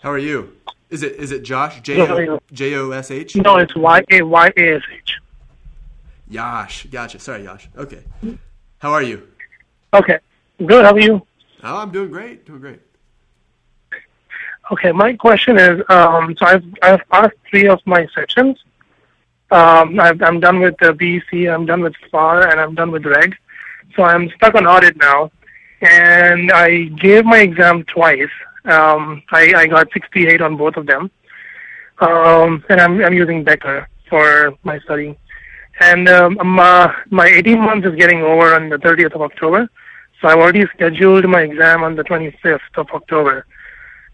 how 0.01 0.09
are 0.11 0.17
you? 0.17 0.55
Is 0.89 1.01
it 1.03 1.13
is 1.13 1.31
it 1.31 1.43
Josh? 1.43 1.79
J 1.81 1.95
Good, 1.95 2.07
how 2.09 2.15
are 2.17 2.31
O? 2.33 2.39
J 2.51 2.75
O 2.75 2.91
S 2.91 3.09
H? 3.11 3.35
No, 3.35 3.57
it's 3.57 3.75
Y 3.75 4.03
A 4.11 4.21
Y 4.23 4.51
A 4.57 4.75
S 4.75 4.81
H. 4.91 5.13
Yash. 6.27 6.85
Gotcha. 6.87 7.19
Sorry, 7.19 7.43
Yash. 7.43 7.69
Okay. 7.77 8.03
How 8.79 8.91
are 8.91 9.01
you? 9.01 9.27
Okay. 9.93 10.17
Good. 10.63 10.85
How 10.85 10.91
are 10.93 10.99
you? 10.99 11.25
Oh, 11.63 11.77
I'm 11.77 11.91
doing 11.91 12.09
great. 12.11 12.45
Doing 12.45 12.59
great. 12.61 12.81
Okay. 14.71 14.91
My 14.91 15.13
question 15.13 15.57
is, 15.57 15.81
um, 15.89 16.35
so 16.37 16.45
I've 16.45 16.63
I've 16.83 17.01
passed 17.09 17.35
three 17.49 17.67
of 17.67 17.79
my 17.85 18.07
sections. 18.13 18.63
Um, 19.53 19.99
I've, 19.99 20.19
I'm 20.23 20.39
done 20.39 20.61
with 20.61 20.75
the 20.81 20.93
BEC, 20.93 21.47
I'm 21.47 21.67
done 21.67 21.81
with 21.81 21.93
FAR, 22.09 22.49
and 22.49 22.59
I'm 22.59 22.73
done 22.73 22.89
with 22.89 23.05
Reg. 23.05 23.35
So 23.95 24.01
I'm 24.01 24.31
stuck 24.31 24.55
on 24.55 24.65
audit 24.65 24.97
now, 24.97 25.31
and 25.81 26.51
I 26.51 26.85
gave 26.99 27.23
my 27.23 27.37
exam 27.37 27.83
twice. 27.83 28.33
Um, 28.65 29.21
I, 29.31 29.53
I 29.55 29.67
got 29.67 29.93
68 29.93 30.41
on 30.41 30.57
both 30.57 30.75
of 30.75 30.87
them, 30.87 31.11
um, 31.99 32.65
and 32.69 32.81
I'm 32.81 33.03
I'm 33.05 33.13
using 33.13 33.43
Becker 33.43 33.87
for 34.09 34.57
my 34.63 34.79
study. 34.79 35.15
And 35.81 36.09
um, 36.09 36.39
my, 36.43 36.91
my 37.11 37.27
18 37.27 37.59
months 37.59 37.87
is 37.87 37.95
getting 37.95 38.23
over 38.23 38.55
on 38.55 38.69
the 38.69 38.77
30th 38.77 39.13
of 39.13 39.21
October, 39.21 39.69
so 40.19 40.29
I've 40.29 40.39
already 40.39 40.65
scheduled 40.73 41.25
my 41.29 41.41
exam 41.41 41.83
on 41.83 41.95
the 41.95 42.03
25th 42.03 42.59
of 42.77 42.87
October. 42.89 43.45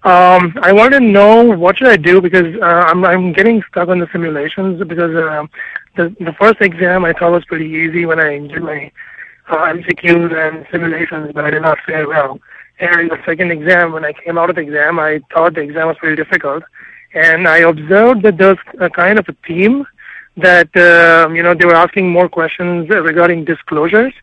Um, 0.03 0.57
I 0.61 0.71
want 0.71 0.93
to 0.93 1.01
know 1.01 1.43
what 1.43 1.77
should 1.77 1.89
I 1.89 1.97
do 1.97 2.21
because 2.21 2.55
uh, 2.61 2.65
I'm 2.65 3.03
I'm 3.03 3.33
getting 3.33 3.61
stuck 3.69 3.89
on 3.89 3.99
the 3.99 4.07
simulations 4.13 4.81
because 4.87 5.13
uh, 5.13 5.45
the 5.97 6.15
the 6.21 6.31
first 6.39 6.61
exam 6.61 7.03
I 7.03 7.11
thought 7.11 7.33
was 7.33 7.43
pretty 7.43 7.65
easy 7.65 8.05
when 8.05 8.17
I 8.17 8.39
did 8.39 8.61
my 8.61 8.89
uh, 9.49 9.57
MCQs 9.57 10.31
and 10.33 10.65
simulations, 10.71 11.33
but 11.33 11.43
I 11.43 11.49
did 11.49 11.63
not 11.63 11.79
fare 11.85 12.07
well. 12.07 12.39
And 12.79 13.11
the 13.11 13.19
second 13.25 13.51
exam, 13.51 13.91
when 13.91 14.05
I 14.05 14.13
came 14.13 14.37
out 14.37 14.49
of 14.49 14.55
the 14.55 14.61
exam, 14.61 14.99
I 14.99 15.19
thought 15.33 15.55
the 15.55 15.61
exam 15.61 15.87
was 15.87 15.97
pretty 15.97 16.15
difficult, 16.15 16.63
and 17.13 17.45
I 17.45 17.57
observed 17.57 18.21
that 18.21 18.37
there's 18.37 18.57
a 18.79 18.89
kind 18.89 19.19
of 19.19 19.27
a 19.27 19.35
theme 19.45 19.85
that 20.37 20.73
um, 20.77 21.35
you 21.35 21.43
know 21.43 21.53
they 21.53 21.65
were 21.65 21.75
asking 21.75 22.09
more 22.09 22.29
questions 22.29 22.87
regarding 22.87 23.43
disclosures. 23.43 24.13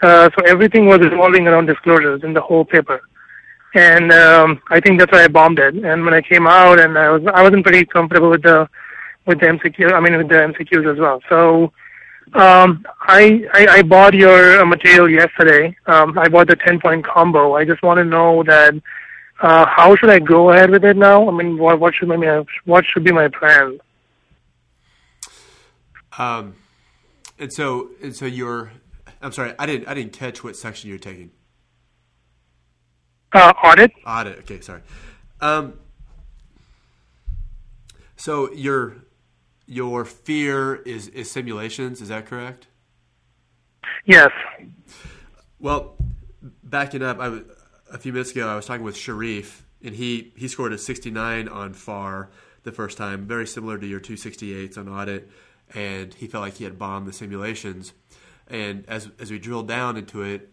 Uh, 0.00 0.30
so 0.38 0.46
everything 0.46 0.86
was 0.86 1.00
revolving 1.00 1.46
around 1.46 1.66
disclosures 1.66 2.22
in 2.24 2.32
the 2.32 2.40
whole 2.40 2.64
paper 2.64 3.02
and 3.78 4.10
um, 4.10 4.60
I 4.70 4.80
think 4.80 4.98
that's 4.98 5.12
why 5.12 5.22
I 5.22 5.28
bombed 5.28 5.60
it. 5.60 5.74
And 5.76 6.04
when 6.04 6.12
I 6.12 6.20
came 6.20 6.48
out, 6.48 6.80
and 6.80 6.98
I 6.98 7.10
was 7.10 7.22
I 7.32 7.42
wasn't 7.42 7.64
pretty 7.64 7.84
comfortable 7.86 8.28
with 8.28 8.42
the 8.42 8.68
with 9.26 9.38
the 9.38 9.46
MCQ. 9.46 9.92
I 9.92 10.00
mean, 10.00 10.16
with 10.16 10.28
the 10.28 10.34
MCQs 10.34 10.92
as 10.92 10.98
well. 10.98 11.22
So 11.28 11.72
um, 12.34 12.84
I, 13.02 13.44
I 13.54 13.66
I 13.78 13.82
bought 13.82 14.14
your 14.14 14.60
uh, 14.60 14.66
material 14.66 15.08
yesterday. 15.08 15.76
Um, 15.86 16.18
I 16.18 16.28
bought 16.28 16.48
the 16.48 16.56
ten 16.56 16.80
point 16.80 17.06
combo. 17.06 17.54
I 17.54 17.64
just 17.64 17.82
want 17.84 17.98
to 17.98 18.04
know 18.04 18.42
that 18.44 18.74
uh, 19.40 19.66
how 19.66 19.94
should 19.94 20.10
I 20.10 20.18
go 20.18 20.50
ahead 20.50 20.70
with 20.70 20.84
it 20.84 20.96
now? 20.96 21.28
I 21.28 21.32
mean, 21.32 21.56
what 21.56 21.78
what 21.78 21.94
should 21.94 22.08
my 22.08 22.44
what 22.64 22.84
should 22.84 23.04
be 23.04 23.12
my 23.12 23.28
plan? 23.28 23.78
Um, 26.18 26.56
and 27.38 27.52
so 27.52 27.90
and 28.02 28.14
so 28.14 28.26
you're. 28.26 28.72
I'm 29.22 29.32
sorry. 29.32 29.54
I 29.56 29.66
didn't 29.66 29.86
I 29.86 29.94
didn't 29.94 30.12
catch 30.12 30.42
what 30.42 30.56
section 30.56 30.90
you're 30.90 30.98
taking. 30.98 31.30
Uh, 33.32 33.52
audit. 33.62 33.92
Audit. 34.06 34.38
Okay, 34.40 34.60
sorry. 34.60 34.80
Um, 35.40 35.74
so 38.16 38.52
your 38.52 38.96
your 39.66 40.04
fear 40.04 40.76
is 40.76 41.08
is 41.08 41.30
simulations. 41.30 42.00
Is 42.00 42.08
that 42.08 42.26
correct? 42.26 42.66
Yes. 44.04 44.30
Well, 45.60 45.96
backing 46.62 47.02
up, 47.02 47.18
I 47.20 47.40
a 47.92 47.98
few 47.98 48.12
minutes 48.12 48.30
ago 48.30 48.48
I 48.48 48.56
was 48.56 48.66
talking 48.66 48.84
with 48.84 48.96
Shareef, 48.96 49.60
and 49.82 49.94
he 49.94 50.32
he 50.36 50.48
scored 50.48 50.72
a 50.72 50.78
69 50.78 51.48
on 51.48 51.74
FAR 51.74 52.30
the 52.62 52.72
first 52.72 52.98
time, 52.98 53.26
very 53.26 53.46
similar 53.46 53.78
to 53.78 53.86
your 53.86 54.00
268s 54.00 54.76
on 54.76 54.88
audit, 54.88 55.28
and 55.74 56.12
he 56.14 56.26
felt 56.26 56.42
like 56.42 56.54
he 56.54 56.64
had 56.64 56.78
bombed 56.78 57.06
the 57.06 57.12
simulations. 57.12 57.92
And 58.46 58.84
as 58.88 59.10
as 59.18 59.30
we 59.30 59.38
drilled 59.38 59.68
down 59.68 59.96
into 59.96 60.22
it, 60.22 60.50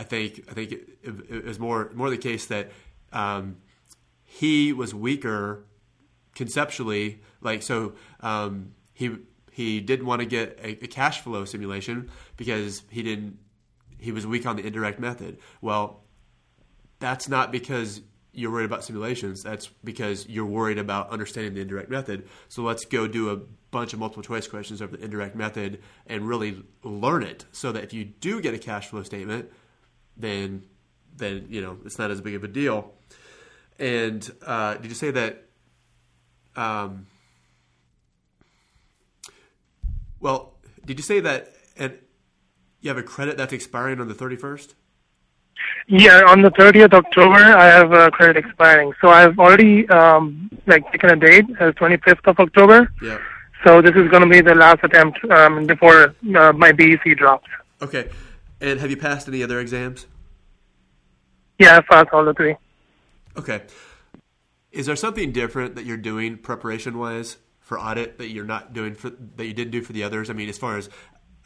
I 0.00 0.02
think 0.02 0.46
I 0.50 0.54
think 0.54 0.72
it, 0.72 0.88
it, 1.02 1.44
was 1.44 1.58
more 1.58 1.90
more 1.94 2.08
the 2.08 2.16
case 2.16 2.46
that 2.46 2.70
um, 3.12 3.58
he 4.24 4.72
was 4.72 4.94
weaker 4.94 5.66
conceptually. 6.34 7.20
Like 7.42 7.62
so, 7.62 7.92
um, 8.20 8.72
he 8.94 9.16
he 9.52 9.82
didn't 9.82 10.06
want 10.06 10.20
to 10.20 10.26
get 10.26 10.58
a, 10.62 10.84
a 10.84 10.86
cash 10.86 11.20
flow 11.20 11.44
simulation 11.44 12.08
because 12.38 12.82
he 12.88 13.02
didn't 13.02 13.38
he 13.98 14.10
was 14.10 14.26
weak 14.26 14.46
on 14.46 14.56
the 14.56 14.66
indirect 14.66 15.00
method. 15.00 15.36
Well, 15.60 16.04
that's 16.98 17.28
not 17.28 17.52
because 17.52 18.00
you're 18.32 18.50
worried 18.50 18.64
about 18.64 18.84
simulations. 18.84 19.42
That's 19.42 19.66
because 19.84 20.26
you're 20.26 20.46
worried 20.46 20.78
about 20.78 21.10
understanding 21.10 21.52
the 21.52 21.60
indirect 21.60 21.90
method. 21.90 22.26
So 22.48 22.62
let's 22.62 22.86
go 22.86 23.06
do 23.06 23.28
a 23.28 23.36
bunch 23.70 23.92
of 23.92 23.98
multiple 23.98 24.22
choice 24.22 24.48
questions 24.48 24.80
of 24.80 24.92
the 24.92 25.04
indirect 25.04 25.36
method 25.36 25.82
and 26.06 26.26
really 26.26 26.64
learn 26.82 27.22
it 27.22 27.44
so 27.52 27.70
that 27.72 27.84
if 27.84 27.92
you 27.92 28.04
do 28.04 28.40
get 28.40 28.54
a 28.54 28.58
cash 28.58 28.88
flow 28.88 29.02
statement, 29.02 29.50
then 30.20 30.64
then 31.16 31.46
you 31.48 31.60
know 31.60 31.78
it's 31.84 31.98
not 31.98 32.10
as 32.10 32.20
big 32.20 32.34
of 32.34 32.44
a 32.44 32.48
deal. 32.48 32.92
And 33.78 34.30
uh, 34.44 34.74
did 34.74 34.86
you 34.86 34.94
say 34.94 35.10
that? 35.10 35.44
Um, 36.56 37.06
well, 40.20 40.54
did 40.84 40.98
you 40.98 41.02
say 41.02 41.20
that 41.20 41.52
and 41.76 41.98
you 42.80 42.90
have 42.90 42.98
a 42.98 43.02
credit 43.02 43.36
that's 43.36 43.52
expiring 43.52 44.00
on 44.00 44.08
the 44.08 44.14
thirty 44.14 44.36
first? 44.36 44.74
Yeah, 45.88 46.22
on 46.26 46.42
the 46.42 46.50
30th 46.50 46.94
October, 46.94 47.36
I 47.36 47.66
have 47.66 47.92
a 47.92 48.10
credit 48.10 48.36
expiring. 48.36 48.92
So 49.00 49.08
I've 49.08 49.38
already 49.38 49.88
um, 49.88 50.48
like 50.66 50.90
taken 50.92 51.10
a 51.10 51.16
date 51.16 51.46
as 51.58 51.74
25th 51.74 52.26
of 52.26 52.38
October. 52.38 52.92
Yeah. 53.02 53.18
So 53.64 53.82
this 53.82 53.94
is 53.94 54.08
going 54.08 54.22
to 54.22 54.28
be 54.28 54.40
the 54.40 54.54
last 54.54 54.78
attempt 54.84 55.18
um, 55.30 55.66
before 55.66 56.14
uh, 56.34 56.52
my 56.52 56.72
BEC 56.72 57.16
drops. 57.16 57.48
Okay. 57.82 58.08
And 58.60 58.80
have 58.80 58.90
you 58.90 58.96
passed 58.96 59.28
any 59.28 59.42
other 59.42 59.58
exams? 59.60 60.06
Yeah, 61.60 61.78
I've 61.90 62.08
all 62.12 62.24
the 62.24 62.32
three. 62.32 62.56
Okay. 63.36 63.62
Is 64.72 64.86
there 64.86 64.96
something 64.96 65.30
different 65.30 65.74
that 65.74 65.84
you're 65.84 65.98
doing 65.98 66.38
preparation 66.38 66.98
wise 66.98 67.36
for 67.60 67.78
audit 67.78 68.16
that 68.16 68.30
you're 68.30 68.46
not 68.46 68.72
doing 68.72 68.94
for 68.94 69.10
that 69.10 69.44
you 69.44 69.52
didn't 69.52 69.70
do 69.70 69.82
for 69.82 69.92
the 69.92 70.02
others? 70.02 70.30
I 70.30 70.32
mean, 70.32 70.48
as 70.48 70.56
far 70.56 70.78
as 70.78 70.88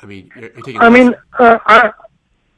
I 0.01 0.07
mean, 0.07 0.31
you're, 0.37 0.53
you're 0.53 0.63
taking. 0.63 0.81
I 0.81 0.89
mean, 0.89 1.15
uh, 1.41 1.59
I 1.67 1.93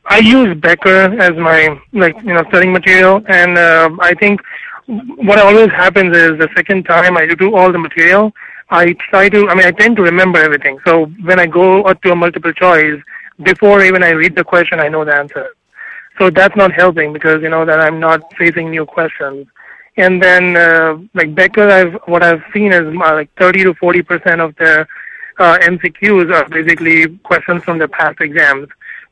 I 0.05 0.19
use 0.19 0.55
Becker 0.61 1.19
as 1.19 1.35
my 1.37 1.81
like 1.95 2.15
you 2.23 2.35
know 2.35 2.45
studying 2.49 2.73
material, 2.75 3.23
and 3.27 3.57
uh, 3.57 3.89
I 4.01 4.13
think 4.15 4.43
what 4.87 5.39
always 5.39 5.71
happens 5.71 6.15
is 6.15 6.33
the 6.39 6.49
second 6.55 6.85
time 6.85 7.17
I 7.17 7.27
do 7.27 7.57
all 7.57 7.73
the 7.73 7.79
material, 7.79 8.33
I 8.69 8.93
try 9.09 9.31
to. 9.31 9.49
I 9.49 9.55
mean, 9.55 9.65
I 9.65 9.71
tend 9.71 9.97
to 9.97 10.03
remember 10.03 10.41
everything. 10.41 10.79
So 10.87 11.07
when 11.25 11.41
I 11.41 11.47
go 11.47 11.85
up 11.85 12.03
to 12.03 12.13
a 12.13 12.17
multiple 12.17 12.53
choice, 12.53 13.01
before 13.43 13.83
even 13.83 14.03
I 14.03 14.11
read 14.11 14.37
the 14.37 14.45
question, 14.45 14.79
I 14.79 14.89
know 14.89 15.07
the 15.07 15.15
answer. 15.15 15.57
So 16.19 16.31
that's 16.31 16.57
not 16.57 16.73
helping 16.73 17.13
because 17.13 17.43
you 17.43 17.49
know 17.49 17.65
that 17.65 17.81
I'm 17.81 18.01
not 18.01 18.23
facing 18.37 18.71
new 18.71 18.87
questions. 18.87 19.47
And 19.97 20.23
then 20.23 20.57
uh, 20.57 20.99
like 21.15 21.35
Becker, 21.35 21.69
I've 21.69 21.95
what 22.07 22.23
I've 22.23 22.43
seen 22.53 22.73
is 22.73 22.87
uh, 22.87 23.15
like 23.15 23.31
30 23.39 23.65
to 23.65 23.75
40 23.75 24.03
percent 24.03 24.41
of 24.41 24.55
their 24.57 24.89
uh, 25.39 25.59
MCQs 25.59 26.33
are 26.35 26.49
basically 26.49 27.09
questions 27.19 27.63
from 27.65 27.79
the 27.79 27.89
past 27.89 28.21
exams. 28.21 28.69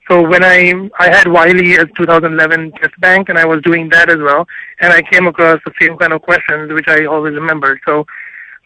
So 0.09 0.21
when 0.27 0.45
I 0.45 0.91
I 0.99 1.09
had 1.09 1.29
Wiley 1.29 1.79
as 1.79 1.87
2011 1.97 2.73
test 2.73 3.01
bank 3.01 3.31
and 3.31 3.39
I 3.39 3.47
was 3.47 3.63
doing 3.63 3.89
that 3.91 4.11
as 4.11 4.19
well, 4.19 4.47
and 4.81 4.93
I 4.93 5.01
came 5.03 5.27
across 5.27 5.61
the 5.65 5.73
same 5.81 5.97
kind 5.97 6.13
of 6.13 6.23
questions 6.23 6.73
which 6.73 6.89
I 6.89 7.07
always 7.07 7.35
remembered. 7.35 7.81
So 7.87 8.07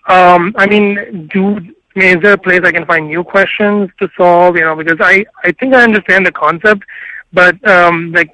um, 0.08 0.54
I 0.56 0.66
mean, 0.66 1.28
do 1.32 1.56
I 1.94 1.98
mean 1.98 2.16
is 2.16 2.22
there 2.22 2.32
a 2.32 2.38
place 2.38 2.62
I 2.64 2.72
can 2.72 2.86
find 2.86 3.06
new 3.06 3.22
questions 3.22 3.90
to 4.00 4.08
solve? 4.16 4.56
You 4.56 4.64
know, 4.64 4.74
because 4.74 4.98
I 5.00 5.24
I 5.44 5.52
think 5.52 5.74
I 5.74 5.84
understand 5.84 6.26
the 6.26 6.32
concept, 6.32 6.82
but 7.32 7.66
um, 7.68 8.12
like 8.12 8.30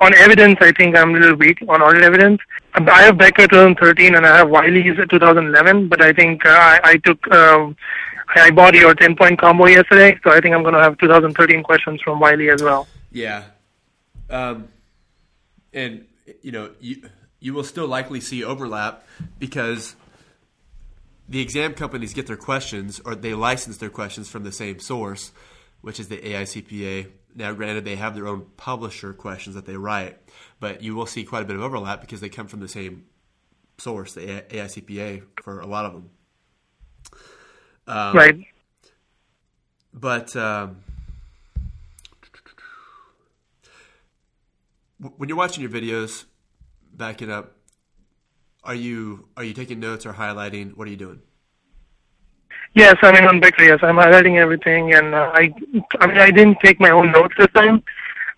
on 0.00 0.14
evidence, 0.14 0.58
I 0.60 0.72
think 0.72 0.96
I'm 0.96 1.14
a 1.14 1.18
little 1.18 1.36
weak 1.36 1.58
on 1.68 1.80
audit 1.80 2.02
evidence. 2.02 2.40
I 2.74 3.02
have 3.04 3.16
Becker 3.16 3.48
2013 3.48 4.14
and 4.14 4.26
I 4.26 4.36
have 4.38 4.50
Wiley's 4.50 4.96
2011, 5.10 5.88
but 5.88 6.02
I 6.02 6.12
think 6.12 6.44
uh, 6.44 6.50
I, 6.50 6.80
I 6.84 6.96
took 6.98 7.26
um, 7.32 7.76
I 8.34 8.50
bought 8.50 8.74
your 8.74 8.94
10 8.94 9.16
point 9.16 9.40
combo 9.40 9.66
yesterday, 9.66 10.18
so 10.22 10.30
I 10.30 10.40
think 10.40 10.54
I'm 10.54 10.62
going 10.62 10.74
to 10.74 10.82
have 10.82 10.98
2013 10.98 11.62
questions 11.62 12.00
from 12.02 12.20
Wiley 12.20 12.50
as 12.50 12.62
well. 12.62 12.86
Yeah. 13.10 13.44
Um, 14.28 14.68
and, 15.72 16.04
you 16.42 16.52
know, 16.52 16.70
you, 16.80 17.08
you 17.40 17.54
will 17.54 17.64
still 17.64 17.86
likely 17.86 18.20
see 18.20 18.44
overlap 18.44 19.06
because 19.38 19.96
the 21.28 21.40
exam 21.40 21.74
companies 21.74 22.12
get 22.12 22.26
their 22.26 22.36
questions 22.36 23.00
or 23.04 23.14
they 23.14 23.34
license 23.34 23.78
their 23.78 23.90
questions 23.90 24.28
from 24.28 24.44
the 24.44 24.52
same 24.52 24.80
source, 24.80 25.32
which 25.80 26.00
is 26.00 26.08
the 26.08 26.18
AICPA. 26.18 27.08
Now, 27.36 27.52
granted, 27.52 27.84
they 27.84 27.96
have 27.96 28.14
their 28.14 28.26
own 28.26 28.46
publisher 28.56 29.12
questions 29.12 29.54
that 29.56 29.66
they 29.66 29.76
write, 29.76 30.18
but 30.58 30.82
you 30.82 30.94
will 30.94 31.04
see 31.04 31.22
quite 31.22 31.42
a 31.42 31.44
bit 31.44 31.54
of 31.54 31.62
overlap 31.62 32.00
because 32.00 32.20
they 32.20 32.30
come 32.30 32.48
from 32.48 32.60
the 32.60 32.68
same 32.68 33.04
source, 33.76 34.14
the 34.14 34.42
AICPA, 34.48 35.22
for 35.42 35.60
a 35.60 35.66
lot 35.66 35.84
of 35.84 35.92
them. 35.92 36.10
Um, 37.86 38.16
right. 38.16 38.38
But 39.92 40.34
um, 40.34 40.78
when 44.98 45.28
you're 45.28 45.36
watching 45.36 45.62
your 45.62 45.70
videos, 45.70 46.24
backing 46.92 47.30
up, 47.30 47.52
are 48.64 48.74
you 48.74 49.28
are 49.36 49.44
you 49.44 49.52
taking 49.52 49.78
notes 49.78 50.06
or 50.06 50.14
highlighting? 50.14 50.74
What 50.74 50.88
are 50.88 50.90
you 50.90 50.96
doing? 50.96 51.20
Yes, 52.76 52.96
I 53.00 53.10
mean 53.10 53.24
on 53.24 53.40
Becker, 53.40 53.64
yes, 53.64 53.78
I'm 53.82 53.96
highlighting 53.96 54.36
everything, 54.36 54.92
and 54.92 55.14
uh, 55.14 55.32
I, 55.32 55.50
I 55.98 56.06
mean, 56.06 56.18
I 56.18 56.30
didn't 56.30 56.58
take 56.62 56.78
my 56.78 56.90
own 56.90 57.10
notes 57.10 57.34
this 57.38 57.48
time, 57.54 57.82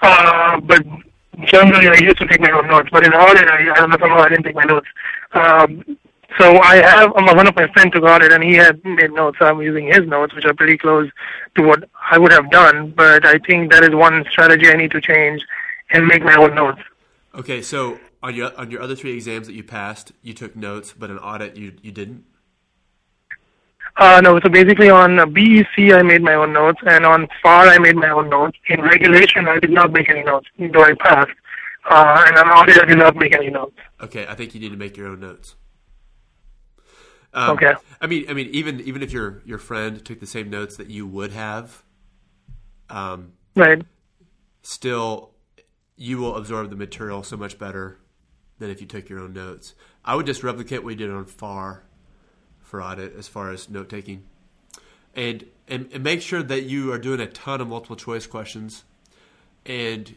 uh, 0.00 0.60
but 0.60 0.86
generally 1.44 1.88
I 1.88 1.96
used 2.00 2.18
to 2.18 2.26
take 2.28 2.40
my 2.40 2.52
own 2.52 2.68
notes. 2.68 2.88
But 2.92 3.04
in 3.04 3.12
audit, 3.12 3.48
I, 3.48 3.68
I 3.72 3.74
don't 3.74 4.00
know 4.00 4.14
I 4.14 4.28
didn't 4.28 4.44
take 4.44 4.54
my 4.54 4.62
notes. 4.62 4.86
Um, 5.32 5.98
so 6.38 6.56
I 6.60 6.76
have 6.76 7.12
um, 7.16 7.26
one 7.34 7.48
of 7.48 7.56
my 7.56 7.66
friends 7.72 7.90
who 7.94 8.00
got 8.00 8.22
it, 8.22 8.30
and 8.30 8.44
he 8.44 8.54
had 8.54 8.80
made 8.84 9.10
notes. 9.10 9.38
So 9.40 9.46
I'm 9.46 9.60
using 9.60 9.88
his 9.88 10.06
notes, 10.06 10.32
which 10.36 10.44
are 10.44 10.54
pretty 10.54 10.78
close 10.78 11.10
to 11.56 11.62
what 11.62 11.90
I 12.08 12.16
would 12.16 12.30
have 12.30 12.48
done. 12.48 12.92
But 12.92 13.26
I 13.26 13.38
think 13.38 13.72
that 13.72 13.82
is 13.82 13.90
one 13.90 14.24
strategy 14.30 14.68
I 14.68 14.76
need 14.76 14.92
to 14.92 15.00
change 15.00 15.44
and 15.90 16.06
make 16.06 16.22
my 16.22 16.36
own 16.36 16.54
notes. 16.54 16.80
Okay, 17.34 17.60
so 17.60 17.98
on 18.22 18.36
your 18.36 18.56
on 18.56 18.70
your 18.70 18.82
other 18.82 18.94
three 18.94 19.14
exams 19.14 19.48
that 19.48 19.54
you 19.54 19.64
passed, 19.64 20.12
you 20.22 20.32
took 20.32 20.54
notes, 20.54 20.94
but 20.96 21.10
in 21.10 21.18
audit 21.18 21.56
you 21.56 21.72
you 21.82 21.90
didn't. 21.90 22.24
Uh, 23.98 24.20
no, 24.20 24.38
so 24.40 24.48
basically 24.48 24.90
on 24.90 25.16
BEC 25.32 25.92
I 25.92 26.02
made 26.02 26.22
my 26.22 26.34
own 26.34 26.52
notes, 26.52 26.78
and 26.86 27.04
on 27.04 27.26
FAR 27.42 27.66
I 27.66 27.78
made 27.78 27.96
my 27.96 28.10
own 28.10 28.30
notes. 28.30 28.56
In 28.68 28.80
regulation 28.80 29.48
I 29.48 29.58
did 29.58 29.70
not 29.70 29.92
make 29.92 30.08
any 30.08 30.22
notes, 30.22 30.46
though 30.56 30.84
I 30.84 30.94
passed. 30.94 31.30
Uh, 31.90 32.24
and 32.28 32.36
on 32.36 32.48
audit 32.48 32.80
I 32.80 32.84
did 32.84 32.98
not 32.98 33.16
make 33.16 33.34
any 33.34 33.50
notes. 33.50 33.76
Okay, 34.00 34.24
I 34.28 34.34
think 34.34 34.54
you 34.54 34.60
need 34.60 34.70
to 34.70 34.76
make 34.76 34.96
your 34.96 35.08
own 35.08 35.20
notes. 35.20 35.56
Um, 37.34 37.50
okay. 37.50 37.74
I 38.00 38.06
mean, 38.06 38.26
I 38.30 38.34
mean, 38.34 38.48
even 38.52 38.80
even 38.80 39.02
if 39.02 39.12
your 39.12 39.42
your 39.44 39.58
friend 39.58 40.02
took 40.04 40.20
the 40.20 40.26
same 40.26 40.48
notes 40.48 40.76
that 40.76 40.88
you 40.88 41.06
would 41.06 41.32
have, 41.32 41.82
um, 42.88 43.32
right? 43.56 43.82
Still, 44.62 45.32
you 45.96 46.18
will 46.18 46.36
absorb 46.36 46.70
the 46.70 46.76
material 46.76 47.22
so 47.22 47.36
much 47.36 47.58
better 47.58 47.98
than 48.58 48.70
if 48.70 48.80
you 48.80 48.86
took 48.86 49.08
your 49.08 49.20
own 49.20 49.32
notes. 49.32 49.74
I 50.04 50.14
would 50.14 50.26
just 50.26 50.42
replicate 50.42 50.84
what 50.84 50.90
you 50.90 50.96
did 50.96 51.10
on 51.10 51.26
FAR 51.26 51.84
for 52.68 52.82
audit 52.82 53.16
as 53.16 53.26
far 53.26 53.50
as 53.50 53.68
note 53.70 53.88
taking, 53.88 54.22
and, 55.14 55.44
and 55.66 55.88
and 55.92 56.04
make 56.04 56.20
sure 56.20 56.42
that 56.42 56.64
you 56.64 56.92
are 56.92 56.98
doing 56.98 57.20
a 57.20 57.26
ton 57.26 57.60
of 57.60 57.68
multiple 57.68 57.96
choice 57.96 58.26
questions, 58.26 58.84
and 59.64 60.14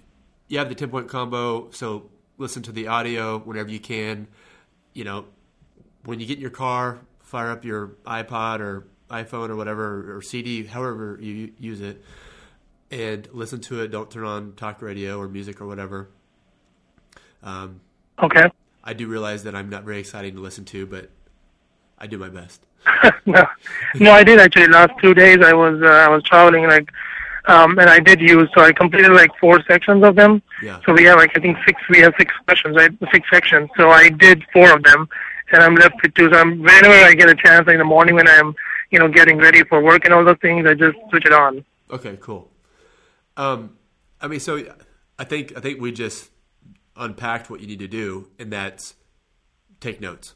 you 0.47 0.57
have 0.57 0.69
the 0.69 0.75
ten 0.75 0.89
point 0.89 1.07
combo. 1.07 1.71
So 1.71 2.09
listen 2.37 2.61
to 2.63 2.71
the 2.71 2.87
audio 2.87 3.39
whenever 3.39 3.69
you 3.69 3.79
can. 3.79 4.27
You 4.93 5.05
know, 5.05 5.25
when 6.03 6.19
you 6.19 6.25
get 6.25 6.35
in 6.35 6.41
your 6.41 6.51
car, 6.51 6.99
fire 7.21 7.49
up 7.49 7.63
your 7.63 7.93
iPod 8.05 8.59
or 8.59 8.87
iPhone 9.09 9.49
or 9.49 9.55
whatever 9.55 10.15
or 10.15 10.21
CD, 10.21 10.65
however 10.65 11.17
you 11.21 11.53
use 11.57 11.79
it, 11.79 12.03
and 12.91 13.27
listen 13.31 13.61
to 13.61 13.81
it. 13.81 13.89
Don't 13.89 14.11
turn 14.11 14.25
on 14.25 14.53
talk 14.55 14.81
radio 14.81 15.19
or 15.19 15.29
music 15.29 15.61
or 15.61 15.67
whatever. 15.67 16.09
Um, 17.43 17.79
okay. 18.21 18.49
I 18.83 18.93
do 18.93 19.07
realize 19.07 19.43
that 19.43 19.55
I'm 19.55 19.69
not 19.69 19.83
very 19.83 19.99
exciting 19.99 20.35
to 20.35 20.41
listen 20.41 20.65
to, 20.65 20.85
but 20.85 21.09
I 22.01 22.07
do 22.07 22.17
my 22.17 22.29
best. 22.29 22.65
no, 23.27 23.45
no, 23.99 24.11
I 24.11 24.23
did 24.23 24.39
actually. 24.39 24.67
Last 24.67 24.93
two 24.99 25.13
days, 25.13 25.37
I 25.43 25.53
was 25.53 25.79
uh, 25.83 25.85
I 25.85 26.09
was 26.09 26.23
traveling 26.23 26.63
like, 26.67 26.89
um, 27.45 27.77
and 27.77 27.87
I 27.87 27.99
did 27.99 28.19
use. 28.19 28.49
So 28.55 28.61
I 28.61 28.71
completed 28.73 29.11
like 29.11 29.29
four 29.39 29.61
sections 29.69 30.03
of 30.03 30.15
them. 30.15 30.41
Yeah. 30.63 30.79
So 30.83 30.93
we 30.93 31.03
have 31.03 31.19
like 31.19 31.37
I 31.37 31.39
think 31.39 31.57
six. 31.63 31.79
We 31.91 31.99
have 31.99 32.13
six 32.17 32.33
questions, 32.45 32.75
right? 32.75 32.91
Six 33.13 33.29
sections. 33.31 33.69
So 33.77 33.91
I 33.91 34.09
did 34.09 34.43
four 34.51 34.73
of 34.73 34.81
them, 34.81 35.07
and 35.51 35.61
I'm 35.61 35.75
left 35.75 36.01
with 36.01 36.15
two. 36.15 36.31
So 36.31 36.39
I'm, 36.39 36.59
whenever 36.59 36.89
I 36.89 37.13
get 37.13 37.29
a 37.29 37.35
chance, 37.35 37.67
like 37.67 37.75
in 37.75 37.79
the 37.79 37.85
morning 37.85 38.15
when 38.15 38.27
I'm, 38.27 38.55
you 38.89 38.97
know, 38.97 39.07
getting 39.07 39.37
ready 39.37 39.63
for 39.63 39.79
work 39.79 40.03
and 40.03 40.13
all 40.13 40.25
those 40.25 40.39
things, 40.41 40.65
I 40.65 40.73
just 40.73 40.97
switch 41.11 41.25
it 41.27 41.33
on. 41.33 41.63
Okay, 41.91 42.17
cool. 42.19 42.49
Um, 43.37 43.77
I 44.19 44.27
mean, 44.27 44.39
so 44.39 44.59
I 45.19 45.23
think 45.23 45.55
I 45.55 45.59
think 45.59 45.79
we 45.79 45.91
just 45.91 46.31
unpacked 46.95 47.51
what 47.51 47.59
you 47.59 47.67
need 47.67 47.79
to 47.79 47.87
do, 47.87 48.29
and 48.39 48.51
that's 48.51 48.95
take 49.79 50.01
notes. 50.01 50.33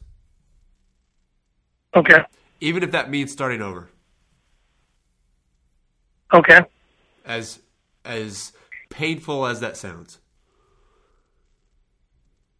Okay. 1.96 2.18
Even 2.60 2.82
if 2.82 2.90
that 2.92 3.10
means 3.10 3.32
starting 3.32 3.62
over. 3.62 3.88
Okay. 6.32 6.60
As 7.24 7.60
as 8.04 8.52
painful 8.90 9.46
as 9.46 9.60
that 9.60 9.76
sounds. 9.76 10.18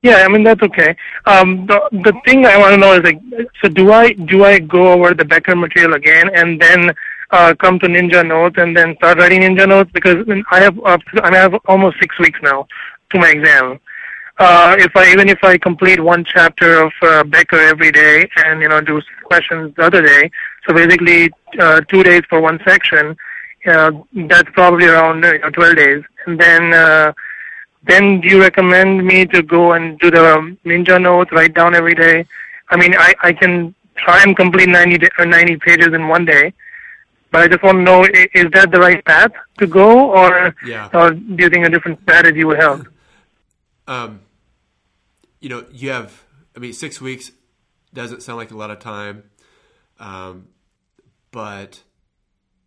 Yeah, 0.02 0.24
I 0.24 0.28
mean 0.28 0.44
that's 0.44 0.62
okay. 0.62 0.96
Um, 1.26 1.66
the 1.66 1.80
the 1.92 2.14
thing 2.24 2.46
I 2.46 2.56
want 2.58 2.74
to 2.74 2.78
know 2.78 2.94
is 2.94 3.02
like, 3.02 3.20
so 3.62 3.68
do 3.68 3.92
I 3.92 4.12
do 4.12 4.44
I 4.44 4.58
go 4.58 4.92
over 4.92 5.14
the 5.14 5.24
Becker 5.24 5.56
material 5.56 5.94
again 5.94 6.30
and 6.34 6.60
then 6.60 6.94
uh, 7.30 7.54
come 7.60 7.78
to 7.80 7.86
Ninja 7.86 8.26
Notes 8.26 8.56
and 8.58 8.76
then 8.76 8.94
start 8.96 9.18
writing 9.18 9.40
Ninja 9.40 9.68
Notes 9.68 9.90
because 9.92 10.16
I 10.50 10.60
have 10.60 10.78
uh, 10.84 10.98
I 11.22 11.36
have 11.36 11.54
almost 11.66 11.96
six 12.00 12.18
weeks 12.20 12.38
now 12.42 12.66
to 13.10 13.18
my 13.18 13.30
exam. 13.30 13.80
Uh, 14.38 14.76
if 14.78 14.94
I 14.94 15.10
even 15.12 15.28
if 15.30 15.42
I 15.42 15.56
complete 15.56 15.98
one 15.98 16.22
chapter 16.24 16.82
of 16.84 16.92
uh, 17.02 17.24
Becker 17.24 17.58
every 17.58 17.90
day 17.90 18.28
and 18.44 18.60
you 18.60 18.68
know 18.68 18.80
do 18.82 19.00
questions 19.24 19.74
the 19.76 19.82
other 19.82 20.02
day, 20.04 20.30
so 20.66 20.74
basically 20.74 21.30
uh, 21.58 21.80
two 21.82 22.02
days 22.02 22.22
for 22.28 22.40
one 22.40 22.60
section, 22.66 23.16
uh, 23.66 23.92
that's 24.28 24.50
probably 24.52 24.86
around 24.86 25.24
uh, 25.24 25.32
you 25.32 25.38
know, 25.40 25.50
12 25.50 25.76
days, 25.76 26.02
and 26.26 26.38
then. 26.38 26.72
Uh, 26.74 27.12
then 27.88 28.20
do 28.20 28.26
you 28.26 28.40
recommend 28.40 29.06
me 29.06 29.24
to 29.26 29.42
go 29.44 29.74
and 29.74 29.96
do 30.00 30.10
the 30.10 30.56
ninja 30.64 31.00
notes, 31.00 31.30
write 31.30 31.54
down 31.54 31.72
every 31.72 31.94
day? 31.94 32.26
I 32.68 32.76
mean, 32.76 32.92
I, 32.98 33.14
I 33.22 33.32
can 33.32 33.76
try 33.96 34.24
and 34.24 34.36
complete 34.36 34.68
90, 34.68 34.98
da- 34.98 35.08
or 35.20 35.24
90 35.24 35.56
pages 35.58 35.94
in 35.94 36.08
one 36.08 36.24
day, 36.24 36.52
but 37.30 37.42
I 37.42 37.46
just 37.46 37.62
want 37.62 37.76
to 37.78 37.82
know, 37.84 38.02
is 38.34 38.50
that 38.54 38.72
the 38.72 38.80
right 38.80 39.04
path 39.04 39.30
to 39.58 39.68
go, 39.68 40.10
or, 40.10 40.52
Yeah. 40.66 40.88
or 40.92 41.12
do 41.12 41.36
you 41.44 41.48
think 41.48 41.64
a 41.64 41.68
different 41.70 42.00
strategy 42.02 42.42
would 42.42 42.58
help? 42.58 42.88
Um, 43.86 44.18
you 45.40 45.48
know, 45.48 45.64
you 45.70 45.90
have. 45.90 46.22
I 46.54 46.58
mean, 46.58 46.72
six 46.72 47.00
weeks 47.00 47.32
doesn't 47.92 48.22
sound 48.22 48.38
like 48.38 48.50
a 48.50 48.56
lot 48.56 48.70
of 48.70 48.78
time, 48.78 49.24
um, 49.98 50.48
but 51.30 51.82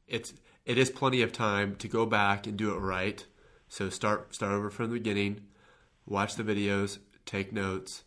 it's 0.07 0.33
it 0.65 0.77
is 0.77 0.89
plenty 0.89 1.21
of 1.21 1.31
time 1.31 1.75
to 1.77 1.87
go 1.87 2.05
back 2.05 2.45
and 2.45 2.57
do 2.57 2.73
it 2.73 2.77
right. 2.79 3.25
So 3.67 3.89
start 3.89 4.33
start 4.35 4.53
over 4.53 4.69
from 4.69 4.89
the 4.89 4.93
beginning, 4.97 5.41
watch 6.05 6.35
the 6.35 6.43
videos, 6.43 6.99
take 7.25 7.51
notes, 7.51 8.03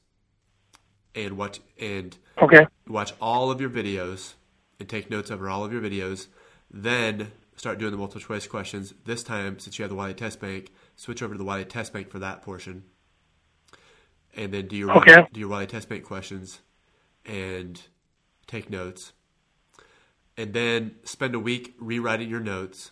and 1.14 1.36
watch 1.36 1.60
and 1.80 2.16
Okay. 2.40 2.66
watch 2.88 3.12
all 3.20 3.50
of 3.50 3.60
your 3.60 3.70
videos 3.70 4.34
and 4.80 4.88
take 4.88 5.10
notes 5.10 5.30
over 5.30 5.48
all 5.48 5.64
of 5.64 5.72
your 5.72 5.82
videos. 5.82 6.28
Then 6.70 7.32
start 7.56 7.78
doing 7.78 7.92
the 7.92 7.98
multiple 7.98 8.20
choice 8.20 8.46
questions. 8.46 8.94
This 9.04 9.22
time, 9.22 9.58
since 9.58 9.78
you 9.78 9.82
have 9.82 9.90
the 9.90 9.96
Wiley 9.96 10.14
Test 10.14 10.40
Bank, 10.40 10.72
switch 10.96 11.22
over 11.22 11.34
to 11.34 11.38
the 11.38 11.44
Wiley 11.44 11.64
Test 11.64 11.92
Bank 11.92 12.08
for 12.10 12.18
that 12.18 12.42
portion, 12.42 12.84
and 14.34 14.52
then 14.52 14.66
do 14.66 14.76
your 14.76 14.96
Okay. 14.96 15.26
do 15.32 15.40
your 15.40 15.48
Bank 15.48 16.04
questions 16.04 16.60
and 17.24 17.80
take 18.46 18.70
notes, 18.70 19.12
and 20.36 20.52
then 20.52 20.96
spend 21.04 21.34
a 21.34 21.38
week 21.38 21.74
rewriting 21.78 22.28
your 22.28 22.40
notes. 22.40 22.90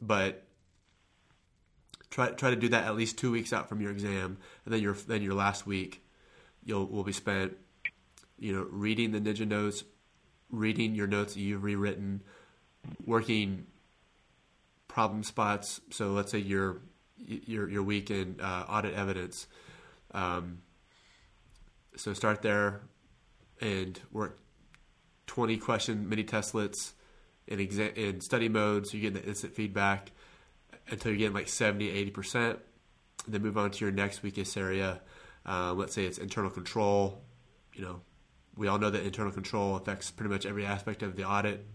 But 0.00 0.44
try 2.10 2.30
try 2.30 2.50
to 2.50 2.56
do 2.56 2.68
that 2.68 2.84
at 2.84 2.96
least 2.96 3.18
two 3.18 3.30
weeks 3.30 3.52
out 3.52 3.68
from 3.68 3.80
your 3.80 3.90
exam, 3.90 4.38
and 4.64 4.74
then 4.74 4.82
your 4.82 4.94
then 4.94 5.22
your 5.22 5.34
last 5.34 5.66
week, 5.66 6.02
you'll 6.64 6.86
will 6.86 7.04
be 7.04 7.12
spent, 7.12 7.56
you 8.38 8.52
know, 8.52 8.66
reading 8.70 9.12
the 9.12 9.20
ninja 9.20 9.46
notes, 9.46 9.84
reading 10.50 10.94
your 10.94 11.06
notes 11.06 11.34
that 11.34 11.40
you've 11.40 11.62
rewritten, 11.62 12.22
working 13.04 13.66
problem 14.88 15.22
spots. 15.22 15.80
So 15.90 16.12
let's 16.12 16.30
say 16.32 16.38
your 16.38 16.80
your 17.18 17.68
your 17.68 17.82
week 17.82 18.10
in 18.10 18.36
uh, 18.40 18.64
audit 18.68 18.94
evidence. 18.94 19.46
Um, 20.12 20.58
so 21.96 22.12
start 22.12 22.42
there 22.42 22.80
and 23.60 23.98
work 24.12 24.38
twenty 25.26 25.56
question 25.56 26.08
mini 26.08 26.24
testlets 26.24 26.92
in 27.46 27.60
in 27.60 28.20
study 28.20 28.48
mode, 28.48 28.86
so 28.86 28.96
you 28.96 29.02
get 29.02 29.14
the 29.14 29.28
instant 29.28 29.54
feedback 29.54 30.10
until 30.88 31.10
you're 31.10 31.18
getting 31.18 31.34
like 31.34 31.48
70, 31.48 31.90
80 31.90 32.10
percent. 32.10 32.58
Then 33.28 33.42
move 33.42 33.58
on 33.58 33.70
to 33.72 33.84
your 33.84 33.92
next 33.92 34.22
weakest 34.22 34.56
area. 34.56 35.00
Uh, 35.44 35.72
let's 35.72 35.94
say 35.94 36.04
it's 36.04 36.18
internal 36.18 36.50
control. 36.50 37.22
You 37.74 37.82
know, 37.82 38.00
we 38.56 38.68
all 38.68 38.78
know 38.78 38.90
that 38.90 39.02
internal 39.02 39.32
control 39.32 39.76
affects 39.76 40.10
pretty 40.10 40.32
much 40.32 40.46
every 40.46 40.64
aspect 40.64 41.02
of 41.02 41.16
the 41.16 41.24
audit, 41.24 41.66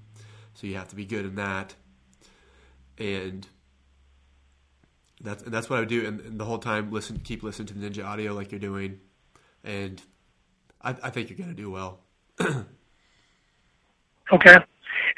so 0.53 0.67
you 0.67 0.75
have 0.75 0.89
to 0.89 0.95
be 0.95 1.05
good 1.05 1.25
in 1.25 1.35
that. 1.35 1.75
And 2.97 3.47
that's 5.23 5.43
that's 5.43 5.69
what 5.69 5.77
I 5.77 5.79
would 5.81 5.89
do. 5.89 6.05
And, 6.05 6.19
and 6.21 6.39
the 6.39 6.45
whole 6.45 6.59
time, 6.59 6.91
listen, 6.91 7.19
keep 7.23 7.43
listening 7.43 7.67
to 7.67 7.73
the 7.73 7.89
Ninja 7.89 8.05
audio 8.05 8.33
like 8.33 8.51
you're 8.51 8.59
doing, 8.59 8.99
and 9.63 10.01
I, 10.81 10.95
I 11.03 11.09
think 11.09 11.29
you're 11.29 11.37
gonna 11.37 11.53
do 11.53 11.71
well. 11.71 11.99
Okay. 14.31 14.57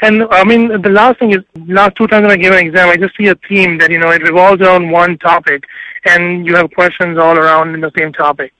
And 0.01 0.23
I 0.31 0.43
mean, 0.43 0.81
the 0.81 0.89
last 0.89 1.19
thing 1.19 1.33
is, 1.33 1.43
last 1.67 1.95
two 1.95 2.07
times 2.07 2.23
when 2.23 2.31
I 2.31 2.37
gave 2.37 2.51
an 2.51 2.65
exam, 2.65 2.89
I 2.89 2.97
just 2.97 3.15
see 3.15 3.27
a 3.27 3.35
theme 3.47 3.77
that, 3.77 3.91
you 3.91 3.99
know, 3.99 4.09
it 4.09 4.23
revolves 4.23 4.61
around 4.61 4.89
one 4.89 5.17
topic 5.17 5.65
and 6.05 6.45
you 6.45 6.55
have 6.55 6.71
questions 6.73 7.17
all 7.17 7.37
around 7.37 7.73
in 7.73 7.81
the 7.81 7.91
same 7.97 8.11
topic. 8.11 8.53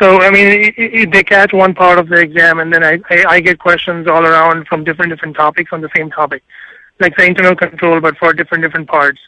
So, 0.00 0.20
I 0.20 0.30
mean, 0.30 0.72
i 0.76 1.00
i 1.00 1.04
they 1.06 1.22
catch 1.22 1.52
one 1.52 1.74
part 1.74 1.98
of 1.98 2.08
the 2.08 2.16
exam 2.16 2.58
and 2.58 2.72
then 2.72 2.84
I, 2.84 2.98
I, 3.10 3.24
I 3.28 3.40
get 3.40 3.58
questions 3.58 4.06
all 4.06 4.26
around 4.26 4.66
from 4.68 4.84
different, 4.84 5.10
different 5.10 5.36
topics 5.36 5.72
on 5.72 5.80
the 5.80 5.90
same 5.96 6.10
topic. 6.10 6.42
Like 7.00 7.16
the 7.16 7.24
internal 7.24 7.56
control, 7.56 8.00
but 8.00 8.16
for 8.18 8.32
different, 8.32 8.62
different 8.62 8.88
parts. 8.88 9.20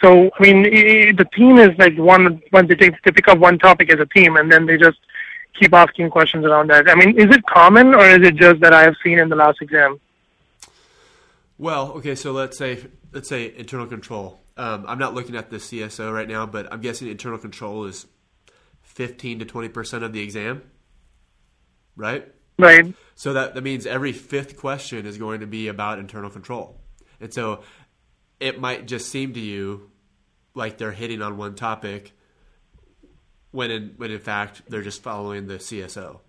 So, 0.00 0.30
I 0.38 0.42
mean, 0.42 0.62
the 0.62 1.28
theme 1.36 1.58
is 1.58 1.76
like 1.78 1.96
one, 1.96 2.42
when 2.50 2.66
they, 2.66 2.74
take, 2.74 2.94
they 3.02 3.12
pick 3.12 3.28
up 3.28 3.38
one 3.38 3.58
topic 3.58 3.92
as 3.92 4.00
a 4.00 4.06
theme 4.06 4.36
and 4.36 4.50
then 4.50 4.66
they 4.66 4.78
just 4.78 4.98
keep 5.58 5.74
asking 5.74 6.10
questions 6.10 6.44
around 6.44 6.70
that. 6.70 6.88
I 6.88 6.94
mean, 6.94 7.18
is 7.18 7.34
it 7.34 7.44
common 7.46 7.94
or 7.94 8.06
is 8.06 8.26
it 8.26 8.36
just 8.36 8.60
that 8.60 8.72
I 8.72 8.82
have 8.82 8.94
seen 9.04 9.18
in 9.18 9.28
the 9.28 9.36
last 9.36 9.60
exam? 9.60 10.00
Well, 11.58 11.92
okay, 11.92 12.14
so 12.14 12.32
let's 12.32 12.56
say 12.56 12.86
let's 13.12 13.28
say 13.28 13.52
internal 13.54 13.86
control. 13.86 14.40
Um, 14.56 14.86
I'm 14.88 14.98
not 14.98 15.14
looking 15.14 15.36
at 15.36 15.50
the 15.50 15.58
CSO 15.58 16.12
right 16.12 16.28
now, 16.28 16.46
but 16.46 16.72
I'm 16.72 16.80
guessing 16.80 17.08
internal 17.08 17.38
control 17.38 17.84
is 17.84 18.06
15 18.82 19.40
to 19.40 19.44
20 19.44 19.68
percent 19.68 20.02
of 20.02 20.14
the 20.14 20.22
exam, 20.22 20.62
right? 21.96 22.26
Right. 22.58 22.94
So 23.14 23.34
that 23.34 23.54
that 23.54 23.62
means 23.62 23.84
every 23.84 24.12
fifth 24.12 24.56
question 24.56 25.04
is 25.04 25.18
going 25.18 25.40
to 25.40 25.46
be 25.46 25.68
about 25.68 25.98
internal 25.98 26.30
control, 26.30 26.80
and 27.20 27.32
so 27.32 27.60
it 28.38 28.58
might 28.58 28.86
just 28.86 29.10
seem 29.10 29.34
to 29.34 29.40
you 29.40 29.89
like 30.54 30.78
they're 30.78 30.92
hitting 30.92 31.22
on 31.22 31.36
one 31.36 31.54
topic 31.54 32.12
when 33.52 33.70
in 33.70 33.94
when 33.96 34.10
in 34.10 34.18
fact 34.18 34.62
they're 34.68 34.82
just 34.82 35.02
following 35.02 35.46
the 35.46 35.58
CSO. 35.58 36.20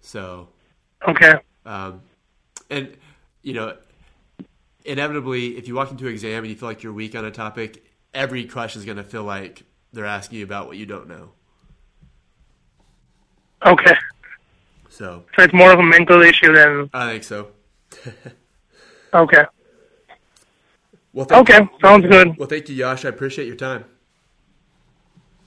So 0.00 0.48
Okay. 1.08 1.34
um, 1.64 2.02
and 2.70 2.96
you 3.42 3.54
know, 3.54 3.76
inevitably, 4.84 5.56
if 5.56 5.68
you 5.68 5.74
walk 5.74 5.90
into 5.90 6.06
an 6.06 6.12
exam 6.12 6.44
and 6.44 6.48
you 6.48 6.56
feel 6.56 6.68
like 6.68 6.82
you're 6.82 6.92
weak 6.92 7.14
on 7.14 7.24
a 7.24 7.30
topic, 7.30 7.84
every 8.14 8.44
question 8.44 8.80
is 8.80 8.84
going 8.86 8.98
to 8.98 9.04
feel 9.04 9.24
like 9.24 9.62
they're 9.92 10.06
asking 10.06 10.38
you 10.38 10.44
about 10.44 10.66
what 10.66 10.76
you 10.76 10.86
don't 10.86 11.08
know. 11.08 11.32
Okay. 13.64 13.94
So 14.88 15.24
So 15.36 15.44
it's 15.44 15.54
more 15.54 15.72
of 15.72 15.78
a 15.78 15.82
mental 15.82 16.22
issue 16.22 16.54
than. 16.54 16.90
I 16.92 17.12
think 17.12 17.24
so. 17.24 17.48
Okay. 19.14 19.44
Well, 21.12 21.26
Okay, 21.30 21.58
you. 21.62 21.68
sounds 21.82 22.06
good. 22.06 22.36
Well, 22.38 22.48
thank 22.48 22.68
you, 22.68 22.74
Yash. 22.76 23.04
I 23.04 23.08
appreciate 23.08 23.46
your 23.46 23.56
time. 23.56 23.84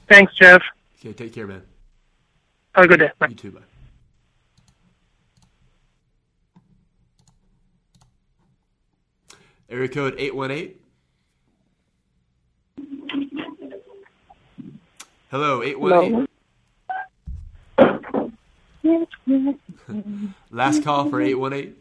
Thanks, 0.10 0.34
Jeff. 0.36 0.62
Okay, 1.00 1.14
take 1.14 1.34
care, 1.34 1.48
man. 1.48 1.62
Have 2.76 2.86
a 2.86 2.88
good 2.88 3.00
day. 3.00 3.12
Bye. 3.20 3.28
You 3.30 3.36
too. 3.36 3.52
Bye. 3.52 3.62
Area 9.70 9.88
code 9.90 10.16
eight 10.18 10.36
one 10.36 10.52
eight. 10.52 10.80
Hello, 15.32 15.64
eight 15.64 15.80
one 15.80 16.28
eight. 17.80 19.10
Last 20.52 20.84
call 20.84 21.10
for 21.10 21.22
eight 21.22 21.36
one 21.36 21.54
eight. 21.54 21.78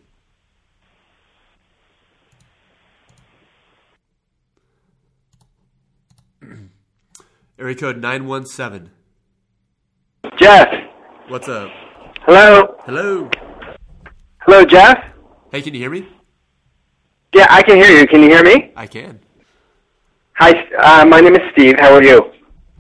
Area 7.63 7.77
code 7.77 7.99
nine 7.99 8.27
one 8.27 8.45
seven. 8.45 8.91
Jeff. 10.37 10.67
What's 11.29 11.49
up? 11.49 11.71
Hello. 12.23 12.75
Hello. 12.85 13.31
Hello, 14.41 14.65
Jeff. 14.65 14.99
Hey, 15.53 15.63
can 15.63 15.73
you 15.73 15.79
hear 15.79 15.91
me? 15.91 16.09
Yeah, 17.33 17.47
I 17.51 17.63
can 17.63 17.77
hear 17.77 17.97
you. 17.97 18.05
Can 18.09 18.21
you 18.21 18.31
hear 18.31 18.43
me? 18.43 18.73
I 18.75 18.89
can. 18.89 19.21
Hi, 20.39 20.51
uh, 20.77 21.05
my 21.05 21.21
name 21.21 21.37
is 21.37 21.43
Steve. 21.53 21.77
How 21.79 21.95
are 21.95 22.03
you? 22.03 22.33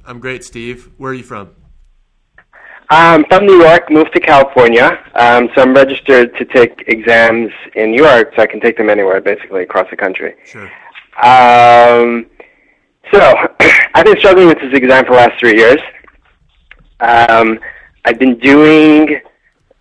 I'm 0.04 0.18
great, 0.18 0.42
Steve. 0.42 0.90
Where 0.96 1.12
are 1.12 1.14
you 1.14 1.22
from? 1.22 1.54
I'm 2.90 3.24
from 3.26 3.46
New 3.46 3.62
York, 3.62 3.88
moved 3.88 4.12
to 4.14 4.20
California. 4.20 4.98
Um, 5.14 5.48
so 5.54 5.62
I'm 5.62 5.74
registered 5.74 6.36
to 6.38 6.44
take 6.44 6.82
exams 6.88 7.52
in 7.76 7.92
New 7.92 8.02
York, 8.02 8.32
so 8.34 8.42
I 8.42 8.48
can 8.48 8.58
take 8.58 8.78
them 8.78 8.90
anywhere, 8.90 9.20
basically 9.20 9.62
across 9.62 9.88
the 9.90 9.96
country. 9.96 10.34
Sure. 10.44 10.68
Um, 11.22 12.26
so 13.10 13.20
I've 13.94 14.04
been 14.04 14.18
struggling 14.18 14.48
with 14.48 14.58
this 14.60 14.72
exam 14.72 15.04
for 15.04 15.12
the 15.12 15.18
last 15.18 15.38
three 15.40 15.56
years. 15.56 15.80
Um, 17.00 17.58
I've 18.04 18.18
been 18.18 18.38
doing, 18.38 19.16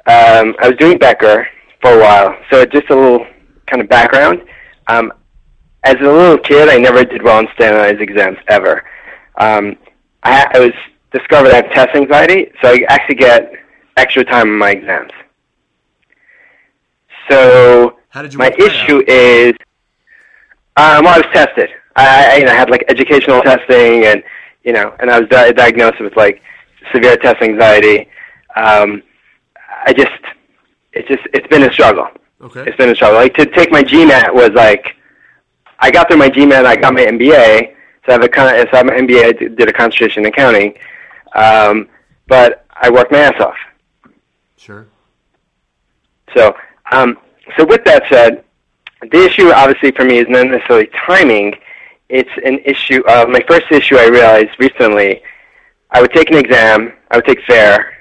um, 0.08 0.56
I 0.60 0.70
was 0.70 0.76
doing 0.80 0.98
Becker 0.98 1.48
for 1.82 1.94
a 1.94 2.00
while. 2.00 2.36
So 2.52 2.66
just 2.66 2.90
a 2.90 2.96
little 2.96 3.26
kind 3.68 3.82
of 3.82 3.90
background. 3.90 4.42
Um, 4.88 5.14
as 5.84 5.96
a 5.96 6.04
little 6.04 6.38
kid, 6.38 6.70
I 6.70 6.78
never 6.78 7.04
did 7.04 7.24
well 7.24 7.38
on 7.38 7.48
standardized 7.56 8.02
exams 8.02 8.38
ever. 8.48 8.84
Um, 9.38 9.78
I, 10.24 10.46
I 10.54 10.60
was 10.60 10.74
discovered 11.12 11.52
I 11.52 11.58
have 11.58 11.72
test 11.72 11.96
anxiety, 11.96 12.52
so 12.62 12.70
I 12.70 12.80
actually 12.88 13.16
get 13.16 13.52
extra 13.98 14.24
time 14.24 14.50
on 14.50 14.58
my 14.58 14.72
exams. 14.72 15.12
So 17.30 17.98
How 18.10 18.22
did 18.22 18.34
you 18.34 18.40
my 18.40 18.52
issue 18.58 19.04
is, 19.08 19.54
um, 20.78 21.06
well, 21.06 21.16
I 21.16 21.18
was 21.18 21.28
tested. 21.34 21.70
I, 21.96 22.34
I, 22.34 22.36
you 22.38 22.46
know, 22.46 22.52
had 22.52 22.70
like 22.70 22.86
educational 22.88 23.42
testing, 23.42 24.06
and 24.06 24.24
you 24.64 24.74
know, 24.74 24.96
and 25.00 25.10
I 25.10 25.20
was 25.20 25.30
di- 25.30 25.52
diagnosed 25.52 26.00
with 26.00 26.16
like 26.16 26.42
severe 26.92 27.18
test 27.18 27.42
anxiety. 27.42 28.08
Um, 28.56 29.04
I 29.86 29.94
just, 29.94 30.12
it's 30.94 31.08
just, 31.08 31.22
it's 31.34 31.48
been 31.48 31.64
a 31.64 31.72
struggle. 31.72 32.08
Okay. 32.42 32.64
It's 32.68 32.78
been 32.78 32.90
a 32.90 32.96
struggle. 32.96 33.18
Like 33.18 33.34
to 33.36 33.46
take 33.46 33.72
my 33.72 33.84
GMAT 33.84 34.34
was 34.34 34.52
like, 34.52 34.96
I 35.80 35.90
got 35.92 36.08
through 36.10 36.18
my 36.18 36.30
GMAT, 36.30 36.66
I 36.66 36.76
got 36.76 36.94
my 36.94 37.02
MBA. 37.02 37.76
So 38.06 38.10
I 38.10 38.12
have 38.14 38.24
a 38.24 38.30
con- 38.30 38.50
so 38.50 38.70
I 38.74 38.78
have 38.78 38.86
my 38.86 38.94
MBA. 38.94 39.24
I 39.26 39.32
did 39.32 39.56
did 39.58 39.70
a 39.70 39.74
concentration 39.74 40.26
in 40.26 40.32
accounting, 40.32 40.74
um, 41.36 41.88
but 42.28 42.66
I 42.72 42.90
worked 42.90 43.12
my 43.12 43.20
ass 43.20 43.40
off. 43.40 43.58
Sure. 44.58 44.88
So, 46.36 46.56
um, 46.92 47.18
so 47.58 47.66
with 47.66 47.84
that 47.86 48.04
said, 48.10 48.44
the 49.12 49.26
issue 49.26 49.52
obviously 49.52 49.92
for 49.92 50.04
me 50.06 50.18
is 50.18 50.28
not 50.30 50.48
necessarily 50.48 50.90
timing. 51.06 51.54
It's 52.12 52.30
an 52.46 52.60
issue. 52.66 53.02
Uh, 53.08 53.26
my 53.30 53.42
first 53.48 53.68
issue 53.72 53.98
I 53.98 54.08
realized 54.08 54.52
recently, 54.60 55.24
I 55.92 56.02
would 56.02 56.12
take 56.12 56.30
an 56.30 56.38
exam, 56.38 56.92
I 57.10 57.18
would 57.18 57.26
take 57.26 57.42
FAR, 57.48 57.94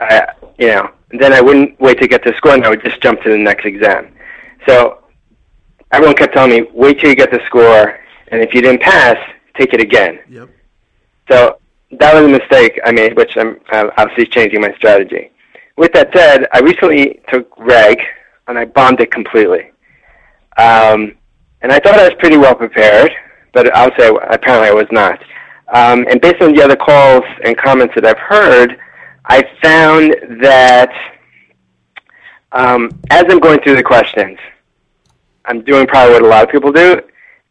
uh, 0.00 0.26
you 0.58 0.68
know, 0.68 0.90
and 1.10 1.20
then 1.20 1.32
I 1.32 1.40
wouldn't 1.40 1.80
wait 1.80 1.98
to 2.00 2.06
get 2.06 2.22
the 2.22 2.34
score, 2.36 2.52
and 2.52 2.64
I 2.64 2.68
would 2.68 2.84
just 2.84 3.00
jump 3.00 3.22
to 3.22 3.30
the 3.30 3.38
next 3.38 3.64
exam. 3.64 4.14
So 4.68 5.04
everyone 5.90 6.16
kept 6.16 6.34
telling 6.34 6.50
me, 6.50 6.68
wait 6.74 7.00
till 7.00 7.08
you 7.08 7.16
get 7.16 7.30
the 7.30 7.40
score, 7.46 7.98
and 8.28 8.42
if 8.42 8.52
you 8.52 8.60
didn't 8.60 8.82
pass, 8.82 9.16
take 9.56 9.72
it 9.72 9.80
again. 9.80 10.18
Yep. 10.28 10.50
So 11.30 11.58
that 11.92 12.14
was 12.14 12.24
a 12.24 12.28
mistake 12.28 12.78
I 12.84 12.92
made, 12.92 13.16
which 13.16 13.36
I'm 13.36 13.58
uh, 13.72 13.88
obviously 13.96 14.26
changing 14.26 14.60
my 14.60 14.74
strategy. 14.74 15.30
With 15.78 15.92
that 15.92 16.10
said, 16.14 16.46
I 16.52 16.60
recently 16.60 17.20
took 17.32 17.48
reg 17.58 17.98
and 18.48 18.58
I 18.58 18.66
bombed 18.66 19.00
it 19.00 19.10
completely. 19.10 19.70
Um, 20.58 21.16
and 21.62 21.72
I 21.72 21.78
thought 21.80 21.98
I 21.98 22.04
was 22.04 22.14
pretty 22.18 22.36
well 22.36 22.54
prepared, 22.54 23.12
but 23.56 23.74
I'll 23.74 23.90
say 23.98 24.10
apparently 24.28 24.68
I 24.68 24.74
was 24.74 24.86
not. 24.92 25.18
Um, 25.72 26.06
and 26.10 26.20
based 26.20 26.42
on 26.42 26.52
the 26.52 26.62
other 26.62 26.76
calls 26.76 27.24
and 27.42 27.56
comments 27.56 27.94
that 27.94 28.04
I've 28.04 28.18
heard, 28.18 28.78
I 29.24 29.44
found 29.62 30.14
that 30.42 30.92
um, 32.52 32.90
as 33.08 33.24
I'm 33.30 33.40
going 33.40 33.60
through 33.60 33.76
the 33.76 33.82
questions, 33.82 34.38
I'm 35.46 35.62
doing 35.64 35.86
probably 35.86 36.12
what 36.12 36.22
a 36.22 36.26
lot 36.26 36.44
of 36.44 36.50
people 36.50 36.70
do, 36.70 37.00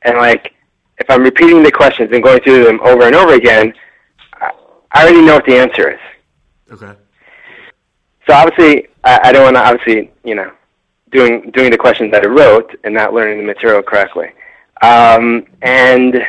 and 0.03 0.17
like 0.17 0.53
if 0.99 1.09
I'm 1.09 1.23
repeating 1.23 1.63
the 1.63 1.71
questions 1.71 2.11
and 2.13 2.21
going 2.21 2.39
through 2.41 2.65
them 2.65 2.79
over 2.81 3.07
and 3.07 3.15
over 3.15 3.33
again, 3.33 3.73
I 4.33 4.51
I 4.91 5.03
already 5.03 5.25
know 5.25 5.35
what 5.35 5.45
the 5.45 5.57
answer 5.57 5.89
is. 5.89 5.99
Okay. 6.71 6.93
So 8.27 8.33
obviously, 8.33 8.89
I, 9.03 9.19
I 9.23 9.31
don't 9.31 9.45
want 9.45 9.55
to 9.55 9.67
obviously, 9.67 10.11
you 10.23 10.35
know, 10.35 10.51
doing 11.09 11.49
doing 11.51 11.71
the 11.71 11.77
questions 11.77 12.11
that 12.11 12.23
I 12.23 12.27
wrote 12.27 12.75
and 12.83 12.93
not 12.93 13.13
learning 13.15 13.39
the 13.39 13.43
material 13.43 13.81
correctly. 13.81 14.29
Um, 14.81 15.45
and 15.61 16.21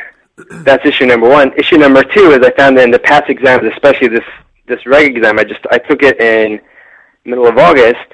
that's 0.49 0.85
issue 0.85 1.05
number 1.05 1.27
one. 1.27 1.53
Issue 1.53 1.77
number 1.77 2.03
two 2.03 2.31
is 2.31 2.45
I 2.45 2.51
found 2.51 2.77
that 2.77 2.83
in 2.83 2.91
the 2.91 2.99
past 2.99 3.29
exams, 3.29 3.63
especially 3.73 4.07
this 4.07 4.23
this 4.67 4.85
reg 4.85 5.15
exam, 5.15 5.39
I 5.39 5.43
just 5.43 5.61
I 5.71 5.77
took 5.77 6.03
it 6.03 6.19
in 6.19 6.59
middle 7.25 7.47
of 7.47 7.57
August. 7.57 8.13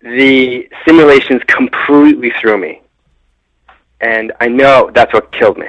The 0.00 0.68
simulations 0.86 1.42
completely 1.46 2.30
threw 2.40 2.58
me, 2.58 2.82
and 4.00 4.32
I 4.40 4.48
know 4.48 4.90
that's 4.94 5.12
what 5.12 5.32
killed 5.32 5.58
me. 5.58 5.68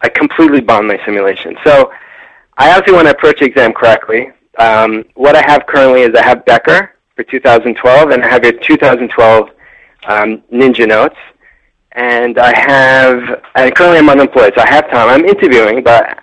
I 0.00 0.08
completely 0.08 0.60
bombed 0.60 0.88
my 0.88 1.00
simulation. 1.04 1.56
So 1.64 1.92
I 2.58 2.70
obviously 2.70 2.94
want 2.94 3.06
to 3.06 3.12
approach 3.12 3.38
the 3.38 3.46
exam 3.46 3.72
correctly. 3.72 4.30
Um, 4.58 5.04
what 5.14 5.36
I 5.36 5.42
have 5.46 5.66
currently 5.66 6.02
is 6.02 6.14
I 6.14 6.22
have 6.22 6.44
Becker 6.44 6.92
for 7.14 7.22
2012, 7.24 8.10
and 8.10 8.22
I 8.22 8.28
have 8.28 8.42
your 8.44 8.52
2012 8.52 9.50
um, 10.08 10.42
Ninja 10.52 10.86
Notes, 10.88 11.16
and 11.96 12.38
I 12.38 12.56
have. 12.56 13.42
And 13.54 13.74
currently, 13.74 13.98
I'm 13.98 14.08
unemployed, 14.08 14.52
so 14.56 14.62
I 14.62 14.68
have 14.68 14.88
time. 14.90 15.08
I'm 15.08 15.24
interviewing, 15.24 15.82
but 15.82 16.22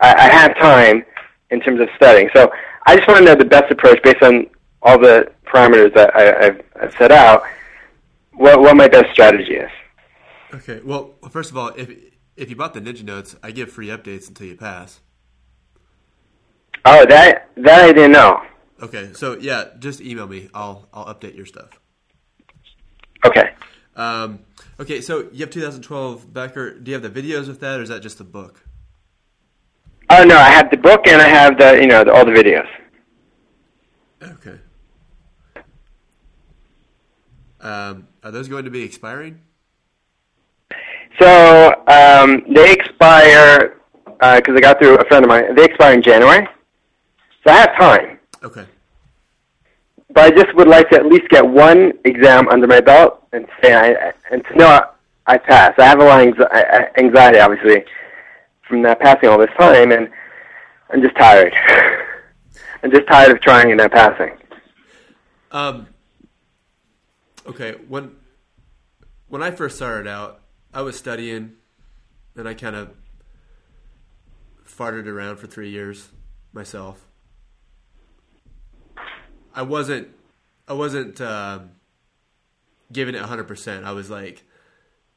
I, 0.00 0.14
I 0.14 0.28
have 0.28 0.56
time 0.58 1.04
in 1.50 1.60
terms 1.60 1.80
of 1.80 1.88
studying. 1.96 2.28
So 2.34 2.52
I 2.86 2.96
just 2.96 3.08
want 3.08 3.20
to 3.20 3.24
know 3.24 3.34
the 3.34 3.44
best 3.44 3.70
approach 3.70 4.02
based 4.02 4.22
on 4.22 4.46
all 4.82 4.98
the 4.98 5.32
parameters 5.46 5.94
that 5.94 6.14
I, 6.14 6.46
I've, 6.46 6.62
I've 6.82 6.92
set 6.98 7.12
out. 7.12 7.42
What 8.32 8.60
what 8.60 8.76
my 8.76 8.88
best 8.88 9.10
strategy 9.12 9.54
is. 9.54 9.70
Okay. 10.54 10.80
Well, 10.84 11.14
first 11.30 11.50
of 11.50 11.56
all, 11.56 11.68
if 11.68 11.90
if 12.36 12.50
you 12.50 12.56
bought 12.56 12.74
the 12.74 12.80
Ninja 12.80 13.04
Notes, 13.04 13.34
I 13.42 13.50
give 13.50 13.72
free 13.72 13.88
updates 13.88 14.28
until 14.28 14.46
you 14.46 14.56
pass. 14.56 15.00
Oh, 16.84 17.04
that 17.06 17.50
that 17.56 17.84
I 17.84 17.92
didn't 17.92 18.12
know. 18.12 18.40
Okay. 18.80 19.12
So 19.12 19.36
yeah, 19.38 19.64
just 19.78 20.00
email 20.00 20.28
me. 20.28 20.48
I'll 20.54 20.88
I'll 20.92 21.12
update 21.12 21.36
your 21.36 21.46
stuff. 21.46 21.70
Okay. 23.24 23.50
Um, 23.98 24.38
okay. 24.80 25.00
So 25.00 25.28
you 25.32 25.40
have 25.40 25.50
2012 25.50 26.32
Becker. 26.32 26.78
Do 26.78 26.90
you 26.90 26.98
have 26.98 27.02
the 27.02 27.22
videos 27.22 27.48
with 27.48 27.60
that, 27.60 27.80
or 27.80 27.82
is 27.82 27.88
that 27.90 28.00
just 28.00 28.16
the 28.16 28.24
book? 28.24 28.62
Oh 30.10 30.24
no, 30.24 30.38
I 30.38 30.48
have 30.48 30.70
the 30.70 30.78
book 30.78 31.06
and 31.06 31.20
I 31.20 31.28
have 31.28 31.58
the 31.58 31.78
you 31.80 31.86
know 31.88 32.04
the, 32.04 32.12
all 32.12 32.24
the 32.24 32.32
videos. 32.32 32.68
Okay. 34.22 34.58
Um, 37.60 38.06
are 38.22 38.30
those 38.30 38.48
going 38.48 38.64
to 38.64 38.70
be 38.70 38.82
expiring? 38.82 39.40
So 41.20 41.74
um, 41.88 42.44
they 42.48 42.72
expire 42.72 43.80
because 44.04 44.56
I 44.56 44.60
got 44.60 44.78
through 44.78 44.98
a 44.98 45.04
friend 45.06 45.24
of 45.24 45.28
mine. 45.28 45.54
They 45.56 45.64
expire 45.64 45.94
in 45.94 46.02
January, 46.02 46.46
so 47.44 47.52
I 47.52 47.56
have 47.56 47.76
time. 47.76 48.18
Okay. 48.44 48.64
But 50.10 50.24
I 50.24 50.30
just 50.30 50.54
would 50.54 50.68
like 50.68 50.88
to 50.90 50.96
at 50.96 51.06
least 51.06 51.28
get 51.28 51.46
one 51.46 51.92
exam 52.04 52.48
under 52.48 52.66
my 52.66 52.80
belt 52.80 53.22
and 53.32 53.46
say 53.62 53.74
I 53.74 54.12
and 54.30 54.42
to 54.46 54.56
know 54.56 54.66
I, 54.66 54.84
I 55.26 55.38
passed. 55.38 55.78
I 55.78 55.86
have 55.86 56.00
a 56.00 56.04
lot 56.04 56.26
of 56.26 56.34
anxi- 56.34 56.98
anxiety, 56.98 57.38
obviously, 57.38 57.84
from 58.66 58.82
not 58.82 59.00
passing 59.00 59.28
all 59.28 59.38
this 59.38 59.50
time, 59.58 59.92
and 59.92 60.08
I'm 60.90 61.02
just 61.02 61.16
tired. 61.16 61.52
I'm 62.82 62.90
just 62.90 63.06
tired 63.08 63.32
of 63.32 63.40
trying 63.42 63.70
and 63.70 63.78
not 63.78 63.92
passing. 63.92 64.30
Um. 65.50 65.88
Okay. 67.46 67.72
When 67.88 68.16
when 69.28 69.42
I 69.42 69.50
first 69.50 69.76
started 69.76 70.08
out, 70.08 70.40
I 70.72 70.82
was 70.82 70.96
studying, 70.96 71.52
and 72.36 72.48
I 72.48 72.54
kind 72.54 72.76
of 72.76 72.94
farted 74.64 75.06
around 75.06 75.36
for 75.36 75.46
three 75.46 75.70
years 75.70 76.08
myself. 76.52 77.07
I 79.58 79.62
wasn't. 79.62 80.06
I 80.68 80.74
wasn't 80.74 81.20
um, 81.20 81.70
giving 82.92 83.16
it 83.16 83.22
hundred 83.22 83.48
percent. 83.48 83.84
I 83.84 83.90
was 83.90 84.08
like, 84.08 84.44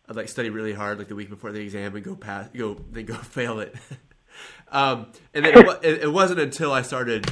I'd 0.09 0.15
like 0.15 0.30
study 0.30 0.49
really 0.49 0.73
hard, 0.73 0.97
like 0.97 1.09
the 1.09 1.15
week 1.15 1.30
before 1.30 1.51
the 1.51 1.59
exam, 1.59 1.95
and 1.95 2.03
go 2.03 2.15
pass, 2.15 2.49
go 2.57 2.81
then 2.91 3.05
go 3.05 3.13
fail 3.38 3.59
it. 3.59 3.76
um, 4.72 5.11
and 5.35 5.45
then 5.45 5.59
it, 5.59 5.80
it, 5.84 6.01
it 6.03 6.11
wasn't 6.11 6.39
until 6.39 6.73
I 6.73 6.81
started 6.81 7.31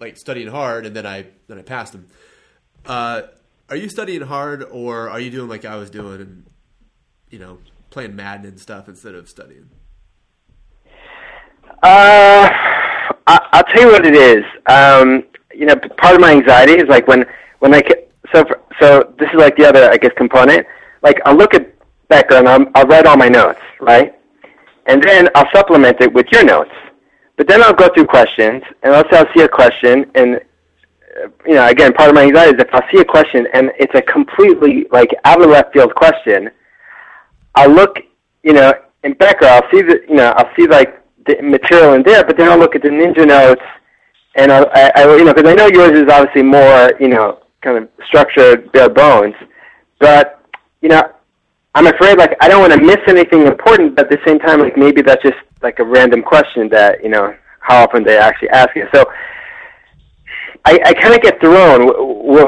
like 0.00 0.16
studying 0.16 0.48
hard, 0.48 0.86
and 0.86 0.96
then 0.96 1.04
I 1.04 1.26
then 1.46 1.58
I 1.58 1.62
passed 1.62 1.92
them. 1.92 2.06
Uh, 2.86 3.22
are 3.68 3.76
you 3.76 3.90
studying 3.90 4.22
hard, 4.22 4.62
or 4.62 5.10
are 5.10 5.20
you 5.20 5.30
doing 5.30 5.50
like 5.50 5.66
I 5.66 5.76
was 5.76 5.90
doing, 5.90 6.22
and 6.22 6.46
you 7.28 7.38
know, 7.38 7.58
playing 7.90 8.16
Madden 8.16 8.46
and 8.46 8.58
stuff 8.58 8.88
instead 8.88 9.14
of 9.14 9.28
studying? 9.28 9.68
Uh, 11.82 12.48
I, 13.26 13.48
I'll 13.52 13.64
tell 13.64 13.82
you 13.82 13.88
what 13.88 14.06
it 14.06 14.14
is. 14.14 14.42
Um, 14.64 15.24
you 15.56 15.66
know, 15.66 15.76
part 15.96 16.14
of 16.14 16.20
my 16.20 16.32
anxiety 16.32 16.74
is 16.74 16.88
like 16.88 17.06
when 17.08 17.24
when 17.60 17.74
I 17.74 17.82
so 18.34 18.44
so 18.80 19.14
this 19.18 19.28
is 19.30 19.36
like 19.36 19.56
the 19.56 19.66
other 19.66 19.90
I 19.90 19.96
guess 19.96 20.12
component. 20.16 20.66
Like 21.02 21.20
I'll 21.24 21.36
look 21.36 21.54
at 21.54 21.72
Becker 22.08 22.36
and 22.36 22.48
I'll, 22.48 22.66
I'll 22.74 22.86
write 22.86 23.06
all 23.06 23.16
my 23.16 23.28
notes, 23.28 23.60
right? 23.80 24.14
And 24.86 25.02
then 25.02 25.28
I'll 25.34 25.50
supplement 25.54 26.00
it 26.00 26.12
with 26.12 26.26
your 26.32 26.44
notes. 26.44 26.70
But 27.36 27.48
then 27.48 27.62
I'll 27.62 27.74
go 27.74 27.88
through 27.92 28.06
questions, 28.06 28.62
and 28.82 28.92
let's 28.92 29.10
say 29.10 29.18
I'll 29.18 29.34
see 29.36 29.42
a 29.42 29.48
question, 29.48 30.10
and 30.14 30.40
you 31.46 31.54
know, 31.54 31.66
again, 31.66 31.92
part 31.92 32.08
of 32.08 32.14
my 32.14 32.22
anxiety 32.22 32.56
is 32.56 32.62
if 32.62 32.74
I'll 32.74 32.88
see 32.92 33.00
a 33.00 33.04
question 33.04 33.46
and 33.54 33.70
it's 33.78 33.94
a 33.94 34.02
completely 34.02 34.86
like 34.90 35.10
out 35.24 35.42
of 35.42 35.50
left 35.50 35.72
field 35.72 35.94
question, 35.94 36.50
I'll 37.54 37.70
look, 37.70 37.98
you 38.42 38.52
know, 38.52 38.72
in 39.02 39.14
Becker, 39.14 39.46
I'll 39.46 39.68
see 39.70 39.82
the, 39.82 40.00
you 40.08 40.16
know, 40.16 40.34
I'll 40.36 40.50
see 40.56 40.66
like 40.66 41.02
the 41.26 41.40
material 41.42 41.94
in 41.94 42.02
there, 42.02 42.24
but 42.24 42.36
then 42.36 42.48
I'll 42.48 42.58
look 42.58 42.74
at 42.74 42.82
the 42.82 42.88
Ninja 42.88 43.26
notes, 43.26 43.62
and 44.36 44.52
I'll, 44.52 44.68
I, 44.72 44.92
I, 44.94 45.16
you 45.16 45.24
know, 45.24 45.34
because 45.34 45.50
I 45.50 45.54
know 45.54 45.66
yours 45.66 45.98
is 45.98 46.08
obviously 46.10 46.42
more, 46.42 46.92
you 47.00 47.08
know, 47.08 47.40
kind 47.62 47.78
of 47.78 47.88
structured, 48.06 48.70
bare 48.72 48.88
bones, 48.88 49.34
but 49.98 50.40
you 50.82 50.88
know, 50.88 51.02
I'm 51.74 51.86
afraid 51.86 52.18
like 52.18 52.36
I 52.40 52.48
don't 52.48 52.60
want 52.60 52.72
to 52.72 52.80
miss 52.84 52.98
anything 53.06 53.46
important, 53.46 53.96
but 53.96 54.06
at 54.06 54.10
the 54.10 54.18
same 54.26 54.38
time, 54.38 54.60
like 54.60 54.76
maybe 54.76 55.02
that's 55.02 55.22
just 55.22 55.36
like 55.62 55.78
a 55.78 55.84
random 55.84 56.22
question 56.22 56.68
that 56.70 57.02
you 57.02 57.10
know 57.10 57.34
how 57.60 57.82
often 57.84 58.04
they 58.04 58.16
actually 58.16 58.50
ask 58.50 58.70
it. 58.76 58.88
So 58.94 59.04
I, 60.64 60.78
I 60.84 60.94
kind 60.94 61.14
of 61.14 61.20
get 61.22 61.40
thrown 61.40 61.88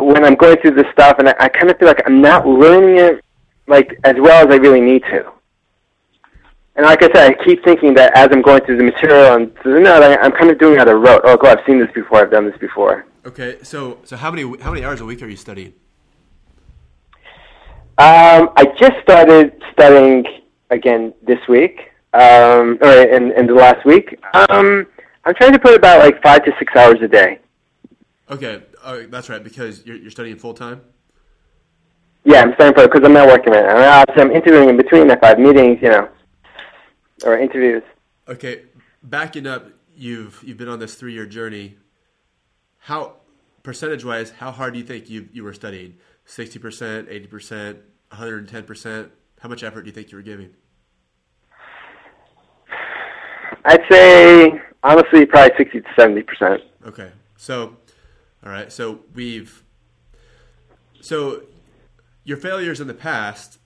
when 0.07 0.25
I'm 0.25 0.35
going 0.35 0.57
through 0.61 0.73
this 0.73 0.87
stuff, 0.93 1.19
and 1.19 1.29
I, 1.29 1.35
I 1.41 1.49
kind 1.49 1.71
of 1.71 1.79
feel 1.79 1.89
like 1.89 2.03
I'm 2.07 2.21
not 2.21 2.47
learning 2.47 2.99
it 2.99 3.25
like 3.67 3.99
as 4.05 4.15
well 4.19 4.47
as 4.47 4.53
I 4.53 4.57
really 4.57 4.81
need 4.81 5.03
to. 5.11 5.31
And 6.79 6.87
like 6.87 7.03
I 7.03 7.07
said, 7.13 7.33
I 7.33 7.45
keep 7.45 7.65
thinking 7.65 7.93
that 7.95 8.17
as 8.17 8.29
I'm 8.31 8.41
going 8.41 8.65
through 8.65 8.77
the 8.77 8.85
material 8.85 9.35
and 9.35 9.53
through 9.57 9.75
the 9.75 9.81
note, 9.81 10.01
I, 10.01 10.17
I'm 10.19 10.31
kind 10.31 10.49
of 10.49 10.61
doing 10.61 10.75
it 10.75 10.79
out 10.79 10.87
of 10.87 11.01
rote. 11.03 11.23
Oh, 11.25 11.37
go, 11.37 11.49
I've 11.49 11.59
seen 11.67 11.81
this 11.81 11.91
before. 11.93 12.21
I've 12.21 12.31
done 12.31 12.49
this 12.49 12.57
before. 12.59 13.05
Okay, 13.27 13.59
so 13.65 13.99
so 14.05 14.17
how 14.17 14.31
many 14.31 14.43
how 14.61 14.71
many 14.73 14.85
hours 14.85 15.01
a 15.01 15.05
week 15.05 15.21
are 15.21 15.27
you 15.27 15.37
studying? 15.37 15.75
Um, 17.99 18.51
I 18.57 18.73
just 18.79 18.95
started 19.03 19.61
studying 19.73 20.25
again 20.71 21.15
this 21.27 21.41
week, 21.49 21.91
um, 22.15 22.79
or 22.81 22.93
in, 22.93 23.33
in 23.33 23.49
the 23.49 23.55
last 23.55 23.85
week. 23.85 24.17
Um, 24.35 24.87
I'm 25.25 25.35
trying 25.35 25.53
to 25.55 25.59
put 25.59 25.75
about 25.75 25.99
like 25.99 26.23
five 26.23 26.45
to 26.45 26.53
six 26.61 26.77
hours 26.77 27.03
a 27.03 27.09
day. 27.09 27.41
Okay, 28.31 28.63
oh, 28.85 29.05
that's 29.07 29.29
right 29.29 29.43
because 29.43 29.85
you're 29.85 29.97
you're 29.97 30.13
studying 30.13 30.37
full 30.37 30.55
time. 30.55 30.81
Yeah, 32.25 32.43
I'm 32.43 32.55
studying 32.55 32.75
for 32.75 32.87
because 32.87 33.03
I'm 33.05 33.15
not 33.15 33.27
working 33.27 33.53
right 33.53 33.65
now. 33.65 34.05
I'm 34.15 34.31
interviewing 34.31 34.69
in 34.69 34.77
between 34.77 35.11
if 35.11 35.21
I 35.25 35.29
have 35.29 35.41
meetings, 35.41 35.81
you 35.83 35.89
know, 35.89 36.09
or 37.25 37.39
interviews. 37.39 37.83
Okay, 38.29 38.63
backing 39.03 39.47
up, 39.47 39.69
you've 39.95 40.43
you've 40.45 40.57
been 40.57 40.69
on 40.69 40.79
this 40.79 40.95
three 40.95 41.13
year 41.13 41.27
journey. 41.27 41.77
How 42.79 43.17
percentage 43.63 44.05
wise, 44.05 44.31
how 44.31 44.51
hard 44.51 44.75
do 44.75 44.79
you 44.79 44.85
think 44.85 45.11
you 45.11 45.29
you 45.33 45.45
were 45.45 45.53
studying? 45.53 45.97
Sixty 46.25 46.59
percent, 46.59 47.09
eighty 47.11 47.27
percent, 47.27 47.79
one 48.11 48.19
hundred 48.19 48.39
and 48.39 48.49
ten 48.49 48.65
percent. 48.65 49.11
How 49.41 49.49
much 49.49 49.63
effort 49.63 49.83
do 49.83 49.87
you 49.89 49.93
think 49.93 50.11
you 50.11 50.17
were 50.19 50.23
giving? 50.23 50.55
I'd 53.65 53.83
say 53.91 54.61
honestly, 54.83 55.27
probably 55.27 55.57
sixty 55.57 55.81
to 55.81 55.89
seventy 55.99 56.23
percent. 56.23 56.63
Okay, 56.87 57.11
so 57.37 57.77
all 58.45 58.53
right, 58.53 58.73
so 58.73 59.01
we've 59.15 59.63
so 61.01 61.43
your 62.25 62.37
failures 62.37 62.81
in 62.81 62.87
the 62.87 62.95
past 62.95 63.59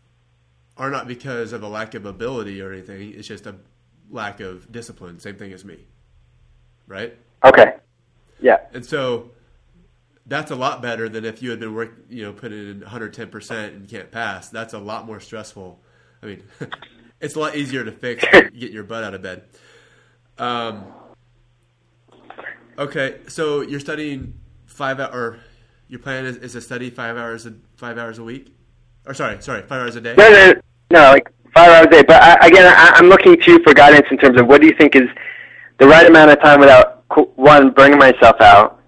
are 0.83 0.91
not 0.91 1.07
because 1.07 1.53
of 1.53 1.63
a 1.63 1.69
lack 1.69 1.95
of 1.95 2.05
ability 2.05 2.61
or 2.61 2.73
anything. 2.73 3.15
It's 3.15 3.29
just 3.29 3.47
a 3.47 3.55
lack 4.11 4.41
of 4.41 4.73
discipline. 4.73 5.21
Same 5.21 5.37
thing 5.37 5.53
as 5.53 5.65
me, 5.65 5.87
right? 6.89 7.17
Okay. 7.45 7.75
Yeah. 8.41 8.59
And 8.75 8.85
so 8.85 9.31
that's 10.27 10.51
a 10.51 10.57
lot 10.57 10.83
better 10.83 11.09
than 11.09 11.25
if 11.25 11.41
you 11.41 11.51
had 11.51 11.61
been 11.61 11.73
work, 11.73 11.93
you 12.11 12.25
know, 12.25 12.33
putting 12.33 12.59
in 12.59 12.81
110 12.81 13.29
percent 13.29 13.75
and 13.75 13.89
can't 13.89 14.11
pass. 14.11 14.49
That's 14.49 14.75
a 14.75 14.79
lot 14.81 15.07
more 15.07 15.21
stressful. 15.21 15.81
I 16.21 16.27
mean, 16.27 16.43
it's 17.21 17.37
a 17.37 17.39
lot 17.39 17.55
easier 17.55 17.85
to 17.85 17.93
fix 17.93 18.25
get 18.33 18.73
your 18.73 18.83
butt 18.83 19.05
out 19.05 19.15
of 19.15 19.23
bed. 19.23 19.45
Um, 20.37 20.85
okay, 22.77 23.21
so 23.29 23.61
you're 23.61 23.79
studying 23.79 24.35
five 24.67 24.99
hour, 24.99 25.13
or 25.13 25.39
your 25.87 26.01
plan 26.01 26.27
is, 26.27 26.39
is 26.39 26.55
to 26.55 26.61
study 26.61 26.91
five 26.91 27.17
hours 27.17 27.47
a, 27.47 27.55
five 27.77 27.99
hours 27.99 28.19
a 28.19 28.25
week, 28.25 28.53
or 29.07 29.15
sorry, 29.15 29.41
sorry, 29.43 29.63
five 29.63 29.81
hours 29.83 29.95
a 29.95 30.01
day. 30.01 30.17
No, 30.19 30.29
no, 30.29 30.55
no, 30.93 31.01
like 31.11 31.29
five 31.55 31.71
hours 31.71 31.87
a 31.87 31.91
day. 31.91 32.03
But 32.03 32.23
I, 32.23 32.47
again, 32.47 32.67
I, 32.67 32.93
I'm 32.95 33.07
looking 33.07 33.41
to 33.41 33.51
you 33.51 33.63
for 33.63 33.75
guidance 33.75 34.07
in 34.11 34.19
terms 34.19 34.39
of 34.41 34.47
what 34.47 34.61
do 34.61 34.67
you 34.67 34.75
think 34.77 34.95
is 34.95 35.09
the 35.79 35.87
right 35.87 36.07
amount 36.07 36.31
of 36.31 36.41
time 36.41 36.61
without 36.61 37.03
one 37.37 37.71
burning 37.71 37.99
myself 37.99 38.41
out. 38.41 38.81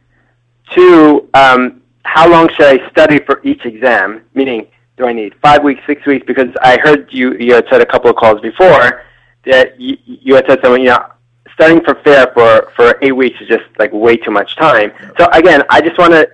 Two, 0.73 1.29
um, 1.35 1.83
how 2.05 2.31
long 2.31 2.49
should 2.51 2.67
I 2.67 2.89
study 2.91 3.19
for 3.21 3.41
each 3.45 3.65
exam? 3.65 4.23
Meaning, 4.35 4.69
do 4.97 5.07
I 5.07 5.13
need 5.13 5.35
five 5.43 5.63
weeks, 5.65 5.81
six 5.87 6.07
weeks? 6.07 6.25
Because 6.27 6.49
I 6.63 6.79
heard 6.79 7.09
you 7.11 7.35
you 7.39 7.55
had 7.55 7.65
said 7.71 7.81
a 7.81 7.87
couple 7.87 8.11
of 8.11 8.17
calls 8.17 8.41
before 8.41 9.03
that 9.47 9.79
you, 9.81 9.97
you 10.05 10.35
had 10.35 10.47
said 10.49 10.61
something. 10.63 10.83
You 10.83 10.91
know, 10.91 11.07
studying 11.55 11.83
for 11.83 11.95
FAR 12.05 12.33
for 12.35 12.73
for 12.77 12.99
eight 13.03 13.13
weeks 13.13 13.41
is 13.41 13.49
just 13.49 13.65
like 13.79 13.93
way 13.93 14.17
too 14.17 14.31
much 14.31 14.57
time. 14.57 14.93
So 15.19 15.27
again, 15.33 15.63
I 15.71 15.81
just 15.81 15.99
want 15.99 16.13
to. 16.13 16.31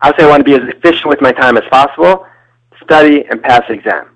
I 0.00 0.10
would 0.10 0.16
say 0.18 0.24
I 0.24 0.28
want 0.28 0.40
to 0.40 0.44
be 0.44 0.54
as 0.54 0.68
efficient 0.68 1.06
with 1.06 1.20
my 1.20 1.32
time 1.32 1.56
as 1.56 1.64
possible, 1.70 2.24
study 2.82 3.24
and 3.30 3.42
pass 3.42 3.62
the 3.66 3.74
exam. 3.74 4.08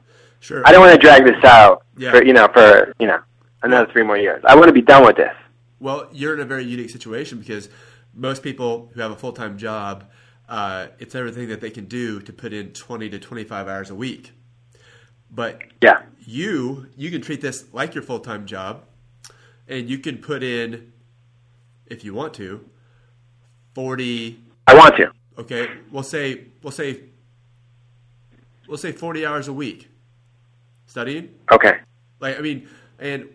Sure. 0.43 0.61
I 0.67 0.73
don't 0.73 0.81
want 0.81 0.93
to 0.93 0.99
drag 1.01 1.25
this 1.25 1.43
out 1.45 1.85
Yeah. 1.97 2.11
for 2.11 2.25
you 2.25 2.33
know 2.33 2.49
for 2.53 2.93
you 2.99 3.07
know 3.07 3.21
another 3.63 3.91
three 3.93 4.03
more 4.03 4.19
years. 4.19 4.43
I 4.45 4.57
want 4.57 4.67
to 4.67 4.73
be 4.73 4.83
done 4.83 5.05
with 5.07 5.17
this. 5.17 5.33
Well, 5.79 6.09
you're 6.13 6.35
in 6.35 6.41
a 6.41 6.45
very 6.45 6.65
unique 6.65 6.91
situation 6.91 7.39
because 7.39 7.69
most 8.13 8.43
people 8.43 8.91
who 8.93 9.01
have 9.01 9.13
a 9.13 9.17
full 9.17 9.33
time 9.33 9.57
job, 9.57 10.11
uh, 10.49 10.89
it's 10.99 11.15
everything 11.15 11.49
that 11.49 11.61
they 11.61 11.71
can 11.71 11.85
do 11.85 12.21
to 12.21 12.33
put 12.33 12.53
in 12.53 12.73
20 12.73 13.09
to 13.11 13.19
25 13.21 13.69
hours 13.69 13.89
a 13.89 13.95
week. 13.95 14.33
But 15.31 15.61
Yeah. 15.81 16.03
you 16.19 16.89
you 16.97 17.13
can 17.13 17.23
treat 17.23 17.41
this 17.41 17.73
like 17.73 17.95
your 17.95 18.03
full 18.03 18.19
time 18.19 18.45
job, 18.45 18.83
and 19.69 19.89
you 19.89 19.99
can 19.99 20.19
put 20.19 20.43
in, 20.43 20.93
if 21.87 22.05
you 22.05 22.15
want 22.15 22.35
to, 22.35 22.69
40. 23.77 24.41
I 24.67 24.75
want 24.75 24.97
to. 24.97 25.13
Okay, 25.39 25.69
we'll 25.93 26.03
say 26.03 26.47
we'll 26.65 26.73
say 26.73 27.05
we'll 28.67 28.77
say 28.77 28.91
40 28.91 29.25
hours 29.25 29.47
a 29.47 29.53
week 29.53 29.89
studying. 30.93 31.35
Okay. 31.51 31.79
Like 32.21 32.39
I 32.39 32.43
mean, 32.43 32.69
and 32.99 33.29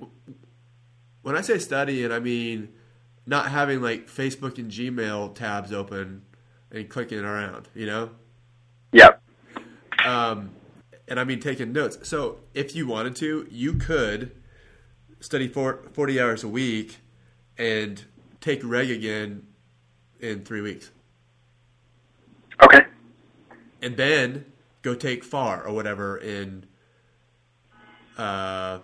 when 1.23 1.35
I 1.35 1.41
say 1.41 1.57
studying, 1.57 2.11
I 2.11 2.19
mean 2.19 2.69
not 3.25 3.49
having 3.49 3.81
like 3.81 4.07
Facebook 4.07 4.57
and 4.59 4.71
Gmail 4.71 5.33
tabs 5.33 5.73
open 5.73 6.21
and 6.71 6.87
clicking 6.87 7.19
around, 7.19 7.67
you 7.73 7.87
know. 7.87 8.11
Yep. 8.93 9.21
Um, 10.05 10.51
and 11.07 11.19
I 11.19 11.23
mean 11.23 11.39
taking 11.39 11.73
notes. 11.73 11.97
So 12.07 12.37
if 12.53 12.75
you 12.75 12.85
wanted 12.87 13.15
to, 13.17 13.47
you 13.49 13.73
could 13.73 14.31
study 15.19 15.47
for 15.47 15.83
40 15.93 16.21
hours 16.21 16.43
a 16.43 16.47
week 16.47 16.99
and 17.57 18.05
take 18.39 18.61
reg 18.63 18.91
again 18.91 19.47
in 20.19 20.45
three 20.45 20.61
weeks. 20.61 20.91
Okay. 22.61 22.83
And 23.81 23.97
then 23.97 24.45
go 24.83 24.93
take 24.93 25.23
FAR 25.23 25.65
or 25.65 25.73
whatever 25.73 26.17
in 26.17 26.67
uh, 28.17 28.79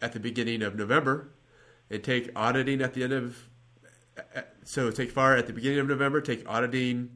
at 0.00 0.12
the 0.12 0.20
beginning 0.20 0.62
of 0.62 0.76
November 0.76 1.30
and 1.90 2.04
take 2.04 2.30
auditing 2.36 2.80
at 2.80 2.94
the 2.94 3.02
end 3.02 3.12
of 3.12 3.48
uh, 4.36 4.42
so 4.64 4.90
take 4.90 5.10
FAR 5.10 5.36
at 5.36 5.46
the 5.46 5.52
beginning 5.52 5.78
of 5.78 5.88
November, 5.88 6.20
take 6.20 6.48
auditing 6.48 7.10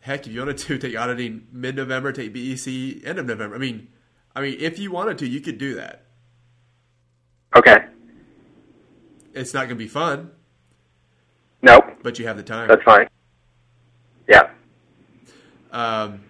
heck 0.00 0.26
if 0.26 0.32
you 0.32 0.40
wanted 0.40 0.58
to 0.58 0.78
take 0.78 0.96
auditing 0.96 1.46
mid 1.52 1.76
November, 1.76 2.12
take 2.12 2.32
BEC 2.32 3.06
end 3.06 3.18
of 3.18 3.26
November. 3.26 3.54
I 3.54 3.58
mean 3.58 3.88
I 4.34 4.40
mean 4.40 4.56
if 4.60 4.78
you 4.78 4.90
wanted 4.90 5.18
to 5.18 5.26
you 5.26 5.40
could 5.40 5.58
do 5.58 5.74
that. 5.74 6.02
Okay. 7.56 7.84
It's 9.32 9.52
not 9.52 9.64
gonna 9.64 9.74
be 9.76 9.88
fun. 9.88 10.30
Nope. 11.62 11.84
But 12.02 12.18
you 12.18 12.26
have 12.26 12.36
the 12.36 12.42
time. 12.42 12.68
That's 12.68 12.82
fine. 12.82 13.08
Yeah. 14.28 14.50
Um, 15.72 16.22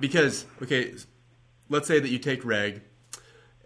because 0.00 0.46
okay, 0.62 0.94
let's 1.68 1.86
say 1.86 1.98
that 1.98 2.08
you 2.08 2.18
take 2.18 2.44
reg 2.44 2.82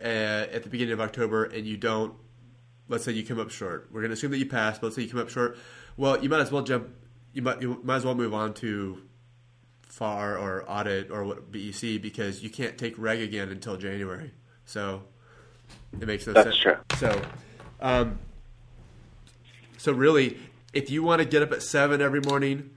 uh, 0.00 0.04
at 0.52 0.62
the 0.62 0.68
beginning 0.68 0.92
of 0.92 1.00
October 1.00 1.44
and 1.44 1.66
you 1.66 1.76
don't. 1.76 2.14
Let's 2.88 3.04
say 3.04 3.12
you 3.12 3.24
come 3.24 3.40
up 3.40 3.50
short. 3.50 3.88
We're 3.90 4.00
going 4.00 4.10
to 4.10 4.14
assume 4.14 4.32
that 4.32 4.38
you 4.38 4.46
pass. 4.46 4.78
But 4.78 4.88
let's 4.88 4.96
say 4.96 5.02
you 5.02 5.08
come 5.08 5.20
up 5.20 5.30
short. 5.30 5.56
Well, 5.96 6.22
you 6.22 6.28
might 6.28 6.40
as 6.40 6.52
well 6.52 6.62
jump. 6.62 6.88
You 7.32 7.42
might 7.42 7.62
you 7.62 7.80
might 7.82 7.96
as 7.96 8.04
well 8.04 8.14
move 8.14 8.34
on 8.34 8.54
to 8.54 9.00
FAR 9.88 10.36
or 10.36 10.64
audit 10.68 11.10
or 11.10 11.24
what 11.24 11.52
BEC 11.52 12.00
because 12.02 12.42
you 12.42 12.50
can't 12.50 12.76
take 12.76 12.98
reg 12.98 13.20
again 13.20 13.50
until 13.50 13.76
January. 13.76 14.32
So 14.64 15.02
it 16.00 16.06
makes 16.06 16.26
no 16.26 16.32
That's 16.32 16.48
sense. 16.48 16.58
true. 16.58 16.76
So, 16.96 17.22
um, 17.80 18.18
so 19.76 19.92
really, 19.92 20.38
if 20.72 20.90
you 20.90 21.02
want 21.02 21.20
to 21.20 21.24
get 21.26 21.42
up 21.42 21.52
at 21.52 21.62
seven 21.62 22.00
every 22.00 22.20
morning, 22.20 22.70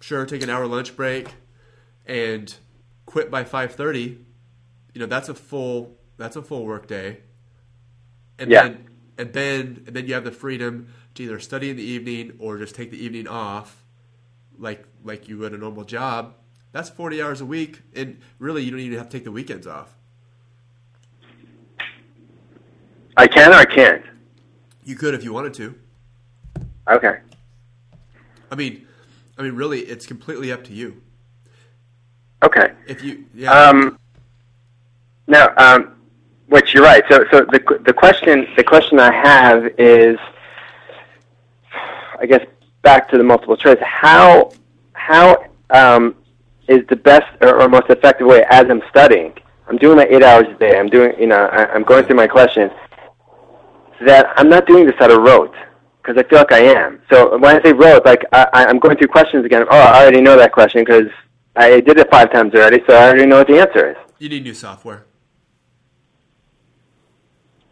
sure, 0.00 0.24
take 0.26 0.42
an 0.42 0.50
hour 0.50 0.66
lunch 0.66 0.96
break, 0.96 1.28
and 2.06 2.54
quit 3.06 3.30
by 3.30 3.44
five 3.44 3.74
thirty. 3.74 4.18
You 4.94 5.00
know 5.00 5.06
that's 5.06 5.28
a 5.28 5.34
full 5.34 5.96
that's 6.16 6.36
a 6.36 6.42
full 6.42 6.64
work 6.64 6.86
day. 6.86 7.18
And 8.38 8.50
Yeah. 8.50 8.62
then 8.62 8.88
and 9.18 9.32
then 9.32 9.84
and 9.86 9.96
then 9.96 10.06
you 10.06 10.14
have 10.14 10.24
the 10.24 10.32
freedom 10.32 10.88
to 11.14 11.22
either 11.22 11.38
study 11.40 11.70
in 11.70 11.76
the 11.76 11.82
evening 11.82 12.32
or 12.38 12.58
just 12.58 12.74
take 12.74 12.90
the 12.90 13.02
evening 13.02 13.28
off, 13.28 13.82
like 14.58 14.84
like 15.04 15.28
you 15.28 15.38
would 15.38 15.52
a 15.52 15.58
normal 15.58 15.84
job. 15.84 16.34
That's 16.72 16.88
forty 16.88 17.20
hours 17.22 17.40
a 17.40 17.46
week, 17.46 17.82
and 17.94 18.18
really 18.38 18.62
you 18.62 18.70
don't 18.70 18.80
even 18.80 18.98
have 18.98 19.08
to 19.08 19.16
take 19.18 19.24
the 19.24 19.32
weekends 19.32 19.66
off. 19.66 19.94
I 23.16 23.26
can 23.26 23.52
or 23.52 23.56
I 23.56 23.64
can't. 23.64 24.02
You 24.84 24.96
could 24.96 25.14
if 25.14 25.22
you 25.22 25.32
wanted 25.32 25.54
to. 25.54 25.74
Okay. 26.88 27.18
I 28.50 28.54
mean, 28.54 28.86
I 29.38 29.42
mean, 29.42 29.54
really, 29.54 29.80
it's 29.80 30.06
completely 30.06 30.50
up 30.50 30.64
to 30.64 30.72
you. 30.72 31.00
Okay. 32.42 32.72
If 32.86 33.02
you, 33.02 33.26
yeah, 33.34 33.52
Um, 33.52 33.98
no, 35.26 35.52
um, 35.56 35.94
which 36.48 36.74
you're 36.74 36.84
right. 36.84 37.04
So, 37.10 37.24
so 37.30 37.46
the 37.50 37.80
the 37.86 37.92
question 37.92 38.46
the 38.56 38.64
question 38.64 38.98
I 38.98 39.12
have 39.12 39.66
is, 39.78 40.18
I 42.20 42.26
guess 42.26 42.44
back 42.82 43.08
to 43.10 43.18
the 43.18 43.24
multiple 43.24 43.56
choice. 43.56 43.78
How 43.80 44.52
how 44.94 45.46
um, 45.70 46.14
is 46.68 46.86
the 46.88 46.96
best 46.96 47.26
or, 47.40 47.60
or 47.60 47.68
most 47.68 47.90
effective 47.90 48.26
way 48.26 48.44
as 48.50 48.66
I'm 48.68 48.82
studying. 48.90 49.32
I'm 49.68 49.76
doing 49.76 49.96
my 49.96 50.06
eight 50.06 50.22
hours 50.22 50.46
a 50.48 50.54
day. 50.54 50.78
I'm 50.78 50.88
doing, 50.88 51.18
you 51.18 51.26
know, 51.26 51.46
I, 51.46 51.72
I'm 51.72 51.82
going 51.82 52.04
through 52.04 52.16
my 52.16 52.26
questions. 52.26 52.70
That 54.04 54.26
I'm 54.36 54.48
not 54.48 54.66
doing 54.66 54.86
this 54.86 54.96
out 55.00 55.10
of 55.10 55.22
rote 55.22 55.54
because 56.02 56.16
I 56.18 56.28
feel 56.28 56.38
like 56.38 56.52
I 56.52 56.58
am. 56.58 57.00
So 57.10 57.38
when 57.38 57.56
I 57.56 57.62
say 57.62 57.72
rote, 57.72 58.04
like 58.04 58.24
I, 58.32 58.48
I'm 58.52 58.78
going 58.78 58.96
through 58.96 59.08
questions 59.08 59.44
again. 59.44 59.64
Oh, 59.70 59.78
I 59.78 60.02
already 60.02 60.20
know 60.20 60.36
that 60.36 60.52
question 60.52 60.82
because 60.82 61.08
I 61.54 61.80
did 61.80 61.98
it 61.98 62.10
five 62.10 62.32
times 62.32 62.54
already, 62.54 62.82
so 62.88 62.94
I 62.94 63.08
already 63.08 63.26
know 63.26 63.38
what 63.38 63.46
the 63.46 63.60
answer 63.60 63.90
is. 63.90 63.96
You 64.18 64.28
need 64.28 64.42
new 64.42 64.54
software. 64.54 65.06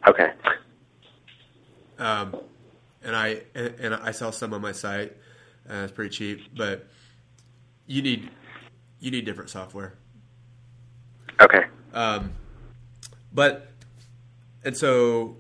Okay. 0.07 0.33
Um, 1.99 2.37
and 3.03 3.15
I 3.15 3.43
and, 3.55 3.75
and 3.79 3.95
I 3.95 4.11
sell 4.13 4.33
some 4.33 4.55
on 4.55 4.61
my 4.61 4.73
site. 4.73 5.17
Uh, 5.69 5.85
it's 5.85 5.93
pretty 5.93 6.11
cheap, 6.11 6.41
but 6.57 6.87
you 7.87 8.03
need 8.03 8.31
you 8.99 9.11
need 9.11 9.25
different 9.25 9.51
software. 9.51 9.95
Okay. 11.41 11.65
Um, 11.93 12.33
but 13.33 13.69
and 14.65 14.77
so 14.77 15.37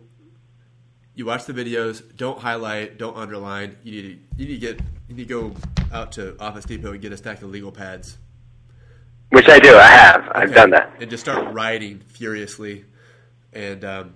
you 1.14 1.26
watch 1.26 1.44
the 1.44 1.52
videos. 1.52 2.02
Don't 2.16 2.38
highlight. 2.38 2.98
Don't 2.98 3.16
underline. 3.16 3.76
You 3.82 3.92
need 3.92 4.02
to 4.02 4.42
you 4.42 4.48
need 4.48 4.60
to 4.60 4.66
get 4.66 4.80
you 5.08 5.14
need 5.16 5.28
to 5.28 5.50
go 5.50 5.54
out 5.92 6.12
to 6.12 6.36
Office 6.38 6.64
Depot 6.64 6.92
and 6.92 7.00
get 7.00 7.12
a 7.12 7.16
stack 7.16 7.42
of 7.42 7.50
legal 7.50 7.72
pads. 7.72 8.18
Which 9.30 9.48
I 9.48 9.58
do. 9.58 9.76
I 9.76 9.86
have. 9.86 10.28
I've 10.34 10.54
done 10.54 10.70
that. 10.70 10.96
And 11.00 11.08
just 11.10 11.22
start 11.22 11.54
writing 11.54 12.00
furiously, 12.00 12.84
and 13.52 13.84
um, 13.84 14.14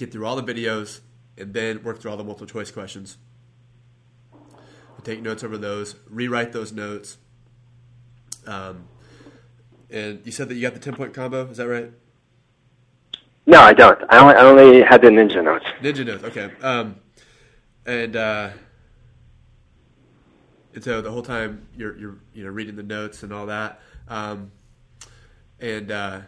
get 0.00 0.12
through 0.12 0.26
all 0.26 0.36
the 0.36 0.42
videos, 0.42 1.00
and 1.36 1.54
then 1.54 1.82
work 1.82 2.00
through 2.00 2.10
all 2.10 2.16
the 2.16 2.24
multiple 2.24 2.46
choice 2.46 2.70
questions. 2.70 3.18
Take 5.02 5.22
notes 5.22 5.42
over 5.42 5.56
those. 5.56 5.96
Rewrite 6.10 6.52
those 6.52 6.72
notes. 6.72 7.16
Um, 8.46 8.84
and 9.88 10.20
you 10.24 10.32
said 10.32 10.48
that 10.48 10.54
you 10.54 10.62
got 10.62 10.74
the 10.74 10.80
ten 10.80 10.94
point 10.94 11.14
combo. 11.14 11.46
Is 11.48 11.56
that 11.56 11.68
right? 11.68 11.90
No, 13.46 13.60
I 13.60 13.72
don't. 13.72 13.98
I 14.10 14.18
only, 14.18 14.34
I 14.34 14.42
only 14.42 14.82
had 14.82 15.00
the 15.00 15.08
ninja 15.08 15.42
notes. 15.42 15.64
Ninja 15.80 16.04
notes. 16.04 16.24
Okay. 16.24 16.50
Um, 16.60 16.96
and 17.86 18.14
uh, 18.14 18.50
and 20.74 20.84
so 20.84 21.00
the 21.00 21.10
whole 21.10 21.22
time 21.22 21.66
you're 21.76 21.96
you're 21.96 22.18
you 22.34 22.44
know 22.44 22.50
reading 22.50 22.76
the 22.76 22.82
notes 22.82 23.22
and 23.22 23.32
all 23.32 23.46
that. 23.46 23.80
Um, 24.06 24.52
and 25.60 25.90
uh, 25.90 26.20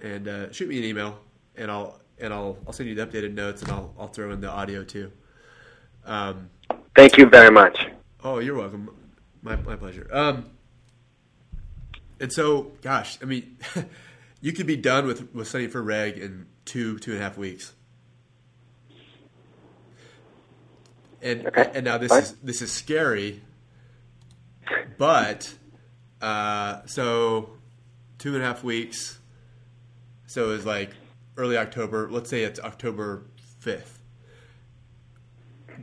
and 0.00 0.28
uh, 0.28 0.52
shoot 0.52 0.68
me 0.68 0.78
an 0.78 0.84
email, 0.84 1.18
and 1.56 1.70
I'll 1.70 2.00
and 2.18 2.32
I'll 2.32 2.58
I'll 2.66 2.72
send 2.72 2.88
you 2.88 2.94
the 2.94 3.06
updated 3.06 3.34
notes, 3.34 3.62
and 3.62 3.70
I'll 3.70 3.94
I'll 3.98 4.08
throw 4.08 4.30
in 4.30 4.40
the 4.40 4.50
audio 4.50 4.84
too. 4.84 5.12
Um, 6.04 6.50
Thank 6.94 7.18
you 7.18 7.26
very 7.26 7.50
much. 7.50 7.86
Oh, 8.24 8.38
you're 8.38 8.56
welcome. 8.56 8.90
My 9.42 9.56
my 9.56 9.76
pleasure. 9.76 10.08
Um, 10.12 10.50
and 12.18 12.32
so, 12.32 12.72
gosh, 12.82 13.18
I 13.22 13.26
mean, 13.26 13.58
you 14.40 14.52
could 14.52 14.66
be 14.66 14.76
done 14.76 15.06
with 15.06 15.34
with 15.34 15.48
studying 15.48 15.70
for 15.70 15.82
reg 15.82 16.16
in 16.16 16.46
two 16.64 16.98
two 16.98 17.12
and 17.12 17.20
a 17.20 17.22
half 17.22 17.36
weeks. 17.36 17.74
And 21.22 21.50
and 21.56 21.84
now 21.84 21.98
this 21.98 22.10
fine. 22.10 22.22
is 22.22 22.32
this 22.42 22.62
is 22.62 22.72
scary, 22.72 23.42
but 24.96 25.54
uh, 26.20 26.80
so 26.86 27.50
two 28.18 28.34
and 28.34 28.42
a 28.42 28.46
half 28.46 28.64
weeks. 28.64 29.18
So 30.26 30.50
it's 30.52 30.64
like 30.64 30.90
early 31.36 31.56
October. 31.56 32.08
Let's 32.10 32.30
say 32.30 32.42
it's 32.42 32.60
October 32.60 33.26
fifth 33.58 33.96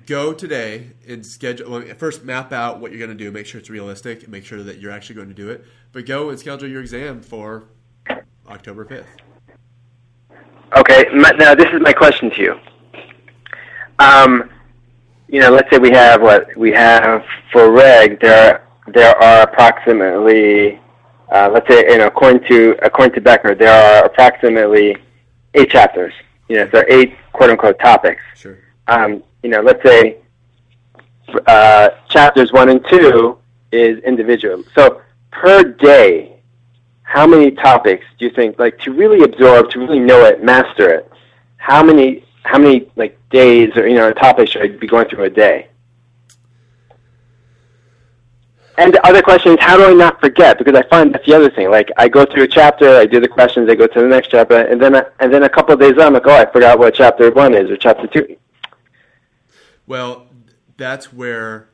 go 0.05 0.34
today 0.34 0.91
and 1.07 1.25
schedule. 1.25 1.81
First, 1.97 2.23
map 2.23 2.51
out 2.51 2.80
what 2.80 2.91
you're 2.91 2.99
going 2.99 3.15
to 3.15 3.23
do. 3.23 3.31
Make 3.31 3.45
sure 3.45 3.59
it's 3.59 3.69
realistic, 3.69 4.23
and 4.23 4.31
make 4.31 4.45
sure 4.45 4.63
that 4.63 4.80
you're 4.80 4.91
actually 4.91 5.15
going 5.15 5.30
to 5.30 5.34
do 5.34 5.49
it. 5.49 5.65
But 5.91 6.05
go 6.05 6.30
and 6.30 6.39
schedule 6.39 6.67
your 6.67 6.81
exam 6.81 7.21
for 7.21 7.65
October 8.47 8.85
fifth. 8.85 9.07
Okay. 10.75 11.05
Now 11.13 11.55
this 11.55 11.67
is 11.73 11.81
my 11.81 11.93
question 11.93 12.31
to 12.31 12.41
you. 12.41 12.59
Um, 13.99 14.49
you 15.27 15.39
know, 15.39 15.51
let's 15.51 15.69
say 15.71 15.77
we 15.77 15.91
have 15.91 16.21
what 16.21 16.55
we 16.57 16.71
have 16.71 17.23
for 17.51 17.71
reg. 17.71 18.19
There, 18.19 18.67
there 18.88 19.15
are 19.23 19.43
approximately, 19.43 20.80
uh, 21.31 21.49
let's 21.53 21.67
say, 21.67 21.85
you 21.89 21.99
know, 21.99 22.07
according 22.07 22.47
to 22.49 22.75
according 22.84 23.13
to 23.15 23.21
Becker, 23.21 23.55
there 23.55 23.71
are 23.71 24.05
approximately 24.05 24.97
eight 25.53 25.69
chapters. 25.69 26.13
You 26.49 26.57
know, 26.57 26.65
there 26.67 26.81
are 26.84 26.89
eight 26.89 27.15
quote 27.31 27.49
unquote 27.49 27.80
topics. 27.80 28.21
Sure. 28.35 28.57
Um, 28.88 29.23
you 29.43 29.49
know, 29.49 29.61
let's 29.61 29.84
say 29.84 30.17
uh, 31.47 31.89
chapters 32.09 32.51
one 32.51 32.69
and 32.69 32.85
two 32.89 33.38
is 33.71 33.99
individual. 34.03 34.63
So 34.75 35.01
per 35.31 35.63
day, 35.63 36.38
how 37.03 37.27
many 37.27 37.51
topics 37.51 38.05
do 38.17 38.25
you 38.25 38.31
think, 38.31 38.57
like, 38.57 38.80
to 38.80 38.91
really 38.91 39.23
absorb, 39.23 39.69
to 39.71 39.80
really 39.80 39.99
know 39.99 40.25
it, 40.25 40.43
master 40.43 40.89
it? 40.89 41.11
How 41.57 41.84
many, 41.84 42.25
how 42.43 42.57
many 42.57 42.89
like 42.95 43.17
days 43.30 43.75
or 43.75 43.88
you 43.88 43.95
know 43.95 44.11
topics 44.11 44.51
should 44.51 44.63
I 44.63 44.67
be 44.67 44.88
going 44.88 45.07
through 45.07 45.25
a 45.25 45.30
day? 45.30 45.67
And 48.77 48.93
the 48.93 49.05
other 49.05 49.21
question 49.21 49.53
is, 49.53 49.59
how 49.61 49.77
do 49.77 49.85
I 49.85 49.93
not 49.93 50.19
forget? 50.19 50.57
Because 50.57 50.73
I 50.75 50.81
find 50.89 51.13
that's 51.13 51.25
the 51.25 51.35
other 51.35 51.49
thing. 51.49 51.69
Like, 51.69 51.91
I 51.97 52.07
go 52.07 52.25
through 52.25 52.43
a 52.43 52.47
chapter, 52.47 52.95
I 52.97 53.05
do 53.05 53.19
the 53.19 53.27
questions, 53.27 53.69
I 53.69 53.75
go 53.75 53.85
to 53.85 54.01
the 54.01 54.07
next 54.07 54.29
chapter, 54.29 54.55
and 54.55 54.81
then 54.81 54.95
and 55.19 55.33
then 55.33 55.43
a 55.43 55.49
couple 55.49 55.73
of 55.73 55.79
days 55.79 55.91
later, 55.91 56.03
I'm 56.03 56.13
like, 56.13 56.25
oh, 56.25 56.35
I 56.35 56.45
forgot 56.51 56.79
what 56.79 56.95
chapter 56.95 57.29
one 57.31 57.53
is 57.53 57.69
or 57.69 57.77
chapter 57.77 58.07
two. 58.07 58.35
Well, 59.85 60.27
that's 60.77 61.13
where 61.13 61.69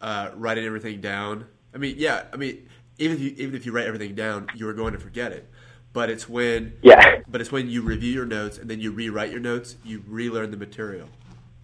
uh, 0.00 0.30
writing 0.36 0.64
everything 0.64 1.00
down. 1.00 1.46
I 1.74 1.78
mean, 1.78 1.96
yeah. 1.98 2.24
I 2.32 2.36
mean, 2.36 2.66
even 2.98 3.16
if 3.16 3.22
you 3.22 3.34
even 3.36 3.54
if 3.54 3.66
you 3.66 3.72
write 3.72 3.86
everything 3.86 4.14
down, 4.14 4.48
you 4.54 4.68
are 4.68 4.74
going 4.74 4.94
to 4.94 4.98
forget 4.98 5.32
it. 5.32 5.50
But 5.92 6.08
it's 6.10 6.28
when 6.28 6.74
Yeah. 6.82 7.20
But 7.28 7.40
it's 7.40 7.52
when 7.52 7.68
you 7.68 7.82
review 7.82 8.12
your 8.12 8.26
notes 8.26 8.56
and 8.58 8.70
then 8.70 8.80
you 8.80 8.90
rewrite 8.90 9.30
your 9.30 9.40
notes, 9.40 9.76
you 9.84 10.02
relearn 10.06 10.50
the 10.50 10.56
material, 10.56 11.08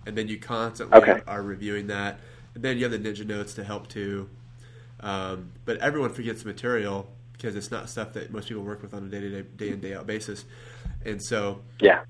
and 0.07 0.17
then 0.17 0.29
you 0.29 0.39
constantly 0.39 0.99
Okay. 0.99 1.21
are 1.27 1.43
reviewing 1.43 1.87
that. 1.87 2.21
And 2.55 2.63
then 2.63 2.77
you 2.77 2.85
have 2.85 2.93
the 2.93 2.99
ninja 2.99 3.27
notes 3.27 3.55
to 3.55 3.65
help 3.65 3.89
too. 3.89 4.29
Um, 5.05 5.53
but 5.67 5.77
everyone 5.79 6.11
forgets 6.15 6.43
the 6.43 6.49
material 6.49 7.07
because 7.33 7.55
it's 7.57 7.71
not 7.71 7.91
stuff 7.91 8.15
that 8.15 8.33
most 8.33 8.49
people 8.49 8.63
work 8.63 8.81
with 8.81 8.95
on 8.95 9.05
a 9.05 9.09
day 9.09 9.21
to 9.21 9.43
day, 9.43 9.49
day 9.57 9.69
in 9.69 9.81
day 9.81 9.95
out 9.95 10.07
basis. 10.07 10.45
And 11.05 11.23
so 11.23 11.61
Yeah. 11.81 12.05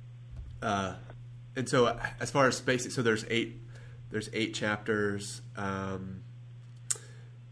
uh, 0.63 0.95
and 1.57 1.69
so 1.69 1.99
as 2.21 2.31
far 2.31 2.47
as 2.47 2.57
spacing, 2.57 2.91
so 2.93 3.03
there's 3.03 3.25
eight, 3.29 3.61
there's 4.11 4.31
eight 4.33 4.55
chapters, 4.55 5.43
um, 5.57 6.23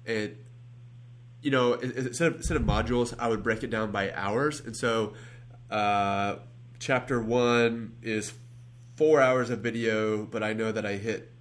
and 0.06 0.36
you 1.40 1.50
know 1.50 1.74
instead 1.74 2.28
of, 2.28 2.36
instead 2.36 2.56
of 2.56 2.62
modules, 2.62 3.14
I 3.18 3.28
would 3.28 3.42
break 3.42 3.62
it 3.64 3.70
down 3.70 3.90
by 3.90 4.12
hours, 4.12 4.60
and 4.60 4.76
so 4.76 5.14
uh, 5.70 6.36
chapter 6.78 7.20
one 7.20 7.96
is 8.02 8.32
four 8.96 9.20
hours 9.20 9.50
of 9.50 9.60
video, 9.60 10.24
but 10.24 10.42
I 10.42 10.52
know 10.52 10.70
that 10.70 10.86
I 10.86 10.94
hit 10.94 11.32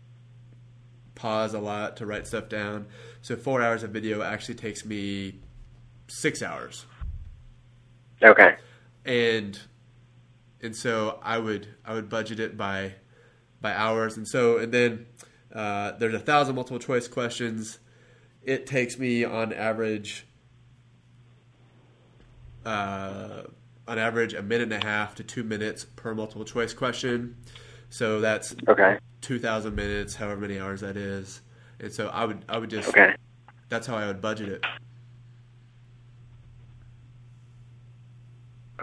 pause 1.15 1.53
a 1.53 1.59
lot 1.59 1.97
to 1.97 2.05
write 2.05 2.25
stuff 2.27 2.49
down, 2.49 2.87
so 3.21 3.35
four 3.35 3.61
hours 3.61 3.83
of 3.83 3.91
video 3.91 4.21
actually 4.21 4.55
takes 4.55 4.85
me 4.85 5.39
six 6.07 6.41
hours 6.41 6.85
Okay. 8.23 8.55
and 9.05 9.59
and 10.61 10.75
so 10.75 11.19
I 11.23 11.39
would 11.39 11.67
I 11.85 11.93
would 11.93 12.09
budget 12.09 12.39
it 12.39 12.55
by 12.55 12.93
by 13.59 13.73
hours, 13.73 14.17
and 14.17 14.27
so 14.27 14.57
and 14.57 14.71
then 14.71 15.05
uh, 15.53 15.93
there's 15.93 16.13
a 16.13 16.19
thousand 16.19 16.55
multiple 16.55 16.79
choice 16.79 17.07
questions. 17.07 17.79
It 18.43 18.65
takes 18.65 18.97
me 18.97 19.23
on 19.23 19.53
average 19.53 20.25
uh, 22.65 23.43
on 23.87 23.97
average 23.99 24.33
a 24.33 24.41
minute 24.41 24.71
and 24.71 24.83
a 24.83 24.85
half 24.85 25.15
to 25.15 25.23
two 25.23 25.43
minutes 25.43 25.85
per 25.85 26.13
multiple 26.13 26.45
choice 26.45 26.73
question. 26.73 27.37
So 27.89 28.21
that's 28.21 28.55
Okay. 28.67 28.97
two 29.21 29.39
thousand 29.39 29.75
minutes, 29.75 30.15
however 30.15 30.41
many 30.41 30.59
hours 30.59 30.81
that 30.81 30.97
is. 30.97 31.41
And 31.81 31.91
so 31.91 32.07
I 32.09 32.25
would 32.25 32.45
I 32.47 32.57
would 32.59 32.69
just 32.69 32.89
Okay. 32.89 33.13
that's 33.67 33.87
how 33.87 33.95
I 33.97 34.07
would 34.07 34.21
budget 34.21 34.49
it. 34.49 34.63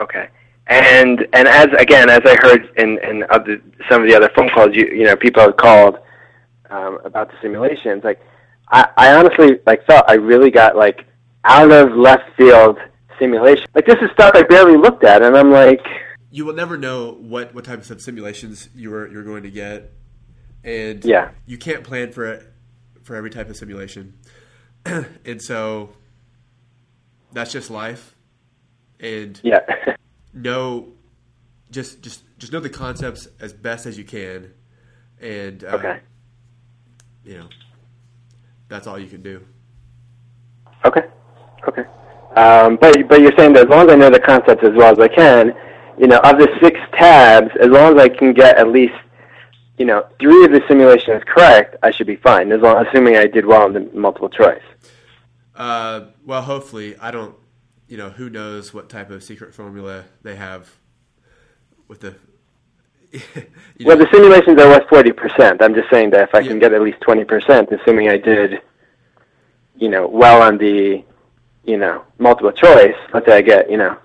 Okay. 0.01 0.29
And 0.67 1.27
and 1.33 1.49
as 1.49 1.69
again, 1.79 2.11
as 2.11 2.21
I 2.25 2.37
heard 2.43 2.69
in 2.77 2.99
in 2.99 3.25
other, 3.31 3.61
some 3.89 4.03
of 4.03 4.09
the 4.09 4.15
other 4.15 4.31
phone 4.37 4.51
calls, 4.51 4.75
you 4.75 4.87
you 4.87 5.05
know, 5.05 5.17
people 5.17 5.43
have 5.43 5.57
called 5.57 5.99
um, 6.71 6.99
about 7.05 7.31
the 7.31 7.37
simulations. 7.41 8.05
Like, 8.05 8.21
I, 8.71 8.89
I 8.97 9.15
honestly 9.15 9.61
like 9.67 9.87
thought 9.87 10.05
I 10.09 10.15
really 10.15 10.51
got 10.51 10.77
like 10.77 11.07
out 11.45 11.71
of 11.71 11.93
left 11.93 12.25
field 12.37 12.79
simulation. 13.19 13.67
Like 13.75 13.87
this 13.87 13.97
is 14.03 14.11
stuff 14.13 14.33
I 14.35 14.43
barely 14.43 14.77
looked 14.77 15.05
at, 15.05 15.23
and 15.23 15.37
I'm 15.37 15.51
like, 15.53 15.85
you 16.31 16.45
will 16.45 16.55
never 16.55 16.77
know 16.77 17.13
what 17.13 17.55
what 17.55 17.65
types 17.65 17.91
of 17.91 18.03
simulations 18.03 18.69
you're 18.75 19.09
you're 19.09 19.25
going 19.25 19.45
to 19.45 19.51
get, 19.51 19.93
and 20.65 21.03
Yeah. 21.05 21.31
you 21.47 21.57
can't 21.59 21.83
plan 21.85 22.13
for 22.13 22.27
it 22.27 22.53
for 23.09 23.17
every 23.17 23.31
type 23.31 23.49
of 23.49 23.57
simulation, 23.57 24.13
and 24.85 25.41
so 25.41 25.89
that's 27.33 27.51
just 27.51 27.71
life. 27.71 28.15
And 29.01 29.41
yeah, 29.43 29.61
know 30.35 30.89
just 31.71 32.03
just 32.03 32.23
just 32.39 32.53
know 32.53 32.61
the 32.61 32.69
concepts 32.69 33.27
as 33.41 33.55
best 33.55 33.87
as 33.87 33.97
you 33.97 34.05
can, 34.05 34.53
and 35.23 35.65
uh, 35.65 35.69
Okay. 35.69 36.01
you 37.25 37.39
know 37.39 37.49
that's 38.69 38.87
all 38.87 38.99
you 38.99 39.09
can 39.09 39.23
do. 39.23 39.43
Okay. 40.85 41.03
Okay. 41.67 41.85
Um, 42.37 42.77
but 42.77 43.09
but 43.09 43.23
you're 43.23 43.33
saying 43.39 43.55
that 43.55 43.65
as 43.65 43.71
long 43.71 43.87
as 43.89 43.93
I 43.95 43.97
know 43.97 44.11
the 44.11 44.21
concepts 44.21 44.63
as 44.65 44.75
well 44.75 44.93
as 44.93 44.99
I 44.99 45.09
can, 45.09 45.55
you 45.99 46.09
know, 46.09 46.19
of 46.19 46.37
the 46.39 46.49
six 46.63 46.79
tabs, 46.93 47.49
as 47.59 47.69
long 47.69 47.97
as 47.97 48.05
I 48.05 48.11
can 48.11 48.35
get 48.35 48.59
at 48.59 48.69
least, 48.69 48.93
you 49.79 49.85
know, 49.87 50.07
three 50.21 50.45
of 50.45 50.51
the 50.51 50.63
simulations 50.69 51.23
correct, 51.27 51.77
I 51.83 51.91
should 51.93 52.07
be 52.07 52.17
fine. 52.17 52.51
As 52.53 52.61
long 52.61 52.85
assuming 52.87 53.17
I 53.17 53.27
did 53.27 53.47
well 53.47 53.67
in 53.67 53.73
the 53.73 53.81
multiple 53.99 54.29
choice. 54.29 54.63
Uh, 55.55 56.07
well, 56.25 56.43
hopefully, 56.43 56.97
I 57.01 57.11
don't. 57.11 57.35
You 57.89 57.97
know, 57.97 58.11
who 58.11 58.29
knows 58.29 58.75
what 58.75 58.91
type 58.91 59.11
of 59.11 59.23
secret 59.25 59.55
formula 59.55 60.05
they 60.23 60.37
have 60.37 60.71
with 61.89 62.01
the. 62.01 62.15
you 63.13 63.21
Well, 63.87 63.97
know- 63.97 64.05
the 64.05 64.11
simulations 64.13 64.61
are 64.61 64.69
worth 64.69 64.89
forty 64.89 65.13
percent. 65.13 65.63
I'm 65.63 65.75
just 65.75 65.89
saying 65.91 66.11
that 66.11 66.29
if 66.29 66.35
I 66.35 66.43
can 66.43 66.59
get 66.59 66.73
at 66.75 66.83
least 66.83 67.01
twenty 67.01 67.25
percent, 67.25 67.71
assuming 67.73 68.09
I 68.09 68.19
did, 68.19 68.61
you 69.77 69.89
know, 69.89 70.07
well 70.07 70.43
on 70.43 70.59
the, 70.59 71.03
you 71.65 71.77
know, 71.79 72.05
multiple 72.19 72.53
choice. 72.53 72.95
Let's 73.15 73.27
say 73.27 73.37
I 73.39 73.41
get, 73.43 73.71
you 73.71 73.79
know, 73.79 73.97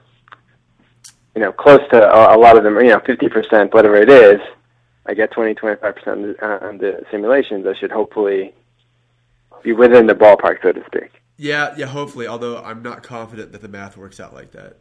you 1.36 1.42
know, 1.42 1.52
close 1.52 1.82
to 1.92 1.98
a, 2.10 2.38
a 2.38 2.40
lot 2.40 2.58
of 2.58 2.64
them, 2.64 2.78
you 2.78 2.90
know, 2.90 3.02
fifty 3.06 3.28
percent, 3.28 3.74
whatever 3.74 3.98
it 3.98 4.10
is. 4.10 4.40
I 5.06 5.14
get 5.14 5.32
20, 5.32 5.54
25 5.56 5.96
percent 5.96 6.08
on 6.08 6.22
the- 6.22 6.46
uh, 6.46 6.68
on 6.68 6.78
the 6.78 7.02
simulations. 7.12 7.66
I 7.68 7.74
should 7.78 7.92
hopefully 7.92 8.54
be 9.64 9.74
within 9.74 10.08
the 10.08 10.16
ballpark, 10.16 10.62
so 10.62 10.72
to 10.72 10.84
speak. 10.86 11.12
Yeah, 11.38 11.74
yeah, 11.78 11.88
hopefully. 11.88 12.28
Although 12.28 12.58
I'm 12.64 12.82
not 12.82 13.04
confident 13.04 13.52
that 13.52 13.62
the 13.62 13.68
math 13.68 13.98
works 13.98 14.20
out 14.20 14.34
like 14.34 14.52
that. 14.52 14.78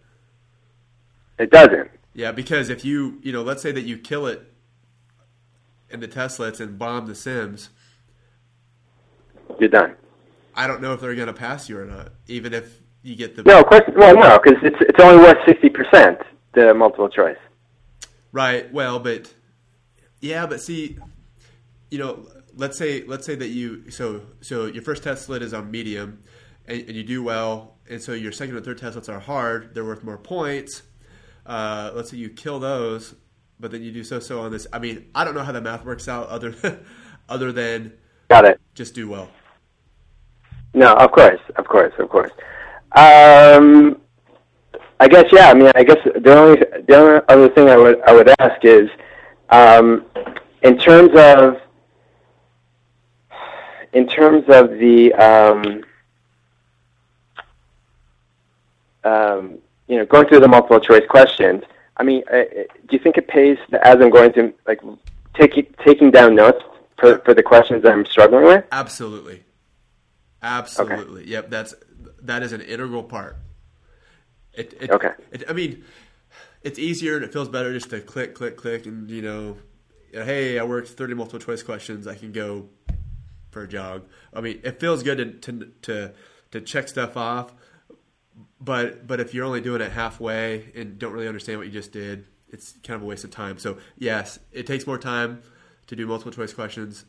It 1.39 1.51
doesn't. 1.51 1.91
Yeah, 2.15 2.31
because 2.33 2.69
if 2.69 2.85
you, 2.85 3.19
you 3.23 3.33
know, 3.33 3.43
let's 3.43 3.63
say 3.63 3.73
that 3.73 3.83
you 3.83 3.97
kill 3.97 4.27
it 4.27 4.53
in 5.91 6.01
the 6.01 6.09
testlets 6.09 6.61
and 6.61 6.79
bomb 6.79 7.07
the 7.07 7.15
Sims, 7.15 7.71
You're 9.59 9.69
done. 9.71 9.95
I 10.55 10.67
don't 10.67 10.83
know 10.83 10.93
if 10.93 11.01
they're 11.01 11.15
going 11.15 11.29
to 11.29 11.33
pass 11.33 11.69
you 11.69 11.79
or 11.79 11.87
not, 11.87 12.13
even 12.27 12.53
if 12.53 12.81
you 13.03 13.17
get 13.17 13.35
the 13.37 13.43
No, 13.43 13.61
of 13.61 13.67
course. 13.67 13.83
Well, 13.97 14.15
no, 14.15 14.39
because 14.39 14.59
it's 14.63 14.77
it's 14.81 15.03
only 15.03 15.23
worth 15.23 15.39
sixty 15.47 15.71
percent 15.71 16.19
the 16.55 16.75
multiple 16.75 17.09
choice. 17.09 17.39
Right. 18.33 18.71
Well, 18.73 18.99
but 18.99 19.33
yeah, 20.23 20.47
but 20.47 20.63
see, 20.63 20.97
you 21.91 21.99
know, 21.99 22.27
let's 22.57 22.79
say 22.79 23.05
let's 23.05 23.27
say 23.27 23.35
that 23.35 23.49
you 23.49 23.91
so 23.91 24.23
so 24.41 24.65
your 24.67 24.83
first 24.83 25.03
testlet 25.03 25.43
is 25.43 25.53
on 25.53 25.71
medium, 25.71 26.23
and, 26.67 26.81
and 26.83 26.97
you 26.97 27.03
do 27.03 27.23
well, 27.23 27.75
and 27.91 28.01
so 28.01 28.13
your 28.13 28.33
second 28.33 28.57
and 28.57 28.65
third 28.65 28.79
testlets 28.79 29.11
are 29.11 29.21
hard. 29.21 29.75
They're 29.75 29.85
worth 29.85 30.03
more 30.03 30.17
points. 30.17 30.83
Uh, 31.45 31.91
let's 31.95 32.11
say 32.11 32.17
you 32.17 32.31
kill 32.31 32.61
those, 32.61 33.15
but 33.61 33.71
then 33.73 33.83
you 33.83 33.93
do 33.93 34.05
so 34.05 34.21
so 34.21 34.41
on 34.41 34.53
this. 34.53 34.67
I 34.73 34.79
mean, 34.79 35.11
I 35.15 35.25
don't 35.25 35.35
know 35.35 35.43
how 35.43 35.53
the 35.53 35.61
math 35.61 35.85
works 35.85 36.09
out 36.09 36.29
other 36.29 36.55
other 37.29 37.53
than 37.53 37.93
Got 38.29 38.45
it. 38.47 38.61
just 38.75 38.95
do 38.95 39.09
well. 39.09 39.29
No, 40.75 40.95
of 40.95 41.11
course, 41.13 41.41
of 41.57 41.67
course, 41.67 41.93
of 41.99 42.09
course. 42.09 42.31
Um, 42.93 44.01
I 45.01 45.09
guess 45.09 45.25
yeah. 45.33 45.51
I 45.51 45.55
mean, 45.55 45.71
I 45.75 45.83
guess 45.83 45.99
the 46.05 46.35
only 46.35 46.63
the 46.87 46.97
only 46.97 47.21
other 47.29 47.49
thing 47.51 47.69
I 47.69 47.77
would 47.77 48.01
I 48.03 48.13
would 48.15 48.31
ask 48.39 48.65
is, 48.65 48.89
um, 49.53 50.05
in 50.63 50.79
terms 50.79 51.11
of 51.15 51.61
in 53.93 54.09
terms 54.09 54.45
of 54.49 54.71
the 54.71 55.13
um, 55.15 55.85
um, 59.05 59.59
you 59.87 59.99
know 59.99 60.07
going 60.07 60.27
through 60.27 60.41
the 60.41 60.49
multiple 60.49 60.81
choice 60.81 61.07
questions. 61.09 61.63
I 61.99 62.05
mean, 62.05 62.23
uh, 62.33 62.37
uh, 62.37 62.45
do 62.89 62.97
you 62.97 62.99
think 62.99 63.19
it 63.19 63.29
pays 63.29 63.59
as 63.83 63.97
I'm 64.01 64.11
going 64.11 64.33
to 64.33 64.53
like 64.67 64.81
taking 65.35 65.67
taking 65.85 66.11
down 66.11 66.35
notes 66.35 66.65
for 66.99 67.19
for 67.19 67.35
the 67.35 67.43
questions 67.43 67.83
that 67.83 67.93
I'm 67.93 68.07
struggling 68.07 68.45
with? 68.45 68.65
Absolutely. 68.73 69.45
Absolutely. 70.43 71.29
Yep. 71.29 71.51
That's 71.51 71.75
that 72.23 72.43
is 72.43 72.53
an 72.53 72.63
integral 72.63 73.03
part. 73.03 73.37
It, 74.55 74.75
it, 74.81 74.91
Okay. 74.91 75.13
It, 75.31 75.45
I 75.49 75.53
mean, 75.53 75.85
it's 76.63 76.79
easier 76.79 77.17
and 77.17 77.25
it 77.25 77.33
feels 77.33 77.49
better 77.49 77.73
just 77.73 77.91
to 77.91 78.01
click, 78.01 78.35
click, 78.35 78.57
click, 78.57 78.87
and 78.87 79.11
you 79.11 79.23
know, 79.23 79.59
hey, 80.13 80.59
I 80.59 80.65
worked 80.65 80.89
thirty 80.89 81.15
multiple 81.15 81.41
choice 81.41 81.63
questions. 81.63 82.07
I 82.07 82.15
can 82.15 82.33
go 82.33 82.69
for 83.51 83.63
a 83.63 83.69
jog. 83.69 84.05
I 84.33 84.41
mean, 84.41 84.61
it 84.65 84.81
feels 84.81 85.03
good 85.03 85.19
to 85.19 85.53
to 85.53 85.73
to, 85.83 86.13
to 86.53 86.61
check 86.61 86.89
stuff 86.89 87.17
off. 87.17 87.53
But 88.61 89.07
but 89.07 89.21
if 89.21 89.35
you're 89.35 89.45
only 89.45 89.61
doing 89.61 89.81
it 89.81 89.93
halfway 89.93 90.71
and 90.75 90.99
don't 90.99 91.13
really 91.13 91.29
understand 91.29 91.59
what 91.59 91.67
you 91.67 91.73
just 91.73 91.93
did, 91.93 92.27
it's 92.49 92.73
kind 92.85 92.97
of 92.97 93.03
a 93.03 93.07
waste 93.07 93.25
of 93.25 93.31
time. 93.31 93.59
So 93.59 93.79
yes, 93.99 94.39
it 94.53 94.67
takes 94.67 94.87
more 94.87 94.99
time 94.99 95.43
to 95.89 95.97
do 95.97 96.07
multiple 96.07 96.33
choice 96.33 96.55
questions 96.55 97.05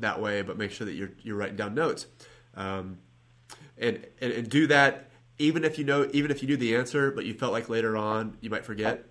that 0.00 0.20
way, 0.20 0.42
but 0.42 0.58
make 0.58 0.70
sure 0.70 0.84
that 0.86 0.94
you're 0.94 1.10
you're 1.22 1.36
writing 1.36 1.56
down 1.56 1.74
notes, 1.74 2.06
um, 2.54 2.98
and, 3.76 4.04
and 4.20 4.32
and 4.32 4.48
do 4.48 4.66
that 4.66 5.07
even 5.38 5.64
if 5.64 5.78
you 5.78 5.84
know 5.84 6.08
even 6.12 6.30
if 6.30 6.42
you 6.42 6.48
knew 6.48 6.56
the 6.56 6.74
answer, 6.76 7.10
but 7.10 7.24
you 7.24 7.34
felt 7.34 7.52
like 7.52 7.68
later 7.68 7.96
on 7.96 8.36
you 8.40 8.50
might 8.50 8.64
forget. 8.64 9.04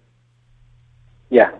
Yeah. 1.29 1.51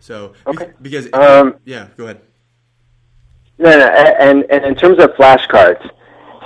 So 0.00 0.34
Okay. 0.46 0.72
because 0.82 1.08
Um, 1.12 1.56
yeah, 1.64 1.88
go 1.96 2.04
ahead. 2.04 2.20
No, 3.58 3.70
no, 3.70 3.86
and 3.86 4.44
and 4.50 4.64
in 4.64 4.74
terms 4.74 4.98
of 5.02 5.10
flashcards, 5.12 5.88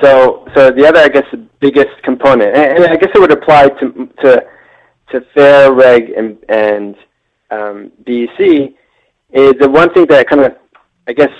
so 0.03 0.47
so 0.55 0.71
the 0.71 0.87
other, 0.87 1.01
I 1.01 1.09
guess, 1.09 1.25
the 1.33 1.39
biggest 1.59 2.03
component, 2.03 2.55
and, 2.55 2.85
I 2.85 2.97
guess 2.97 3.11
it 3.15 3.19
would 3.19 3.33
apply 3.33 3.69
to 3.81 4.09
to 4.23 4.47
to 5.11 5.21
FAR 5.35 5.73
reg 5.73 6.11
and 6.11 6.37
and 6.49 6.95
um, 7.51 7.91
BEC, 8.05 8.39
is 9.33 9.55
the 9.59 9.69
one 9.69 9.93
thing 9.95 10.07
that 10.07 10.29
kind 10.29 10.43
of, 10.43 10.55
I 11.09 11.15
guess, 11.15 11.33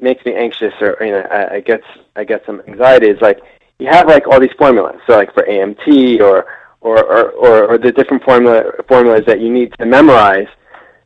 makes 0.00 0.24
me 0.24 0.34
anxious, 0.34 0.74
or 0.80 0.96
you 1.00 1.12
know, 1.12 1.26
I, 1.30 1.56
I 1.56 1.60
get 1.60 1.82
I 2.16 2.24
get 2.24 2.44
some 2.46 2.62
anxiety. 2.66 3.08
Is 3.08 3.20
like 3.20 3.40
you 3.78 3.88
have 3.88 4.06
like 4.06 4.26
all 4.26 4.40
these 4.40 4.52
formulas, 4.58 5.00
so 5.06 5.16
like 5.16 5.32
for 5.34 5.44
AMT 5.44 6.20
or 6.20 6.46
or 6.80 7.04
or, 7.04 7.30
or, 7.30 7.64
or 7.72 7.78
the 7.78 7.92
different 7.92 8.22
formula 8.24 8.62
formulas 8.86 9.22
that 9.26 9.40
you 9.40 9.52
need 9.52 9.72
to 9.78 9.86
memorize. 9.86 10.48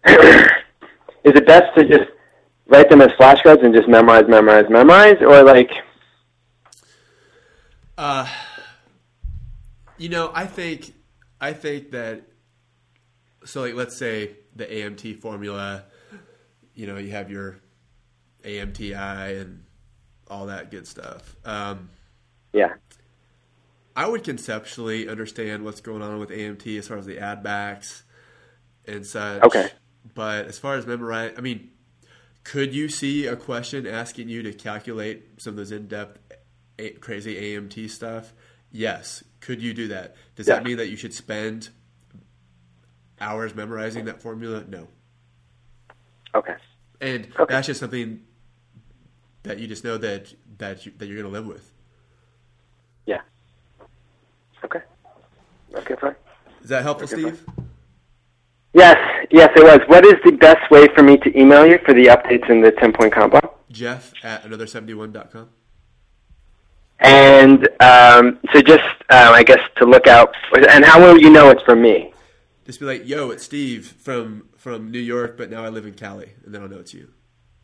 is 1.25 1.35
it 1.37 1.47
best 1.47 1.75
to 1.77 1.87
just 1.87 2.11
write 2.67 2.89
them 2.91 3.01
as 3.01 3.11
flashcards 3.13 3.65
and 3.65 3.75
just 3.75 3.89
memorize, 3.89 4.25
memorize, 4.29 4.65
memorize, 4.69 5.17
or 5.21 5.43
like, 5.43 5.71
Uh, 7.97 8.27
you 9.99 10.09
know, 10.09 10.33
I 10.35 10.47
think 10.47 10.93
I 11.41 11.53
think 11.53 11.91
that 11.93 12.23
so 13.45 13.61
like 13.63 13.75
let's 13.75 13.97
say 13.97 14.37
the 14.57 14.67
AMT 14.67 15.21
formula, 15.21 15.85
you 16.75 16.87
know, 16.87 16.97
you 16.97 17.11
have 17.11 17.31
your 17.31 17.62
AMTI 18.43 19.41
and 19.41 19.65
all 20.29 20.47
that 20.47 20.71
good 20.71 20.87
stuff. 20.87 21.37
Um, 21.45 21.91
yeah, 22.53 22.75
I 23.97 24.09
would 24.09 24.25
conceptually 24.25 25.09
understand 25.09 25.65
what's 25.65 25.81
going 25.81 26.03
on 26.03 26.19
with 26.19 26.31
AMT 26.31 26.79
as 26.79 26.89
far 26.89 26.99
as 26.99 27.07
the 27.07 27.19
add 27.19 27.43
backs 27.43 28.03
and 28.87 29.07
such. 29.07 29.43
Okay. 29.43 29.69
But 30.15 30.47
as 30.47 30.59
far 30.59 30.75
as 30.77 30.87
memorize, 30.87 31.35
I 31.39 31.41
mean, 31.41 31.71
could 32.45 32.75
you 32.75 32.89
see 32.89 33.27
a 33.27 33.37
question 33.37 33.87
asking 33.87 34.29
you 34.29 34.43
to 34.43 34.53
calculate 34.53 35.41
some 35.41 35.53
of 35.53 35.57
those 35.59 35.71
in-depth, 35.71 36.19
a- 36.79 36.91
crazy 36.91 37.37
AMT 37.37 37.89
stuff? 37.89 38.33
Yes. 38.71 39.23
Could 39.41 39.63
you 39.63 39.73
do 39.75 39.89
that? 39.89 40.17
Does 40.35 40.47
that 40.47 40.65
mean 40.65 40.77
that 40.79 40.89
you 40.89 40.97
should 40.97 41.15
spend 41.15 41.69
hours 43.21 43.55
memorizing 43.55 44.07
that 44.07 44.21
formula? 44.21 44.65
No. 44.69 44.89
okay, 46.35 46.55
And 47.01 47.27
Okay. 47.39 47.53
that's 47.53 47.67
just 47.67 47.79
something 47.81 48.23
that 49.45 49.59
you 49.59 49.67
just 49.67 49.85
know 49.85 49.99
that 49.99 50.33
that 50.59 50.87
you, 50.87 50.93
that 50.99 51.07
you're 51.07 51.17
going 51.21 51.33
to 51.33 51.39
live 51.41 51.47
with. 51.47 51.73
yeah, 53.07 53.21
okay, 54.65 54.81
okay, 55.75 55.95
fine. 56.01 56.15
Is 56.63 56.69
that 56.69 56.83
helpful, 56.83 57.07
Okay, 57.13 57.23
fine. 57.23 57.35
Steve? 57.37 57.47
Yes, 58.75 58.97
yes, 59.31 59.51
it 59.57 59.63
was. 59.65 59.81
What 59.89 60.07
is 60.07 60.15
the 60.25 60.33
best 60.33 60.71
way 60.71 60.87
for 60.95 61.03
me 61.03 61.17
to 61.19 61.39
email 61.39 61.67
you 61.67 61.79
for 61.85 61.93
the 61.93 62.07
updates 62.07 62.49
in 62.49 62.63
the 62.63 62.71
ten-point 62.73 63.13
combo? 63.13 63.39
Jeff 63.71 64.13
at 64.23 64.45
another71.com. 64.45 65.49
And 67.01 67.69
um, 67.81 68.39
so 68.53 68.63
just, 68.63 68.85
um, 69.11 69.33
I 69.35 69.43
guess, 69.43 69.59
to 69.79 69.85
look 69.85 70.07
out. 70.07 70.35
And 70.71 70.85
how 70.85 71.01
will 71.01 71.19
you 71.21 71.31
know 71.31 71.51
it's 71.51 71.63
from 71.63 71.83
me? 71.83 72.15
Just 72.65 72.79
be 72.79 72.87
like, 72.87 73.07
"Yo, 73.09 73.31
it's 73.31 73.43
Steve 73.43 73.87
from 73.99 74.49
from 74.57 74.91
New 74.93 75.01
York, 75.01 75.37
but 75.37 75.51
now 75.51 75.65
I 75.65 75.69
live 75.69 75.85
in 75.85 75.95
Cali," 75.95 76.31
and 76.45 76.55
then 76.55 76.63
I'll 76.63 76.69
know 76.69 76.79
it's 76.79 76.95
you. 76.95 77.09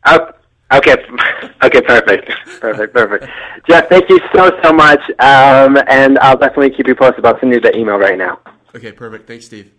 Oh, 0.05 0.31
okay, 0.73 0.95
okay, 1.63 1.81
perfect, 1.81 2.31
perfect, 2.59 2.93
perfect. 2.93 3.25
Jeff, 3.67 3.89
thank 3.89 4.09
you 4.09 4.19
so 4.35 4.51
so 4.63 4.73
much. 4.73 4.99
Um, 5.19 5.77
and 5.87 6.17
I'll 6.19 6.37
definitely 6.37 6.71
keep 6.71 6.87
you 6.87 6.95
posted 6.95 7.19
about 7.19 7.39
sending 7.39 7.57
you 7.57 7.61
the 7.61 7.75
email 7.77 7.97
right 7.97 8.17
now. 8.17 8.39
Okay, 8.75 8.91
perfect. 8.91 9.27
Thanks, 9.27 9.45
Steve. 9.45 9.71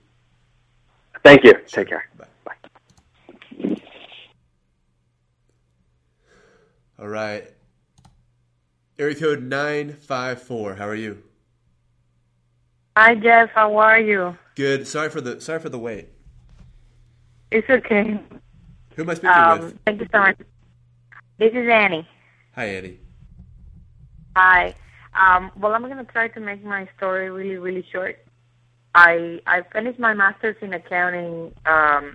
Thank 1.24 1.44
you. 1.44 1.54
Take 1.66 1.88
care. 1.88 2.08
Bye. 2.18 2.26
All 6.98 7.08
right. 7.08 7.48
Area 8.98 9.14
code 9.14 9.42
nine 9.42 9.94
five 9.94 10.42
four. 10.42 10.74
How 10.74 10.86
are 10.86 10.94
you? 10.94 11.22
Hi 12.96 13.14
Jeff, 13.14 13.50
how 13.54 13.76
are 13.76 13.98
you? 13.98 14.36
Good. 14.56 14.86
Sorry 14.86 15.08
for 15.08 15.20
the 15.22 15.40
sorry 15.40 15.60
for 15.60 15.70
the 15.70 15.78
wait. 15.78 16.08
It's 17.50 17.68
okay. 17.70 18.20
Who 18.96 19.02
am 19.02 19.10
I 19.10 19.14
speaking 19.14 19.30
Um, 19.30 19.60
with? 19.60 19.78
thank 19.86 20.00
you 20.00 20.06
so 20.12 20.18
much. 20.18 20.36
This 21.40 21.52
is 21.54 21.66
Annie. 21.72 22.06
Hi, 22.54 22.66
Annie. 22.66 23.00
Hi. 24.36 24.74
Um, 25.14 25.50
well, 25.58 25.72
I'm 25.72 25.80
going 25.80 25.96
to 25.96 26.04
try 26.04 26.28
to 26.28 26.38
make 26.38 26.62
my 26.62 26.86
story 26.98 27.30
really, 27.30 27.56
really 27.56 27.82
short. 27.90 28.18
I 28.94 29.40
I 29.46 29.62
finished 29.72 29.98
my 29.98 30.12
master's 30.12 30.56
in 30.60 30.74
accounting 30.74 31.54
um, 31.64 32.14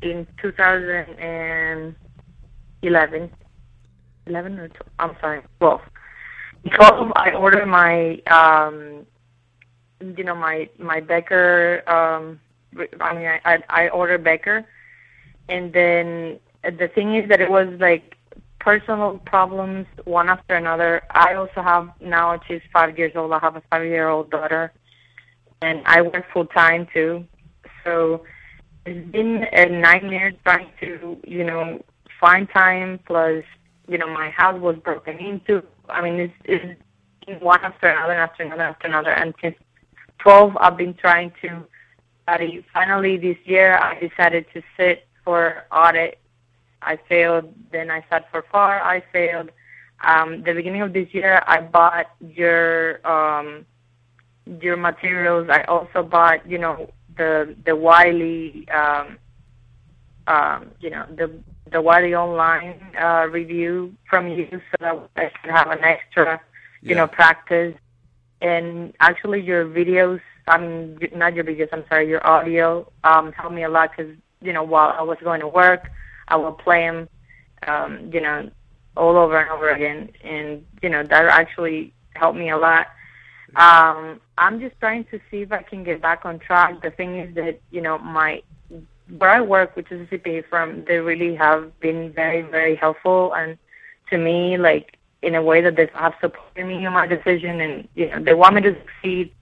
in 0.00 0.26
2011. 0.40 3.30
11 4.26 4.58
or 4.58 4.68
12, 4.68 4.88
I'm 4.98 5.16
sorry, 5.20 5.42
12. 5.58 5.80
12, 6.74 7.12
I 7.14 7.32
ordered 7.32 7.66
my, 7.66 8.22
um, 8.30 9.04
you 10.00 10.24
know, 10.24 10.34
my 10.34 10.70
my 10.78 11.00
Becker. 11.00 11.82
Um, 11.86 12.40
I 13.02 13.14
mean, 13.14 13.26
I 13.44 13.58
I 13.68 13.90
ordered 13.90 14.24
Becker, 14.24 14.64
and 15.50 15.74
then 15.74 16.40
the 16.62 16.88
thing 16.94 17.16
is 17.16 17.28
that 17.28 17.42
it 17.42 17.50
was 17.50 17.68
like 17.78 18.16
personal 18.62 19.20
problems 19.26 19.86
one 20.04 20.28
after 20.28 20.54
another. 20.54 21.02
I 21.10 21.34
also 21.34 21.62
have 21.62 21.90
now 22.00 22.40
she's 22.46 22.62
five 22.72 22.96
years 22.96 23.12
old. 23.16 23.32
I 23.32 23.40
have 23.40 23.56
a 23.56 23.62
five 23.70 23.84
year 23.84 24.08
old 24.08 24.30
daughter, 24.30 24.72
and 25.60 25.82
I 25.84 26.00
work 26.02 26.24
full 26.32 26.46
time 26.46 26.86
too. 26.94 27.24
So 27.84 28.24
it's 28.86 29.10
been 29.10 29.44
a 29.52 29.66
nightmare 29.66 30.32
trying 30.44 30.70
to 30.80 31.18
you 31.26 31.44
know 31.44 31.82
find 32.20 32.48
time. 32.50 33.00
Plus, 33.06 33.44
you 33.88 33.98
know, 33.98 34.08
my 34.08 34.30
house 34.30 34.60
was 34.60 34.76
broken 34.76 35.18
into. 35.18 35.62
I 35.88 36.00
mean, 36.00 36.20
it's, 36.20 36.34
it's 36.44 37.42
one 37.42 37.60
after 37.64 37.88
another, 37.88 38.14
after 38.14 38.44
another, 38.44 38.62
after 38.62 38.86
another, 38.86 39.10
and 39.10 39.34
since 39.42 39.56
12, 40.18 40.56
I've 40.60 40.76
been 40.76 40.94
trying 40.94 41.32
to 41.42 41.64
study. 42.22 42.64
Finally, 42.72 43.18
this 43.18 43.36
year, 43.44 43.76
I 43.76 43.98
decided 43.98 44.46
to 44.54 44.62
sit 44.76 45.06
for 45.24 45.64
audit 45.72 46.21
I 46.84 46.98
failed. 47.08 47.52
Then 47.72 47.90
I 47.90 48.04
sat 48.10 48.30
for 48.30 48.42
FAR. 48.50 48.80
I 48.80 49.02
failed. 49.12 49.50
Um, 50.04 50.42
the 50.42 50.52
beginning 50.52 50.82
of 50.82 50.92
this 50.92 51.08
year, 51.12 51.42
I 51.46 51.60
bought 51.60 52.06
your 52.20 53.06
um, 53.06 53.64
your 54.60 54.76
materials. 54.76 55.48
I 55.50 55.62
also 55.64 56.02
bought, 56.02 56.48
you 56.48 56.58
know, 56.58 56.90
the 57.16 57.54
the 57.64 57.76
Wiley, 57.76 58.66
um, 58.70 59.18
um, 60.26 60.70
you 60.80 60.90
know, 60.90 61.06
the 61.16 61.30
the 61.70 61.80
Wiley 61.80 62.14
online 62.14 62.80
uh, 63.00 63.26
review 63.30 63.94
from 64.08 64.28
you, 64.28 64.48
so 64.50 64.76
that 64.80 65.08
I 65.16 65.30
can 65.42 65.54
have 65.54 65.70
an 65.70 65.84
extra, 65.84 66.40
you 66.82 66.90
Yeah. 66.90 67.02
know, 67.02 67.06
practice. 67.06 67.74
And 68.40 68.92
actually, 69.00 69.40
your 69.40 69.64
videos, 69.64 70.20
I 70.48 70.58
mean, 70.58 70.98
not 71.14 71.34
your 71.34 71.44
videos. 71.44 71.68
I'm 71.72 71.84
sorry, 71.88 72.08
your 72.08 72.26
audio 72.26 72.90
um, 73.04 73.32
helped 73.32 73.54
me 73.54 73.62
a 73.62 73.68
lot 73.68 73.90
because 73.96 74.12
you 74.40 74.52
know, 74.52 74.64
while 74.64 74.94
I 74.98 75.02
was 75.02 75.18
going 75.22 75.40
to 75.40 75.46
work, 75.48 75.88
I 76.32 76.36
will 76.36 76.52
play 76.52 76.86
them, 76.86 77.08
um, 77.66 78.10
you 78.12 78.20
know, 78.22 78.50
all 78.96 79.16
over 79.18 79.38
and 79.38 79.50
over 79.50 79.68
again, 79.68 80.10
and 80.24 80.64
you 80.82 80.88
know 80.88 81.02
that 81.02 81.24
actually 81.26 81.92
helped 82.14 82.38
me 82.38 82.48
a 82.50 82.56
lot. 82.56 82.86
Um, 83.56 84.18
I'm 84.38 84.58
just 84.58 84.78
trying 84.80 85.04
to 85.12 85.20
see 85.30 85.42
if 85.42 85.52
I 85.52 85.62
can 85.62 85.84
get 85.84 86.00
back 86.00 86.24
on 86.24 86.38
track. 86.38 86.82
The 86.82 86.90
thing 86.90 87.18
is 87.18 87.34
that 87.34 87.60
you 87.70 87.82
know 87.82 87.98
my 87.98 88.42
where 89.18 89.30
I 89.30 89.42
work, 89.42 89.76
which 89.76 89.92
is 89.92 90.08
a 90.08 90.14
CPA 90.14 90.48
firm, 90.48 90.84
they 90.86 90.98
really 90.98 91.34
have 91.36 91.78
been 91.80 92.12
very 92.12 92.40
very 92.40 92.76
helpful 92.76 93.34
and 93.34 93.58
to 94.10 94.16
me 94.16 94.56
like 94.56 94.96
in 95.20 95.34
a 95.34 95.42
way 95.42 95.60
that 95.60 95.76
they 95.76 95.88
have 95.94 96.14
supported 96.20 96.66
me 96.66 96.84
in 96.84 96.92
my 96.92 97.06
decision 97.06 97.60
and 97.60 97.88
you 97.94 98.08
know 98.08 98.22
they 98.22 98.34
want 98.34 98.54
me 98.54 98.62
to 98.62 98.74
succeed 98.80 99.32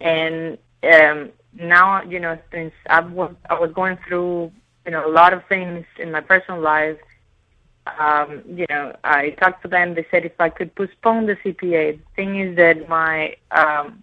and 0.00 0.58
um 0.84 1.30
now 1.54 2.02
you 2.02 2.20
know 2.20 2.38
since 2.52 2.72
I 2.88 3.00
was 3.00 3.34
I 3.48 3.58
was 3.58 3.72
going 3.72 3.98
through 4.06 4.52
you 4.90 4.96
know 4.96 5.06
a 5.06 5.14
lot 5.22 5.32
of 5.32 5.44
things 5.48 5.86
in 6.00 6.10
my 6.10 6.20
personal 6.20 6.60
life. 6.60 6.98
Um 8.00 8.42
you 8.58 8.66
know 8.68 8.96
I 9.04 9.30
talked 9.40 9.62
to 9.62 9.68
them. 9.68 9.94
They 9.94 10.04
said 10.10 10.24
if 10.24 10.38
I 10.40 10.48
could 10.48 10.74
postpone 10.74 11.26
the 11.26 11.36
CPA 11.36 11.84
the 11.98 12.06
thing 12.16 12.40
is 12.40 12.56
that 12.56 12.88
my 12.88 13.36
um 13.52 14.02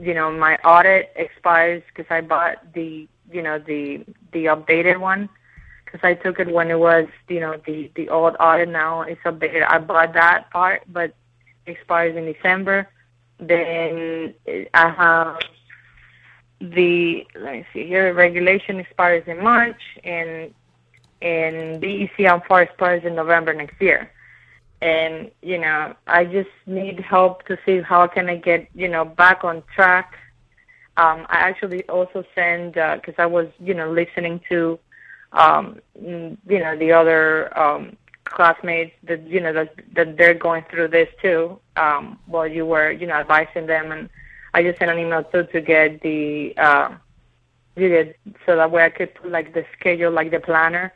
you 0.00 0.12
know 0.12 0.32
my 0.32 0.56
audit 0.64 1.12
expires 1.14 1.84
because 1.88 2.10
I 2.10 2.22
bought 2.22 2.56
the 2.74 3.06
you 3.30 3.42
know 3.42 3.60
the 3.60 4.04
the 4.32 4.46
updated 4.46 4.98
one. 4.98 5.28
Because 5.84 6.00
I 6.02 6.14
took 6.14 6.40
it 6.40 6.52
when 6.52 6.72
it 6.72 6.80
was 6.80 7.06
you 7.28 7.38
know 7.38 7.54
the 7.64 7.88
the 7.94 8.08
old 8.08 8.34
audit. 8.40 8.68
Now 8.68 9.02
it's 9.02 9.22
updated. 9.22 9.64
I 9.68 9.78
bought 9.78 10.12
that 10.14 10.50
part 10.50 10.82
but 10.88 11.14
expires 11.66 12.16
in 12.16 12.24
December. 12.32 12.88
Then 13.38 14.34
I 14.74 14.88
have 14.88 15.38
the 16.60 17.26
let 17.34 17.52
me 17.54 17.66
see 17.72 17.86
here 17.86 18.12
regulation 18.12 18.78
expires 18.78 19.24
in 19.26 19.42
March 19.42 19.80
and 20.04 20.52
and 21.22 21.80
BEC 21.80 22.20
on 22.30 22.42
FAR 22.48 22.62
expires 22.62 23.04
in 23.04 23.14
November 23.14 23.52
next 23.52 23.80
year. 23.80 24.10
And 24.82 25.30
you 25.42 25.58
know, 25.58 25.94
I 26.06 26.24
just 26.24 26.50
need 26.66 27.00
help 27.00 27.46
to 27.46 27.58
see 27.66 27.80
how 27.80 28.06
can 28.06 28.28
I 28.28 28.36
get 28.36 28.68
you 28.74 28.88
know 28.88 29.04
back 29.04 29.44
on 29.44 29.62
track. 29.74 30.14
Um, 30.96 31.26
I 31.28 31.38
actually 31.38 31.82
also 31.88 32.24
send 32.34 32.74
because 32.74 33.14
I 33.18 33.26
was 33.26 33.48
you 33.58 33.74
know 33.74 33.90
listening 33.90 34.40
to 34.48 34.78
um, 35.32 35.80
you 35.94 36.36
know 36.46 36.76
the 36.76 36.92
other 36.92 37.58
um, 37.58 37.96
classmates 38.24 38.94
that 39.04 39.26
you 39.26 39.40
know 39.40 39.52
that 39.52 39.74
that 39.94 40.16
they're 40.16 40.34
going 40.34 40.64
through 40.70 40.88
this 40.88 41.08
too. 41.22 41.58
Um, 41.76 42.18
while 42.26 42.46
you 42.46 42.66
were 42.66 42.90
you 42.90 43.06
know 43.06 43.14
advising 43.14 43.66
them, 43.66 43.92
and 43.92 44.08
I 44.54 44.62
just 44.62 44.78
sent 44.78 44.90
an 44.90 44.98
email 44.98 45.24
too 45.24 45.44
to 45.52 45.60
get 45.60 46.00
the 46.02 46.54
uh, 46.56 46.94
so 47.76 48.56
that 48.56 48.70
way 48.70 48.84
I 48.84 48.90
could 48.90 49.14
put 49.14 49.30
like 49.30 49.54
the 49.54 49.64
schedule, 49.78 50.10
like 50.10 50.30
the 50.30 50.40
planner, 50.40 50.92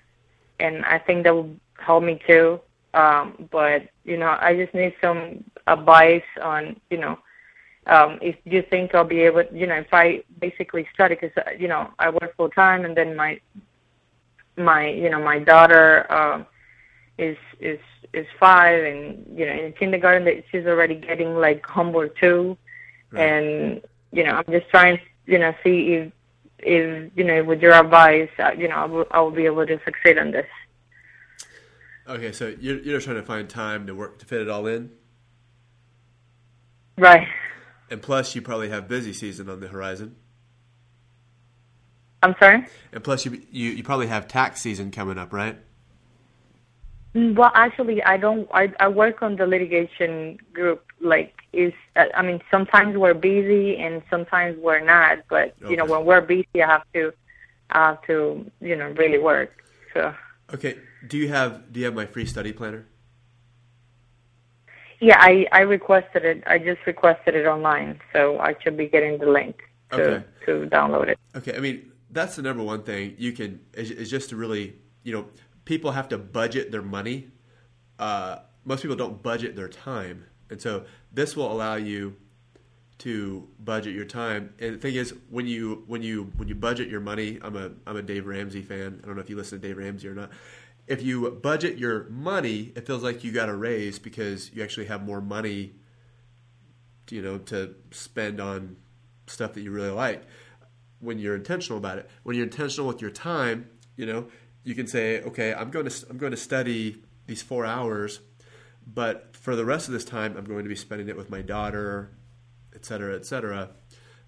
and 0.60 0.84
I 0.84 0.98
think 0.98 1.24
that 1.24 1.34
would 1.34 1.58
help 1.78 2.04
me 2.04 2.20
too. 2.26 2.60
Um, 2.92 3.48
but 3.50 3.88
you 4.04 4.16
know, 4.16 4.36
I 4.40 4.54
just 4.54 4.74
need 4.74 4.94
some 5.00 5.44
advice 5.66 6.22
on 6.42 6.78
you 6.90 6.98
know 6.98 7.18
um, 7.86 8.18
if 8.22 8.36
you 8.44 8.62
think 8.62 8.94
I'll 8.94 9.04
be 9.04 9.20
able, 9.20 9.44
you 9.52 9.66
know, 9.66 9.74
if 9.74 9.92
I 9.92 10.24
basically 10.40 10.86
study 10.94 11.16
because 11.20 11.36
you 11.58 11.68
know 11.68 11.90
I 11.98 12.10
work 12.10 12.34
full 12.36 12.48
time 12.48 12.84
and 12.84 12.96
then 12.96 13.14
my 13.14 13.40
my 14.56 14.88
you 14.88 15.10
know 15.10 15.20
my 15.20 15.38
daughter 15.38 16.10
um, 16.12 16.46
is 17.18 17.36
is 17.60 17.80
is 18.12 18.26
five 18.38 18.84
and 18.84 19.26
you 19.38 19.44
know 19.44 19.52
in 19.52 19.72
kindergarten 19.72 20.24
that 20.24 20.44
she's 20.50 20.66
already 20.66 20.94
getting 20.94 21.34
like 21.36 21.64
homework 21.66 22.16
too, 22.18 22.56
and 23.16 23.80
you 24.12 24.24
know 24.24 24.32
I'm 24.32 24.44
just 24.50 24.68
trying 24.70 24.98
you 25.26 25.38
know 25.38 25.52
see 25.62 25.94
if 25.94 26.12
if 26.60 27.10
you 27.16 27.24
know 27.24 27.42
with 27.44 27.60
your 27.60 27.72
advice 27.74 28.30
uh, 28.38 28.52
you 28.56 28.68
know 28.68 28.76
I 28.76 28.84
will, 28.84 29.06
I 29.10 29.20
will 29.20 29.30
be 29.30 29.46
able 29.46 29.66
to 29.66 29.78
succeed 29.84 30.18
on 30.18 30.30
this. 30.32 30.46
Okay, 32.08 32.32
so 32.32 32.54
you're 32.60 32.78
you're 32.80 33.00
trying 33.00 33.16
to 33.16 33.22
find 33.22 33.48
time 33.48 33.86
to 33.86 33.94
work 33.94 34.18
to 34.18 34.26
fit 34.26 34.40
it 34.42 34.48
all 34.50 34.66
in, 34.66 34.90
Right. 36.98 37.26
and 37.90 38.00
plus 38.02 38.34
you 38.34 38.42
probably 38.42 38.68
have 38.68 38.86
busy 38.88 39.12
season 39.12 39.48
on 39.48 39.60
the 39.60 39.68
horizon, 39.68 40.16
I'm 42.22 42.34
sorry. 42.38 42.66
and 42.92 43.02
plus 43.02 43.24
you 43.24 43.42
you, 43.50 43.70
you 43.70 43.82
probably 43.82 44.06
have 44.06 44.28
tax 44.28 44.60
season 44.60 44.90
coming 44.90 45.18
up, 45.18 45.32
right? 45.32 45.58
Mm, 47.14 47.36
Well, 47.36 47.52
actually, 47.54 48.02
I 48.02 48.16
don't. 48.16 48.48
I 48.52 48.72
I 48.80 48.88
work 48.88 49.22
on 49.22 49.36
the 49.36 49.46
litigation 49.46 50.38
group. 50.52 50.84
Like, 51.04 51.34
is 51.52 51.72
uh, 51.96 52.06
I 52.16 52.22
mean, 52.22 52.40
sometimes 52.50 52.96
we're 52.96 53.14
busy 53.14 53.76
and 53.76 54.02
sometimes 54.10 54.58
we're 54.58 54.80
not. 54.84 55.18
But 55.28 55.54
you 55.68 55.76
know, 55.76 55.84
when 55.86 56.04
we're 56.04 56.20
busy, 56.22 56.46
I 56.56 56.66
have 56.66 56.82
to, 56.94 57.12
I 57.70 57.88
have 57.88 58.02
to, 58.06 58.50
you 58.60 58.76
know, 58.76 58.88
really 58.98 59.18
work. 59.18 59.52
So 59.92 60.14
Okay, 60.52 60.78
do 61.06 61.16
you 61.18 61.28
have 61.28 61.72
do 61.72 61.80
you 61.80 61.86
have 61.86 61.94
my 61.94 62.06
free 62.06 62.26
study 62.26 62.52
planner? 62.52 62.86
yeah, 65.00 65.18
I 65.20 65.46
I 65.52 65.60
requested 65.60 66.24
it. 66.24 66.42
I 66.46 66.58
just 66.58 66.80
requested 66.86 67.34
it 67.34 67.46
online, 67.46 68.00
so 68.12 68.38
I 68.38 68.54
should 68.62 68.76
be 68.76 68.88
getting 68.88 69.18
the 69.18 69.26
link 69.26 69.56
to 69.92 70.00
Okay. 70.00 70.24
to 70.46 70.68
download 70.68 71.08
it. 71.08 71.18
Okay, 71.36 71.56
I 71.56 71.60
mean 71.60 71.92
that's 72.10 72.36
the 72.36 72.42
number 72.42 72.62
one 72.62 72.82
thing 72.82 73.14
you 73.18 73.32
can 73.32 73.60
is, 73.74 73.90
is 73.90 74.10
just 74.10 74.30
to 74.30 74.36
really 74.36 74.76
you 75.02 75.12
know 75.12 75.26
people 75.64 75.92
have 75.92 76.08
to 76.08 76.18
budget 76.18 76.70
their 76.70 76.82
money. 76.82 77.28
Uh, 77.98 78.38
most 78.64 78.82
people 78.82 78.96
don't 78.96 79.22
budget 79.22 79.56
their 79.56 79.68
time, 79.68 80.24
and 80.50 80.60
so 80.60 80.84
this 81.12 81.36
will 81.36 81.50
allow 81.50 81.76
you 81.76 82.16
to 82.98 83.48
budget 83.58 83.94
your 83.94 84.04
time. 84.04 84.54
And 84.58 84.74
the 84.74 84.78
thing 84.78 84.94
is, 84.94 85.14
when 85.28 85.46
you 85.46 85.84
when 85.86 86.02
you 86.02 86.32
when 86.36 86.48
you 86.48 86.54
budget 86.54 86.88
your 86.88 87.00
money, 87.00 87.38
I'm 87.42 87.56
a 87.56 87.72
I'm 87.86 87.96
a 87.96 88.02
Dave 88.02 88.26
Ramsey 88.26 88.62
fan. 88.62 89.00
I 89.02 89.06
don't 89.06 89.16
know 89.16 89.22
if 89.22 89.30
you 89.30 89.36
listen 89.36 89.60
to 89.60 89.66
Dave 89.66 89.78
Ramsey 89.78 90.08
or 90.08 90.14
not. 90.14 90.30
If 90.86 91.02
you 91.02 91.30
budget 91.30 91.78
your 91.78 92.04
money, 92.10 92.72
it 92.76 92.86
feels 92.86 93.02
like 93.02 93.24
you 93.24 93.32
got 93.32 93.48
a 93.48 93.54
raise 93.54 93.98
because 93.98 94.52
you 94.52 94.62
actually 94.62 94.86
have 94.86 95.02
more 95.02 95.20
money, 95.20 95.72
you 97.10 97.22
know, 97.22 97.38
to 97.38 97.74
spend 97.90 98.40
on 98.40 98.76
stuff 99.26 99.54
that 99.54 99.62
you 99.62 99.70
really 99.70 99.90
like 99.90 100.24
when 101.00 101.18
you're 101.18 101.34
intentional 101.34 101.78
about 101.78 101.98
it. 101.98 102.10
When 102.22 102.36
you're 102.36 102.44
intentional 102.44 102.86
with 102.86 103.00
your 103.00 103.10
time, 103.10 103.68
you 103.96 104.06
know, 104.06 104.26
you 104.62 104.74
can 104.74 104.86
say, 104.86 105.22
okay, 105.22 105.54
I'm 105.54 105.70
going 105.70 105.88
to 105.88 106.06
I'm 106.10 106.18
going 106.18 106.32
to 106.32 106.38
study 106.38 107.02
these 107.26 107.42
four 107.42 107.64
hours, 107.64 108.20
but 108.86 109.33
for 109.44 109.54
the 109.54 109.64
rest 109.66 109.88
of 109.88 109.92
this 109.92 110.06
time, 110.06 110.38
I'm 110.38 110.46
going 110.46 110.64
to 110.64 110.70
be 110.70 110.74
spending 110.74 111.06
it 111.10 111.18
with 111.18 111.28
my 111.28 111.42
daughter, 111.42 112.08
et 112.74 112.86
cetera, 112.86 113.14
et 113.14 113.26
cetera. 113.26 113.68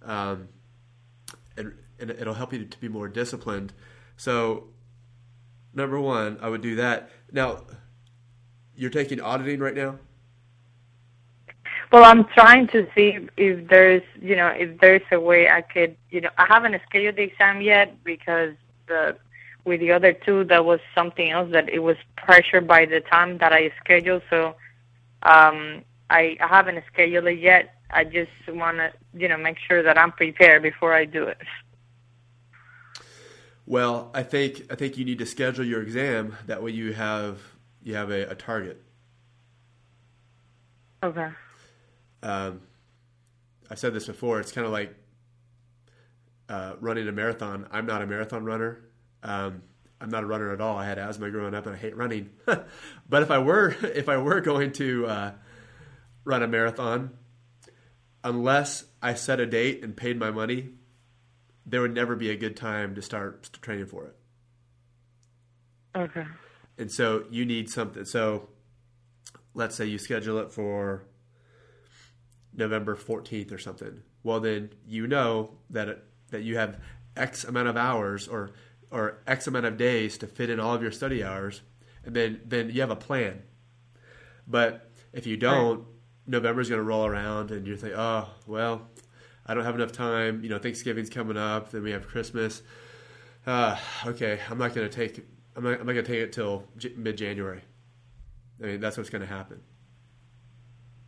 Um, 0.03 0.49
and, 1.57 1.73
and 1.99 2.11
it'll 2.11 2.35
help 2.35 2.53
you 2.53 2.67
to 2.67 2.81
be 2.81 2.89
more 2.89 3.09
disciplined. 3.09 3.73
So, 4.19 4.65
number 5.73 5.99
one, 5.99 6.37
I 6.43 6.51
would 6.51 6.61
do 6.61 6.77
that. 6.77 7.09
Now, 7.33 7.63
you're 8.75 8.91
taking 8.91 9.19
auditing 9.19 9.59
right 9.59 9.75
now. 9.75 9.99
Well, 11.91 12.05
I'm 12.05 12.27
trying 12.35 12.67
to 12.69 12.87
see 12.95 13.17
if 13.39 13.69
there's, 13.71 14.03
you 14.21 14.37
know, 14.37 14.49
if 14.49 14.79
there's 14.81 15.01
a 15.11 15.19
way 15.19 15.49
I 15.49 15.63
could, 15.63 15.97
you 16.11 16.21
know, 16.21 16.31
I 16.37 16.45
haven't 16.47 16.79
scheduled 16.87 17.17
the 17.17 17.23
exam 17.23 17.63
yet 17.63 18.05
because 18.05 18.53
the 18.87 19.17
with 19.65 19.81
the 19.81 19.93
other 19.93 20.13
two 20.13 20.45
that 20.45 20.67
was 20.67 20.79
something 20.95 21.31
else 21.31 21.51
that 21.53 21.71
it 21.71 21.79
was 21.79 21.97
pressure 22.19 22.61
by 22.61 22.85
the 22.85 23.01
time 23.01 23.39
that 23.39 23.55
I 23.55 23.73
scheduled. 23.83 24.21
So 24.29 24.55
um, 25.23 25.83
I, 26.11 26.37
I 26.41 26.47
haven't 26.47 26.83
scheduled 26.93 27.27
it 27.27 27.39
yet. 27.39 27.75
I 27.91 28.05
just 28.05 28.31
want 28.49 28.79
to, 28.79 28.93
you 29.15 29.29
know, 29.29 29.37
make 29.37 29.59
sure 29.59 29.83
that 29.83 29.97
I'm 29.99 30.13
prepared 30.13 30.63
before 30.63 30.93
I 30.93 31.05
do 31.05 31.25
it. 31.25 31.39
Well, 33.65 34.11
I 34.15 34.23
think 34.23 34.63
I 34.71 34.77
think 34.77 34.97
you 34.97 35.05
need 35.05 35.19
to 35.19 35.27
schedule 35.27 35.65
your 35.65 35.83
exam. 35.83 36.37
That 36.47 36.63
way, 36.63 36.71
you 36.71 36.93
have 36.93 37.41
you 37.83 37.97
have 37.97 38.11
a, 38.11 38.31
a 38.31 38.35
target. 38.35 38.83
Okay. 41.03 41.29
Um, 42.23 42.61
I've 43.71 43.79
said 43.79 43.93
this 43.93 44.07
before. 44.07 44.41
It's 44.41 44.53
kind 44.53 44.67
of 44.67 44.73
like 44.73 44.95
uh, 46.49 46.75
running 46.81 47.09
a 47.09 47.13
marathon. 47.13 47.67
I'm 47.71 47.87
not 47.87 48.03
a 48.03 48.07
marathon 48.07 48.45
runner. 48.45 48.85
Um, 49.23 49.63
I'm 50.01 50.11
not 50.11 50.25
a 50.25 50.27
runner 50.27 50.53
at 50.53 50.61
all. 50.61 50.77
I 50.77 50.87
had 50.87 50.99
asthma 50.99 51.31
growing 51.31 51.55
up, 51.55 51.67
and 51.67 51.75
I 51.75 51.79
hate 51.79 51.97
running. 51.97 52.31
but 52.45 53.23
if 53.23 53.31
I 53.31 53.39
were 53.39 53.69
if 53.83 54.09
I 54.09 54.19
were 54.19 54.41
going 54.41 54.73
to 54.73 55.07
uh, 55.07 55.33
run 56.25 56.43
a 56.43 56.49
marathon, 56.49 57.11
unless 58.23 58.85
I 59.03 59.15
set 59.15 59.41
a 59.41 59.47
date 59.47 59.83
and 59.83 59.97
paid 59.97 60.19
my 60.19 60.31
money, 60.31 60.71
there 61.65 61.81
would 61.81 61.95
never 61.95 62.17
be 62.17 62.31
a 62.31 62.37
good 62.37 62.57
time 62.57 62.95
to 62.95 63.03
start 63.03 63.51
training 63.63 63.87
for 63.87 64.07
it. 64.07 64.17
Okay. 65.97 66.25
And 66.79 66.91
so 66.91 67.25
you 67.31 67.47
need 67.47 67.71
something. 67.71 68.05
So 68.05 68.49
let's 69.55 69.75
say 69.75 69.87
you 69.87 69.99
schedule 69.99 70.39
it 70.39 70.53
for 70.53 71.05
November 72.55 72.97
14th 72.97 73.53
or 73.53 73.59
something. 73.59 74.03
Well, 74.23 74.41
then 74.41 74.71
you 74.87 75.07
know 75.07 75.53
that 75.71 75.89
it, 75.89 76.05
that 76.31 76.43
you 76.43 76.59
have 76.59 76.81
X 77.17 77.45
amount 77.45 77.69
of 77.69 77.77
hours 77.77 78.29
or 78.29 78.51
or 78.91 79.19
X 79.27 79.47
amount 79.47 79.67
of 79.67 79.77
days 79.77 80.19
to 80.19 80.27
fit 80.27 80.51
in 80.51 80.61
all 80.61 80.75
of 80.75 80.83
your 80.83 80.93
study 80.93 81.23
hours, 81.23 81.63
and 82.05 82.15
then 82.15 82.41
then 82.45 82.71
you 82.71 82.81
have 82.81 82.91
a 82.91 82.97
plan. 82.97 83.43
But 84.47 84.91
if 85.13 85.27
you 85.27 85.37
don't, 85.37 85.79
right. 85.79 85.87
November's 86.27 86.69
going 86.69 86.79
to 86.81 86.85
roll 86.85 87.07
around, 87.07 87.51
and 87.51 87.67
you 87.67 87.77
think, 87.77 87.95
oh 87.97 88.29
well, 88.47 88.89
I 89.47 89.55
don't 89.55 89.65
have 89.65 89.75
enough 89.75 89.93
time. 89.93 90.43
You 90.43 90.51
know, 90.51 90.59
Thanksgiving's 90.59 91.11
coming 91.11 91.37
up, 91.37 91.71
then 91.71 91.83
we 91.83 91.93
have 91.93 92.07
Christmas. 92.07 92.63
Uh, 93.47 93.77
okay, 94.05 94.41
I'm 94.51 94.59
not 94.59 94.75
going 94.75 94.89
to 94.89 94.95
take. 94.95 95.25
I'm 95.55 95.65
not, 95.65 95.81
I'm 95.81 95.87
not 95.87 95.93
going 95.93 96.05
to 96.05 96.13
take 96.13 96.21
it 96.21 96.33
till 96.33 96.65
J- 96.77 96.95
mid 96.97 97.17
January. 97.17 97.63
I 98.63 98.67
mean, 98.67 98.81
that's 98.81 98.97
what's 98.97 99.11
going 99.11 99.23
to 99.23 99.29
happen. 99.29 99.61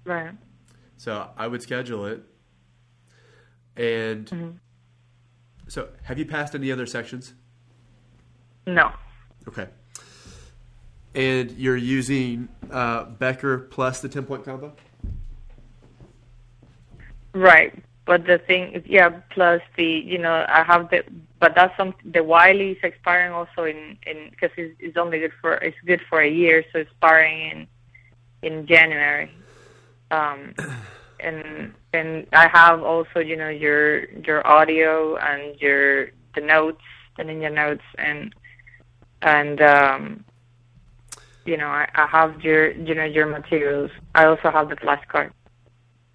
Right. 0.05 0.33
So 0.97 1.31
I 1.37 1.47
would 1.47 1.63
schedule 1.63 2.07
it. 2.07 2.23
And 3.77 4.27
mm-hmm. 4.27 4.51
so, 5.69 5.89
have 6.03 6.19
you 6.19 6.27
passed 6.27 6.55
any 6.55 6.73
other 6.73 6.87
sections? 6.87 7.35
No. 8.69 8.93
Okay. 9.49 9.67
And 11.15 11.51
you're 11.53 11.77
using 11.77 12.49
uh, 12.71 13.05
Becker 13.05 13.59
plus 13.59 14.01
the 14.01 14.09
10 14.09 14.25
point 14.25 14.45
combo? 14.45 14.75
Right. 17.33 17.83
But 18.05 18.27
the 18.27 18.39
thing 18.39 18.75
is, 18.75 18.83
yeah, 18.87 19.09
plus 19.31 19.63
the, 19.77 19.85
you 19.85 20.19
know, 20.19 20.45
I 20.49 20.65
have 20.65 20.91
the, 20.91 21.03
but 21.41 21.55
that's 21.55 21.75
some, 21.77 21.95
the 22.05 22.23
Wiley 22.23 22.73
is 22.73 22.79
expiring 22.83 23.33
also 23.33 23.65
in, 23.65 23.97
in, 24.07 24.31
because 24.31 24.51
it's, 24.57 24.75
it's 24.79 24.97
only 24.97 25.19
good 25.19 25.33
for, 25.41 25.55
it's 25.55 25.77
good 25.87 26.03
for 26.09 26.21
a 26.21 26.31
year, 26.31 26.65
so 26.73 26.81
it's 26.81 26.91
expiring 26.91 27.69
in, 28.43 28.53
in 28.53 28.67
January. 28.67 29.31
Um, 30.11 30.55
and, 31.21 31.73
and 31.95 32.27
I 32.33 32.49
have 32.49 32.83
also, 32.83 33.21
you 33.21 33.37
know, 33.37 33.49
your, 33.49 34.11
your 34.11 34.47
audio 34.47 35.17
and 35.17 35.59
your, 35.61 36.09
the 36.35 36.43
notes, 36.43 36.83
the 37.17 37.25
ninja 37.25 37.53
notes, 37.53 37.85
and, 37.97 38.35
and 39.23 39.61
um, 39.61 40.25
you 41.45 41.57
know 41.57 41.67
I, 41.67 41.89
I 41.95 42.07
have 42.07 42.43
your 42.43 42.71
you 42.71 42.95
know 42.95 43.05
your 43.05 43.27
materials. 43.27 43.91
I 44.15 44.25
also 44.25 44.51
have 44.51 44.69
the 44.69 44.77
flashcard. 44.77 45.31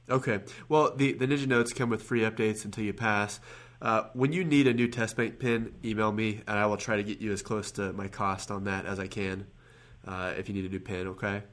Okay. 0.09 0.41
Well, 0.69 0.95
the 0.95 1.13
the 1.13 1.27
Ninja 1.27 1.47
Notes 1.47 1.73
come 1.73 1.89
with 1.89 2.03
free 2.03 2.21
updates 2.21 2.65
until 2.65 2.83
you 2.83 2.93
pass. 2.93 3.39
Uh, 3.81 4.07
when 4.13 4.31
you 4.31 4.45
need 4.45 4.67
a 4.67 4.73
new 4.73 4.87
test 4.87 5.17
bank 5.17 5.39
pin, 5.39 5.73
email 5.83 6.11
me, 6.11 6.41
and 6.47 6.57
I 6.57 6.65
will 6.65 6.77
try 6.77 6.95
to 6.95 7.03
get 7.03 7.19
you 7.19 7.33
as 7.33 7.41
close 7.41 7.71
to 7.71 7.91
my 7.93 8.07
cost 8.07 8.49
on 8.49 8.63
that 8.63 8.85
as 8.85 8.99
I 8.99 9.07
can. 9.07 9.47
Uh, 10.07 10.33
if 10.37 10.47
you 10.47 10.55
need 10.55 10.65
a 10.65 10.69
new 10.69 10.79
pin, 10.79 11.07
okay. 11.07 11.43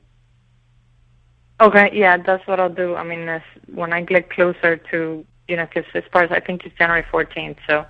Okay. 1.61 1.91
Yeah, 1.93 2.17
that's 2.19 2.47
what 2.47 2.61
I'll 2.61 2.69
do. 2.73 2.95
I 2.95 3.03
mean, 3.03 3.43
when 3.73 3.93
I 3.93 4.03
get 4.03 4.31
closer 4.31 4.77
to 4.77 5.27
you 5.51 5.57
know, 5.57 5.67
because 5.67 5.91
as 5.95 6.05
far 6.13 6.23
as 6.23 6.31
I 6.31 6.39
think 6.39 6.65
it's 6.65 6.77
January 6.79 7.05
14th, 7.13 7.57
so 7.69 7.85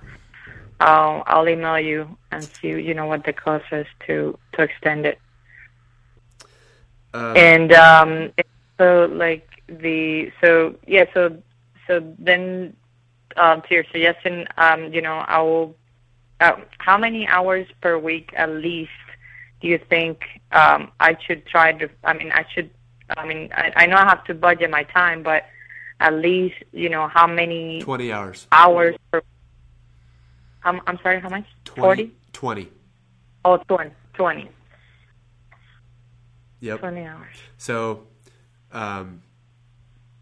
I'll 0.81 1.23
I'll 1.27 1.47
email 1.47 1.79
you 1.79 2.17
and 2.31 2.43
see 2.43 2.69
you 2.69 2.93
know 2.93 3.05
what 3.05 3.23
the 3.23 3.33
cost 3.33 3.65
is 3.71 3.87
to 4.07 4.37
to 4.53 4.61
extend 4.63 5.05
it. 5.05 5.19
Uh, 7.13 7.33
and 7.35 7.71
um, 7.73 8.31
so 8.77 9.09
like 9.11 9.47
the 9.67 10.31
so 10.41 10.75
yeah 10.87 11.05
so 11.13 11.37
so 11.87 12.01
then 12.19 12.75
um, 13.37 13.61
to 13.63 13.73
your 13.73 13.85
suggestion, 13.91 14.47
um, 14.57 14.93
you 14.93 15.01
know, 15.01 15.23
I 15.27 15.41
will. 15.41 15.75
Uh, 16.39 16.55
how 16.79 16.97
many 16.97 17.27
hours 17.27 17.67
per 17.81 17.97
week 17.99 18.33
at 18.35 18.49
least 18.49 18.89
do 19.61 19.67
you 19.67 19.79
think 19.89 20.23
um, 20.51 20.91
I 20.99 21.15
should 21.25 21.45
try 21.45 21.71
to? 21.73 21.89
I 22.03 22.13
mean, 22.13 22.31
I 22.31 22.45
should. 22.53 22.69
I 23.15 23.27
mean, 23.27 23.49
I, 23.53 23.71
I 23.75 23.85
know 23.85 23.97
I 23.97 24.05
have 24.05 24.23
to 24.25 24.33
budget 24.33 24.71
my 24.71 24.83
time, 24.83 25.21
but 25.21 25.45
at 25.99 26.13
least 26.13 26.55
you 26.71 26.89
know 26.89 27.07
how 27.07 27.27
many 27.27 27.81
twenty 27.81 28.11
hours 28.11 28.47
hours 28.51 28.95
per 29.11 29.21
I'm, 30.63 30.81
I'm 30.87 30.99
sorry, 31.01 31.19
how 31.19 31.29
much? 31.29 31.45
20, 31.65 32.11
20. 32.33 32.69
Oh, 33.45 33.57
20. 33.57 33.91
20. 34.13 34.49
Yep. 36.59 36.79
20 36.79 37.01
hours. 37.05 37.35
So, 37.57 38.07
um, 38.71 39.23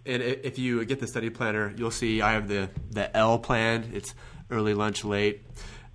and 0.05 0.23
if 0.23 0.57
you 0.57 0.83
get 0.85 0.99
the 0.99 1.07
study 1.07 1.29
planner, 1.29 1.73
you'll 1.75 1.91
see 1.91 2.21
I 2.21 2.31
have 2.31 2.47
the, 2.47 2.69
the 2.91 3.15
L 3.15 3.39
plan. 3.39 3.91
It's 3.93 4.15
early, 4.49 4.73
lunch, 4.73 5.03
late. 5.03 5.45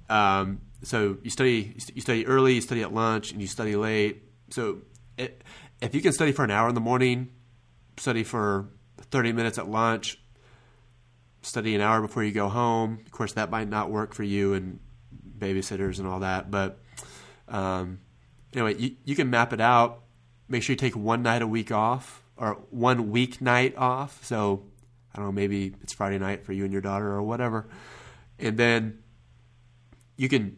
Um, 0.09 0.61
so 0.83 1.17
you 1.23 1.31
study 1.31 1.75
you 1.95 2.03
study 2.03 2.27
early, 2.27 2.55
you 2.55 2.61
study 2.61 2.83
at 2.83 2.93
lunch, 2.93 3.33
and 3.33 3.41
you 3.41 3.47
study 3.47 3.75
late. 3.75 4.23
So 4.51 4.83
it, 5.17 5.43
if 5.81 5.95
you 5.95 6.03
can 6.03 6.13
study 6.13 6.33
for 6.33 6.45
an 6.45 6.51
hour 6.51 6.69
in 6.69 6.75
the 6.75 6.81
morning, 6.81 7.31
study 7.97 8.23
for 8.23 8.69
30 9.11 9.33
minutes 9.33 9.59
at 9.59 9.69
lunch, 9.69 10.19
study 11.45 11.75
an 11.75 11.81
hour 11.81 12.01
before 12.01 12.25
you 12.25 12.33
go 12.33 12.49
home. 12.49 13.01
Of 13.05 13.13
course, 13.13 13.35
that 13.35 13.51
might 13.51 13.69
not 13.69 13.91
work 13.91 14.15
for 14.15 14.23
you 14.23 14.55
and 14.55 14.81
babysitters 15.39 15.99
and 15.99 16.09
all 16.09 16.21
that. 16.21 16.51
But 16.51 16.81
um, 17.49 18.01
anyway, 18.53 18.77
you, 18.77 18.97
you 19.05 19.15
can 19.15 19.31
map 19.31 19.53
it 19.53 19.61
out. 19.61 20.03
Make 20.49 20.63
sure 20.63 20.73
you 20.73 20.79
take 20.79 20.97
one 20.97 21.23
night 21.23 21.43
a 21.43 21.47
week 21.47 21.71
off 21.71 22.23
or 22.37 22.55
one 22.71 23.11
week 23.11 23.41
night 23.41 23.77
off. 23.77 24.25
So 24.25 24.65
I 25.15 25.19
don't 25.19 25.27
know, 25.27 25.33
maybe 25.33 25.75
it's 25.83 25.93
Friday 25.93 26.19
night 26.19 26.45
for 26.45 26.53
you 26.53 26.65
and 26.65 26.73
your 26.73 26.83
daughter 26.83 27.07
or 27.07 27.23
whatever. 27.23 27.69
And 28.39 28.57
then 28.57 28.99
you 30.17 30.29
can 30.29 30.57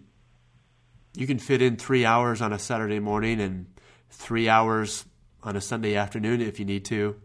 you 1.14 1.26
can 1.26 1.38
fit 1.38 1.62
in 1.62 1.76
three 1.76 2.04
hours 2.04 2.42
on 2.42 2.52
a 2.52 2.58
Saturday 2.58 3.00
morning 3.00 3.40
and 3.40 3.66
three 4.10 4.48
hours 4.48 5.04
on 5.42 5.56
a 5.56 5.60
Sunday 5.60 5.96
afternoon 5.96 6.40
if 6.40 6.58
you 6.58 6.64
need 6.64 6.84
to. 6.86 7.16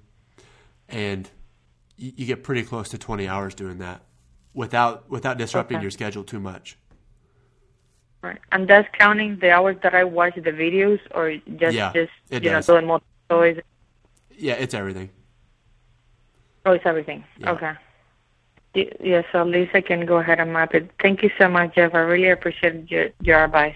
And 0.88 1.29
you, 2.02 2.11
you 2.18 2.26
get 2.26 2.44
pretty 2.44 2.64
close 2.64 2.90
to 2.90 2.98
20 2.98 3.28
hours 3.28 3.53
doing 3.53 3.78
that 3.78 4.02
without 4.53 5.10
without 5.10 5.38
disrupting 5.38 5.78
Okay. 5.78 5.84
your 5.84 5.91
schedule 5.91 6.23
too 6.23 6.40
much. 6.40 6.78
Right. 8.22 8.40
And 8.52 8.68
that's 8.68 8.88
counting 8.99 9.40
the 9.40 9.52
hours 9.52 9.78
that 9.84 9.95
I 9.95 10.03
watch 10.03 10.36
the 10.36 10.41
videos 10.52 10.99
or 11.11 11.36
just, 11.57 11.76
Yeah, 11.76 11.91
just 11.94 12.11
you 12.30 12.40
does. 12.40 12.68
know, 12.68 12.76
doing 12.76 12.88
multiple 12.88 13.07
stories? 13.26 13.60
Yeah, 14.38 14.53
it's 14.53 14.73
everything. 14.73 15.10
Oh, 16.65 16.73
it's 16.73 16.86
everything. 16.86 17.23
Yeah. 17.40 17.52
Okay. 17.52 17.73
Yes, 18.73 19.26
so 19.32 19.41
at 19.41 19.48
least 19.48 19.72
I 19.73 19.82
can 19.82 20.06
go 20.06 20.18
ahead 20.18 20.40
and 20.40 20.53
map 20.53 20.76
it. 20.76 20.91
Thank 21.02 21.23
you 21.23 21.32
so 21.38 21.49
much, 21.49 21.76
Jeff. 21.76 21.94
I 21.94 21.99
really 21.99 22.30
appreciate 22.30 22.90
your, 22.90 23.10
your 23.22 23.44
advice. 23.44 23.76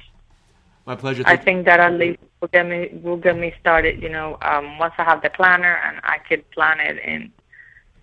My 0.85 0.95
pleasure. 0.95 1.23
I 1.25 1.35
think 1.35 1.65
that 1.65 1.79
at 1.79 1.93
least 1.93 2.19
will 2.39 2.47
get 2.49 2.67
me 2.67 2.99
will 3.03 3.17
get 3.17 3.35
me 3.35 3.53
started. 3.59 4.01
You 4.01 4.09
know, 4.09 4.37
um, 4.43 4.77
once 4.77 4.93
I 4.99 5.03
have 5.03 5.23
the 5.23 5.31
planner 5.31 5.81
and 5.83 5.99
I 6.03 6.19
could 6.19 6.49
plan 6.51 6.79
it 6.79 6.99
and 7.03 7.31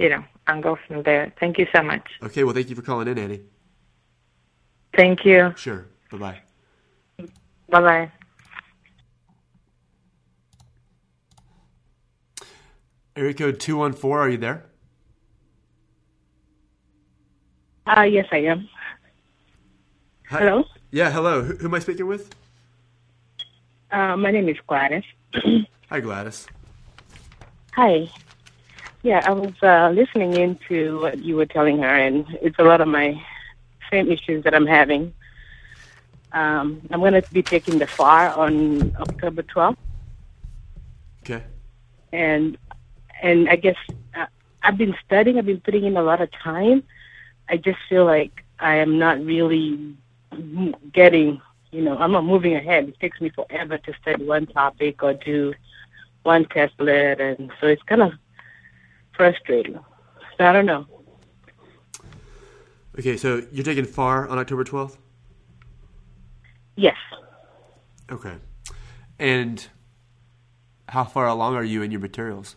you 0.02 0.08
know 0.10 0.24
and 0.46 0.62
go 0.62 0.76
from 0.86 1.02
there. 1.04 1.32
Thank 1.38 1.58
you 1.58 1.66
so 1.74 1.82
much. 1.82 2.06
Okay, 2.22 2.44
well, 2.44 2.54
thank 2.54 2.68
you 2.68 2.76
for 2.76 2.82
calling 2.82 3.08
in, 3.08 3.18
Annie. 3.18 3.42
Thank 4.96 5.24
you. 5.24 5.54
Sure. 5.56 5.86
Bye 6.10 6.18
bye. 6.18 6.40
Bye 7.68 7.80
bye. 7.80 8.12
Area 13.14 13.34
code 13.34 13.60
214, 13.60 14.18
are 14.18 14.28
you 14.28 14.38
there? 14.38 14.64
Uh, 17.86 18.02
yes, 18.02 18.26
I 18.32 18.38
am. 18.38 18.68
Hi. 20.28 20.38
Hello? 20.38 20.64
Yeah, 20.90 21.10
hello. 21.10 21.42
Who, 21.42 21.56
who 21.56 21.66
am 21.66 21.74
I 21.74 21.78
speaking 21.80 22.06
with? 22.06 22.34
Uh, 23.90 24.16
my 24.16 24.30
name 24.30 24.48
is 24.48 24.56
Gladys. 24.66 25.04
Hi, 25.90 26.00
Gladys. 26.00 26.46
Hi. 27.74 28.08
Yeah, 29.02 29.20
I 29.26 29.32
was 29.32 29.52
uh, 29.62 29.90
listening 29.90 30.34
into 30.34 31.00
what 31.00 31.18
you 31.18 31.34
were 31.36 31.46
telling 31.46 31.78
her, 31.78 31.88
and 31.88 32.24
it's 32.40 32.58
a 32.58 32.62
lot 32.62 32.80
of 32.80 32.86
my 32.86 33.20
same 33.90 34.10
issues 34.10 34.44
that 34.44 34.54
I'm 34.54 34.66
having. 34.66 35.12
Um, 36.32 36.80
I'm 36.90 37.00
going 37.00 37.20
to 37.20 37.32
be 37.32 37.42
taking 37.42 37.78
the 37.78 37.86
FAR 37.86 38.32
on 38.32 38.94
October 39.00 39.42
12th, 39.42 39.76
Okay. 41.22 41.42
and 42.12 42.56
and 43.22 43.48
I 43.48 43.56
guess 43.56 43.76
uh, 44.16 44.26
I've 44.62 44.78
been 44.78 44.94
studying. 45.04 45.36
I've 45.38 45.46
been 45.46 45.60
putting 45.60 45.84
in 45.84 45.96
a 45.96 46.02
lot 46.02 46.20
of 46.20 46.30
time. 46.32 46.84
I 47.48 47.56
just 47.56 47.78
feel 47.88 48.04
like 48.04 48.44
I 48.60 48.76
am 48.76 48.98
not 48.98 49.20
really 49.24 49.96
getting. 50.92 51.40
You 51.72 51.82
know, 51.82 51.96
I'm 51.98 52.12
not 52.12 52.24
moving 52.24 52.54
ahead. 52.54 52.88
It 52.88 53.00
takes 53.00 53.20
me 53.20 53.30
forever 53.30 53.78
to 53.78 53.92
study 54.00 54.24
one 54.24 54.46
topic 54.46 55.02
or 55.02 55.14
do 55.14 55.54
one 56.22 56.44
test 56.44 56.74
testlet, 56.78 57.20
and 57.20 57.50
so 57.60 57.66
it's 57.66 57.82
kind 57.82 58.02
of 58.02 58.12
frustrating. 59.16 59.78
I 60.38 60.52
don't 60.52 60.66
know. 60.66 60.86
Okay, 62.98 63.16
so 63.16 63.42
you're 63.52 63.64
taking 63.64 63.84
FAR 63.84 64.28
on 64.28 64.38
October 64.38 64.64
12th? 64.64 64.96
Yes. 66.76 66.96
Okay. 68.10 68.34
And 69.18 69.66
how 70.88 71.04
far 71.04 71.26
along 71.26 71.54
are 71.54 71.64
you 71.64 71.82
in 71.82 71.90
your 71.90 72.00
materials? 72.00 72.56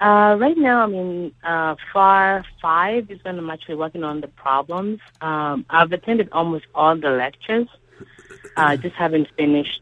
Uh, 0.00 0.36
right 0.38 0.56
now, 0.56 0.82
I'm 0.82 0.94
in 0.94 1.32
uh, 1.42 1.74
FAR 1.92 2.44
5 2.60 3.10
is 3.10 3.18
when 3.24 3.38
I'm 3.38 3.50
actually 3.50 3.76
working 3.76 4.04
on 4.04 4.20
the 4.20 4.28
problems. 4.28 5.00
Um, 5.20 5.64
I've 5.70 5.92
attended 5.92 6.28
almost 6.32 6.66
all 6.74 6.96
the 6.96 7.10
lectures. 7.10 7.68
I 8.56 8.74
uh, 8.74 8.76
just 8.76 8.94
haven't 8.94 9.28
finished. 9.36 9.80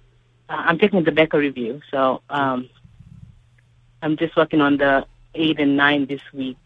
Uh, 0.48 0.62
I'm 0.66 0.78
taking 0.78 1.02
the 1.04 1.12
Becker 1.12 1.38
review, 1.38 1.80
so 1.90 2.22
um, 2.30 2.68
I'm 4.04 4.18
just 4.18 4.36
working 4.36 4.60
on 4.60 4.76
the 4.76 5.06
8 5.34 5.58
and 5.58 5.78
9 5.78 6.06
this 6.06 6.20
week 6.34 6.58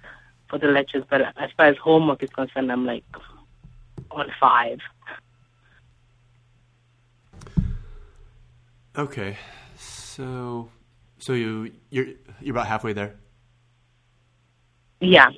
for 0.51 0.59
the 0.59 0.67
lectures. 0.67 1.05
But 1.09 1.21
as 1.37 1.51
far 1.57 1.67
as 1.67 1.77
homework 1.77 2.21
is 2.23 2.31
concerned, 2.31 2.73
I'm 2.73 2.85
like 2.85 3.05
on 4.11 4.27
5. 4.41 4.81
Okay. 8.97 9.39
So 9.77 10.69
so 11.19 11.33
you 11.33 11.73
you're 11.91 12.07
you're 12.41 12.55
about 12.55 12.67
halfway 12.67 12.93
there. 12.93 13.15
Yeah. 15.01 15.31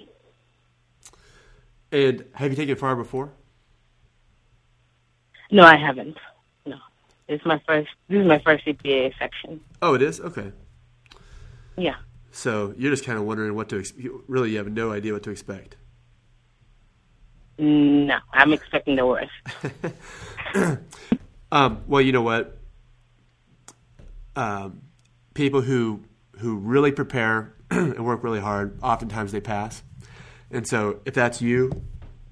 And 1.92 2.24
have 2.32 2.50
you 2.50 2.56
taken 2.56 2.76
FAR 2.76 2.96
before? 2.96 3.30
No, 5.50 5.64
I 5.64 5.76
haven't. 5.76 6.16
No. 6.64 6.78
It's 7.28 7.44
my 7.44 7.60
first, 7.66 7.90
this 8.08 8.20
is 8.20 8.26
my 8.26 8.38
first 8.38 8.64
CPA 8.64 9.12
section. 9.18 9.60
Oh, 9.82 9.94
it 9.94 10.02
is? 10.02 10.20
Okay. 10.20 10.52
Yeah. 11.80 11.96
So 12.32 12.74
you're 12.76 12.90
just 12.90 13.04
kind 13.04 13.18
of 13.18 13.24
wondering 13.24 13.54
what 13.54 13.68
to 13.70 13.82
really 14.28 14.50
you 14.50 14.58
have 14.58 14.70
no 14.70 14.92
idea 14.92 15.12
what 15.12 15.22
to 15.24 15.30
expect. 15.30 15.76
No, 17.58 18.16
I'm 18.32 18.52
expecting 18.52 18.96
the 18.96 19.06
worst. 19.06 19.32
Um, 21.52 21.82
well, 21.86 22.00
you 22.00 22.12
know 22.12 22.22
what? 22.22 22.58
Um, 24.36 24.82
people 25.34 25.62
who 25.62 26.02
who 26.38 26.56
really 26.56 26.92
prepare 26.92 27.54
and 27.70 28.04
work 28.04 28.22
really 28.22 28.40
hard, 28.40 28.78
oftentimes 28.82 29.32
they 29.32 29.40
pass. 29.40 29.82
And 30.50 30.66
so, 30.66 31.00
if 31.04 31.14
that's 31.14 31.42
you, 31.42 31.82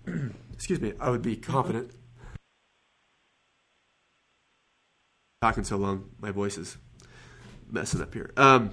excuse 0.53 0.81
me, 0.81 0.93
I 1.01 1.11
would 1.11 1.23
be 1.23 1.37
confident. 1.37 1.91
Talking 5.43 5.65
so 5.65 5.77
long, 5.77 6.11
my 6.21 6.33
voice 6.33 6.59
is 6.59 6.79
messing 7.71 8.03
up 8.03 8.13
here. 8.13 8.33
Um, 8.37 8.73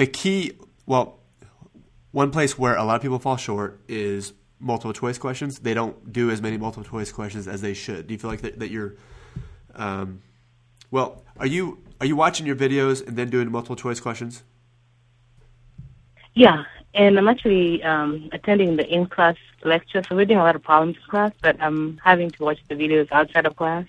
the 0.00 0.06
key, 0.06 0.52
well, 0.86 1.18
one 2.10 2.30
place 2.30 2.58
where 2.58 2.74
a 2.74 2.82
lot 2.82 2.96
of 2.96 3.02
people 3.02 3.18
fall 3.18 3.36
short 3.36 3.82
is 3.86 4.32
multiple 4.58 4.94
choice 4.94 5.18
questions. 5.18 5.58
They 5.58 5.74
don't 5.74 6.10
do 6.10 6.30
as 6.30 6.40
many 6.40 6.56
multiple 6.56 6.88
choice 6.90 7.12
questions 7.12 7.46
as 7.46 7.60
they 7.60 7.74
should. 7.74 8.06
Do 8.06 8.14
you 8.14 8.18
feel 8.18 8.30
like 8.30 8.40
that, 8.40 8.58
that 8.60 8.70
you're, 8.70 8.94
um, 9.74 10.22
well, 10.90 11.22
are 11.36 11.46
you 11.46 11.84
are 12.00 12.06
you 12.06 12.16
watching 12.16 12.46
your 12.46 12.56
videos 12.56 13.06
and 13.06 13.14
then 13.18 13.28
doing 13.28 13.52
multiple 13.52 13.76
choice 13.76 14.00
questions? 14.00 14.42
Yeah, 16.32 16.64
and 16.94 17.18
I'm 17.18 17.28
actually 17.28 17.82
um, 17.82 18.30
attending 18.32 18.76
the 18.76 18.86
in-class 18.88 19.36
lecture, 19.64 20.02
so 20.08 20.16
we're 20.16 20.24
doing 20.24 20.40
a 20.40 20.42
lot 20.42 20.56
of 20.56 20.62
problems 20.62 20.96
in 20.96 21.02
class, 21.10 21.32
but 21.42 21.60
I'm 21.60 22.00
having 22.02 22.30
to 22.30 22.42
watch 22.42 22.60
the 22.70 22.74
videos 22.74 23.12
outside 23.12 23.44
of 23.44 23.54
class, 23.54 23.84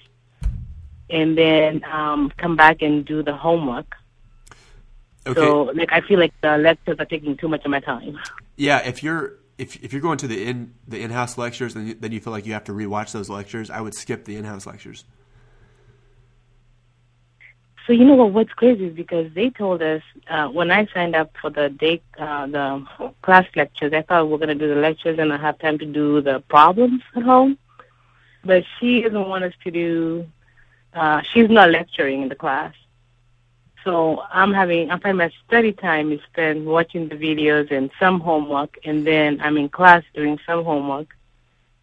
and 1.10 1.38
then 1.38 1.86
um, 1.86 2.34
come 2.36 2.58
back 2.58 2.82
and 2.82 3.06
do 3.06 3.24
the 3.24 3.34
homework. 3.34 3.96
Okay. 5.28 5.40
So, 5.40 5.64
like, 5.76 5.92
I 5.92 6.02
feel 6.02 6.20
like 6.20 6.34
the 6.42 6.58
lectures 6.58 6.98
are 7.00 7.06
taking 7.06 7.38
too 7.38 7.48
much 7.48 7.64
of 7.64 7.72
my 7.72 7.80
time. 7.80 8.18
Yeah, 8.58 8.80
if 8.80 9.04
you're 9.04 9.38
if 9.58 9.76
if 9.84 9.94
you're 9.94 10.02
going 10.02 10.18
to 10.18 10.28
the 10.28 10.44
in 10.44 10.74
the 10.88 11.02
in-house 11.02 11.38
lectures, 11.38 11.76
then 11.76 11.88
you, 11.88 11.94
then 11.94 12.12
you 12.12 12.20
feel 12.20 12.34
like 12.34 12.46
you 12.46 12.54
have 12.54 12.64
to 12.66 12.72
rewatch 12.72 13.12
those 13.12 13.30
lectures. 13.30 13.70
I 13.70 13.82
would 13.82 13.94
skip 13.94 14.26
the 14.26 14.36
in-house 14.36 14.66
lectures. 14.66 15.06
So 17.86 17.94
you 17.94 18.06
know 18.06 18.16
what? 18.16 18.32
What's 18.32 18.54
crazy 18.54 18.86
is 18.86 18.96
because 18.96 19.32
they 19.34 19.50
told 19.50 19.82
us 19.82 20.02
uh, 20.30 20.48
when 20.48 20.72
I 20.72 20.88
signed 20.94 21.16
up 21.16 21.32
for 21.42 21.50
the 21.50 21.70
day 21.70 22.02
uh, 22.18 22.48
the 22.48 22.86
class 23.22 23.46
lectures, 23.56 23.92
I 23.94 24.02
thought 24.04 24.28
we 24.28 24.34
are 24.36 24.38
going 24.38 24.50
to 24.50 24.56
do 24.56 24.74
the 24.74 24.80
lectures 24.80 25.20
and 25.20 25.34
I 25.34 25.38
have 25.38 25.60
time 25.60 25.78
to 25.80 25.86
do 25.86 26.22
the 26.22 26.40
problems 26.48 27.02
at 27.16 27.24
home. 27.24 27.58
But 28.44 28.64
she 28.80 29.02
doesn't 29.02 29.28
want 29.28 29.44
us 29.44 29.54
to 29.64 29.72
do. 29.72 30.28
Uh, 30.94 31.22
she's 31.34 31.50
not 31.50 31.70
lecturing 31.70 32.22
in 32.22 32.30
the 32.30 32.36
class, 32.36 32.74
so 33.84 34.22
I'm 34.32 34.54
having. 34.54 34.92
I 34.92 35.00
find 35.00 35.18
my 35.18 35.32
study 35.48 35.74
time 35.74 36.12
is 36.12 36.20
spent 36.32 36.66
watching 36.66 37.10
the 37.10 37.16
videos 37.16 37.72
and 37.72 37.90
some 38.00 38.20
homework, 38.20 38.78
and 38.86 39.06
then 39.06 39.40
I'm 39.42 39.58
in 39.58 39.70
class 39.70 40.04
doing 40.14 40.40
some 40.46 40.64
homework, 40.64 41.08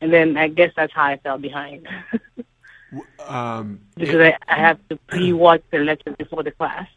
and 0.00 0.12
then 0.12 0.36
I 0.36 0.48
guess 0.48 0.72
that's 0.76 0.92
how 0.92 1.04
I 1.04 1.16
fell 1.16 1.38
behind. 1.38 1.88
Um, 3.26 3.80
because 3.96 4.20
I, 4.20 4.36
I 4.46 4.56
have 4.60 4.78
to 4.88 4.96
pre-watch 5.08 5.62
the 5.70 5.78
lecture 5.78 6.12
before 6.12 6.42
the 6.42 6.52
class. 6.52 6.88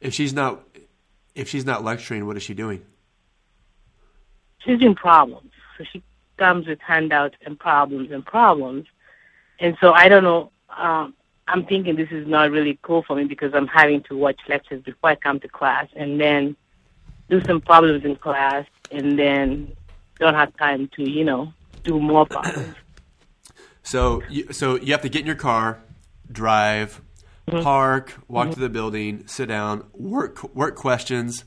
if 0.00 0.14
she's 0.14 0.32
not 0.32 0.62
if 1.34 1.48
she's 1.48 1.64
not 1.64 1.82
lecturing, 1.82 2.26
what 2.26 2.36
is 2.36 2.42
she 2.42 2.54
doing? 2.54 2.84
She's 4.64 4.78
doing 4.78 4.94
problems, 4.94 5.50
so 5.76 5.84
she 5.92 6.02
comes 6.36 6.66
with 6.66 6.80
handouts 6.80 7.36
and 7.44 7.58
problems 7.58 8.10
and 8.12 8.24
problems, 8.24 8.86
and 9.58 9.76
so 9.80 9.92
I 9.92 10.08
don't 10.08 10.24
know. 10.24 10.50
Um, 10.76 11.14
I'm 11.46 11.66
thinking 11.66 11.96
this 11.96 12.10
is 12.10 12.26
not 12.26 12.50
really 12.50 12.78
cool 12.82 13.02
for 13.02 13.16
me 13.16 13.24
because 13.24 13.52
I'm 13.54 13.66
having 13.66 14.02
to 14.04 14.16
watch 14.16 14.40
lectures 14.48 14.82
before 14.82 15.10
I 15.10 15.14
come 15.14 15.40
to 15.40 15.48
class, 15.48 15.88
and 15.94 16.20
then 16.20 16.56
do 17.28 17.42
some 17.44 17.60
problems 17.60 18.04
in 18.04 18.16
class, 18.16 18.66
and 18.90 19.18
then 19.18 19.72
don't 20.18 20.34
have 20.34 20.56
time 20.56 20.88
to 20.96 21.08
you 21.08 21.24
know 21.24 21.52
do 21.82 22.00
more 22.00 22.26
problems. 22.26 22.74
So 23.86 24.22
you, 24.30 24.50
so 24.50 24.76
you 24.76 24.92
have 24.92 25.02
to 25.02 25.10
get 25.10 25.20
in 25.20 25.26
your 25.26 25.34
car, 25.34 25.78
drive, 26.32 27.02
mm-hmm. 27.46 27.62
park, 27.62 28.14
walk 28.28 28.46
mm-hmm. 28.46 28.54
to 28.54 28.60
the 28.60 28.70
building, 28.70 29.26
sit 29.26 29.46
down, 29.46 29.84
work 29.92 30.42
work 30.54 30.74
questions. 30.74 31.44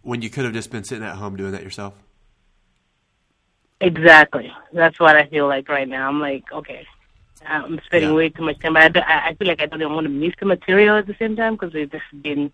When 0.00 0.22
you 0.22 0.30
could 0.30 0.46
have 0.46 0.54
just 0.54 0.70
been 0.70 0.84
sitting 0.84 1.04
at 1.04 1.16
home 1.16 1.36
doing 1.36 1.52
that 1.52 1.62
yourself. 1.62 1.92
Exactly. 3.80 4.50
That's 4.72 4.98
what 4.98 5.16
I 5.16 5.26
feel 5.26 5.46
like 5.46 5.68
right 5.68 5.86
now. 5.86 6.08
I'm 6.08 6.18
like, 6.18 6.50
okay, 6.50 6.86
I'm 7.46 7.80
spending 7.86 8.10
Yeah. 8.10 8.16
way 8.16 8.28
too 8.30 8.42
much 8.42 8.58
time. 8.60 8.74
But 8.74 8.82
I, 8.82 8.88
do- 8.88 9.00
I 9.00 9.28
I 9.28 9.34
feel 9.34 9.48
like 9.48 9.60
I 9.60 9.66
don't 9.66 9.80
even 9.80 9.94
want 9.94 10.04
to 10.06 10.10
miss 10.12 10.34
the 10.38 10.46
material 10.46 10.96
at 10.96 11.06
the 11.06 11.14
same 11.18 11.36
time 11.36 11.54
because 11.54 11.74
it's 11.74 11.92
just 11.92 12.22
been, 12.22 12.52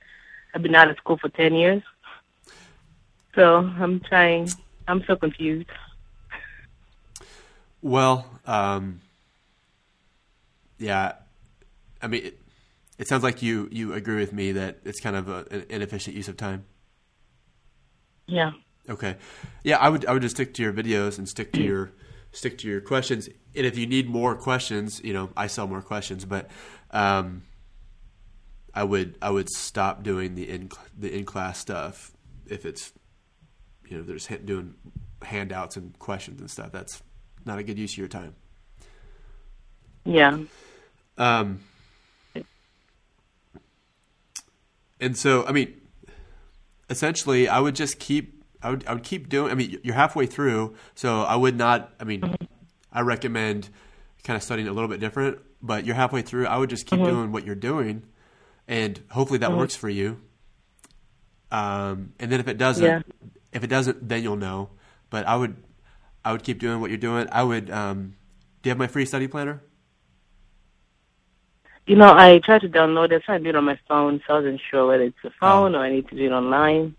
I've 0.54 0.62
been 0.62 0.74
out 0.74 0.90
of 0.90 0.96
school 0.98 1.16
for 1.18 1.28
10 1.30 1.54
years. 1.54 1.82
So 3.34 3.56
I'm 3.56 4.00
trying, 4.00 4.48
I'm 4.86 5.02
so 5.06 5.16
confused. 5.16 5.68
Well, 7.82 8.26
um, 8.46 9.00
yeah, 10.78 11.12
I 12.00 12.06
mean, 12.06 12.26
it, 12.26 12.40
it 12.98 13.08
sounds 13.08 13.22
like 13.22 13.42
you 13.42 13.68
you 13.70 13.92
agree 13.92 14.16
with 14.16 14.32
me 14.32 14.52
that 14.52 14.78
it's 14.84 15.00
kind 15.00 15.16
of 15.16 15.28
a, 15.28 15.46
an 15.50 15.66
inefficient 15.68 16.16
use 16.16 16.28
of 16.28 16.36
time. 16.36 16.64
Yeah. 18.26 18.52
Okay, 18.88 19.16
yeah, 19.64 19.78
I 19.78 19.88
would 19.88 20.06
I 20.06 20.12
would 20.12 20.22
just 20.22 20.36
stick 20.36 20.54
to 20.54 20.62
your 20.62 20.72
videos 20.72 21.18
and 21.18 21.28
stick 21.28 21.52
to 21.54 21.62
your 21.62 21.92
stick 22.32 22.56
to 22.58 22.68
your 22.68 22.80
questions. 22.80 23.28
And 23.56 23.66
if 23.66 23.78
you 23.78 23.86
need 23.86 24.08
more 24.08 24.34
questions, 24.34 25.00
you 25.04 25.12
know, 25.12 25.30
I 25.36 25.46
sell 25.46 25.66
more 25.66 25.82
questions, 25.82 26.24
but 26.24 26.50
um, 26.90 27.42
I 28.74 28.84
would 28.84 29.16
I 29.22 29.30
would 29.30 29.48
stop 29.48 30.02
doing 30.02 30.34
the 30.34 30.48
in 30.48 30.70
the 30.98 31.16
in 31.16 31.24
class 31.24 31.58
stuff 31.58 32.12
if 32.46 32.66
it's 32.66 32.92
you 33.86 33.96
know 33.96 34.02
there's 34.02 34.26
doing 34.44 34.74
handouts 35.22 35.76
and 35.76 35.98
questions 35.98 36.40
and 36.40 36.50
stuff. 36.50 36.72
That's 36.72 37.02
not 37.44 37.58
a 37.58 37.62
good 37.62 37.78
use 37.78 37.92
of 37.92 37.98
your 37.98 38.08
time. 38.08 38.34
Yeah. 40.04 40.38
Um, 41.16 41.60
and 45.00 45.16
so, 45.16 45.46
I 45.46 45.52
mean, 45.52 45.80
essentially, 46.90 47.48
I 47.48 47.60
would 47.60 47.76
just 47.76 47.98
keep. 47.98 48.42
I 48.62 48.70
would. 48.70 48.86
I 48.86 48.94
would 48.94 49.02
keep 49.02 49.28
doing. 49.28 49.52
I 49.52 49.54
mean, 49.54 49.78
you're 49.82 49.94
halfway 49.94 50.26
through, 50.26 50.74
so 50.94 51.22
I 51.22 51.36
would 51.36 51.56
not. 51.56 51.92
I 52.00 52.04
mean, 52.04 52.36
I 52.94 53.00
recommend 53.00 53.68
kind 54.22 54.36
of 54.36 54.42
studying 54.42 54.68
a 54.68 54.72
little 54.72 54.88
bit 54.88 55.00
different, 55.00 55.38
but 55.60 55.84
you're 55.84 55.96
halfway 55.96 56.22
through. 56.22 56.46
I 56.46 56.56
would 56.56 56.70
just 56.70 56.86
keep 56.86 57.00
Mhm. 57.00 57.04
doing 57.04 57.32
what 57.32 57.44
you're 57.44 57.54
doing, 57.54 58.04
and 58.68 59.00
hopefully 59.10 59.38
that 59.40 59.50
Mhm. 59.50 59.58
works 59.58 59.76
for 59.76 59.88
you. 59.88 60.20
Um, 61.50 62.12
and 62.18 62.32
then 62.32 62.40
if 62.40 62.48
it 62.48 62.56
doesn't, 62.56 62.84
Yeah. 62.84 63.02
if 63.52 63.62
it 63.64 63.68
doesn't, 63.68 64.08
then 64.08 64.22
you'll 64.22 64.36
know. 64.36 64.70
But 65.10 65.26
I 65.26 65.36
would, 65.36 65.62
I 66.24 66.32
would 66.32 66.42
keep 66.42 66.58
doing 66.58 66.80
what 66.80 66.90
you're 66.90 66.96
doing. 66.96 67.28
I 67.30 67.42
would. 67.42 67.70
Um, 67.70 68.14
do 68.62 68.68
you 68.68 68.70
have 68.70 68.78
my 68.78 68.86
free 68.86 69.04
study 69.04 69.28
planner? 69.28 69.62
You 71.86 71.96
know, 71.96 72.14
I 72.14 72.38
tried 72.38 72.62
to 72.62 72.68
download 72.68 73.12
it, 73.12 73.22
tried 73.24 73.38
to 73.38 73.44
do 73.44 73.50
it 73.50 73.56
on 73.56 73.64
my 73.64 73.78
phone, 73.86 74.22
so 74.26 74.34
I 74.34 74.38
wasn't 74.38 74.60
sure 74.70 74.86
whether 74.86 75.02
it's 75.04 75.22
a 75.22 75.30
phone 75.38 75.74
or 75.74 75.80
I 75.80 75.90
need 75.90 76.08
to 76.08 76.16
do 76.16 76.24
it 76.24 76.32
online. 76.32 76.96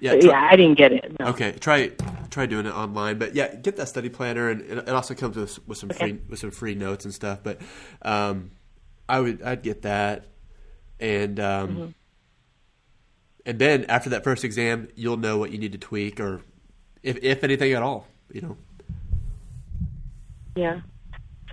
Yeah, 0.00 0.18
try- 0.18 0.30
yeah, 0.30 0.48
I 0.50 0.56
didn't 0.56 0.78
get 0.78 0.92
it. 0.92 1.16
No. 1.20 1.26
Okay, 1.26 1.52
try 1.52 1.92
try 2.30 2.46
doing 2.46 2.66
it 2.66 2.72
online. 2.74 3.18
But 3.18 3.34
yeah, 3.34 3.54
get 3.54 3.76
that 3.76 3.86
study 3.88 4.08
planner, 4.08 4.48
and 4.48 4.62
it, 4.62 4.78
it 4.78 4.88
also 4.88 5.14
comes 5.14 5.36
with 5.36 5.66
with 5.68 5.78
some 5.78 5.90
free 5.90 6.18
with 6.28 6.38
some 6.38 6.50
free 6.50 6.74
notes 6.74 7.04
and 7.04 7.12
stuff. 7.12 7.40
But 7.42 7.60
um, 8.02 8.50
I 9.08 9.20
would 9.20 9.42
I'd 9.42 9.62
get 9.62 9.82
that, 9.82 10.26
and 10.98 11.38
um, 11.38 11.68
Mhm. 11.76 11.94
and 13.46 13.58
then 13.58 13.84
after 13.90 14.10
that 14.10 14.24
first 14.24 14.42
exam, 14.44 14.88
you'll 14.94 15.18
know 15.18 15.36
what 15.38 15.50
you 15.50 15.58
need 15.58 15.72
to 15.72 15.78
tweak, 15.78 16.18
or 16.18 16.40
if 17.02 17.18
if 17.22 17.44
anything 17.44 17.72
at 17.72 17.82
all. 17.82 18.06
You 18.32 18.40
know. 18.40 18.56
Yeah. 20.56 20.80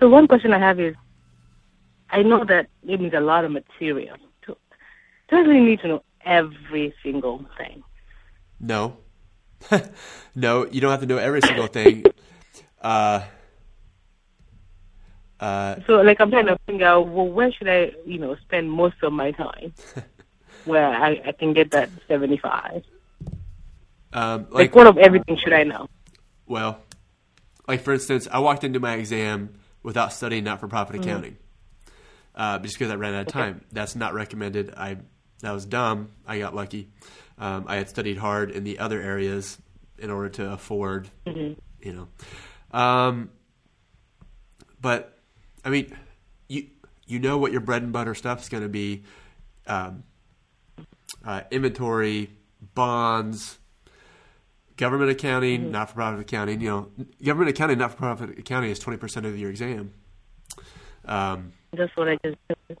So 0.00 0.08
one 0.08 0.26
question 0.28 0.52
I 0.52 0.58
have 0.58 0.78
is, 0.80 0.94
I 2.10 2.22
know 2.22 2.44
that 2.44 2.68
it 2.86 3.00
needs 3.00 3.14
a 3.14 3.20
lot 3.20 3.44
of 3.44 3.50
material. 3.50 4.16
Do 4.46 4.56
do 5.28 5.36
I 5.36 5.40
really 5.40 5.60
need 5.60 5.80
to 5.80 5.88
know 5.88 6.02
every 6.24 6.94
single 7.02 7.44
thing? 7.58 7.82
No, 8.60 8.98
no, 10.34 10.66
you 10.66 10.80
don't 10.80 10.90
have 10.90 11.00
to 11.00 11.06
know 11.06 11.18
every 11.18 11.42
single 11.42 11.66
thing. 11.66 12.08
Uh, 12.80 13.22
uh, 15.40 15.76
So, 15.86 16.00
like, 16.02 16.20
I'm 16.20 16.30
trying 16.30 16.46
to 16.46 16.58
figure 16.66 16.86
out, 16.86 17.08
well, 17.08 17.28
where 17.28 17.52
should 17.52 17.68
I, 17.68 17.92
you 18.04 18.18
know, 18.18 18.36
spend 18.36 18.70
most 18.70 18.96
of 19.02 19.12
my 19.12 19.30
time, 19.32 19.74
where 20.64 20.86
I, 20.86 21.20
I 21.26 21.32
can 21.32 21.52
get 21.54 21.70
that 21.72 21.90
75? 22.08 22.82
um, 24.12 24.46
Like, 24.50 24.70
like 24.70 24.74
what 24.74 24.86
of 24.86 24.98
everything 24.98 25.36
should 25.36 25.52
I 25.52 25.64
know? 25.64 25.88
Well, 26.46 26.80
like 27.66 27.82
for 27.82 27.92
instance, 27.92 28.28
I 28.30 28.38
walked 28.40 28.64
into 28.64 28.80
my 28.80 28.94
exam 28.94 29.54
without 29.82 30.12
studying 30.12 30.44
not-for-profit 30.44 30.96
Mhm. 30.96 31.00
accounting, 31.00 31.36
uh, 32.34 32.58
just 32.58 32.78
because 32.78 32.90
I 32.90 32.96
ran 32.96 33.14
out 33.14 33.22
of 33.22 33.28
Okay. 33.28 33.38
time. 33.38 33.64
That's 33.72 33.94
not 33.96 34.14
recommended. 34.14 34.74
I 34.76 34.98
that 35.40 35.52
was 35.52 35.66
dumb. 35.66 36.10
I 36.26 36.38
got 36.38 36.54
lucky. 36.54 36.88
Um, 37.38 37.64
I 37.68 37.76
had 37.76 37.88
studied 37.88 38.18
hard 38.18 38.50
in 38.50 38.64
the 38.64 38.78
other 38.78 39.00
areas 39.00 39.58
in 39.98 40.10
order 40.10 40.28
to 40.30 40.52
afford, 40.52 41.08
Mhm. 41.26 41.56
you 41.80 41.92
know. 41.92 42.08
Um, 42.78 43.30
but 44.80 45.18
I 45.64 45.70
mean, 45.70 45.96
you 46.48 46.68
you 47.06 47.18
know 47.18 47.38
what 47.38 47.52
your 47.52 47.60
bread 47.60 47.82
and 47.82 47.92
butter 47.92 48.14
stuff 48.14 48.42
is 48.42 48.48
going 48.48 48.62
to 48.62 48.68
be: 48.68 49.04
um, 49.66 50.02
uh, 51.24 51.42
inventory, 51.50 52.30
bonds, 52.74 53.58
government 54.76 55.10
accounting, 55.10 55.64
Mhm. 55.66 55.70
not-for-profit 55.70 56.20
accounting. 56.20 56.60
You 56.60 56.68
know, 56.68 56.90
government 57.22 57.50
accounting, 57.50 57.78
not-for-profit 57.78 58.38
accounting 58.38 58.70
is 58.70 58.78
twenty 58.78 58.98
percent 58.98 59.26
of 59.26 59.38
your 59.38 59.50
exam. 59.50 59.92
Um, 61.04 61.52
That's 61.72 61.94
what 61.96 62.08
I 62.08 62.18
just 62.24 62.38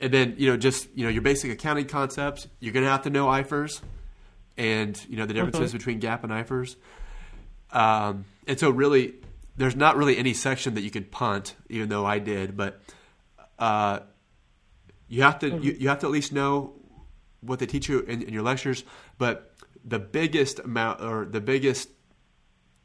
and 0.00 0.12
then 0.12 0.34
you 0.38 0.48
know 0.48 0.56
just 0.56 0.88
you 0.94 1.04
know 1.04 1.10
your 1.10 1.22
basic 1.22 1.50
accounting 1.50 1.86
concepts. 1.86 2.46
You're 2.60 2.72
going 2.72 2.84
to 2.84 2.90
have 2.90 3.02
to 3.02 3.10
know 3.10 3.26
IFRS, 3.26 3.80
and 4.56 5.00
you 5.08 5.16
know 5.16 5.26
the 5.26 5.34
differences 5.34 5.70
Mhm. 5.70 5.78
between 5.78 6.00
GAAP 6.00 6.22
and 6.22 6.32
IFRS. 6.32 6.76
Um, 7.72 8.24
and 8.46 8.58
so 8.58 8.70
really, 8.70 9.14
there's 9.56 9.76
not 9.76 9.96
really 9.96 10.16
any 10.16 10.32
section 10.34 10.74
that 10.74 10.82
you 10.82 10.90
could 10.90 11.10
punt, 11.10 11.54
even 11.68 11.88
though 11.88 12.04
I 12.06 12.18
did. 12.18 12.56
But 12.56 12.80
uh, 13.58 14.00
you 15.08 15.22
have 15.22 15.38
to 15.40 15.58
you, 15.58 15.76
you 15.78 15.88
have 15.88 15.98
to 16.00 16.06
at 16.06 16.12
least 16.12 16.32
know 16.32 16.74
what 17.40 17.58
they 17.58 17.66
teach 17.66 17.88
you 17.88 18.00
in, 18.00 18.22
in 18.22 18.32
your 18.32 18.42
lectures. 18.42 18.84
But 19.18 19.54
the 19.84 19.98
biggest 19.98 20.58
amount 20.60 21.00
or 21.02 21.24
the 21.24 21.40
biggest 21.40 21.88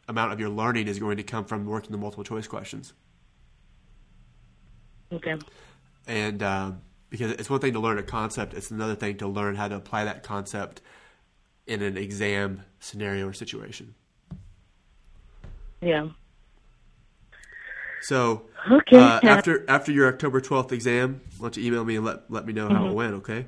amount 0.07 0.31
of 0.33 0.39
your 0.39 0.49
learning 0.49 0.87
is 0.87 0.97
going 0.99 1.17
to 1.17 1.23
come 1.23 1.45
from 1.45 1.65
working 1.65 1.91
the 1.91 1.97
multiple 1.97 2.23
choice 2.23 2.47
questions. 2.47 2.93
Okay. 5.15 5.35
and 6.07 6.43
um, 6.43 6.81
because 7.09 7.31
it's 7.31 7.49
one 7.49 7.59
thing 7.59 7.73
to 7.73 7.79
learn 7.79 7.97
a 7.97 8.03
concept, 8.03 8.53
it's 8.53 8.71
another 8.71 8.95
thing 8.95 9.17
to 9.17 9.27
learn 9.27 9.55
how 9.55 9.67
to 9.67 9.75
apply 9.75 10.03
that 10.05 10.23
concept 10.23 10.81
in 11.67 11.81
an 11.81 11.97
exam 11.97 12.61
scenario 12.79 13.27
or 13.27 13.33
situation. 13.33 13.95
Yeah. 15.81 16.09
So, 18.01 18.43
Okay. 18.69 18.97
uh, 18.97 19.19
after 19.23 19.65
after 19.69 19.91
your 19.91 20.07
October 20.07 20.41
twelfth 20.41 20.71
exam, 20.71 21.21
why 21.37 21.45
don't 21.45 21.57
you 21.57 21.65
email 21.65 21.85
me 21.85 21.95
and 21.95 22.05
let 22.05 22.29
let 22.29 22.45
me 22.45 22.53
know 22.53 22.67
how 22.69 22.83
Mhm. 22.85 22.91
it 22.91 22.93
went? 22.93 23.13
Okay. 23.15 23.45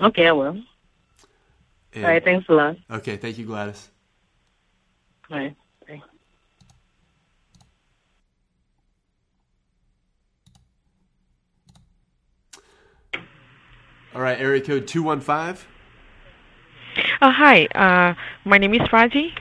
Okay, 0.00 0.26
I 0.28 0.32
will. 0.32 0.62
And- 1.92 2.04
All 2.04 2.10
right, 2.10 2.22
thanks 2.24 2.48
a 2.48 2.52
lot. 2.52 2.76
Okay, 2.90 3.16
thank 3.16 3.38
you, 3.38 3.46
Gladys. 3.46 3.90
All 5.30 5.38
right. 5.38 5.56
Bye. 5.88 6.02
All 14.16 14.22
right, 14.22 14.40
area 14.40 14.62
code 14.62 14.88
two 14.88 15.02
one 15.02 15.20
five. 15.20 15.66
Uh, 17.20 17.30
hi, 17.30 17.66
uh, 17.66 18.14
my 18.46 18.56
name 18.56 18.72
is 18.72 18.80
Raji. 18.90 19.34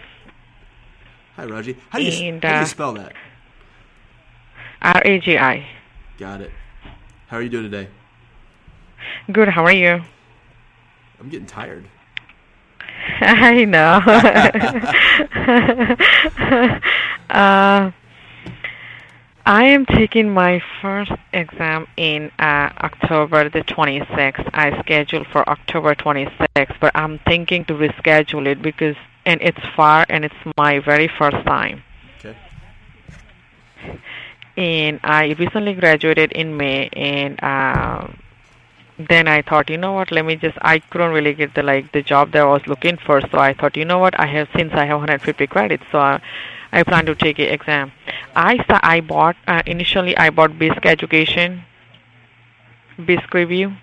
Hi, 1.38 1.46
Raji. 1.46 1.78
How 1.92 2.00
do 2.00 2.04
you 2.04 2.28
And, 2.28 2.44
how 2.44 2.50
do 2.50 2.56
you 2.56 2.62
uh, 2.64 2.66
spell 2.66 2.92
that? 2.96 3.14
R 4.82 5.02
A 5.06 5.20
J 5.20 5.38
I. 5.38 5.66
Got 6.18 6.42
it. 6.42 6.52
How 7.28 7.38
are 7.38 7.42
you 7.42 7.48
doing 7.48 7.72
today? 7.72 7.88
Good, 9.32 9.48
how 9.48 9.64
are 9.64 9.72
you? 9.72 10.02
I'm 11.22 11.30
getting 11.30 11.48
tired. 11.48 11.86
I 13.22 13.64
know. 13.64 14.02
uh, 17.30 17.92
I 19.46 19.66
am 19.66 19.86
taking 19.86 20.34
my 20.34 20.60
first 20.82 21.12
exam 21.32 21.88
in 21.98 22.32
uh, 22.40 22.70
October 22.82 23.48
the 23.48 23.62
26th. 23.62 24.50
I 24.54 24.80
scheduled 24.82 25.28
for 25.28 25.48
October 25.48 25.94
26th, 25.94 26.80
but 26.82 26.92
I'm 26.96 27.20
thinking 27.28 27.64
to 27.66 27.74
reschedule 27.74 28.48
it 28.48 28.62
because 28.62 28.96
and 29.26 29.40
it's 29.42 29.60
far 29.76 30.06
and 30.10 30.26
it's 30.26 30.36
my 30.58 30.80
very 30.80 31.08
first 31.20 31.38
time. 31.46 31.84
Okay. 32.20 32.36
And 34.58 35.00
I 35.04 35.36
recently 35.38 35.74
graduated 35.74 36.32
in 36.32 36.58
May, 36.58 36.90
and 36.94 37.40
uh, 37.44 38.08
then 38.98 39.28
I 39.28 39.42
thought, 39.42 39.70
you 39.70 39.78
know 39.78 39.94
what? 39.94 40.12
Let 40.12 40.26
me 40.26 40.36
just. 40.36 40.58
I 40.62 40.80
couldn't 40.80 41.12
really 41.12 41.34
get 41.34 41.54
the 41.54 41.64
like 41.64 41.92
the 41.92 42.02
job 42.02 42.32
that 42.32 42.42
I 42.42 42.46
was 42.46 42.66
looking 42.68 42.98
for, 42.98 43.22
so 43.22 43.38
I 43.40 43.54
thought, 43.54 43.76
you 43.78 43.86
know 43.86 43.98
what? 44.00 44.18
I 44.20 44.26
have 44.28 44.50
since 44.56 44.74
I 44.74 44.86
have 44.86 44.98
150 45.00 45.48
credits, 45.48 45.84
so 45.92 46.00
I, 46.00 46.22
I 46.72 46.84
plan 46.84 47.06
to 47.08 47.16
take 47.16 47.40
an 47.40 47.48
exam. 47.48 47.92
I 48.36 48.58
sta- 48.64 48.80
I 48.84 49.02
bought 49.02 49.36
uh, 49.48 49.62
initially 49.66 50.18
I 50.18 50.30
bought 50.30 50.58
Bisk 50.58 50.86
Education, 50.86 51.64
Bisk 53.06 53.34
Review, 53.34 53.74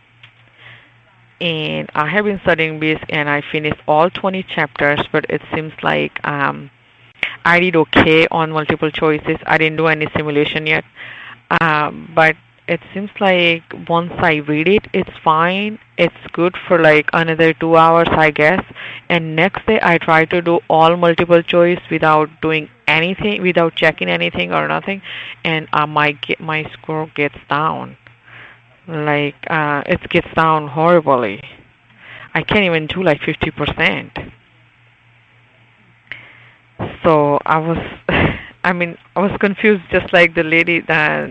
and 1.40 1.90
I 1.94 2.09
have 2.09 2.24
been 2.24 2.40
studying 2.40 2.78
Bisk, 2.78 3.02
and 3.09 3.28
I 3.28 3.40
finished 3.40 3.80
all 3.89 4.10
20 4.10 4.43
chapters, 4.44 5.01
but 5.10 5.26
it 5.28 5.43
seems 5.55 5.72
like 5.82 6.24
um, 6.26 6.70
I 7.44 7.60
did 7.60 7.76
okay 7.76 8.26
on 8.30 8.52
multiple 8.52 8.90
choices. 8.90 9.39
I 9.47 9.59
didn't 9.59 9.76
do 9.78 9.86
any 9.89 10.09
simulation 10.16 10.66
yet, 10.66 10.84
um, 11.60 12.10
but 12.14 12.36
it 12.68 12.80
seems 12.94 13.10
like 13.20 13.62
once 13.89 14.12
I 14.18 14.36
read 14.36 14.68
it, 14.68 14.86
it's 14.93 15.10
fine. 15.24 15.78
It's 15.98 16.14
good 16.32 16.56
for 16.66 16.80
like 16.80 17.09
another 17.12 17.52
two 17.55 17.76
hours, 17.76 18.09
I 18.10 18.30
guess. 18.30 18.64
And 19.09 19.34
next 19.36 19.66
day, 19.66 19.78
I 19.82 19.98
try 19.98 20.24
to 20.26 20.40
do 20.40 20.60
all 20.70 20.97
multiple 20.97 21.43
choice 21.43 21.80
without 21.90 22.28
doing 22.40 22.68
anything, 22.86 23.43
without 23.43 23.74
checking 23.74 24.09
anything 24.09 24.52
or 24.52 24.68
nothing, 24.68 25.02
and 25.44 25.68
uh, 25.72 25.86
my 25.86 26.16
my 26.39 26.64
score 26.72 27.10
gets 27.14 27.36
down. 27.51 27.97
Like 28.86 29.36
uh, 29.48 29.82
it 29.86 30.09
gets 30.10 30.28
down 30.34 30.68
horribly. 30.68 31.40
I 32.34 32.43
can't 32.43 32.64
even 32.64 32.86
do 32.86 33.02
like 33.02 33.20
fifty 33.22 33.51
percent. 33.51 34.18
So 37.05 37.39
I 37.44 37.59
was, 37.59 37.78
I 38.64 38.72
mean, 38.72 38.97
I 39.16 39.20
was 39.20 39.32
confused, 39.40 39.82
just 39.90 40.12
like 40.12 40.34
the 40.34 40.43
lady 40.44 40.80
that 40.80 41.30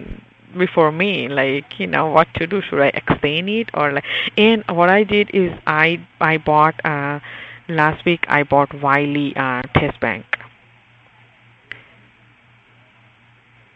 before 0.58 0.92
me, 0.92 1.28
like 1.28 1.80
you 1.80 1.88
know 1.88 2.08
what 2.08 2.34
to 2.36 2.48
do. 2.48 2.62
Should 2.62 2.80
I 2.82 2.88
explain 2.88 3.50
it 3.50 3.70
or 3.74 3.92
like? 3.94 4.06
And 4.38 4.64
what 4.70 4.90
I 4.90 5.04
did 5.04 5.32
is 5.34 5.52
I 5.66 6.06
I 6.20 6.38
bought 6.38 6.84
uh 6.86 7.20
last 7.68 8.06
week 8.06 8.26
I 8.28 8.44
bought 8.44 8.74
Wiley 8.74 9.36
uh, 9.36 9.64
Test 9.74 10.00
Bank. 10.00 10.26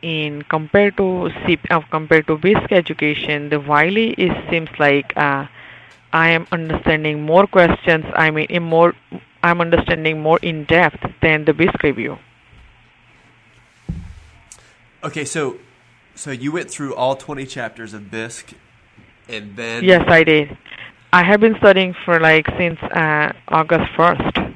In 0.02 0.43
compared 0.43 0.97
to 0.97 1.31
C, 1.45 1.57
uh, 1.69 1.81
compared 1.89 2.27
to 2.27 2.38
Bisk 2.38 2.72
education, 2.72 3.49
the 3.49 3.60
Wiley 3.60 4.11
is 4.11 4.31
seems 4.52 4.69
like 4.77 5.14
uh, 5.18 5.47
I 6.14 6.30
am 6.30 6.45
understanding 6.52 7.23
more 7.23 7.47
questions. 7.47 8.06
I 8.15 8.30
mean, 8.30 8.45
in 8.49 8.64
more 8.64 8.93
I'm 9.41 9.61
understanding 9.61 10.22
more 10.22 10.39
in 10.41 10.65
depth 10.65 11.03
than 11.22 11.45
the 11.45 11.53
Bisk 11.53 11.81
review. 11.81 12.18
Okay, 15.03 15.26
so 15.26 15.57
So 16.15 16.31
you 16.31 16.51
went 16.53 16.71
through 16.71 16.95
all 16.95 17.15
20 17.15 17.45
chapters 17.45 17.93
of 17.93 18.09
Bisk, 18.09 18.53
and 19.27 19.55
then 19.57 19.83
Yes, 19.83 20.03
I 20.07 20.23
did. 20.23 20.57
I 21.11 21.23
have 21.23 21.39
been 21.39 21.55
studying 21.57 21.93
for 22.05 22.19
like 22.19 22.47
since 22.57 22.79
uh, 22.81 23.33
August 23.49 23.91
1st. 23.97 24.55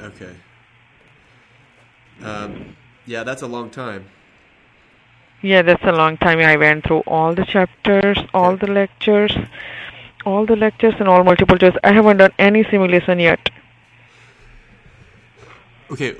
Okay. 0.00 0.34
Um, 2.22 2.76
yeah, 3.06 3.24
that's 3.24 3.42
a 3.42 3.46
long 3.46 3.70
time. 3.70 4.06
Yeah, 5.42 5.62
that's 5.62 5.82
a 5.84 5.92
long 5.92 6.16
time. 6.18 6.38
I 6.38 6.56
went 6.56 6.84
through 6.84 7.02
all 7.06 7.34
the 7.34 7.44
chapters, 7.44 8.18
all 8.32 8.56
the 8.56 8.70
lectures, 8.70 9.36
all 10.24 10.46
the 10.46 10.56
lectures 10.56 10.94
and 10.98 11.08
all 11.08 11.24
multiple 11.24 11.58
choice. 11.58 11.76
I 11.82 11.92
haven't 11.92 12.18
done 12.18 12.32
any 12.38 12.64
simulation 12.64 13.18
yet. 13.18 13.50
Okay, 15.90 16.16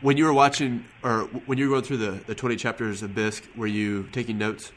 when 0.00 0.16
you 0.16 0.24
were 0.24 0.32
watching, 0.32 0.84
or 1.02 1.22
when 1.46 1.58
you 1.58 1.68
were 1.68 1.74
going 1.74 1.84
through 1.84 1.98
the, 1.98 2.10
the 2.26 2.34
20 2.34 2.56
chapters 2.56 3.02
of 3.02 3.14
Bisk, 3.14 3.44
were 3.56 3.66
you 3.66 4.08
taking 4.12 4.38
notes? 4.38 4.72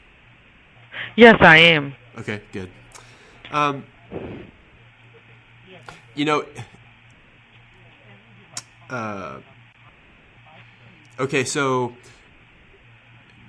Yes, 1.16 1.36
I 1.40 1.56
am. 1.58 1.94
Okay, 2.18 2.42
good. 2.52 2.70
Um, 3.50 3.84
you 6.14 6.24
know, 6.24 6.44
uh, 8.90 9.40
okay, 11.18 11.44
so 11.44 11.94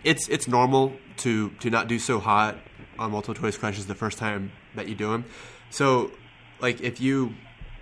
it's 0.04 0.28
it's 0.30 0.48
normal 0.48 0.94
to 1.18 1.50
to 1.60 1.70
not 1.70 1.88
do 1.88 2.00
so 2.00 2.20
hot 2.20 2.58
on 2.98 3.12
multiple 3.12 3.34
choice 3.34 3.58
questions 3.58 3.88
the 3.88 3.96
first 3.96 4.18
time 4.18 4.52
that 4.76 4.88
you 4.88 4.96
do 4.96 5.12
them. 5.12 5.26
So, 5.70 6.12
like 6.60 6.82
if 6.82 7.00
you 7.00 7.36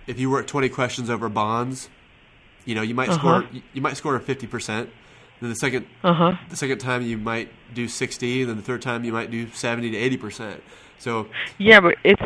if 0.06 0.18
you 0.18 0.30
work 0.30 0.46
twenty 0.46 0.68
questions 0.68 1.08
over 1.08 1.28
bonds, 1.28 1.88
you 2.64 2.74
know 2.74 2.82
you 2.82 2.94
might 2.94 3.08
Uh-huh. 3.10 3.18
score 3.42 3.60
you 3.72 3.80
might 3.82 3.96
score 3.96 4.16
a 4.16 4.20
fifty 4.20 4.46
percent. 4.46 4.90
Then 5.40 5.50
the 5.50 5.56
2nd 5.56 5.84
Uh-huh. 6.04 6.32
the 6.48 6.56
second 6.56 6.78
time 6.78 7.02
you 7.02 7.18
might 7.18 7.48
do 7.74 7.88
sixty, 7.88 8.40
and 8.42 8.48
then 8.50 8.56
the 8.56 8.62
third 8.62 8.82
time 8.82 9.04
you 9.04 9.12
might 9.12 9.30
do 9.30 9.48
seventy 9.52 9.90
to 9.90 9.96
eighty 9.96 10.16
percent. 10.16 10.62
So 10.98 11.26
Yeah, 11.58 11.80
but 11.80 11.96
it's 12.04 12.22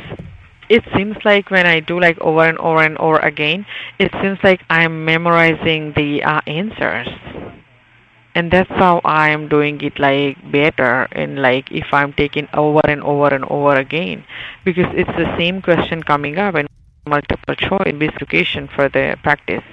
it 0.69 0.85
seems 0.95 1.17
like 1.25 1.51
when 1.51 1.67
I 1.67 1.81
do 1.81 1.99
like 1.99 2.19
over 2.21 2.45
and 2.45 2.59
over 2.59 2.83
and 2.83 2.99
over 2.99 3.19
again, 3.19 3.65
it 3.99 4.13
seems 4.21 4.39
like 4.45 4.61
I'm 4.69 5.05
memorizing 5.07 5.95
the 5.97 6.23
uh, 6.23 6.41
answers. 6.47 7.09
And 8.35 8.53
that's 8.53 8.71
how 8.71 9.01
I 9.05 9.31
am 9.31 9.49
doing 9.49 9.81
it 9.81 9.99
like 9.99 10.37
better 10.53 11.09
and 11.13 11.41
like 11.43 11.73
if 11.73 11.87
I'm 11.93 12.13
taking 12.13 12.47
over 12.55 12.83
and 12.85 13.03
over 13.03 13.35
and 13.35 13.45
over 13.47 13.75
again 13.77 14.23
because 14.65 14.87
it's 14.95 15.11
the 15.17 15.27
same 15.37 15.61
question 15.63 16.03
coming 16.05 16.39
up 16.39 16.55
and 16.55 16.69
multiple 17.07 17.55
choice 17.57 17.87
in 17.87 17.99
this 17.99 18.13
education 18.15 18.69
for 18.69 18.89
the 18.89 19.17
practice. 19.25 19.65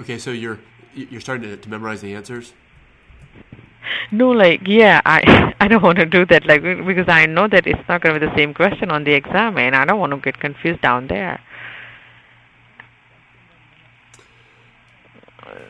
Okay, 0.00 0.18
so 0.18 0.30
you're 0.30 0.58
you're 0.94 1.20
starting 1.20 1.48
to, 1.50 1.56
to 1.56 1.68
memorize 1.68 2.00
the 2.00 2.14
answers. 2.14 2.52
No, 4.12 4.30
like 4.30 4.66
yeah, 4.66 5.00
I 5.04 5.54
I 5.60 5.68
don't 5.68 5.82
want 5.82 5.98
to 5.98 6.06
do 6.06 6.24
that 6.26 6.46
like 6.46 6.62
because 6.62 7.08
I 7.08 7.26
know 7.26 7.48
that 7.48 7.66
it's 7.66 7.88
not 7.88 8.00
going 8.02 8.14
to 8.14 8.20
be 8.20 8.26
the 8.26 8.34
same 8.36 8.54
question 8.54 8.90
on 8.90 9.04
the 9.04 9.12
exam 9.12 9.58
and 9.58 9.74
I 9.74 9.84
don't 9.84 9.98
want 9.98 10.12
to 10.12 10.18
get 10.18 10.38
confused 10.40 10.80
down 10.82 11.06
there. 11.08 11.40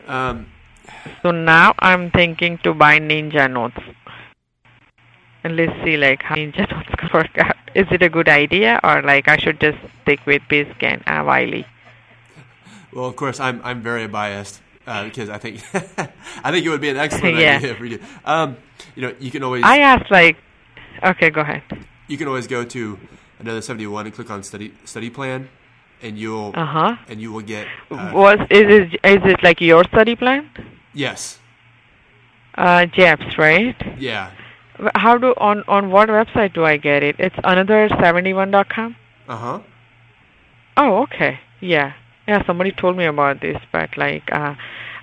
Um, 0.07 0.47
So 1.23 1.31
now 1.31 1.73
I'm 1.79 2.11
thinking 2.11 2.57
to 2.59 2.73
buy 2.73 2.99
Ninja 2.99 3.49
Notes. 3.51 3.81
And 5.43 5.55
let's 5.55 5.73
see 5.83 5.97
like 5.97 6.23
how 6.23 6.35
Ninja 6.35 6.69
Notes 6.71 7.13
work 7.13 7.37
out. 7.37 7.55
Is 7.75 7.87
it 7.91 8.01
a 8.01 8.09
good 8.09 8.27
idea 8.29 8.79
or 8.83 9.01
like 9.01 9.27
I 9.27 9.37
should 9.37 9.59
just 9.59 9.77
stick 10.01 10.25
with 10.25 10.41
Bisk 10.49 10.81
and 10.83 11.03
uh, 11.07 11.23
Wiley? 11.25 11.65
Well, 12.93 13.05
of 13.05 13.15
course, 13.15 13.39
I'm 13.39 13.61
I'm 13.63 13.81
very 13.81 14.07
biased 14.07 14.61
uh, 14.87 15.03
because 15.05 15.29
I 15.29 15.37
think 15.37 15.61
I 16.43 16.51
think 16.51 16.65
it 16.65 16.69
would 16.69 16.81
be 16.81 16.89
an 16.89 16.97
excellent 16.97 17.35
Yeah. 17.39 17.57
idea 17.57 17.75
for 17.75 17.85
you. 17.85 17.99
Um, 18.25 18.57
you 18.95 19.01
know, 19.03 19.13
you 19.19 19.31
can 19.31 19.43
always 19.43 19.63
I 19.65 19.79
asked 19.79 20.11
like 20.11 20.37
okay, 21.03 21.29
go 21.29 21.41
ahead. 21.41 21.63
you 22.07 22.17
can 22.17 22.27
always 22.27 22.47
go 22.47 22.63
to 22.65 22.99
another 23.39 23.61
seventy 23.61 23.87
one 23.87 24.05
and 24.05 24.13
click 24.15 24.29
on 24.29 24.43
study 24.43 24.73
study 24.85 25.09
plan, 25.09 25.49
and 26.01 26.17
you'll 26.17 26.51
Uh-huh. 26.55 26.95
and 27.07 27.21
you 27.21 27.31
will 27.31 27.41
get 27.45 27.67
uh, 27.91 28.11
Was 28.13 28.39
is 28.49 28.67
it 28.69 28.93
is 29.03 29.21
it 29.33 29.43
like 29.43 29.61
your 29.61 29.83
study 29.85 30.15
plan? 30.15 30.49
yes, 30.93 31.39
Uh 32.55 32.85
Jeff's, 32.85 33.37
right? 33.37 33.75
yeah, 33.97 34.31
How 34.95 35.17
do 35.17 35.33
on 35.37 35.63
on 35.67 35.89
what 35.91 36.09
website 36.09 36.53
do 36.53 36.65
I 36.65 36.75
get 36.77 37.03
it? 37.03 37.15
It's 37.19 37.35
another71.com. 37.37 38.95
uh 39.29 39.37
huh. 39.37 39.59
Oh, 40.77 41.03
okay. 41.03 41.39
Yeah. 41.61 41.93
Yeah, 42.27 42.45
somebody 42.45 42.71
told 42.71 42.97
me 42.97 43.05
about 43.05 43.41
this, 43.41 43.57
but 43.71 43.97
like 43.97 44.29
uh 44.31 44.55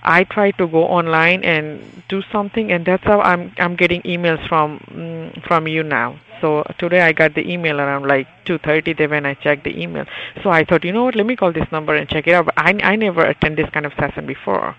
I 0.02 0.24
try 0.24 0.52
to 0.52 0.66
go 0.66 0.84
online 0.84 1.42
and 1.42 1.80
do 2.08 2.22
something 2.32 2.70
and 2.72 2.86
that's 2.86 3.04
how 3.04 3.20
I'm 3.20 3.52
I'm 3.58 3.76
getting 3.76 4.02
emails 4.02 4.46
from 4.48 4.78
mm, 4.90 5.46
from 5.46 5.66
you 5.66 5.82
now. 5.82 6.18
So 6.40 6.62
today 6.78 7.00
I 7.00 7.12
got 7.12 7.34
the 7.34 7.50
email 7.50 7.80
around 7.80 8.06
like 8.06 8.28
2:30 8.46 8.96
there 8.96 9.08
when 9.08 9.26
I 9.26 9.34
checked 9.34 9.64
the 9.64 9.80
email. 9.80 10.04
So 10.42 10.50
I 10.50 10.64
thought, 10.64 10.84
you 10.84 10.92
know 10.92 11.04
what, 11.04 11.16
let 11.16 11.26
me 11.26 11.36
call 11.36 11.52
this 11.52 11.70
number 11.72 11.94
and 11.94 12.08
check 12.08 12.26
it 12.28 12.34
out. 12.34 12.46
But 12.46 12.54
I 12.56 12.78
I 12.82 12.96
never 12.96 13.22
attend 13.24 13.58
this 13.58 13.70
kind 13.70 13.86
of 13.86 13.92
session 13.98 14.26
before. 14.26 14.76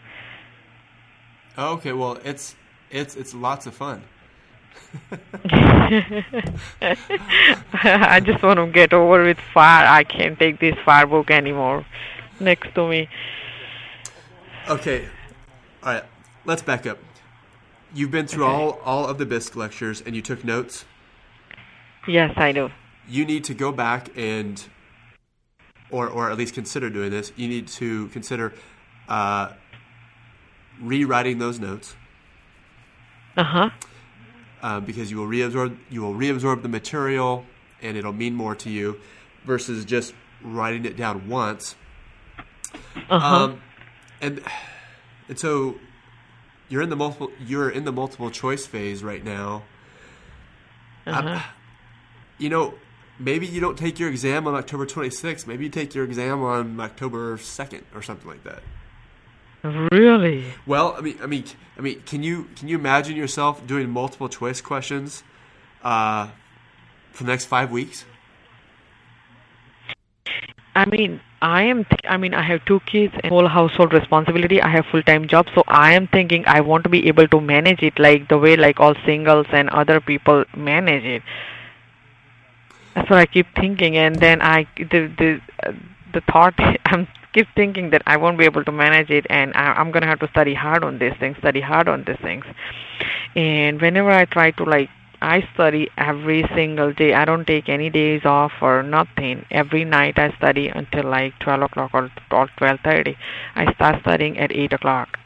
Oh, 1.58 1.74
okay, 1.74 1.92
well, 1.92 2.18
it's 2.24 2.56
it's 2.90 3.16
it's 3.16 3.34
lots 3.34 3.66
of 3.68 3.76
fun. 3.76 4.04
I 5.52 6.14
just 8.24 8.42
want 8.42 8.58
to 8.60 8.68
get 8.72 8.94
over 8.94 9.26
with 9.26 9.38
fire. 9.54 9.86
I 9.86 10.04
can't 10.04 10.40
take 10.40 10.60
this 10.60 10.76
fire 10.86 11.06
book 11.06 11.30
anymore 11.30 11.86
next 12.40 12.74
to 12.76 12.88
me. 12.88 13.08
Okay, 14.70 15.06
all 15.84 15.94
right. 15.94 16.04
Let's 16.46 16.62
back 16.62 16.86
up. 16.86 16.98
You've 17.94 18.12
been 18.12 18.28
through 18.28 18.46
Okay. 18.46 18.54
all 18.54 18.80
all 18.86 19.06
of 19.08 19.18
the 19.18 19.26
Bisk 19.26 19.56
lectures, 19.56 20.02
and 20.02 20.16
you 20.16 20.22
took 20.22 20.44
notes. 20.44 20.86
Yes, 22.08 22.34
I 22.38 22.52
do. 22.52 22.70
you 23.08 23.26
need 23.26 23.44
to 23.46 23.54
go 23.56 23.72
back 23.72 24.10
and 24.16 24.64
or 25.90 26.08
or 26.08 26.30
at 26.32 26.38
least 26.38 26.54
consider 26.54 26.90
doing 26.92 27.10
this 27.10 27.32
you 27.36 27.48
need 27.48 27.68
to 27.68 28.08
consider 28.10 28.54
uh, 29.08 29.52
rewriting 30.80 31.40
those 31.40 31.60
notes 31.60 31.96
Uh-huh. 33.36 33.70
uh, 34.62 34.80
because 34.82 35.10
you 35.10 35.18
will 35.18 35.26
reabsorb 35.28 35.76
you 35.90 36.02
will 36.04 36.14
reabsorb 36.14 36.62
the 36.62 36.70
material 36.70 37.46
and 37.82 37.98
it'll 37.98 38.14
mean 38.14 38.36
more 38.36 38.54
to 38.56 38.70
you 38.70 39.00
versus 39.44 39.86
just 39.86 40.14
writing 40.44 40.86
it 40.86 40.96
down 40.96 41.28
once 41.28 41.76
Uh-huh. 43.10 43.36
um, 43.36 43.62
and 44.22 44.42
and 45.28 45.40
so 45.40 45.76
you're 46.68 46.82
in 46.82 46.90
the 46.90 46.96
multiple 46.96 47.32
you're 47.46 47.70
in 47.70 47.86
the 47.86 47.92
multiple 47.92 48.30
choice 48.30 48.66
phase 48.68 49.04
right 49.04 49.24
now 49.24 49.64
Uh-huh. 51.08 51.42
you 52.38 52.50
know, 52.50 52.76
maybe 53.18 53.48
you 53.48 53.60
don't 53.60 53.78
take 53.78 54.00
your 54.00 54.10
exam 54.10 54.48
on 54.48 54.54
October 54.54 54.86
26th. 54.86 55.48
Maybe 55.48 55.64
you 55.64 55.70
take 55.72 55.96
your 55.96 56.06
exam 56.06 56.44
on 56.44 56.80
October 56.80 57.38
2nd 57.38 57.82
or 57.96 58.02
something 58.04 58.28
like 58.30 58.44
that. 58.44 58.62
Really? 59.92 60.46
Well, 60.68 60.96
I 60.98 61.02
mean, 61.02 61.18
I 61.22 61.26
mean, 61.26 61.44
I 61.78 61.82
mean, 61.82 62.02
can 62.06 62.22
you 62.24 62.48
can 62.56 62.68
you 62.70 62.78
imagine 62.78 63.16
yourself 63.18 63.66
doing 63.68 63.90
multiple 63.90 64.30
choice 64.30 64.62
questions 64.62 65.24
uh, 65.84 66.30
for 67.12 67.24
the 67.24 67.30
next 67.32 67.46
five 67.46 67.72
weeks? 67.72 68.06
I 70.82 70.86
mean, 70.86 71.20
I 71.42 71.64
am. 71.64 71.84
Th- 71.86 72.02
I 72.14 72.18
mean, 72.18 72.34
I 72.34 72.42
have 72.44 72.64
two 72.66 72.80
kids 72.82 73.14
and 73.24 73.30
whole 73.32 73.48
household 73.48 73.94
responsibility. 73.94 74.62
I 74.62 74.70
have 74.70 74.86
full 74.92 75.04
time 75.04 75.28
job, 75.28 75.48
so 75.56 75.64
I 75.68 75.94
am 75.94 76.08
thinking 76.08 76.44
I 76.48 76.62
want 76.62 76.84
to 76.86 76.90
be 76.90 77.08
able 77.08 77.28
to 77.30 77.42
manage 77.42 77.82
it 77.84 78.00
like 78.00 78.28
the 78.30 78.38
way 78.38 78.56
like 78.56 78.80
all 78.80 78.96
singles 79.06 79.48
and 79.52 79.70
other 79.70 80.00
people 80.02 80.44
manage 80.56 81.04
it. 81.04 81.24
That's 82.96 83.10
what 83.10 83.20
I 83.20 83.26
keep 83.26 83.48
thinking, 83.56 83.98
and 83.98 84.16
then 84.16 84.42
I 84.42 84.68
the 84.78 85.08
the 85.22 85.42
uh, 85.66 85.74
the 86.14 86.22
thought 86.22 86.54
I'm 86.86 87.08
keep 87.34 87.48
thinking 87.56 87.92
that 87.92 88.02
I 88.08 88.18
won't 88.18 88.38
be 88.38 88.46
able 88.46 88.64
to 88.66 88.72
manage 88.72 89.10
it, 89.10 89.26
and 89.30 89.54
I, 89.56 89.74
I'm 89.74 89.92
gonna 89.92 90.08
have 90.08 90.20
to 90.20 90.28
study 90.30 90.54
hard 90.54 90.84
on 90.84 90.98
these 91.00 91.14
things, 91.20 91.38
study 91.38 91.62
hard 91.62 91.88
on 91.88 92.04
these 92.04 92.18
things. 92.22 92.46
And 93.36 93.82
whenever 93.82 94.12
I 94.12 94.26
try 94.26 94.52
to 94.52 94.64
like 94.64 94.90
I 95.22 95.48
study 95.54 95.90
every 95.98 96.44
single 96.56 96.94
day. 96.94 97.14
I 97.14 97.26
don't 97.26 97.46
take 97.46 97.70
any 97.70 97.90
days 97.90 98.26
off 98.26 98.52
or 98.62 98.84
nothing. 98.84 99.46
Every 99.52 99.84
night 99.86 100.18
I 100.18 100.32
study 100.38 100.68
until 100.70 101.06
like 101.06 101.38
12 101.40 101.62
o'clock 101.64 101.92
or, 101.94 102.12
or 102.32 102.48
12.30. 102.60 103.16
I 103.56 103.74
start 103.74 104.02
studying 104.02 104.38
at 104.38 104.52
8 104.52 104.74
o'clock. 104.74 105.18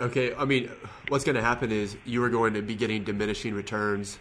Okay, 0.00 0.34
I 0.34 0.44
mean, 0.44 0.70
what's 1.08 1.24
going 1.24 1.36
to 1.36 1.42
happen 1.42 1.70
is 1.70 1.96
you 2.04 2.22
are 2.24 2.28
going 2.28 2.54
to 2.54 2.62
be 2.62 2.74
getting 2.74 3.04
diminishing 3.04 3.54
returns. 3.54 4.18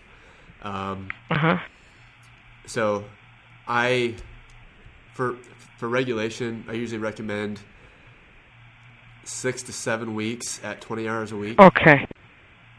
Um, 0.61 1.09
Uh-huh. 1.29 1.57
So, 2.67 3.05
I 3.67 4.15
for 5.13 5.35
for 5.77 5.89
regulation, 5.89 6.63
I 6.67 6.73
usually 6.73 6.99
recommend 6.99 7.59
six 9.23 9.63
to 9.63 9.73
seven 9.73 10.13
weeks 10.13 10.59
at 10.63 10.79
twenty 10.79 11.07
hours 11.07 11.31
a 11.31 11.37
week. 11.37 11.59
Okay. 11.59 12.05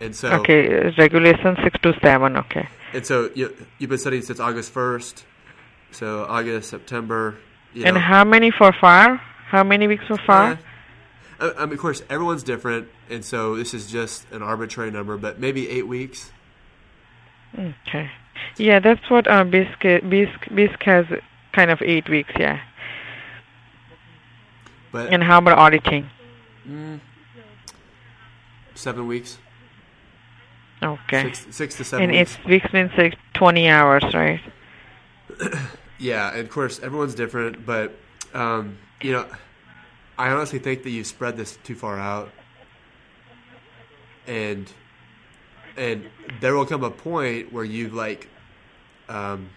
And 0.02 0.16
so 0.16 0.32
okay, 0.40 0.92
regulation 0.98 1.56
6 1.62 1.80
to 1.82 1.94
7, 2.02 2.36
okay. 2.36 2.68
And 2.92 3.06
so 3.06 3.30
you 3.36 3.54
you've 3.78 3.88
been 3.88 3.98
studying 3.98 4.24
since 4.24 4.40
August 4.40 4.72
first. 4.72 5.24
So 5.92 6.26
August, 6.28 6.70
September. 6.70 7.36
You 7.72 7.84
And 7.84 7.94
know, 7.94 8.00
how 8.00 8.24
many 8.24 8.50
for 8.50 8.72
fire? 8.72 9.16
How 9.46 9.62
many 9.62 9.86
weeks 9.86 10.04
so 10.08 10.16
far? 10.26 10.58
Uh, 11.38 11.52
I, 11.56 11.66
mean, 11.66 11.74
of 11.74 11.78
course, 11.78 12.02
everyone's 12.10 12.42
different, 12.42 12.88
and 13.08 13.24
so 13.24 13.54
this 13.54 13.74
is 13.74 13.86
just 13.90 14.26
an 14.32 14.42
arbitrary 14.42 14.90
number, 14.90 15.16
but 15.16 15.38
maybe 15.38 15.68
eight 15.68 15.86
weeks. 15.86 16.32
Okay. 17.56 18.10
Yeah, 18.56 18.80
that's 18.80 19.08
what 19.08 19.28
uh, 19.28 19.44
Bisk, 19.44 19.78
Bisk, 19.82 20.38
Bisk 20.54 20.82
has 20.82 21.06
kind 21.52 21.70
of 21.70 21.80
eight 21.82 22.08
weeks, 22.08 22.32
yeah. 22.38 22.60
But 24.90 25.12
And 25.12 25.22
how 25.22 25.38
about 25.38 25.58
auditing? 25.58 26.10
mm, 26.68 27.00
seven 28.74 29.06
weeks. 29.06 29.38
Okay. 30.82 31.22
Six, 31.32 31.46
six 31.54 31.76
to 31.76 31.84
seven 31.84 32.04
and 32.10 32.12
weeks. 32.12 32.36
it's 32.36 32.44
weeks 32.46 32.72
means 32.72 32.90
like 32.96 33.16
20 33.34 33.68
hours, 33.68 34.02
right? 34.14 34.40
Yeah, 35.98 36.30
and 36.32 36.40
of 36.40 36.50
course 36.50 36.80
everyone's 36.80 37.14
different, 37.14 37.64
but 37.64 37.92
um, 38.34 38.76
you 39.00 39.12
know, 39.12 39.24
I 40.18 40.30
honestly 40.30 40.58
think 40.58 40.82
that 40.82 40.90
you 40.90 41.04
spread 41.04 41.36
this 41.36 41.58
too 41.62 41.76
far 41.76 41.96
out, 41.96 42.28
and 44.26 44.70
and 45.76 46.10
there 46.40 46.56
will 46.56 46.66
come 46.66 46.82
a 46.82 46.90
point 46.90 47.52
where 47.52 47.62
you've 47.64 47.94
like, 47.94 48.26
um, 49.08 49.50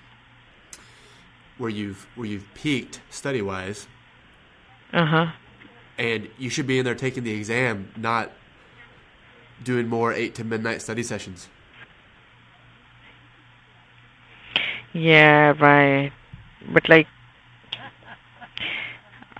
where 1.57 1.71
you've 1.71 2.05
where 2.15 2.27
you've 2.27 2.45
peaked 2.53 3.01
study 3.09 3.41
wise, 3.41 3.87
Uh 4.93 5.05
huh. 5.05 5.27
and 5.97 6.29
you 6.37 6.51
should 6.51 6.67
be 6.67 6.77
in 6.77 6.85
there 6.85 6.93
taking 6.93 7.23
the 7.23 7.31
exam, 7.33 7.91
not 7.97 8.31
doing 9.63 9.87
more 9.87 10.13
eight 10.13 10.35
to 10.35 10.43
midnight 10.43 10.81
study 10.81 11.03
sessions. 11.03 11.49
Yeah, 14.93 15.53
right. 15.59 16.11
But 16.73 16.89
like, 16.89 17.07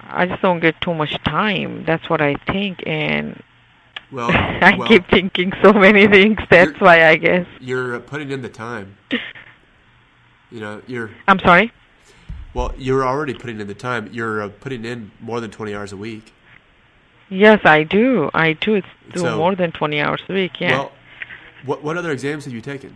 I 0.08 0.26
just 0.26 0.42
don't 0.42 0.60
get 0.60 0.80
too 0.82 0.94
much 0.94 1.16
time. 1.24 1.84
That's 1.86 2.10
what 2.10 2.22
I 2.22 2.36
think, 2.48 2.84
and 2.86 3.42
Well, 4.12 4.42
I 4.62 4.74
well, 4.78 4.88
keep 4.88 5.08
thinking 5.10 5.54
so 5.64 5.74
many 5.74 6.08
things. 6.08 6.40
That's 6.50 6.80
why 6.80 7.08
I 7.08 7.16
guess. 7.18 7.48
you're 7.60 7.96
uh, 7.96 8.00
putting 8.00 8.32
in 8.32 8.42
the 8.42 8.50
time. 8.50 8.98
You 10.52 10.60
know, 10.60 10.82
you're 10.88 11.12
I'm 11.28 11.40
sorry. 11.40 11.72
Well, 12.54 12.74
you're 12.78 13.06
already 13.06 13.34
putting 13.34 13.60
in 13.60 13.68
the 13.68 13.76
time. 13.76 14.10
You're 14.14 14.42
uh, 14.42 14.50
putting 14.50 14.86
in 14.86 15.12
more 15.20 15.42
than 15.42 15.52
20 15.52 15.76
hours 15.76 15.92
a 15.92 15.98
week. 15.98 16.35
Yes, 17.30 17.60
I 17.66 17.84
do. 17.84 18.30
I 18.34 18.54
do. 18.54 18.76
It's 18.76 18.88
do 19.14 19.20
So- 19.22 19.38
more 19.38 19.56
than 19.56 19.72
20 19.72 20.00
hours 20.02 20.22
a 20.30 20.34
week. 20.34 20.60
Yeah. 20.60 20.72
Well, 20.72 20.92
what 21.66 21.84
what 21.84 21.98
other 21.98 22.12
exams 22.12 22.46
have 22.46 22.54
you 22.54 22.62
taken? 22.62 22.96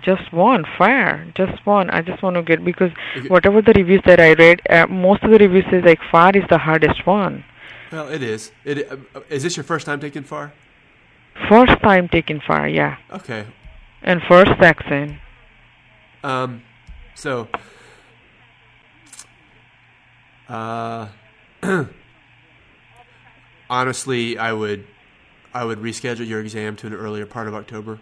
Just 0.00 0.32
one, 0.32 0.64
fair. 0.78 1.26
Just 1.34 1.66
one. 1.66 1.90
I 1.90 2.00
just 2.00 2.22
want 2.22 2.36
to 2.36 2.42
get 2.42 2.64
because 2.64 2.92
Okay. 3.16 3.26
whatever 3.28 3.60
the 3.60 3.72
reviews 3.72 4.02
that 4.06 4.20
I 4.20 4.34
read, 4.34 4.60
uh, 4.70 4.86
most 4.86 5.24
of 5.24 5.32
the 5.32 5.38
reviews 5.38 5.64
is 5.72 5.84
like 5.84 6.00
FAR 6.12 6.30
is 6.36 6.44
the 6.48 6.58
hardest 6.58 7.04
one. 7.06 7.42
Well, 7.90 8.08
it 8.08 8.22
is. 8.22 8.52
It 8.64 8.88
uh, 8.88 8.96
uh, 9.16 9.20
is 9.28 9.42
this 9.42 9.56
your 9.56 9.64
first 9.64 9.86
time 9.86 9.98
taking 9.98 10.22
FAR? 10.22 10.52
First 11.48 11.80
time 11.82 12.08
taking 12.08 12.38
FAR, 12.40 12.68
yeah, 12.68 12.96
Okay. 13.12 13.46
and 14.02 14.22
first 14.22 14.52
section. 14.60 15.18
Um, 16.22 16.62
so, 17.14 17.48
uh, 20.48 21.08
honestly, 23.70 24.38
I 24.38 24.52
would 24.52 24.86
I 25.52 25.64
would 25.64 25.78
reschedule 25.80 26.26
your 26.26 26.40
exam 26.40 26.76
to 26.76 26.86
an 26.86 26.94
earlier 26.94 27.26
part 27.26 27.48
of 27.48 27.54
October. 27.54 27.98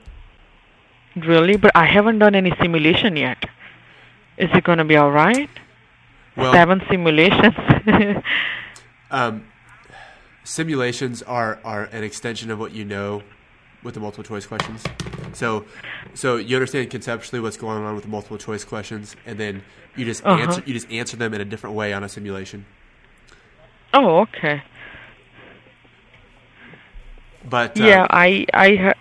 Really, 1.16 1.56
but 1.56 1.70
I 1.74 1.86
haven't 1.86 2.18
done 2.18 2.34
any 2.34 2.52
simulation 2.60 3.16
yet. 3.16 3.44
Is 4.36 4.50
it 4.52 4.64
gonna 4.64 4.84
be 4.84 4.96
all 4.96 5.10
right? 5.10 5.50
Well- 6.36 6.52
Seven 6.52 6.82
simulations. 6.88 7.54
Um, 9.10 9.46
simulations 10.44 11.22
are, 11.22 11.60
are 11.64 11.84
an 11.84 12.04
extension 12.04 12.50
of 12.50 12.58
what 12.58 12.72
you 12.72 12.84
know 12.84 13.22
with 13.82 13.94
the 13.94 14.00
multiple 14.00 14.22
choice 14.22 14.44
questions. 14.46 14.84
So, 15.32 15.64
so 16.12 16.36
you 16.36 16.54
understand 16.56 16.90
conceptually 16.90 17.40
what's 17.40 17.56
going 17.56 17.82
on 17.84 17.94
with 17.94 18.04
the 18.04 18.10
multiple 18.10 18.36
choice 18.36 18.64
questions, 18.64 19.16
and 19.24 19.38
then 19.40 19.62
you 19.96 20.04
just 20.04 20.22
Uh-huh. 20.26 20.42
answer 20.42 20.62
you 20.66 20.74
just 20.74 20.90
answer 20.90 21.16
them 21.16 21.32
in 21.32 21.40
a 21.40 21.44
different 21.46 21.74
way 21.74 21.94
on 21.94 22.04
a 22.04 22.08
simulation. 22.10 22.66
Oh, 23.94 24.20
okay. 24.20 24.62
But 27.48 27.80
uh, 27.80 27.84
yeah, 27.84 28.06
I 28.10 28.46
I 28.52 28.94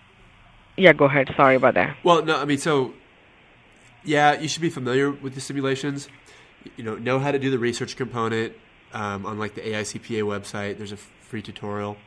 yeah. 0.78 0.94
Go 0.94 1.06
ahead. 1.06 1.34
Sorry 1.36 1.56
about 1.56 1.74
that. 1.74 1.98
Well, 2.04 2.24
no, 2.24 2.38
I 2.40 2.46
mean, 2.46 2.58
so 2.58 2.94
yeah, 4.04 4.40
you 4.40 4.48
should 4.48 4.62
be 4.62 4.70
familiar 4.70 5.12
with 5.12 5.36
the 5.36 5.42
simulations. 5.42 6.08
You 6.76 6.84
know, 6.84 6.96
know 6.96 7.20
how 7.20 7.32
to 7.32 7.40
do 7.40 7.50
the 7.50 7.60
research 7.60 7.96
component 7.96 8.54
um, 8.94 9.26
on 9.26 9.40
like 9.40 9.56
the 9.56 9.62
AICPA 9.62 10.24
website. 10.24 10.78
There's 10.78 10.92
a 10.92 10.98
free 10.98 11.42
tutorial, 11.42 11.98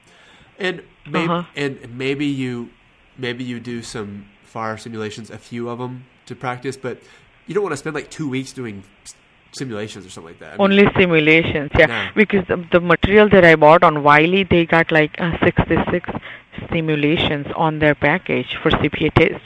and 0.59 0.83
maybe 1.07 1.29
Uh-huh. 1.29 1.45
and 1.57 1.97
maybe 1.97 2.27
you 2.27 2.71
maybe 3.19 3.45
you 3.45 3.61
do 3.61 3.83
some 3.83 4.27
FAR 4.45 4.79
simulations, 4.79 5.31
a 5.31 5.39
few 5.39 5.69
of 5.69 5.79
them 5.79 6.07
to 6.27 6.35
practice, 6.35 6.77
but 6.77 7.03
you 7.47 7.55
don't 7.55 7.63
want 7.63 7.73
to 7.73 7.77
spend 7.77 7.95
like 7.95 8.11
two 8.11 8.29
weeks 8.29 8.53
doing 8.53 8.85
simulations 9.53 10.07
or 10.07 10.11
something 10.11 10.31
like 10.33 10.39
that. 10.41 10.55
I 10.55 10.57
mean, 10.69 10.79
Only 10.81 10.93
simulations, 10.97 11.71
yeah. 11.79 12.11
Because 12.15 12.47
the, 12.47 12.65
the 12.73 12.81
material 12.81 13.29
that 13.31 13.45
I 13.45 13.57
bought 13.57 13.83
on 13.83 14.03
Wiley, 14.03 14.45
they 14.45 14.65
got 14.67 14.91
like 14.93 15.21
uh, 15.21 15.37
66 15.45 16.09
simulations 16.71 17.47
on 17.57 17.79
their 17.79 17.95
package 17.95 18.57
for 18.63 18.71
CPA 18.71 19.13
test, 19.15 19.45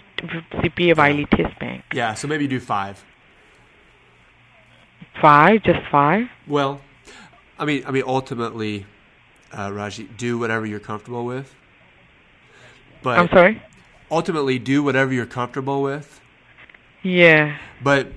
CPA 0.62 0.96
Wiley 0.96 1.26
test 1.26 1.58
bank. 1.58 1.84
yeah, 1.92 2.14
so 2.14 2.28
maybe 2.28 2.46
do 2.46 2.60
five. 2.60 3.04
Five, 5.20 5.62
just 5.62 5.80
five. 5.90 6.26
Well, 6.46 6.80
I 7.58 7.64
mean, 7.64 7.84
I 7.86 7.90
mean, 7.92 8.02
ultimately, 8.06 8.84
uh, 9.56 9.72
Raji, 9.72 10.04
do 10.16 10.38
whatever 10.38 10.66
you're 10.66 10.80
comfortable 10.80 11.24
with. 11.24 11.54
But 13.02 13.18
I'm 13.18 13.28
sorry. 13.28 13.62
Ultimately, 14.10 14.58
do 14.58 14.82
whatever 14.82 15.12
you're 15.12 15.26
comfortable 15.26 15.82
with. 15.82 16.20
Yeah. 17.02 17.58
But 17.82 18.08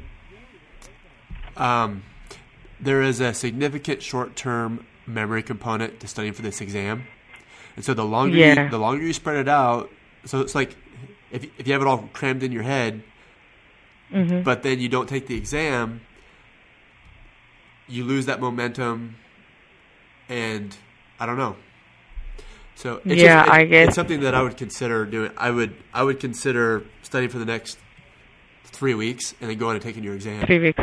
um, 1.60 2.04
there 2.80 3.02
is 3.02 3.20
a 3.20 3.34
significant 3.34 4.02
short-term 4.04 4.86
memory 5.06 5.44
component 5.44 6.00
to 6.02 6.08
studying 6.08 6.34
for 6.34 6.42
this 6.42 6.62
exam, 6.62 7.06
and 7.76 7.84
so 7.86 7.94
the 7.94 8.06
longer 8.06 8.38
Yeah. 8.38 8.66
you, 8.66 8.70
the 8.70 8.78
longer 8.78 9.04
you 9.04 9.14
spread 9.14 9.38
it 9.38 9.48
out, 9.48 9.90
so 10.26 10.42
it's 10.42 10.54
like 10.56 10.76
if 11.32 11.44
if 11.58 11.68
you 11.68 11.74
have 11.74 11.82
it 11.82 11.88
all 11.88 12.10
crammed 12.14 12.44
in 12.44 12.52
your 12.52 12.64
head, 12.64 13.04
Mhm. 14.14 14.44
but 14.44 14.64
then 14.64 14.80
you 14.80 14.90
don't 14.90 15.08
take 15.10 15.28
the 15.28 15.36
exam, 15.36 16.02
you 17.88 18.04
lose 18.04 18.26
that 18.26 18.40
momentum, 18.42 19.16
and 20.30 20.76
I 21.20 21.26
don't 21.26 21.38
know. 21.38 21.56
So 22.76 23.02
it's 23.06 23.22
Yeah, 23.22 23.40
just, 23.44 23.48
it- 23.48 23.54
I 23.54 23.66
guess- 23.66 23.88
it's 23.88 23.96
something 23.96 24.20
that 24.20 24.36
I 24.36 24.42
would 24.44 24.56
consider 24.58 25.06
doing. 25.06 25.32
I 25.38 25.50
would 25.52 25.74
I 25.94 26.04
would 26.04 26.20
consider 26.20 26.84
studying 27.02 27.32
for 27.32 27.40
the 27.40 27.46
next 27.46 27.80
three 28.66 28.94
weeks 28.94 29.34
and 29.42 29.50
then 29.50 29.58
going 29.58 29.76
and 29.76 29.82
taking 29.84 30.04
your 30.04 30.14
exam. 30.14 30.46
Three 30.46 30.60
weeks. 30.60 30.80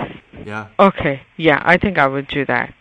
Yeah. 0.46 0.68
Okay. 0.78 1.22
Yeah, 1.36 1.60
I 1.64 1.76
think 1.78 1.98
I 1.98 2.06
would 2.06 2.28
do 2.28 2.44
that. 2.46 2.74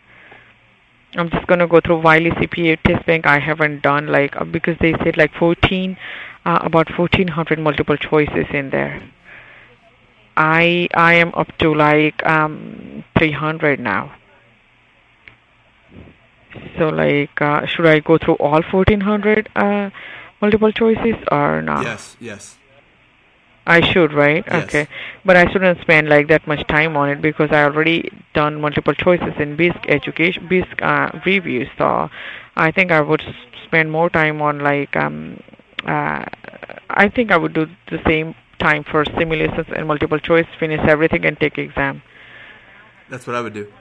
I'm 1.16 1.30
just 1.30 1.46
gonna 1.46 1.68
go 1.68 1.80
through 1.80 2.00
Wiley 2.00 2.30
CPA 2.30 2.76
test 2.82 3.06
bank. 3.06 3.26
I 3.26 3.38
haven't 3.38 3.82
done 3.82 4.08
like 4.08 4.36
uh, 4.36 4.44
because 4.44 4.76
they 4.80 4.94
said 5.04 5.16
like 5.16 5.32
14, 5.34 5.96
uh, 6.44 6.58
about 6.62 6.88
1400 6.98 7.58
multiple 7.58 7.96
choices 7.96 8.46
in 8.52 8.70
there. 8.70 9.02
I 10.36 10.88
I 10.94 11.14
am 11.14 11.32
up 11.34 11.56
to 11.58 11.72
like 11.72 12.24
um 12.26 13.04
300 13.18 13.78
now. 13.78 14.12
So 16.78 16.88
like, 16.88 17.40
uh, 17.40 17.66
should 17.66 17.86
I 17.86 18.00
go 18.00 18.18
through 18.18 18.34
all 18.34 18.62
1400 18.62 19.48
uh, 19.56 19.90
multiple 20.40 20.72
choices 20.72 21.16
or 21.30 21.62
not? 21.62 21.82
Yes. 21.84 22.16
Yes. 22.20 22.58
I 23.66 23.80
should, 23.80 24.12
right? 24.12 24.44
Yes. 24.46 24.64
Okay. 24.64 24.88
But 25.24 25.36
I 25.36 25.50
shouldn't 25.50 25.80
spend 25.80 26.08
like 26.08 26.28
that 26.28 26.46
much 26.46 26.66
time 26.66 26.96
on 26.96 27.08
it 27.08 27.22
because 27.22 27.50
I 27.50 27.64
already 27.64 28.10
done 28.34 28.60
multiple 28.60 28.94
choices 28.94 29.34
in 29.38 29.56
Bisk 29.56 29.78
education, 29.88 30.46
Bisk 30.48 30.82
uh, 30.82 31.10
reviews. 31.24 31.68
So 31.78 32.10
I 32.56 32.70
think 32.70 32.90
I 32.92 33.00
would 33.00 33.22
spend 33.64 33.90
more 33.90 34.10
time 34.10 34.42
on 34.42 34.60
like, 34.60 34.94
um, 34.96 35.42
uh, 35.86 36.24
I 36.90 37.08
think 37.08 37.32
I 37.32 37.36
would 37.36 37.54
do 37.54 37.66
the 37.90 38.00
same 38.06 38.34
time 38.58 38.84
for 38.84 39.04
simulations 39.04 39.66
and 39.74 39.86
multiple 39.86 40.18
choice, 40.18 40.46
finish 40.58 40.80
everything 40.86 41.24
and 41.24 41.38
take 41.38 41.58
exam. 41.58 42.02
That's 43.08 43.26
what 43.26 43.36
I 43.36 43.40
would 43.40 43.54
do. 43.54 43.72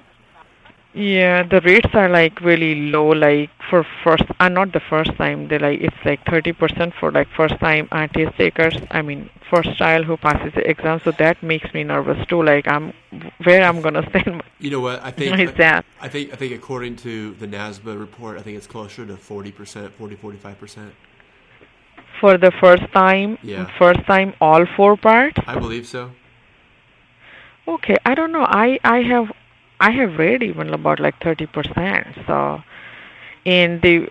Yeah, 0.93 1.41
the 1.41 1.59
rates 1.61 1.89
are 1.93 2.07
like 2.07 2.39
really 2.41 2.75
low. 2.91 3.09
Like 3.09 3.49
for 3.69 3.83
first, 4.03 4.25
uh, 4.39 4.47
not 4.47 4.73
the 4.73 4.79
first 4.79 5.15
time. 5.15 5.47
They 5.47 5.57
like 5.57 5.81
it's 5.81 5.95
like 6.05 6.23
thirty 6.25 6.53
percent 6.53 6.93
for 6.99 7.11
like 7.11 7.27
first 7.35 7.59
time 7.59 7.87
test 7.89 8.37
takers. 8.37 8.77
I 8.91 9.01
mean, 9.01 9.29
first 9.49 9.75
child 9.75 10.05
who 10.05 10.17
passes 10.17 10.53
the 10.53 10.69
exam. 10.69 11.01
So 11.03 11.11
that 11.17 11.41
makes 11.41 11.73
me 11.73 11.83
nervous 11.83 12.23
too. 12.27 12.43
Like 12.43 12.67
I'm 12.67 12.93
where 13.43 13.63
I'm 13.63 13.81
gonna 13.81 14.05
spend. 14.09 14.43
You 14.59 14.69
know 14.69 14.81
what? 14.81 15.03
I 15.03 15.09
think 15.09 15.31
my 15.31 15.41
exam. 15.41 15.83
I 15.99 16.09
think 16.09 16.31
I 16.31 16.35
think 16.35 16.53
according 16.53 16.97
to 16.97 17.33
the 17.35 17.47
NASBA 17.47 17.99
report, 17.99 18.37
I 18.37 18.43
think 18.43 18.57
it's 18.57 18.67
closer 18.67 19.03
to 19.03 19.13
40%, 19.15 19.91
40 19.93 20.15
45%. 20.15 20.91
For 22.21 22.37
the 22.37 22.51
first 22.61 22.83
time, 22.93 23.39
Yeah. 23.41 23.67
first 23.79 24.05
time 24.05 24.33
all 24.39 24.67
four 24.77 24.95
parts. 24.95 25.39
I 25.47 25.57
believe 25.57 25.87
so. 25.87 26.11
Okay, 27.67 27.97
I 28.05 28.13
don't 28.13 28.31
know. 28.31 28.45
I 28.47 28.79
I 28.83 29.01
have 29.01 29.31
I 29.83 29.91
have 29.91 30.17
read 30.17 30.43
even 30.43 30.73
about 30.73 30.99
like 30.99 31.19
30%. 31.19 32.25
So 32.27 32.63
in 33.45 33.79
the 33.81 34.09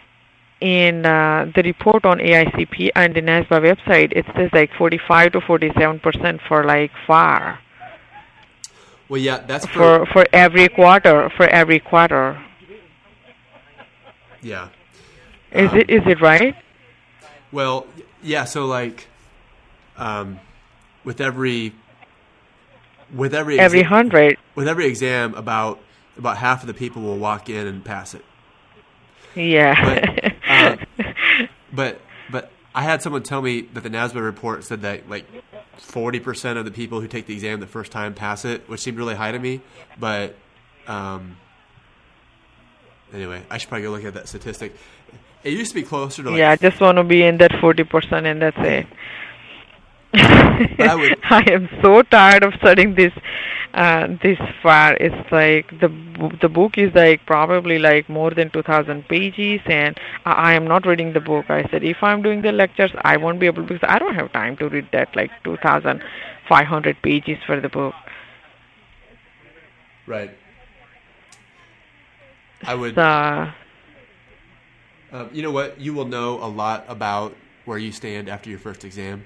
in 0.61 1.05
uh, 1.07 1.51
the 1.55 1.63
report 1.63 2.05
on 2.05 2.19
AICPA 2.19 2.91
and 2.95 3.15
the 3.15 3.23
NASBA 3.23 3.59
website, 3.69 4.13
it 4.13 4.27
says 4.37 4.51
like 4.53 4.71
45 4.75 5.33
to 5.33 5.41
47% 5.41 6.41
for 6.49 6.65
like 6.65 6.93
FAR. 7.07 7.59
Well, 9.09 9.21
yeah, 9.21 9.39
that's 9.39 9.67
for 9.67 10.07
for 10.07 10.25
every 10.33 10.69
quarter. 10.69 11.31
For 11.37 11.47
every 11.47 11.81
quarter. 11.81 12.41
Yeah. 14.41 14.69
Is 15.53 15.71
Um, 15.71 15.79
it 15.81 15.91
is 15.91 16.03
it 16.07 16.21
right? 16.21 16.57
Well, 17.53 17.87
yeah. 18.23 18.45
So 18.45 18.67
like, 18.67 19.09
um, 19.97 20.41
with 21.05 21.21
every 21.21 21.73
with 23.13 23.35
every 23.35 23.59
Every 23.59 23.83
exa- 23.83 23.87
hundred. 23.87 24.39
with 24.55 24.69
every 24.69 24.87
exam, 24.87 25.35
about 25.35 25.81
about 26.17 26.37
half 26.39 26.63
of 26.63 26.67
the 26.67 26.75
people 26.75 27.03
will 27.03 27.19
walk 27.19 27.49
in 27.49 27.67
and 27.67 27.85
pass 27.85 28.15
it. 28.15 28.25
Yeah. 29.35 29.75
But 29.85 30.35
uh, 30.49 30.77
but 31.73 32.01
but 32.31 32.51
I 32.75 32.83
had 32.83 33.03
someone 33.03 33.23
tell 33.23 33.43
me 33.43 33.63
that 33.73 33.83
the 33.83 33.91
NASBA 33.91 34.23
report 34.23 34.65
said 34.65 34.83
that 34.83 35.09
like 35.09 35.27
forty 35.79 36.21
percent 36.21 36.59
of 36.59 36.65
the 36.65 36.71
people 36.71 37.01
who 37.01 37.09
take 37.09 37.27
the 37.27 37.35
exam 37.35 37.61
the 37.61 37.67
first 37.67 37.93
time 37.93 38.15
pass 38.15 38.45
it, 38.45 38.69
which 38.69 38.81
seemed 38.81 38.99
really 38.99 39.15
high 39.15 39.33
to 39.33 39.39
me. 39.39 39.61
But 39.99 40.35
um, 40.87 41.37
anyway, 43.13 43.43
I 43.51 43.59
should 43.59 43.69
probably 43.69 43.85
go 43.85 43.91
look 43.93 44.05
at 44.05 44.15
that 44.15 44.29
statistic. 44.29 44.75
It 45.45 45.55
used 45.55 45.71
to 45.71 45.75
be 45.75 45.83
closer 45.83 46.23
to 46.23 46.31
like 46.31 46.39
yeah, 46.39 46.51
I 46.53 46.57
just 46.57 46.81
want 46.81 46.99
to 46.99 47.05
be 47.05 47.23
in 47.23 47.39
that 47.39 47.51
40% 47.51 48.27
and 48.31 48.41
that's 48.43 48.57
it. 48.61 48.87
I 50.15 50.95
would- 51.01 51.19
I 51.31 51.43
am 51.51 51.69
so 51.83 52.03
tired 52.03 52.43
of 52.45 52.55
studying 52.55 52.95
this 52.95 53.13
uh, 53.75 54.09
this 54.23 54.39
far. 54.63 54.95
It's 55.01 55.33
like 55.33 55.71
the 55.81 55.89
the 56.43 56.49
book 56.49 56.77
is 56.77 56.95
like 56.95 57.25
probably 57.27 57.79
like 57.79 58.09
more 58.09 58.31
than 58.31 58.51
2000 58.51 59.09
pages 59.09 59.61
and 59.67 59.99
I, 60.27 60.33
I 60.51 60.53
am 60.55 60.67
not 60.67 60.87
reading 60.87 61.13
the 61.15 61.21
book. 61.21 61.47
I 61.49 61.63
said 61.71 61.83
if 61.83 62.03
I'm 62.03 62.23
doing 62.23 62.43
the 62.43 62.53
lectures, 62.53 62.93
I 63.03 63.17
won't 63.17 63.41
be 63.41 63.47
able 63.47 63.63
because 63.63 63.83
I 63.89 63.99
don't 63.99 64.15
have 64.15 64.33
time 64.33 64.57
to 64.59 64.69
read 64.69 64.89
that 64.93 65.15
like 65.17 65.31
2500 65.45 67.03
pages 67.03 67.39
for 67.47 67.61
the 67.61 67.69
book. 67.69 67.95
right. 70.07 70.31
I 72.65 72.75
would. 72.75 72.95
Um, 75.13 75.29
you 75.33 75.43
know 75.43 75.51
what? 75.51 75.81
You 75.81 75.95
will 75.95 76.07
know 76.07 76.43
a 76.43 76.49
lot 76.49 76.85
about 76.89 77.37
where 77.65 77.79
you 77.79 77.93
stand 77.93 78.29
after 78.29 78.49
your 78.51 78.59
first 78.59 78.85
exam. 78.85 79.25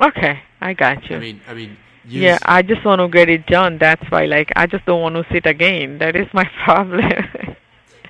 Okay, 0.00 0.40
I 0.60 0.72
got 0.74 1.08
you. 1.08 1.16
I 1.16 1.20
mean, 1.20 1.40
I 1.48 1.54
mean, 1.54 1.76
Yeah, 2.04 2.38
I 2.44 2.62
just 2.62 2.84
want 2.84 3.00
to 3.00 3.08
get 3.08 3.28
it 3.28 3.46
done. 3.46 3.78
That's 3.78 4.02
why, 4.10 4.24
like, 4.26 4.52
I 4.56 4.66
just 4.66 4.84
don't 4.86 5.00
want 5.02 5.14
to 5.16 5.24
sit 5.32 5.46
again. 5.46 5.98
That 5.98 6.16
is 6.16 6.26
my 6.32 6.44
problem. 6.64 7.12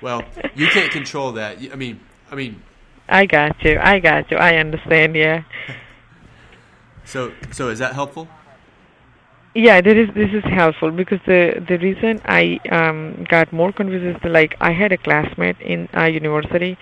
well, 0.01 0.23
you 0.55 0.67
can't 0.67 0.91
control 0.91 1.33
that. 1.33 1.57
I 1.71 1.75
mean, 1.75 1.99
I 2.31 2.35
mean, 2.35 2.61
I 3.09 3.25
got 3.25 3.61
you. 3.63 3.77
I 3.81 3.99
got 3.99 4.31
you. 4.31 4.37
I 4.37 4.55
understand. 4.55 5.15
Yeah. 5.15 5.43
so 7.05 7.33
so 7.51 7.69
is 7.69 7.79
that 7.79 7.93
helpful? 7.93 8.27
Yeah, 9.53 9.81
this 9.81 9.97
is 9.97 10.13
this 10.15 10.31
is 10.33 10.43
helpful 10.45 10.91
because 10.91 11.19
the 11.25 11.63
the 11.67 11.77
reason 11.77 12.21
I 12.25 12.59
um 12.71 13.25
got 13.29 13.51
more 13.51 13.71
confused 13.73 14.05
is 14.15 14.31
like 14.31 14.55
I 14.61 14.71
had 14.71 14.91
a 14.93 14.97
classmate 14.97 15.59
in 15.59 15.89
uh, 15.95 16.05
university, 16.05 16.77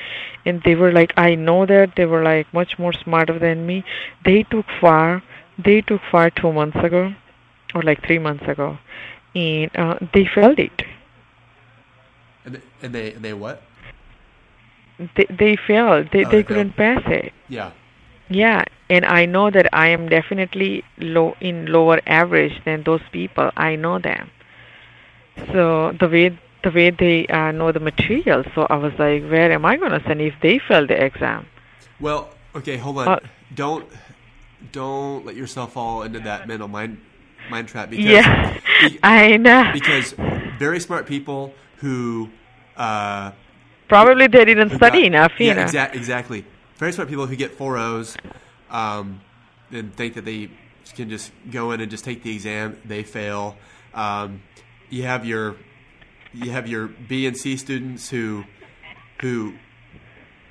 and 0.46 0.62
they 0.64 0.76
were 0.76 0.92
like 0.92 1.14
I 1.18 1.36
know 1.36 1.66
that 1.66 1.96
they 1.96 2.06
were 2.06 2.24
like 2.24 2.54
much 2.54 2.78
more 2.78 2.94
smarter 2.94 3.38
than 3.40 3.66
me. 3.66 3.84
They 4.26 4.44
took 4.44 4.66
far 4.82 5.24
they 5.58 5.82
took 5.82 6.02
far 6.12 6.30
two 6.30 6.52
months 6.54 6.78
ago, 6.84 7.14
or 7.76 7.82
like 7.82 8.04
three 8.06 8.20
months 8.20 8.46
ago, 8.48 8.78
and 9.36 9.70
uh, 9.76 9.96
they 10.14 10.26
failed 10.26 10.60
it. 10.60 10.84
And 12.46 12.56
they, 12.56 12.62
and 12.82 12.94
they 12.96 13.14
and 13.14 13.24
they 13.26 13.34
what? 13.34 13.62
They 15.16 15.26
they 15.30 15.56
failed. 15.56 16.10
They 16.12 16.24
Oh, 16.24 16.30
they 16.32 16.44
they 16.44 16.44
couldn't 16.44 16.76
pass 16.76 17.02
it. 17.08 17.34
Yeah. 17.48 17.72
Yeah, 18.30 18.64
and 18.90 19.06
I 19.06 19.26
know 19.26 19.50
that 19.50 19.68
I 19.74 19.88
am 19.88 20.08
definitely 20.10 20.84
low 21.00 21.36
in 21.42 21.66
lower 21.66 22.00
average 22.06 22.62
than 22.66 22.84
those 22.84 23.02
people. 23.12 23.52
I 23.58 23.76
know 23.76 23.98
them. 24.00 24.30
So 25.52 25.94
the 26.00 26.08
way 26.08 26.38
the 26.64 26.72
way 26.72 26.90
they 26.90 27.26
uh, 27.28 27.52
know 27.52 27.72
the 27.72 27.80
material, 27.80 28.44
so 28.54 28.68
I 28.70 28.76
was 28.76 28.92
like, 29.00 29.24
where 29.30 29.52
am 29.52 29.66
I 29.66 29.78
gonna 29.78 30.02
send 30.06 30.22
if 30.22 30.34
they 30.42 30.60
fail 30.60 30.86
the 30.86 31.02
exam? 31.04 31.48
Well, 32.00 32.30
okay, 32.56 32.78
hold 32.78 32.98
on. 33.00 33.08
Uh, 33.08 33.20
don't 33.56 33.86
don't 34.72 35.26
let 35.26 35.36
yourself 35.36 35.74
fall 35.74 36.04
into 36.04 36.20
that 36.22 36.48
mental 36.48 36.68
mind 36.68 37.00
mind 37.50 37.68
trap 37.70 37.90
because 37.90 38.06
Yeah, 38.06 38.58
be- 38.82 39.00
I 39.04 39.38
know. 39.38 39.72
because 39.74 40.14
very 40.60 40.80
smart 40.80 41.08
people 41.08 41.54
who 41.78 42.30
uh, 42.78 43.32
Probably 43.88 44.28
they 44.28 44.46
didn't 44.46 44.70
study 44.72 45.00
got- 45.02 45.08
enough, 45.08 45.32
you 45.40 45.48
yeah, 45.48 45.54
know. 45.54 45.64
exa- 45.66 45.96
exactly. 45.96 46.46
Very 46.80 46.94
smart 46.94 47.10
people 47.10 47.28
who 47.28 47.36
get 47.36 47.52
four 47.52 47.78
O's 47.78 48.16
um, 48.70 49.20
and 49.70 49.94
think 49.94 50.16
that 50.16 50.24
they 50.24 50.50
can 50.96 51.10
just 51.10 51.32
go 51.52 51.72
in 51.72 51.82
and 51.82 51.92
just 51.92 52.06
take 52.06 52.24
the 52.24 52.34
exam. 52.34 52.82
They 52.86 53.04
fail. 53.04 53.58
Um, 53.94 54.42
you 54.90 55.04
have 55.04 55.26
your 55.26 55.58
you 56.34 56.52
have 56.52 56.68
your 56.68 56.88
B 56.88 57.28
and 57.28 57.36
C 57.36 57.58
students 57.58 58.10
who 58.10 58.46
who 59.20 59.56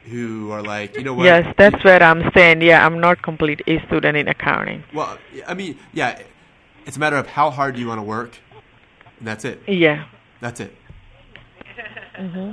who 0.05 0.50
are 0.50 0.62
like, 0.62 0.97
you 0.97 1.02
know 1.02 1.15
what? 1.15 1.24
Yes, 1.24 1.55
that's 1.57 1.82
where 1.82 2.02
I'm 2.02 2.31
saying. 2.34 2.60
Yeah, 2.60 2.84
I'm 2.84 3.00
not 3.00 3.23
complete 3.23 3.62
A 3.66 3.84
student 3.86 4.16
in 4.16 4.28
accounting. 4.28 4.84
Well, 4.92 5.16
I 5.47 5.55
mean, 5.55 5.78
yeah, 5.94 6.20
it's 6.84 6.98
a 6.98 7.00
matter 7.00 7.16
of 7.16 7.26
how 7.26 7.50
hard 7.50 7.78
you 7.78 7.89
want 7.89 8.00
to 8.00 8.02
work, 8.02 8.36
and 9.18 9.26
that's 9.26 9.44
it. 9.47 9.60
Yeah. 9.66 10.05
That's 10.40 10.60
it. 10.60 10.76
hmm 12.16 12.52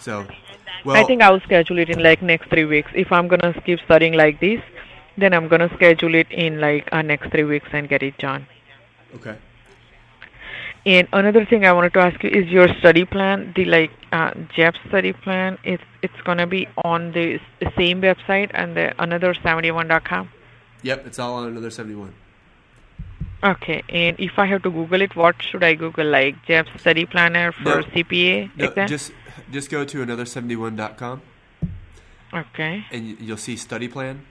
So, 0.00 0.26
well, 0.84 0.96
I 0.96 1.04
think 1.04 1.22
I 1.22 1.30
will 1.30 1.40
schedule 1.40 1.78
it 1.78 1.90
in 1.90 2.02
like 2.02 2.22
next 2.22 2.48
three 2.50 2.64
weeks. 2.64 2.90
If 2.94 3.10
I'm 3.12 3.28
gonna 3.28 3.52
keep 3.66 3.80
studying 3.84 4.14
like 4.14 4.40
this, 4.40 4.60
then 5.16 5.32
I'm 5.34 5.48
gonna 5.48 5.70
schedule 5.74 6.14
it 6.14 6.30
in 6.30 6.60
like 6.60 6.88
uh, 6.92 7.02
next 7.02 7.30
three 7.30 7.44
weeks 7.44 7.68
and 7.72 7.88
get 7.88 8.02
it 8.02 8.16
done. 8.18 8.46
okay. 9.16 9.36
And 10.86 11.08
another 11.12 11.44
thing 11.44 11.66
I 11.66 11.72
wanted 11.72 11.92
to 11.94 12.00
ask 12.00 12.22
you 12.22 12.30
is 12.30 12.46
your 12.48 12.68
study 12.78 13.04
plan, 13.04 13.52
the 13.54 13.64
like 13.66 13.90
uh, 14.12 14.30
Jeff's 14.56 14.78
study 14.88 15.12
plan. 15.12 15.58
It's 15.64 15.82
it's 16.02 16.20
gonna 16.24 16.46
be 16.46 16.66
on 16.84 17.12
the 17.12 17.40
same 17.76 18.00
website 18.00 18.50
and 18.54 18.76
the 18.76 18.94
another71.com. 18.98 20.30
Yep, 20.82 21.06
it's 21.06 21.18
all 21.18 21.34
on 21.34 21.48
another 21.48 21.70
seventy-one. 21.70 22.14
Okay. 23.42 23.82
And 23.88 24.18
if 24.18 24.38
I 24.38 24.46
have 24.46 24.62
to 24.62 24.70
Google 24.70 25.02
it, 25.02 25.14
what 25.14 25.40
should 25.42 25.62
I 25.62 25.74
Google? 25.74 26.06
Like 26.06 26.36
Jeff's 26.46 26.80
study 26.80 27.04
planner 27.06 27.52
for 27.52 27.64
No. 27.64 27.82
CPA 27.82 28.50
No, 28.56 28.64
exam? 28.66 28.88
just 28.88 29.12
just 29.50 29.70
go 29.70 29.84
to 29.84 30.02
another 30.02 30.24
seventy-one.com 30.24 31.22
Okay. 32.34 32.84
and 32.92 33.18
you'll 33.20 33.36
see 33.38 33.56
study 33.56 33.88
plan. 33.88 34.26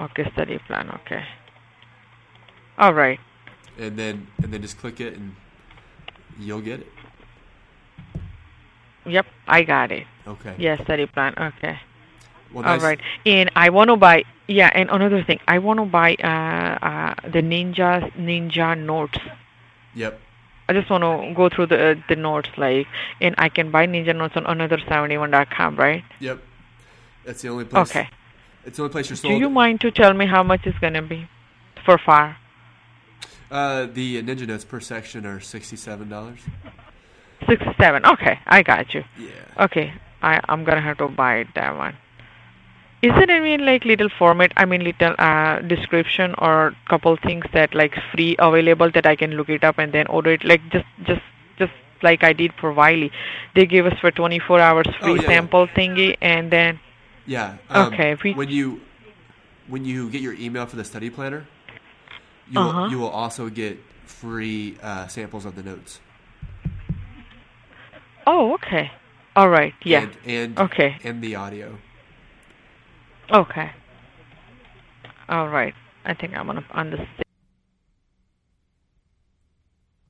Okay, 0.00 0.28
study 0.32 0.58
plan. 0.66 0.90
Okay. 0.90 1.24
All 2.78 2.94
right. 2.94 3.20
and 3.78 3.96
then 3.96 4.26
and 4.42 4.52
then 4.52 4.62
just 4.62 4.78
click 4.78 5.00
it 5.00 5.16
and 5.16 5.34
you'll 6.38 6.60
get 6.60 6.80
it. 6.80 6.86
Yep, 9.06 9.26
I 9.48 9.62
got 9.62 9.92
it. 9.92 10.06
Okay. 10.26 10.54
Yeah, 10.58 10.82
study 10.84 11.06
plan. 11.06 11.34
Okay. 11.38 11.78
Well, 12.52 12.64
nice. 12.64 12.82
right. 12.82 13.00
And 13.24 13.50
I 13.56 13.70
want 13.70 13.88
to 13.90 13.96
buy. 13.96 14.24
Yeah, 14.48 14.70
and 14.74 14.90
another 14.90 15.22
thing, 15.22 15.38
I 15.46 15.58
want 15.58 15.78
to 15.78 15.86
buy 15.86 16.16
uh, 16.16 16.26
uh, 16.84 17.14
the 17.30 17.40
Ninja 17.40 18.12
Ninja 18.18 18.76
notes. 18.76 19.18
Yep. 19.94 20.20
I 20.70 20.72
just 20.72 20.88
want 20.88 21.02
to 21.02 21.34
go 21.34 21.48
through 21.48 21.66
the 21.66 21.90
uh, 21.90 21.94
the 22.08 22.14
notes, 22.14 22.48
like, 22.56 22.86
and 23.20 23.34
I 23.38 23.48
can 23.48 23.72
buy 23.72 23.88
Ninja 23.88 24.14
notes 24.16 24.36
on 24.36 24.44
another71.com, 24.44 25.74
right? 25.74 26.04
Yep. 26.20 26.38
That's 27.24 27.42
the 27.42 27.48
only 27.48 27.64
place. 27.64 27.90
Okay. 27.90 28.08
It's 28.64 28.76
the 28.76 28.84
only 28.84 28.92
place 28.92 29.10
you're 29.10 29.16
sold. 29.16 29.34
Do 29.34 29.40
you 29.40 29.50
mind 29.50 29.80
to 29.80 29.90
tell 29.90 30.14
me 30.14 30.26
how 30.26 30.44
much 30.44 30.60
it's 30.66 30.78
gonna 30.78 31.02
be 31.02 31.28
for 31.84 31.98
far? 31.98 32.36
uh, 33.50 33.86
the 33.92 34.22
Ninja 34.22 34.46
Notes 34.46 34.64
per 34.64 34.78
section 34.78 35.26
are 35.26 35.40
sixty-seven 35.40 36.08
dollars. 36.08 36.38
Sixty-seven. 37.48 38.06
Okay, 38.06 38.38
I 38.46 38.62
got 38.62 38.94
you. 38.94 39.02
Yeah. 39.18 39.64
Okay, 39.64 39.92
I 40.22 40.40
I'm 40.48 40.62
gonna 40.62 40.80
have 40.80 40.98
to 40.98 41.08
buy 41.08 41.46
that 41.56 41.76
one. 41.76 41.96
Is 43.02 43.12
there 43.14 43.30
any 43.30 43.56
like 43.56 43.84
little 43.86 44.10
format? 44.18 44.52
I 44.56 44.66
mean, 44.66 44.84
little 44.84 45.14
uh, 45.18 45.60
description 45.60 46.34
or 46.38 46.74
couple 46.88 47.16
things 47.16 47.44
that 47.54 47.74
like 47.74 47.94
free 48.12 48.36
available 48.38 48.90
that 48.90 49.06
I 49.06 49.16
can 49.16 49.30
look 49.32 49.48
it 49.48 49.64
up 49.64 49.78
and 49.78 49.92
then 49.92 50.06
order 50.08 50.32
it? 50.32 50.44
Like 50.44 50.60
just 50.70 50.84
just 51.04 51.22
just 51.58 51.72
like 52.02 52.22
I 52.22 52.34
did 52.34 52.52
for 52.60 52.72
Wiley, 52.72 53.10
they 53.54 53.64
gave 53.64 53.86
us 53.86 53.98
for 54.00 54.10
24 54.10 54.60
hours 54.60 54.86
free 55.00 55.12
Oh, 55.12 55.14
yeah, 55.14 55.26
sample 55.28 55.66
thingy, 55.68 56.16
and 56.20 56.50
then 56.50 56.78
Yeah. 57.26 57.56
Um, 57.70 57.92
Okay, 57.94 58.16
we- 58.22 58.34
When 58.34 58.48
you 58.50 58.80
when 59.68 59.84
you 59.84 60.10
get 60.10 60.20
your 60.20 60.34
email 60.34 60.66
for 60.66 60.76
the 60.76 60.84
study 60.84 61.08
planner, 61.10 61.46
you 62.50 62.58
will, 62.60 62.68
Uh-huh. 62.70 62.88
you 62.90 62.98
will 62.98 63.08
also 63.10 63.48
get 63.48 63.78
free 64.04 64.76
uh, 64.82 65.06
samples 65.06 65.46
of 65.46 65.54
the 65.54 65.62
notes. 65.62 66.00
oh 68.26 68.52
okay, 68.54 68.90
all 69.36 69.48
right, 69.48 69.72
yeah, 69.84 70.02
And, 70.02 70.16
and 70.26 70.58
okay, 70.58 70.96
and 71.04 71.22
the 71.22 71.34
audio. 71.36 71.78
Okay, 73.32 73.72
all 75.28 75.48
right. 75.48 75.74
I 76.04 76.14
think 76.14 76.34
I'm 76.34 76.46
gonna 76.46 76.64
understand. 76.72 77.22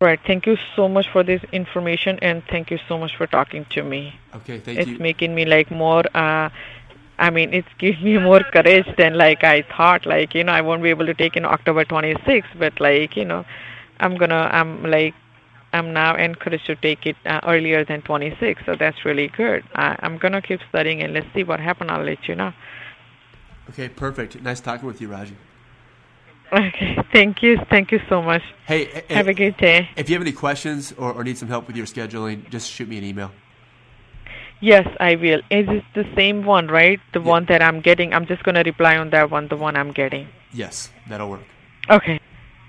Right. 0.00 0.18
Thank 0.26 0.46
you 0.46 0.56
so 0.76 0.88
much 0.88 1.06
for 1.12 1.22
this 1.22 1.42
information 1.52 2.18
and 2.22 2.42
thank 2.50 2.70
you 2.70 2.78
so 2.88 2.96
much 2.98 3.16
for 3.16 3.26
talking 3.26 3.66
to 3.70 3.82
me. 3.82 4.14
Okay, 4.34 4.58
thank 4.58 4.78
it's 4.78 4.86
you. 4.88 4.94
It's 4.94 5.00
making 5.00 5.34
me 5.34 5.44
like 5.44 5.70
more 5.70 6.04
uh 6.16 6.48
I 7.18 7.30
mean 7.30 7.52
it's 7.52 7.68
giving 7.78 8.02
me 8.04 8.18
more 8.18 8.40
courage 8.40 8.86
than 8.96 9.14
like 9.18 9.44
I 9.44 9.62
thought 9.76 10.06
like 10.06 10.34
you 10.34 10.42
know 10.44 10.52
I 10.52 10.62
won't 10.62 10.82
be 10.82 10.88
able 10.90 11.06
to 11.06 11.14
take 11.14 11.36
in 11.36 11.44
October 11.44 11.84
26th 11.84 12.58
but 12.58 12.80
like 12.80 13.14
you 13.16 13.24
know 13.26 13.44
I'm 14.00 14.16
to 14.18 14.34
I'm 14.34 14.84
like 14.84 15.14
I'm 15.72 15.92
now 15.92 16.16
encouraged 16.16 16.66
to 16.66 16.76
take 16.76 17.06
it 17.06 17.16
uh, 17.26 17.40
earlier 17.46 17.84
than 17.84 18.00
26 18.02 18.62
so 18.66 18.74
that's 18.78 19.04
really 19.04 19.28
good. 19.28 19.64
I, 19.74 19.96
I'm 20.00 20.16
going 20.18 20.32
to 20.32 20.42
keep 20.42 20.60
studying 20.68 21.02
and 21.02 21.12
let's 21.12 21.26
see 21.34 21.44
what 21.44 21.60
happens 21.60 21.90
I'll 21.90 22.02
let 22.04 22.26
you 22.28 22.34
know. 22.34 22.52
Okay, 23.70 23.88
perfect. 23.88 24.40
Nice 24.42 24.60
talking 24.60 24.86
with 24.86 25.00
you, 25.00 25.08
Raji. 25.08 25.36
Okay. 26.52 26.98
Thank 27.12 27.42
you. 27.42 27.58
Thank 27.70 27.92
you 27.92 28.00
so 28.08 28.20
much. 28.20 28.42
Hey, 28.66 29.04
Have 29.08 29.28
a 29.28 29.34
good 29.34 29.56
day. 29.56 29.88
If 29.96 30.08
you 30.10 30.16
have 30.16 30.22
any 30.22 30.32
questions 30.32 30.92
or, 30.92 31.12
or 31.12 31.22
need 31.22 31.38
some 31.38 31.48
help 31.48 31.66
with 31.68 31.76
your 31.76 31.86
scheduling, 31.86 32.48
just 32.50 32.70
shoot 32.70 32.88
me 32.88 32.98
an 32.98 33.04
email. 33.04 33.30
Yes, 34.60 34.86
I 34.98 35.14
will. 35.14 35.38
Is 35.50 35.68
it 35.68 35.84
the 35.94 36.04
same 36.16 36.44
one, 36.44 36.66
right? 36.66 37.00
The 37.14 37.20
one 37.20 37.46
that 37.48 37.62
I'm 37.62 37.80
getting. 37.80 38.12
I'm 38.12 38.26
just 38.26 38.42
going 38.42 38.56
to 38.56 38.62
reply 38.62 38.96
on 38.96 39.10
that 39.10 39.30
one, 39.30 39.48
the 39.48 39.56
one 39.56 39.76
I'm 39.76 39.92
getting. 39.92 40.28
Yes, 40.52 40.90
that'll 41.08 41.30
work. 41.30 41.42
Okay. 41.88 42.20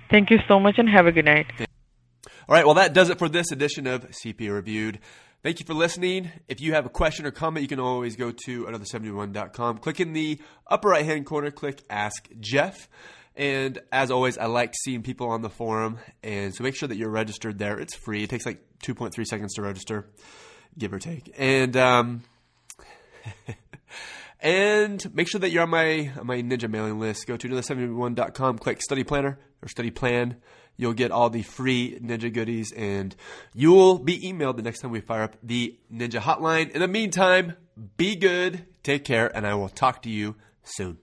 Thank 0.10 0.30
you 0.30 0.38
so 0.48 0.60
much 0.60 0.76
and 0.78 0.88
have 0.88 1.08
a 1.08 1.12
good 1.12 1.26
night. 1.26 1.48
All 1.60 2.56
right, 2.56 2.66
well, 2.66 2.76
that 2.76 2.94
does 2.94 3.10
it 3.10 3.18
for 3.18 3.28
this 3.28 3.52
edition 3.52 3.88
of 3.88 4.10
CPA 4.12 4.54
Reviewed. 4.54 5.00
Thank 5.44 5.60
you 5.60 5.66
for 5.66 5.74
listening. 5.74 6.30
If 6.48 6.62
you 6.62 6.76
have 6.76 6.86
a 6.86 6.90
question 6.90 7.26
or 7.26 7.32
comment, 7.32 7.64
you 7.64 7.68
can 7.68 7.80
always 7.80 8.16
go 8.16 8.32
to 8.46 8.66
another71.com. 8.66 9.80
Click 9.80 10.00
in 10.00 10.14
the 10.14 10.40
upper 10.68 10.90
right 10.90 11.04
hand 11.04 11.26
corner, 11.26 11.50
click 11.50 11.82
Ask 11.90 12.30
Jeff. 12.40 12.88
And 13.36 13.80
as 13.92 14.12
always, 14.12 14.38
I 14.38 14.46
like 14.46 14.76
seeing 14.84 15.02
people 15.02 15.30
on 15.30 15.42
the 15.42 15.50
forum. 15.50 15.98
And 16.22 16.54
so 16.54 16.64
make 16.64 16.76
sure 16.76 16.88
that 16.88 16.96
you're 16.96 17.10
registered 17.10 17.58
there. 17.58 17.80
It's 17.80 17.96
free. 17.96 18.22
It 18.22 18.30
takes 18.30 18.46
like 18.46 18.64
2.3 18.84 19.26
seconds 19.26 19.56
to 19.56 19.64
register, 19.64 20.12
give 20.78 20.94
or 20.94 21.00
take. 21.00 21.34
And, 21.36 21.76
um, 21.76 22.22
and 24.42 25.16
make 25.16 25.28
sure 25.28 25.40
that 25.40 25.50
you're 25.50 25.64
on 25.64 25.72
my 25.72 26.12
on 26.20 26.28
my 26.28 26.44
Ninja 26.44 26.70
mailing 26.70 27.00
list. 27.00 27.26
Go 27.26 27.36
to 27.36 27.48
another71.com, 27.48 28.60
click 28.60 28.80
Study 28.84 29.04
Planner 29.04 29.40
or 29.64 29.68
Study 29.70 29.90
Plan. 29.90 30.38
You'll 30.78 30.94
get 30.94 31.12
all 31.12 31.30
the 31.30 31.44
free 31.44 32.00
Ninja 32.02 32.34
goodies, 32.34 32.72
and 32.72 33.16
you 33.54 33.72
will 33.72 34.00
be 34.00 34.20
emailed 34.20 34.56
the 34.56 34.64
next 34.64 34.80
time 34.80 34.92
we 34.92 35.02
fire 35.02 35.24
up 35.24 35.36
the 35.44 35.78
Ninja 35.94 36.20
hotline. 36.20 36.72
In 36.72 36.82
the 36.82 36.88
meantime, 36.88 37.56
be 37.98 38.16
good, 38.16 38.66
take 38.84 39.06
care, 39.06 39.36
and 39.36 39.46
I 39.46 39.54
will 39.54 39.70
talk 39.70 40.02
to 40.04 40.10
you 40.10 40.36
soon. 40.64 40.98